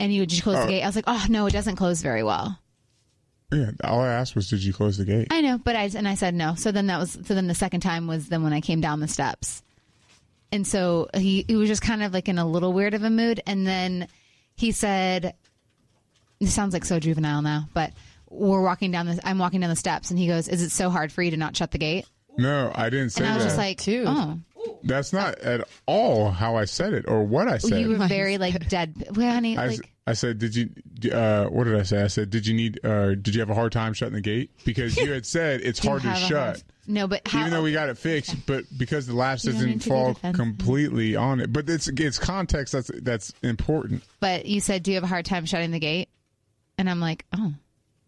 And 0.00 0.12
you, 0.12 0.22
would 0.22 0.30
just 0.30 0.42
close 0.42 0.56
Oh. 0.56 0.62
the 0.62 0.66
gate? 0.72 0.82
I 0.82 0.86
was 0.86 0.96
like, 0.96 1.04
oh 1.06 1.26
no, 1.28 1.46
it 1.46 1.52
doesn't 1.52 1.76
close 1.76 2.02
very 2.02 2.24
well. 2.24 2.58
Yeah, 3.52 3.70
all 3.84 4.00
I 4.00 4.08
asked 4.08 4.34
was, 4.34 4.48
did 4.50 4.64
you 4.64 4.72
close 4.72 4.96
the 4.96 5.04
gate? 5.04 5.28
I 5.30 5.42
know, 5.42 5.58
but 5.58 5.76
I 5.76 5.90
and 5.94 6.08
I 6.08 6.14
said 6.16 6.34
no. 6.34 6.54
So 6.56 6.72
then 6.72 6.86
that 6.88 6.98
was 6.98 7.12
so 7.24 7.34
then 7.34 7.46
the 7.46 7.54
second 7.54 7.82
time 7.82 8.06
was 8.08 8.28
then 8.28 8.42
when 8.42 8.52
I 8.54 8.60
came 8.62 8.80
down 8.80 8.98
the 9.00 9.06
steps, 9.06 9.62
and 10.50 10.66
so 10.66 11.08
he 11.14 11.44
he 11.46 11.54
was 11.54 11.68
just 11.68 11.82
kind 11.82 12.02
of 12.02 12.12
like 12.14 12.28
in 12.28 12.38
a 12.38 12.46
little 12.48 12.72
weird 12.72 12.94
of 12.94 13.04
a 13.04 13.10
mood, 13.10 13.42
and 13.46 13.64
then 13.66 14.08
he 14.56 14.72
said, 14.72 15.34
"This 16.42 16.54
sounds 16.54 16.72
like 16.74 16.84
so 16.84 16.98
juvenile 17.00 17.40
now," 17.42 17.68
but 17.74 17.92
we're 18.30 18.62
walking 18.62 18.90
down 18.90 19.06
the 19.06 19.20
I'm 19.24 19.38
walking 19.38 19.60
down 19.60 19.70
the 19.70 19.76
steps, 19.76 20.10
and 20.10 20.18
he 20.18 20.26
goes, 20.26 20.48
"Is 20.48 20.62
it 20.62 20.70
so 20.70 20.90
hard 20.90 21.12
for 21.12 21.22
you 21.22 21.30
to 21.30 21.36
not 21.36 21.56
shut 21.56 21.70
the 21.70 21.78
gate?" 21.78 22.06
No, 22.38 22.72
I 22.74 22.88
didn't 22.90 23.10
say 23.10 23.24
And 23.24 23.32
I 23.32 23.36
was 23.36 23.44
that. 23.44 23.48
just 23.50 23.58
like, 23.58 24.06
"Oh." 24.08 24.38
That's 24.84 25.12
not 25.12 25.38
at 25.40 25.66
all 25.86 26.30
how 26.30 26.54
I 26.56 26.66
said 26.66 26.92
it 26.94 27.04
or 27.08 27.24
what 27.24 27.48
I 27.48 27.58
said. 27.58 27.80
You 27.80 27.88
were 27.90 28.06
very 28.06 28.38
like 28.38 28.68
dead. 28.68 29.08
Well, 29.14 29.32
honey, 29.32 29.56
I, 29.58 29.66
like 29.66 29.92
I 30.06 30.12
said, 30.12 30.38
did 30.38 30.54
you? 30.54 30.70
Uh, 31.12 31.46
what 31.46 31.64
did 31.64 31.76
I 31.76 31.82
say? 31.82 32.00
I 32.02 32.06
said, 32.06 32.30
did 32.30 32.46
you 32.46 32.54
need? 32.54 32.84
Uh, 32.84 33.10
did 33.16 33.34
you 33.34 33.40
have 33.40 33.50
a 33.50 33.54
hard 33.54 33.72
time 33.72 33.92
shutting 33.92 34.14
the 34.14 34.20
gate? 34.20 34.50
Because 34.64 34.96
you 34.96 35.12
had 35.12 35.26
said 35.26 35.62
it's 35.62 35.78
hard 35.84 36.02
to 36.02 36.14
shut. 36.14 36.30
hard- 36.30 36.62
no, 36.86 37.06
but 37.08 37.26
how, 37.26 37.40
Even 37.40 37.50
though 37.52 37.62
we 37.62 37.72
got 37.72 37.88
it 37.88 37.98
fixed, 37.98 38.34
but 38.46 38.64
because 38.76 39.06
the 39.06 39.14
latch 39.14 39.44
You 39.44 39.50
don't 39.52 39.58
doesn't 39.60 39.70
need 39.70 39.80
to 39.82 39.88
be 39.88 39.90
fall 39.90 40.14
completely 40.32 41.16
on 41.16 41.40
it, 41.40 41.52
but 41.52 41.68
it's 41.68 41.88
it's 41.88 42.18
context 42.18 42.72
that's 42.72 42.90
that's 43.02 43.32
important. 43.42 44.02
but 44.20 44.46
you 44.46 44.60
said, 44.60 44.82
"Do 44.84 44.90
you 44.92 44.96
have 44.96 45.04
a 45.04 45.08
hard 45.08 45.24
time 45.24 45.44
shutting 45.44 45.70
the 45.72 45.80
gate?" 45.80 46.08
And 46.82 46.90
I'm 46.90 46.98
like, 46.98 47.24
"Oh." 47.32 47.54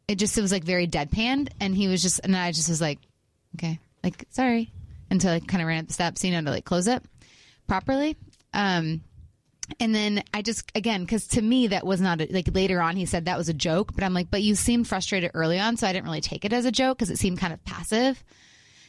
It 0.09 0.17
just 0.17 0.37
it 0.37 0.43
was 0.43 0.51
like 0.51 0.65
very 0.65 0.89
deadpanned, 0.89 1.51
and 1.61 1.77
he 1.77 1.87
was 1.87 2.03
just, 2.03 2.21
and 2.25 2.37
I 2.37 2.51
just 2.51 2.69
was 2.69 2.81
like, 2.81 2.99
"Okay, 3.55 3.79
like 4.03 4.27
sorry," 4.31 4.73
until 5.11 5.31
I 5.31 5.39
kind 5.39 5.63
of 5.63 5.69
ran 5.69 5.79
up 5.79 5.87
the 5.87 5.93
steps, 5.93 6.25
you 6.25 6.33
know, 6.33 6.43
to 6.43 6.51
like 6.51 6.65
close 6.65 6.89
it 6.89 7.05
properly. 7.69 8.17
Um, 8.53 9.03
and 9.79 9.95
then 9.95 10.25
I 10.35 10.43
just 10.43 10.73
again 10.75 11.03
because 11.03 11.29
to 11.29 11.41
me 11.41 11.69
that 11.69 11.87
was 11.87 12.01
not 12.01 12.21
a, 12.21 12.27
like 12.33 12.53
later 12.53 12.83
on 12.83 12.97
he 12.97 13.07
said 13.07 13.27
that 13.27 13.39
was 13.39 13.49
a 13.49 13.55
joke, 13.55 13.95
but 13.95 14.03
I'm 14.03 14.13
like, 14.13 14.29
but 14.29 14.43
you 14.43 14.57
seemed 14.57 14.89
frustrated 14.89 15.31
early 15.35 15.61
on, 15.61 15.77
so 15.77 15.87
I 15.87 15.93
didn't 15.93 16.07
really 16.07 16.21
take 16.21 16.45
it 16.45 16.53
as 16.53 16.65
a 16.65 16.73
joke 16.73 16.99
because 16.99 17.11
it 17.11 17.19
seemed 17.21 17.39
kind 17.39 17.53
of 17.53 17.65
passive. 17.65 18.23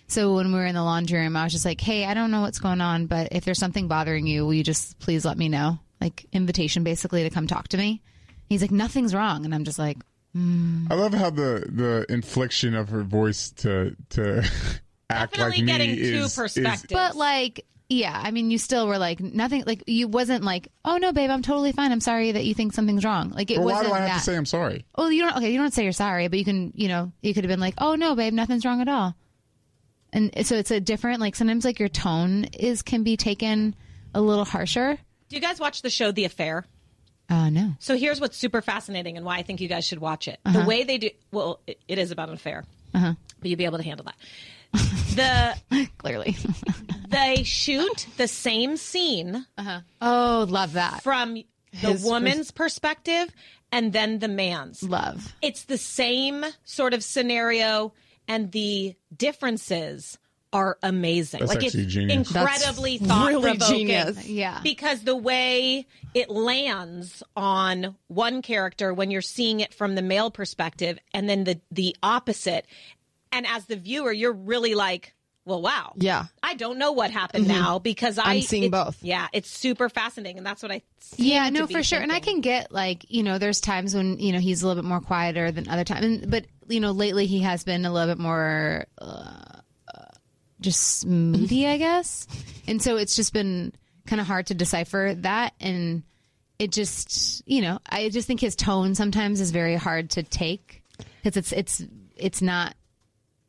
So 0.07 0.33
when 0.33 0.47
we 0.51 0.57
were 0.57 0.65
in 0.65 0.73
the 0.73 0.83
laundry 0.83 1.19
room, 1.19 1.37
I 1.37 1.43
was 1.43 1.53
just 1.53 1.63
like, 1.63 1.79
"Hey, 1.79 2.05
I 2.05 2.15
don't 2.15 2.31
know 2.31 2.41
what's 2.41 2.59
going 2.59 2.81
on, 2.81 3.05
but 3.05 3.29
if 3.33 3.45
there's 3.45 3.59
something 3.59 3.87
bothering 3.87 4.25
you, 4.25 4.45
will 4.47 4.55
you 4.55 4.63
just 4.63 4.97
please 4.97 5.25
let 5.25 5.37
me 5.37 5.47
know?" 5.47 5.77
Like 6.01 6.25
invitation, 6.33 6.83
basically, 6.83 7.21
to 7.21 7.29
come 7.29 7.45
talk 7.45 7.67
to 7.69 7.77
me. 7.77 8.01
He's 8.49 8.61
like, 8.61 8.71
"Nothing's 8.71 9.13
wrong," 9.15 9.45
and 9.45 9.53
I'm 9.55 9.63
just 9.63 9.79
like, 9.79 9.97
mm. 10.35 10.87
I 10.89 10.95
love 10.95 11.13
how 11.13 11.29
the 11.29 11.65
the 11.67 12.05
infliction 12.09 12.75
of 12.75 12.89
her 12.89 13.03
voice 13.03 13.51
to 13.57 13.95
to 14.11 14.43
act 15.09 15.37
like 15.37 15.51
me 15.53 15.63
getting 15.63 15.91
is, 15.91 16.09
two 16.11 16.23
is 16.25 16.35
perspectives. 16.35 16.93
But 16.93 17.15
like, 17.15 17.65
yeah, 17.89 18.19
I 18.23 18.31
mean, 18.31 18.51
you 18.51 18.57
still 18.57 18.87
were 18.87 18.97
like 18.97 19.19
nothing. 19.19 19.63
Like 19.65 19.83
you 19.87 20.07
wasn't 20.07 20.43
like, 20.43 20.67
"Oh 20.83 20.97
no, 20.97 21.11
babe, 21.11 21.29
I'm 21.29 21.41
totally 21.41 21.71
fine. 21.71 21.91
I'm 21.91 21.99
sorry 22.01 22.31
that 22.33 22.45
you 22.45 22.53
think 22.53 22.73
something's 22.73 23.03
wrong." 23.05 23.29
Like 23.31 23.49
it 23.51 23.57
Well, 23.57 23.67
why 23.67 23.73
wasn't 23.73 23.89
do 23.89 23.93
I 23.93 23.99
have 23.99 24.07
that. 24.09 24.17
to 24.19 24.23
say 24.23 24.35
I'm 24.35 24.45
sorry? 24.45 24.85
Well, 24.97 25.11
you 25.11 25.21
don't. 25.23 25.37
Okay, 25.37 25.51
you 25.51 25.57
don't 25.57 25.73
say 25.73 25.83
you're 25.83 25.91
sorry, 25.91 26.27
but 26.27 26.37
you 26.39 26.45
can. 26.45 26.71
You 26.75 26.87
know, 26.87 27.11
you 27.21 27.33
could 27.33 27.43
have 27.43 27.49
been 27.49 27.59
like, 27.59 27.75
"Oh 27.77 27.95
no, 27.95 28.15
babe, 28.15 28.33
nothing's 28.33 28.65
wrong 28.65 28.81
at 28.81 28.87
all." 28.87 29.15
And 30.13 30.31
so 30.45 30.55
it's 30.55 30.71
a 30.71 30.79
different. 30.79 31.19
Like 31.19 31.35
sometimes, 31.35 31.65
like 31.65 31.79
your 31.79 31.89
tone 31.89 32.45
is 32.57 32.81
can 32.81 33.03
be 33.03 33.17
taken 33.17 33.75
a 34.13 34.21
little 34.21 34.45
harsher. 34.45 34.97
do 35.29 35.35
you 35.35 35.41
guys 35.41 35.59
watch 35.59 35.81
the 35.81 35.89
show 35.89 36.11
The 36.11 36.23
Affair? 36.25 36.65
Oh 37.29 37.49
no. 37.49 37.73
So 37.79 37.97
here's 37.97 38.19
what's 38.21 38.37
super 38.37 38.61
fascinating 38.61 39.17
and 39.17 39.25
why 39.25 39.37
I 39.37 39.41
think 39.43 39.61
you 39.61 39.67
guys 39.67 39.85
should 39.85 39.99
watch 39.99 40.27
it. 40.27 40.39
Uh-huh. 40.45 40.59
The 40.61 40.65
way 40.65 40.83
they 40.83 40.97
do, 40.97 41.09
well, 41.31 41.59
it, 41.67 41.79
it 41.87 41.97
is 41.97 42.11
about 42.11 42.29
an 42.29 42.35
affair, 42.35 42.63
Uh 42.93 42.99
huh. 42.99 43.13
but 43.39 43.49
you'll 43.49 43.57
be 43.57 43.65
able 43.65 43.77
to 43.79 43.83
handle 43.83 44.05
that. 44.05 44.15
The 45.15 45.87
clearly 45.97 46.35
they 47.07 47.43
shoot 47.43 48.05
the 48.17 48.27
same 48.27 48.75
scene. 48.75 49.45
Uh-huh. 49.57 49.79
Oh, 50.01 50.45
love 50.49 50.73
that 50.73 51.01
from 51.03 51.35
the 51.35 51.43
His 51.71 52.03
woman's 52.03 52.51
perspective 52.51 53.29
and 53.71 53.93
then 53.93 54.19
the 54.19 54.27
man's. 54.27 54.83
Love. 54.83 55.33
It's 55.41 55.63
the 55.63 55.77
same 55.77 56.43
sort 56.65 56.93
of 56.93 57.01
scenario, 57.03 57.93
and 58.27 58.51
the 58.51 58.95
differences 59.15 60.17
are 60.55 60.77
amazing. 60.81 61.41
That's 61.41 61.53
like 61.53 61.63
it's 61.63 61.75
actually 61.75 61.85
genius. 61.87 62.29
incredibly 62.31 62.97
That's 62.97 63.09
thought 63.11 63.27
really 63.29 63.41
provoking. 63.57 63.77
genius. 63.87 64.25
Yeah. 64.27 64.59
Because 64.63 65.01
the 65.03 65.15
way 65.15 65.85
it 66.13 66.29
lands 66.29 67.21
on 67.35 67.95
one 68.07 68.41
character 68.41 68.93
when 68.93 69.11
you're 69.11 69.21
seeing 69.21 69.59
it 69.59 69.73
from 69.73 69.95
the 69.95 70.01
male 70.01 70.31
perspective 70.31 70.97
and 71.13 71.27
then 71.29 71.43
the 71.43 71.59
the 71.71 71.95
opposite. 72.01 72.65
And 73.31 73.45
as 73.45 73.65
the 73.65 73.75
viewer, 73.75 74.13
you're 74.13 74.31
really 74.31 74.75
like, 74.75 75.13
well, 75.43 75.61
wow. 75.61 75.91
Yeah. 75.97 76.25
I 76.41 76.53
don't 76.55 76.77
know 76.77 76.93
what 76.93 77.11
happened 77.11 77.45
Mhm. 77.45 77.49
now 77.49 77.79
because 77.79 78.17
I 78.17 78.35
I'm 78.35 78.41
seeing 78.41 78.63
it- 78.63 78.71
both. 78.71 78.97
Yeah, 79.03 79.27
it's 79.33 79.49
super 79.49 79.89
fascinating, 79.89 80.37
and 80.37 80.45
that's 80.45 80.63
what 80.63 80.71
I. 80.71 80.81
seem 81.01 81.27
Yeah, 81.27 81.49
no, 81.49 81.67
be 81.67 81.73
for 81.75 81.83
sure. 81.83 81.99
And 81.99 82.11
I 82.13 82.19
can 82.21 82.39
get 82.41 82.71
like, 82.71 83.05
you 83.09 83.21
know, 83.23 83.37
there's 83.37 83.59
times 83.61 83.93
when, 83.93 84.17
you 84.19 84.31
know, 84.31 84.39
he's 84.39 84.63
a 84.63 84.67
little 84.67 84.81
bit 84.81 84.87
more 84.87 85.01
quieter 85.01 85.51
than 85.51 85.67
other 85.69 85.83
times. 85.83 86.05
And, 86.05 86.31
but, 86.31 86.45
you 86.69 86.79
know, 86.79 86.91
lately 86.91 87.25
he 87.27 87.41
has 87.41 87.63
been 87.63 87.83
a 87.85 87.91
little 87.93 88.07
bit 88.15 88.19
more 88.21 88.85
uh, 88.97 89.59
just 90.61 91.05
moody, 91.05 91.67
I 91.67 91.77
guess. 91.77 92.27
And 92.67 92.81
so 92.81 92.97
it's 92.97 93.15
just 93.15 93.33
been 93.33 93.73
kind 94.07 94.19
of 94.19 94.27
hard 94.27 94.47
to 94.47 94.53
decipher 94.53 95.15
that. 95.19 95.53
And 95.59 96.03
it 96.59 96.71
just, 96.71 97.43
you 97.47 97.61
know, 97.61 97.79
I 97.87 98.09
just 98.09 98.27
think 98.27 98.39
his 98.39 98.55
tone 98.55 98.95
sometimes 98.95 99.41
is 99.41 99.51
very 99.51 99.75
hard 99.75 100.11
to 100.11 100.23
take 100.23 100.83
because 101.23 101.37
it's, 101.37 101.51
it's, 101.51 101.83
it's 102.15 102.41
not 102.41 102.75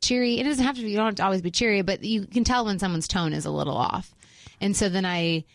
cheery. 0.01 0.39
It 0.39 0.43
doesn't 0.43 0.65
have 0.65 0.75
to 0.75 0.81
be, 0.81 0.91
you 0.91 0.97
don't 0.97 1.05
have 1.05 1.15
to 1.15 1.23
always 1.23 1.41
be 1.41 1.51
cheery, 1.51 1.81
but 1.81 2.03
you 2.03 2.25
can 2.25 2.43
tell 2.43 2.65
when 2.65 2.79
someone's 2.79 3.07
tone 3.07 3.33
is 3.33 3.45
a 3.45 3.51
little 3.51 3.77
off. 3.77 4.13
And 4.59 4.75
so 4.75 4.89
then 4.89 5.05
I, 5.05 5.45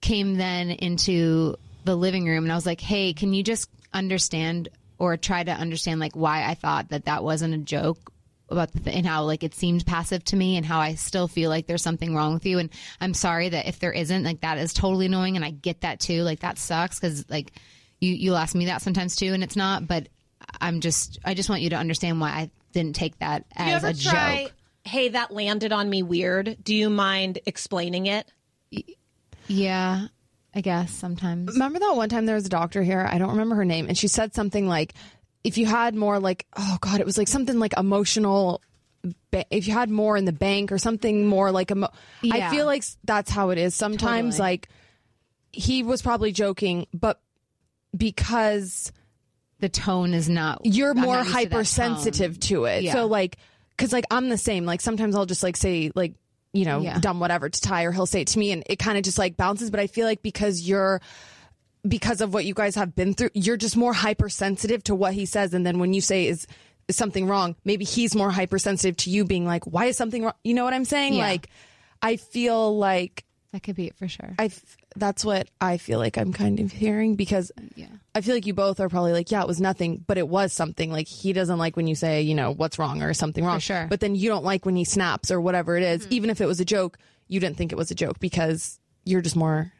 came 0.00 0.36
then 0.36 0.70
into 0.70 1.56
the 1.84 1.96
living 1.96 2.26
room 2.26 2.44
and 2.44 2.52
I 2.52 2.54
was 2.54 2.66
like, 2.66 2.80
"Hey, 2.80 3.12
can 3.12 3.34
you 3.34 3.42
just 3.42 3.70
understand 3.92 4.68
or 4.98 5.16
try 5.16 5.42
to 5.42 5.50
understand 5.50 6.00
like 6.00 6.14
why 6.14 6.44
I 6.44 6.54
thought 6.54 6.90
that 6.90 7.06
that 7.06 7.24
wasn't 7.24 7.54
a 7.54 7.58
joke 7.58 8.12
about 8.48 8.72
the 8.72 8.90
and 8.92 9.04
how 9.04 9.24
like 9.24 9.42
it 9.42 9.54
seemed 9.54 9.84
passive 9.86 10.22
to 10.24 10.36
me 10.36 10.56
and 10.56 10.64
how 10.64 10.78
I 10.78 10.94
still 10.94 11.26
feel 11.26 11.50
like 11.50 11.66
there's 11.66 11.82
something 11.82 12.14
wrong 12.14 12.34
with 12.34 12.46
you 12.46 12.58
and 12.58 12.70
I'm 13.00 13.12
sorry 13.12 13.48
that 13.48 13.66
if 13.66 13.80
there 13.80 13.92
isn't 13.92 14.22
like 14.22 14.42
that 14.42 14.58
is 14.58 14.72
totally 14.72 15.06
annoying 15.06 15.34
and 15.34 15.44
I 15.44 15.50
get 15.50 15.80
that 15.80 15.98
too 15.98 16.22
like 16.22 16.40
that 16.40 16.56
sucks 16.58 17.00
cuz 17.00 17.28
like 17.28 17.52
you 17.98 18.12
you'll 18.12 18.36
ask 18.36 18.54
me 18.54 18.66
that 18.66 18.82
sometimes 18.82 19.16
too 19.16 19.32
and 19.32 19.42
it's 19.42 19.56
not 19.56 19.88
but 19.88 20.08
I'm 20.60 20.80
just 20.80 21.18
I 21.24 21.34
just 21.34 21.48
want 21.48 21.62
you 21.62 21.70
to 21.70 21.76
understand 21.76 22.20
why 22.20 22.28
I 22.30 22.50
didn't 22.72 22.94
take 22.94 23.18
that 23.18 23.44
as 23.56 23.84
a 23.84 23.94
try? 23.94 24.44
joke. 24.44 24.52
Hey, 24.84 25.08
that 25.08 25.32
landed 25.32 25.72
on 25.72 25.90
me 25.90 26.02
weird. 26.02 26.58
Do 26.62 26.74
you 26.74 26.90
mind 26.90 27.40
explaining 27.46 28.06
it? 28.06 28.30
Yeah, 29.48 30.08
I 30.54 30.60
guess 30.60 30.92
sometimes. 30.92 31.54
Remember 31.54 31.78
that 31.78 31.96
one 31.96 32.08
time 32.08 32.26
there 32.26 32.34
was 32.34 32.46
a 32.46 32.50
doctor 32.50 32.82
here? 32.82 33.08
I 33.10 33.18
don't 33.18 33.30
remember 33.30 33.56
her 33.56 33.64
name, 33.64 33.88
and 33.88 33.96
she 33.96 34.08
said 34.08 34.34
something 34.34 34.68
like, 34.68 34.94
"If 35.46 35.58
you 35.58 35.66
had 35.66 35.94
more, 35.94 36.18
like, 36.18 36.46
oh 36.56 36.78
god, 36.80 37.00
it 37.00 37.06
was 37.06 37.16
like 37.16 37.28
something 37.28 37.58
like 37.58 37.72
emotional. 37.76 38.60
If 39.50 39.68
you 39.68 39.72
had 39.74 39.88
more 39.90 40.16
in 40.16 40.24
the 40.24 40.32
bank 40.32 40.72
or 40.72 40.78
something 40.78 41.26
more 41.26 41.52
like 41.52 41.70
emo- 41.70 41.92
I 42.30 42.50
feel 42.50 42.66
like 42.66 42.82
that's 43.04 43.30
how 43.30 43.50
it 43.50 43.58
is 43.58 43.74
sometimes. 43.74 44.34
Totally. 44.36 44.50
Like 44.50 44.68
he 45.52 45.82
was 45.82 46.02
probably 46.02 46.32
joking, 46.32 46.86
but 46.92 47.20
because 47.96 48.92
the 49.60 49.68
tone 49.68 50.12
is 50.14 50.28
not, 50.28 50.60
you're 50.64 50.90
I'm 50.90 50.98
more 51.00 51.16
not 51.16 51.26
used 51.26 51.30
to 51.38 51.48
hypersensitive 51.48 52.40
to 52.40 52.64
it. 52.64 52.82
Yeah. 52.82 52.92
So 52.92 53.06
like, 53.06 53.36
because 53.70 53.92
like 53.92 54.06
I'm 54.10 54.28
the 54.28 54.38
same. 54.38 54.64
Like 54.64 54.80
sometimes 54.80 55.14
I'll 55.14 55.26
just 55.26 55.42
like 55.42 55.56
say 55.56 55.92
like 55.94 56.14
you 56.52 56.64
know, 56.64 56.80
Yeah. 56.80 56.98
done 56.98 57.18
whatever 57.20 57.48
to 57.50 57.60
Ty 57.60 57.84
or 57.84 57.92
he'll 57.92 58.06
say 58.06 58.22
it 58.22 58.28
to 58.28 58.38
me 58.38 58.50
and 58.50 58.62
it 58.66 58.76
kind 58.78 58.96
of 58.96 59.04
just 59.04 59.18
like 59.18 59.36
bounces. 59.36 59.70
But 59.70 59.78
I 59.78 59.86
feel 59.88 60.06
like 60.06 60.22
because 60.22 60.62
you're, 60.62 61.02
because 61.88 62.20
of 62.20 62.32
what 62.34 62.44
you 62.44 62.54
guys 62.54 62.74
have 62.74 62.94
been 62.94 63.14
through, 63.14 63.30
you're 63.34 63.56
just 63.56 63.76
more 63.76 63.92
hypersensitive 63.92 64.84
to 64.84 64.94
what 64.94 65.12
he 65.14 65.26
says. 65.26 65.54
And 65.54 65.66
then 65.66 65.78
when 65.78 65.94
you 65.94 66.00
say 66.00 66.26
is, 66.26 66.46
is 66.88 66.96
something 66.96 67.26
wrong, 67.26 67.56
maybe 67.64 67.84
he's 67.84 68.14
more 68.14 68.30
hypersensitive 68.30 68.96
to 68.98 69.10
you 69.10 69.24
being 69.24 69.46
like, 69.46 69.64
why 69.64 69.86
is 69.86 69.96
something 69.96 70.24
wrong? 70.24 70.34
You 70.44 70.54
know 70.54 70.64
what 70.64 70.74
I'm 70.74 70.84
saying? 70.84 71.14
Yeah. 71.14 71.24
Like, 71.24 71.48
I 72.02 72.16
feel 72.16 72.76
like 72.76 73.24
that 73.52 73.62
could 73.62 73.76
be 73.76 73.86
it 73.86 73.96
for 73.96 74.08
sure. 74.08 74.34
I 74.38 74.50
that's 74.96 75.24
what 75.24 75.48
I 75.60 75.76
feel 75.78 75.98
like 75.98 76.16
I'm 76.18 76.32
kind 76.32 76.58
of 76.60 76.72
hearing 76.72 77.16
because 77.16 77.52
I 78.14 78.20
feel 78.20 78.34
like 78.34 78.46
you 78.46 78.54
both 78.54 78.80
are 78.80 78.88
probably 78.88 79.12
like, 79.12 79.30
yeah, 79.30 79.42
it 79.42 79.46
was 79.46 79.60
nothing, 79.60 80.04
but 80.06 80.18
it 80.18 80.28
was 80.28 80.52
something. 80.52 80.90
Like 80.90 81.06
he 81.06 81.32
doesn't 81.32 81.58
like 81.58 81.76
when 81.76 81.86
you 81.86 81.94
say, 81.94 82.22
you 82.22 82.34
know, 82.34 82.52
what's 82.52 82.78
wrong 82.78 83.02
or 83.02 83.14
something 83.14 83.44
wrong. 83.44 83.58
sure. 83.58 83.76
Mm-hmm. 83.76 83.88
But 83.88 84.00
then 84.00 84.14
you 84.14 84.28
don't 84.28 84.44
like 84.44 84.64
when 84.64 84.76
he 84.76 84.84
snaps 84.84 85.30
or 85.30 85.40
whatever 85.40 85.76
it 85.76 85.82
is. 85.82 86.06
Even 86.08 86.30
if 86.30 86.40
it 86.40 86.46
was 86.46 86.60
a 86.60 86.64
joke, 86.64 86.98
you 87.28 87.40
didn't 87.40 87.56
think 87.56 87.72
it 87.72 87.76
was 87.76 87.90
a 87.90 87.94
joke 87.94 88.20
because 88.20 88.78
you're 89.04 89.20
just 89.20 89.36
more. 89.36 89.72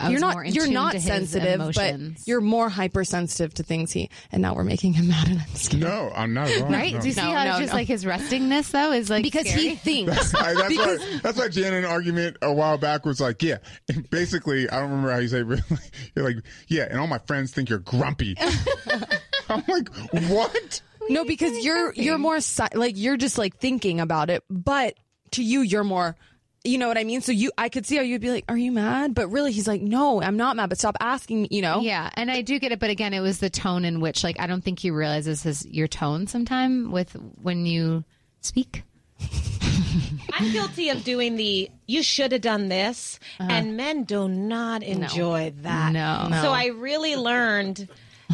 I 0.00 0.06
you're 0.06 0.14
was 0.14 0.20
not. 0.22 0.32
more 0.34 0.44
in 0.44 0.52
you're 0.54 0.64
tune 0.64 0.74
not 0.74 0.92
to 0.92 0.98
his 0.98 1.06
sensitive, 1.06 1.72
but 1.74 1.96
you're 2.26 2.40
more 2.40 2.68
hypersensitive 2.68 3.54
to 3.54 3.62
things. 3.62 3.92
He 3.92 4.10
and 4.32 4.42
now 4.42 4.54
we're 4.54 4.64
making 4.64 4.94
him 4.94 5.08
mad, 5.08 5.28
and 5.28 5.40
I'm 5.40 5.54
scared. 5.54 5.82
No, 5.82 6.10
I'm 6.14 6.32
not 6.34 6.48
at 6.48 6.62
all. 6.62 6.68
Right? 6.70 6.94
No. 6.94 7.00
Do 7.00 7.06
you 7.06 7.12
see 7.12 7.20
No, 7.20 7.32
how 7.36 7.44
no, 7.44 7.58
just 7.60 7.72
no. 7.72 7.78
like 7.78 7.86
his 7.88 8.04
restingness 8.04 8.70
though 8.70 8.92
is 8.92 9.10
like 9.10 9.22
because 9.22 9.46
scary? 9.46 9.68
he 9.68 9.74
thinks. 9.76 10.32
That's, 10.32 10.32
that's 10.32 10.76
why. 10.76 11.18
That's 11.22 11.38
why 11.38 11.48
Jan 11.48 11.74
in 11.74 11.84
an 11.84 11.90
argument 11.90 12.38
a 12.42 12.52
while 12.52 12.78
back 12.78 13.04
was 13.04 13.20
like, 13.20 13.42
yeah. 13.42 13.58
And 13.92 14.08
basically, 14.10 14.68
I 14.70 14.80
don't 14.80 14.90
remember 14.90 15.12
how 15.12 15.18
you 15.18 15.28
say. 15.28 15.40
it, 15.40 15.48
but 15.68 15.90
You're 16.16 16.24
like, 16.24 16.36
yeah, 16.68 16.86
and 16.90 16.98
all 16.98 17.06
my 17.06 17.18
friends 17.18 17.52
think 17.52 17.68
you're 17.68 17.78
grumpy. 17.78 18.36
I'm 19.48 19.64
like, 19.68 19.88
what? 20.30 20.82
No, 21.08 21.24
because 21.24 21.64
you're 21.64 21.92
you're 21.94 22.18
more 22.18 22.40
si- 22.40 22.62
like 22.74 22.94
you're 22.96 23.16
just 23.16 23.36
like 23.38 23.56
thinking 23.58 24.00
about 24.00 24.30
it, 24.30 24.44
but 24.48 24.94
to 25.32 25.42
you 25.42 25.60
you're 25.62 25.84
more 25.84 26.16
you 26.64 26.76
know 26.76 26.88
what 26.88 26.98
I 26.98 27.04
mean? 27.04 27.22
So 27.22 27.32
you 27.32 27.50
I 27.56 27.68
could 27.68 27.86
see 27.86 27.96
how 27.96 28.02
you'd 28.02 28.20
be 28.20 28.30
like, 28.30 28.44
"Are 28.48 28.56
you 28.56 28.70
mad?" 28.70 29.14
But 29.14 29.28
really 29.28 29.52
he's 29.52 29.66
like, 29.66 29.80
"No, 29.80 30.20
I'm 30.20 30.36
not 30.36 30.56
mad, 30.56 30.68
but 30.68 30.78
stop 30.78 30.96
asking 31.00 31.48
you 31.50 31.62
know? 31.62 31.80
Yeah, 31.80 32.10
and 32.14 32.30
I 32.30 32.42
do 32.42 32.58
get 32.58 32.72
it, 32.72 32.78
but 32.78 32.90
again, 32.90 33.14
it 33.14 33.20
was 33.20 33.38
the 33.38 33.50
tone 33.50 33.84
in 33.84 34.00
which, 34.00 34.22
like, 34.22 34.38
I 34.38 34.46
don't 34.46 34.62
think 34.62 34.78
he 34.78 34.90
realizes 34.90 35.42
his 35.42 35.64
your 35.66 35.88
tone 35.88 36.26
sometime 36.26 36.90
with 36.90 37.12
when 37.40 37.64
you 37.66 38.04
speak. 38.40 38.82
I'm 40.32 40.52
guilty 40.52 40.90
of 40.90 41.02
doing 41.02 41.36
the 41.36 41.70
you 41.86 42.02
should 42.02 42.32
have 42.32 42.42
done 42.42 42.68
this, 42.68 43.18
uh-huh. 43.38 43.50
and 43.50 43.76
men 43.76 44.04
do 44.04 44.28
not 44.28 44.82
enjoy 44.82 45.52
that. 45.62 45.92
No. 45.92 46.28
So 46.42 46.50
I 46.52 46.66
really 46.66 47.16
learned. 47.16 47.88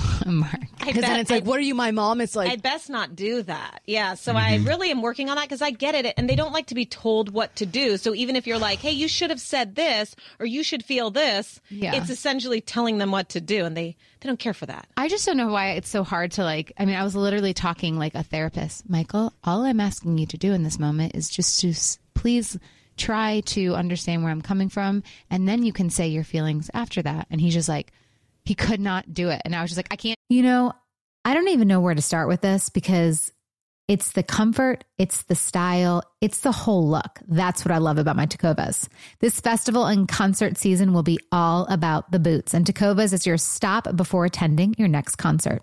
Mark. 0.27 0.61
Because 0.79 1.03
then 1.03 1.21
it's 1.21 1.31
like, 1.31 1.45
what 1.45 1.59
are 1.59 1.63
you, 1.63 1.75
my 1.75 1.91
mom? 1.91 2.21
It's 2.21 2.37
like, 2.37 2.51
I'd 2.51 2.63
best 2.63 2.91
not 2.91 3.17
do 3.17 3.43
that. 3.43 3.81
Yeah. 3.87 4.15
So 4.15 4.35
I 4.35 4.53
mm-hmm. 4.53 4.67
really 4.67 4.91
am 4.91 5.03
working 5.03 5.29
on 5.29 5.37
that 5.37 5.45
because 5.45 5.63
I 5.63 5.71
get 5.71 5.95
it. 5.95 6.15
And 6.17 6.29
they 6.29 6.37
don't 6.37 6.53
like 6.53 6.67
to 6.67 6.75
be 6.75 6.87
told 6.87 7.33
what 7.33 7.57
to 7.57 7.67
do. 7.67 7.97
So 7.97 8.15
even 8.15 8.37
if 8.37 8.47
you're 8.47 8.59
like, 8.59 8.79
hey, 8.79 8.93
you 8.93 9.09
should 9.09 9.31
have 9.31 9.41
said 9.41 9.75
this 9.75 10.15
or 10.39 10.47
you 10.47 10.63
should 10.63 10.85
feel 10.85 11.11
this, 11.11 11.61
Yeah. 11.71 11.95
it's 11.95 12.11
essentially 12.11 12.61
telling 12.61 12.99
them 12.99 13.11
what 13.11 13.31
to 13.31 13.41
do. 13.41 13.65
And 13.65 13.77
they, 13.77 13.97
they 14.21 14.29
don't 14.29 14.39
care 14.39 14.55
for 14.55 14.67
that. 14.67 14.87
I 14.97 15.09
just 15.09 15.27
don't 15.27 15.37
know 15.37 15.49
why 15.49 15.71
it's 15.73 15.89
so 15.89 16.05
hard 16.05 16.33
to 16.33 16.45
like. 16.45 16.73
I 16.79 16.85
mean, 16.85 16.97
I 16.97 17.05
was 17.05 17.17
literally 17.17 17.55
talking 17.55 17.99
like 17.99 18.15
a 18.15 18.23
therapist, 18.23 18.89
Michael. 18.89 19.33
All 19.45 19.63
I'm 19.63 19.81
asking 19.81 20.19
you 20.19 20.27
to 20.27 20.39
do 20.39 20.53
in 20.53 20.63
this 20.63 20.79
moment 20.79 21.15
is 21.15 21.29
just 21.29 21.61
to 21.61 21.75
please 22.15 22.59
try 22.97 23.41
to 23.45 23.75
understand 23.75 24.23
where 24.23 24.33
I'm 24.33 24.41
coming 24.41 24.71
from, 24.71 25.03
and 25.31 25.47
then 25.47 25.63
you 25.63 25.73
can 25.73 25.91
say 25.91 26.09
your 26.09 26.25
feelings 26.25 26.71
after 26.73 27.03
that. 27.03 27.27
And 27.31 27.41
he's 27.41 27.53
just 27.53 27.69
like, 27.69 27.93
he 28.47 28.55
could 28.55 28.81
not 28.81 29.13
do 29.13 29.29
it, 29.31 29.43
and 29.45 29.55
I 29.55 29.63
was 29.63 29.71
just 29.71 29.79
like, 29.79 29.89
I 29.91 29.97
can't. 29.97 30.19
You 30.29 30.43
know, 30.43 30.73
I 31.25 31.35
don't 31.35 31.49
even 31.49 31.69
know 31.69 31.81
where 31.81 31.95
to 31.95 32.03
start 32.03 32.29
with 32.29 32.41
this 32.41 32.69
because 32.69 33.33
it's 33.89 34.13
the 34.13 34.23
comfort, 34.23 34.85
it's 34.99 35.25
the 35.25 35.35
style, 35.35 36.03
it's 36.21 36.41
the 36.41 36.53
whole 36.53 36.89
look. 36.89 37.21
That's 37.29 37.65
what 37.65 37.73
I 37.73 37.79
love 37.79 37.99
about 37.99 38.17
my 38.17 38.27
Tecovas. 38.27 38.89
This 39.21 39.41
festival 39.41 39.87
and 39.87 40.09
concert 40.09 40.57
season 40.57 40.93
will 40.93 41.03
be 41.03 41.19
all 41.31 41.67
about 41.67 42.11
the 42.11 42.19
boots, 42.19 42.55
and 42.55 42.65
Tecovas 42.65 43.13
is 43.13 43.27
your 43.27 43.37
stop 43.37 43.95
before 43.97 44.25
attending 44.25 44.75
your 44.79 44.89
next 44.89 45.17
concert. 45.17 45.63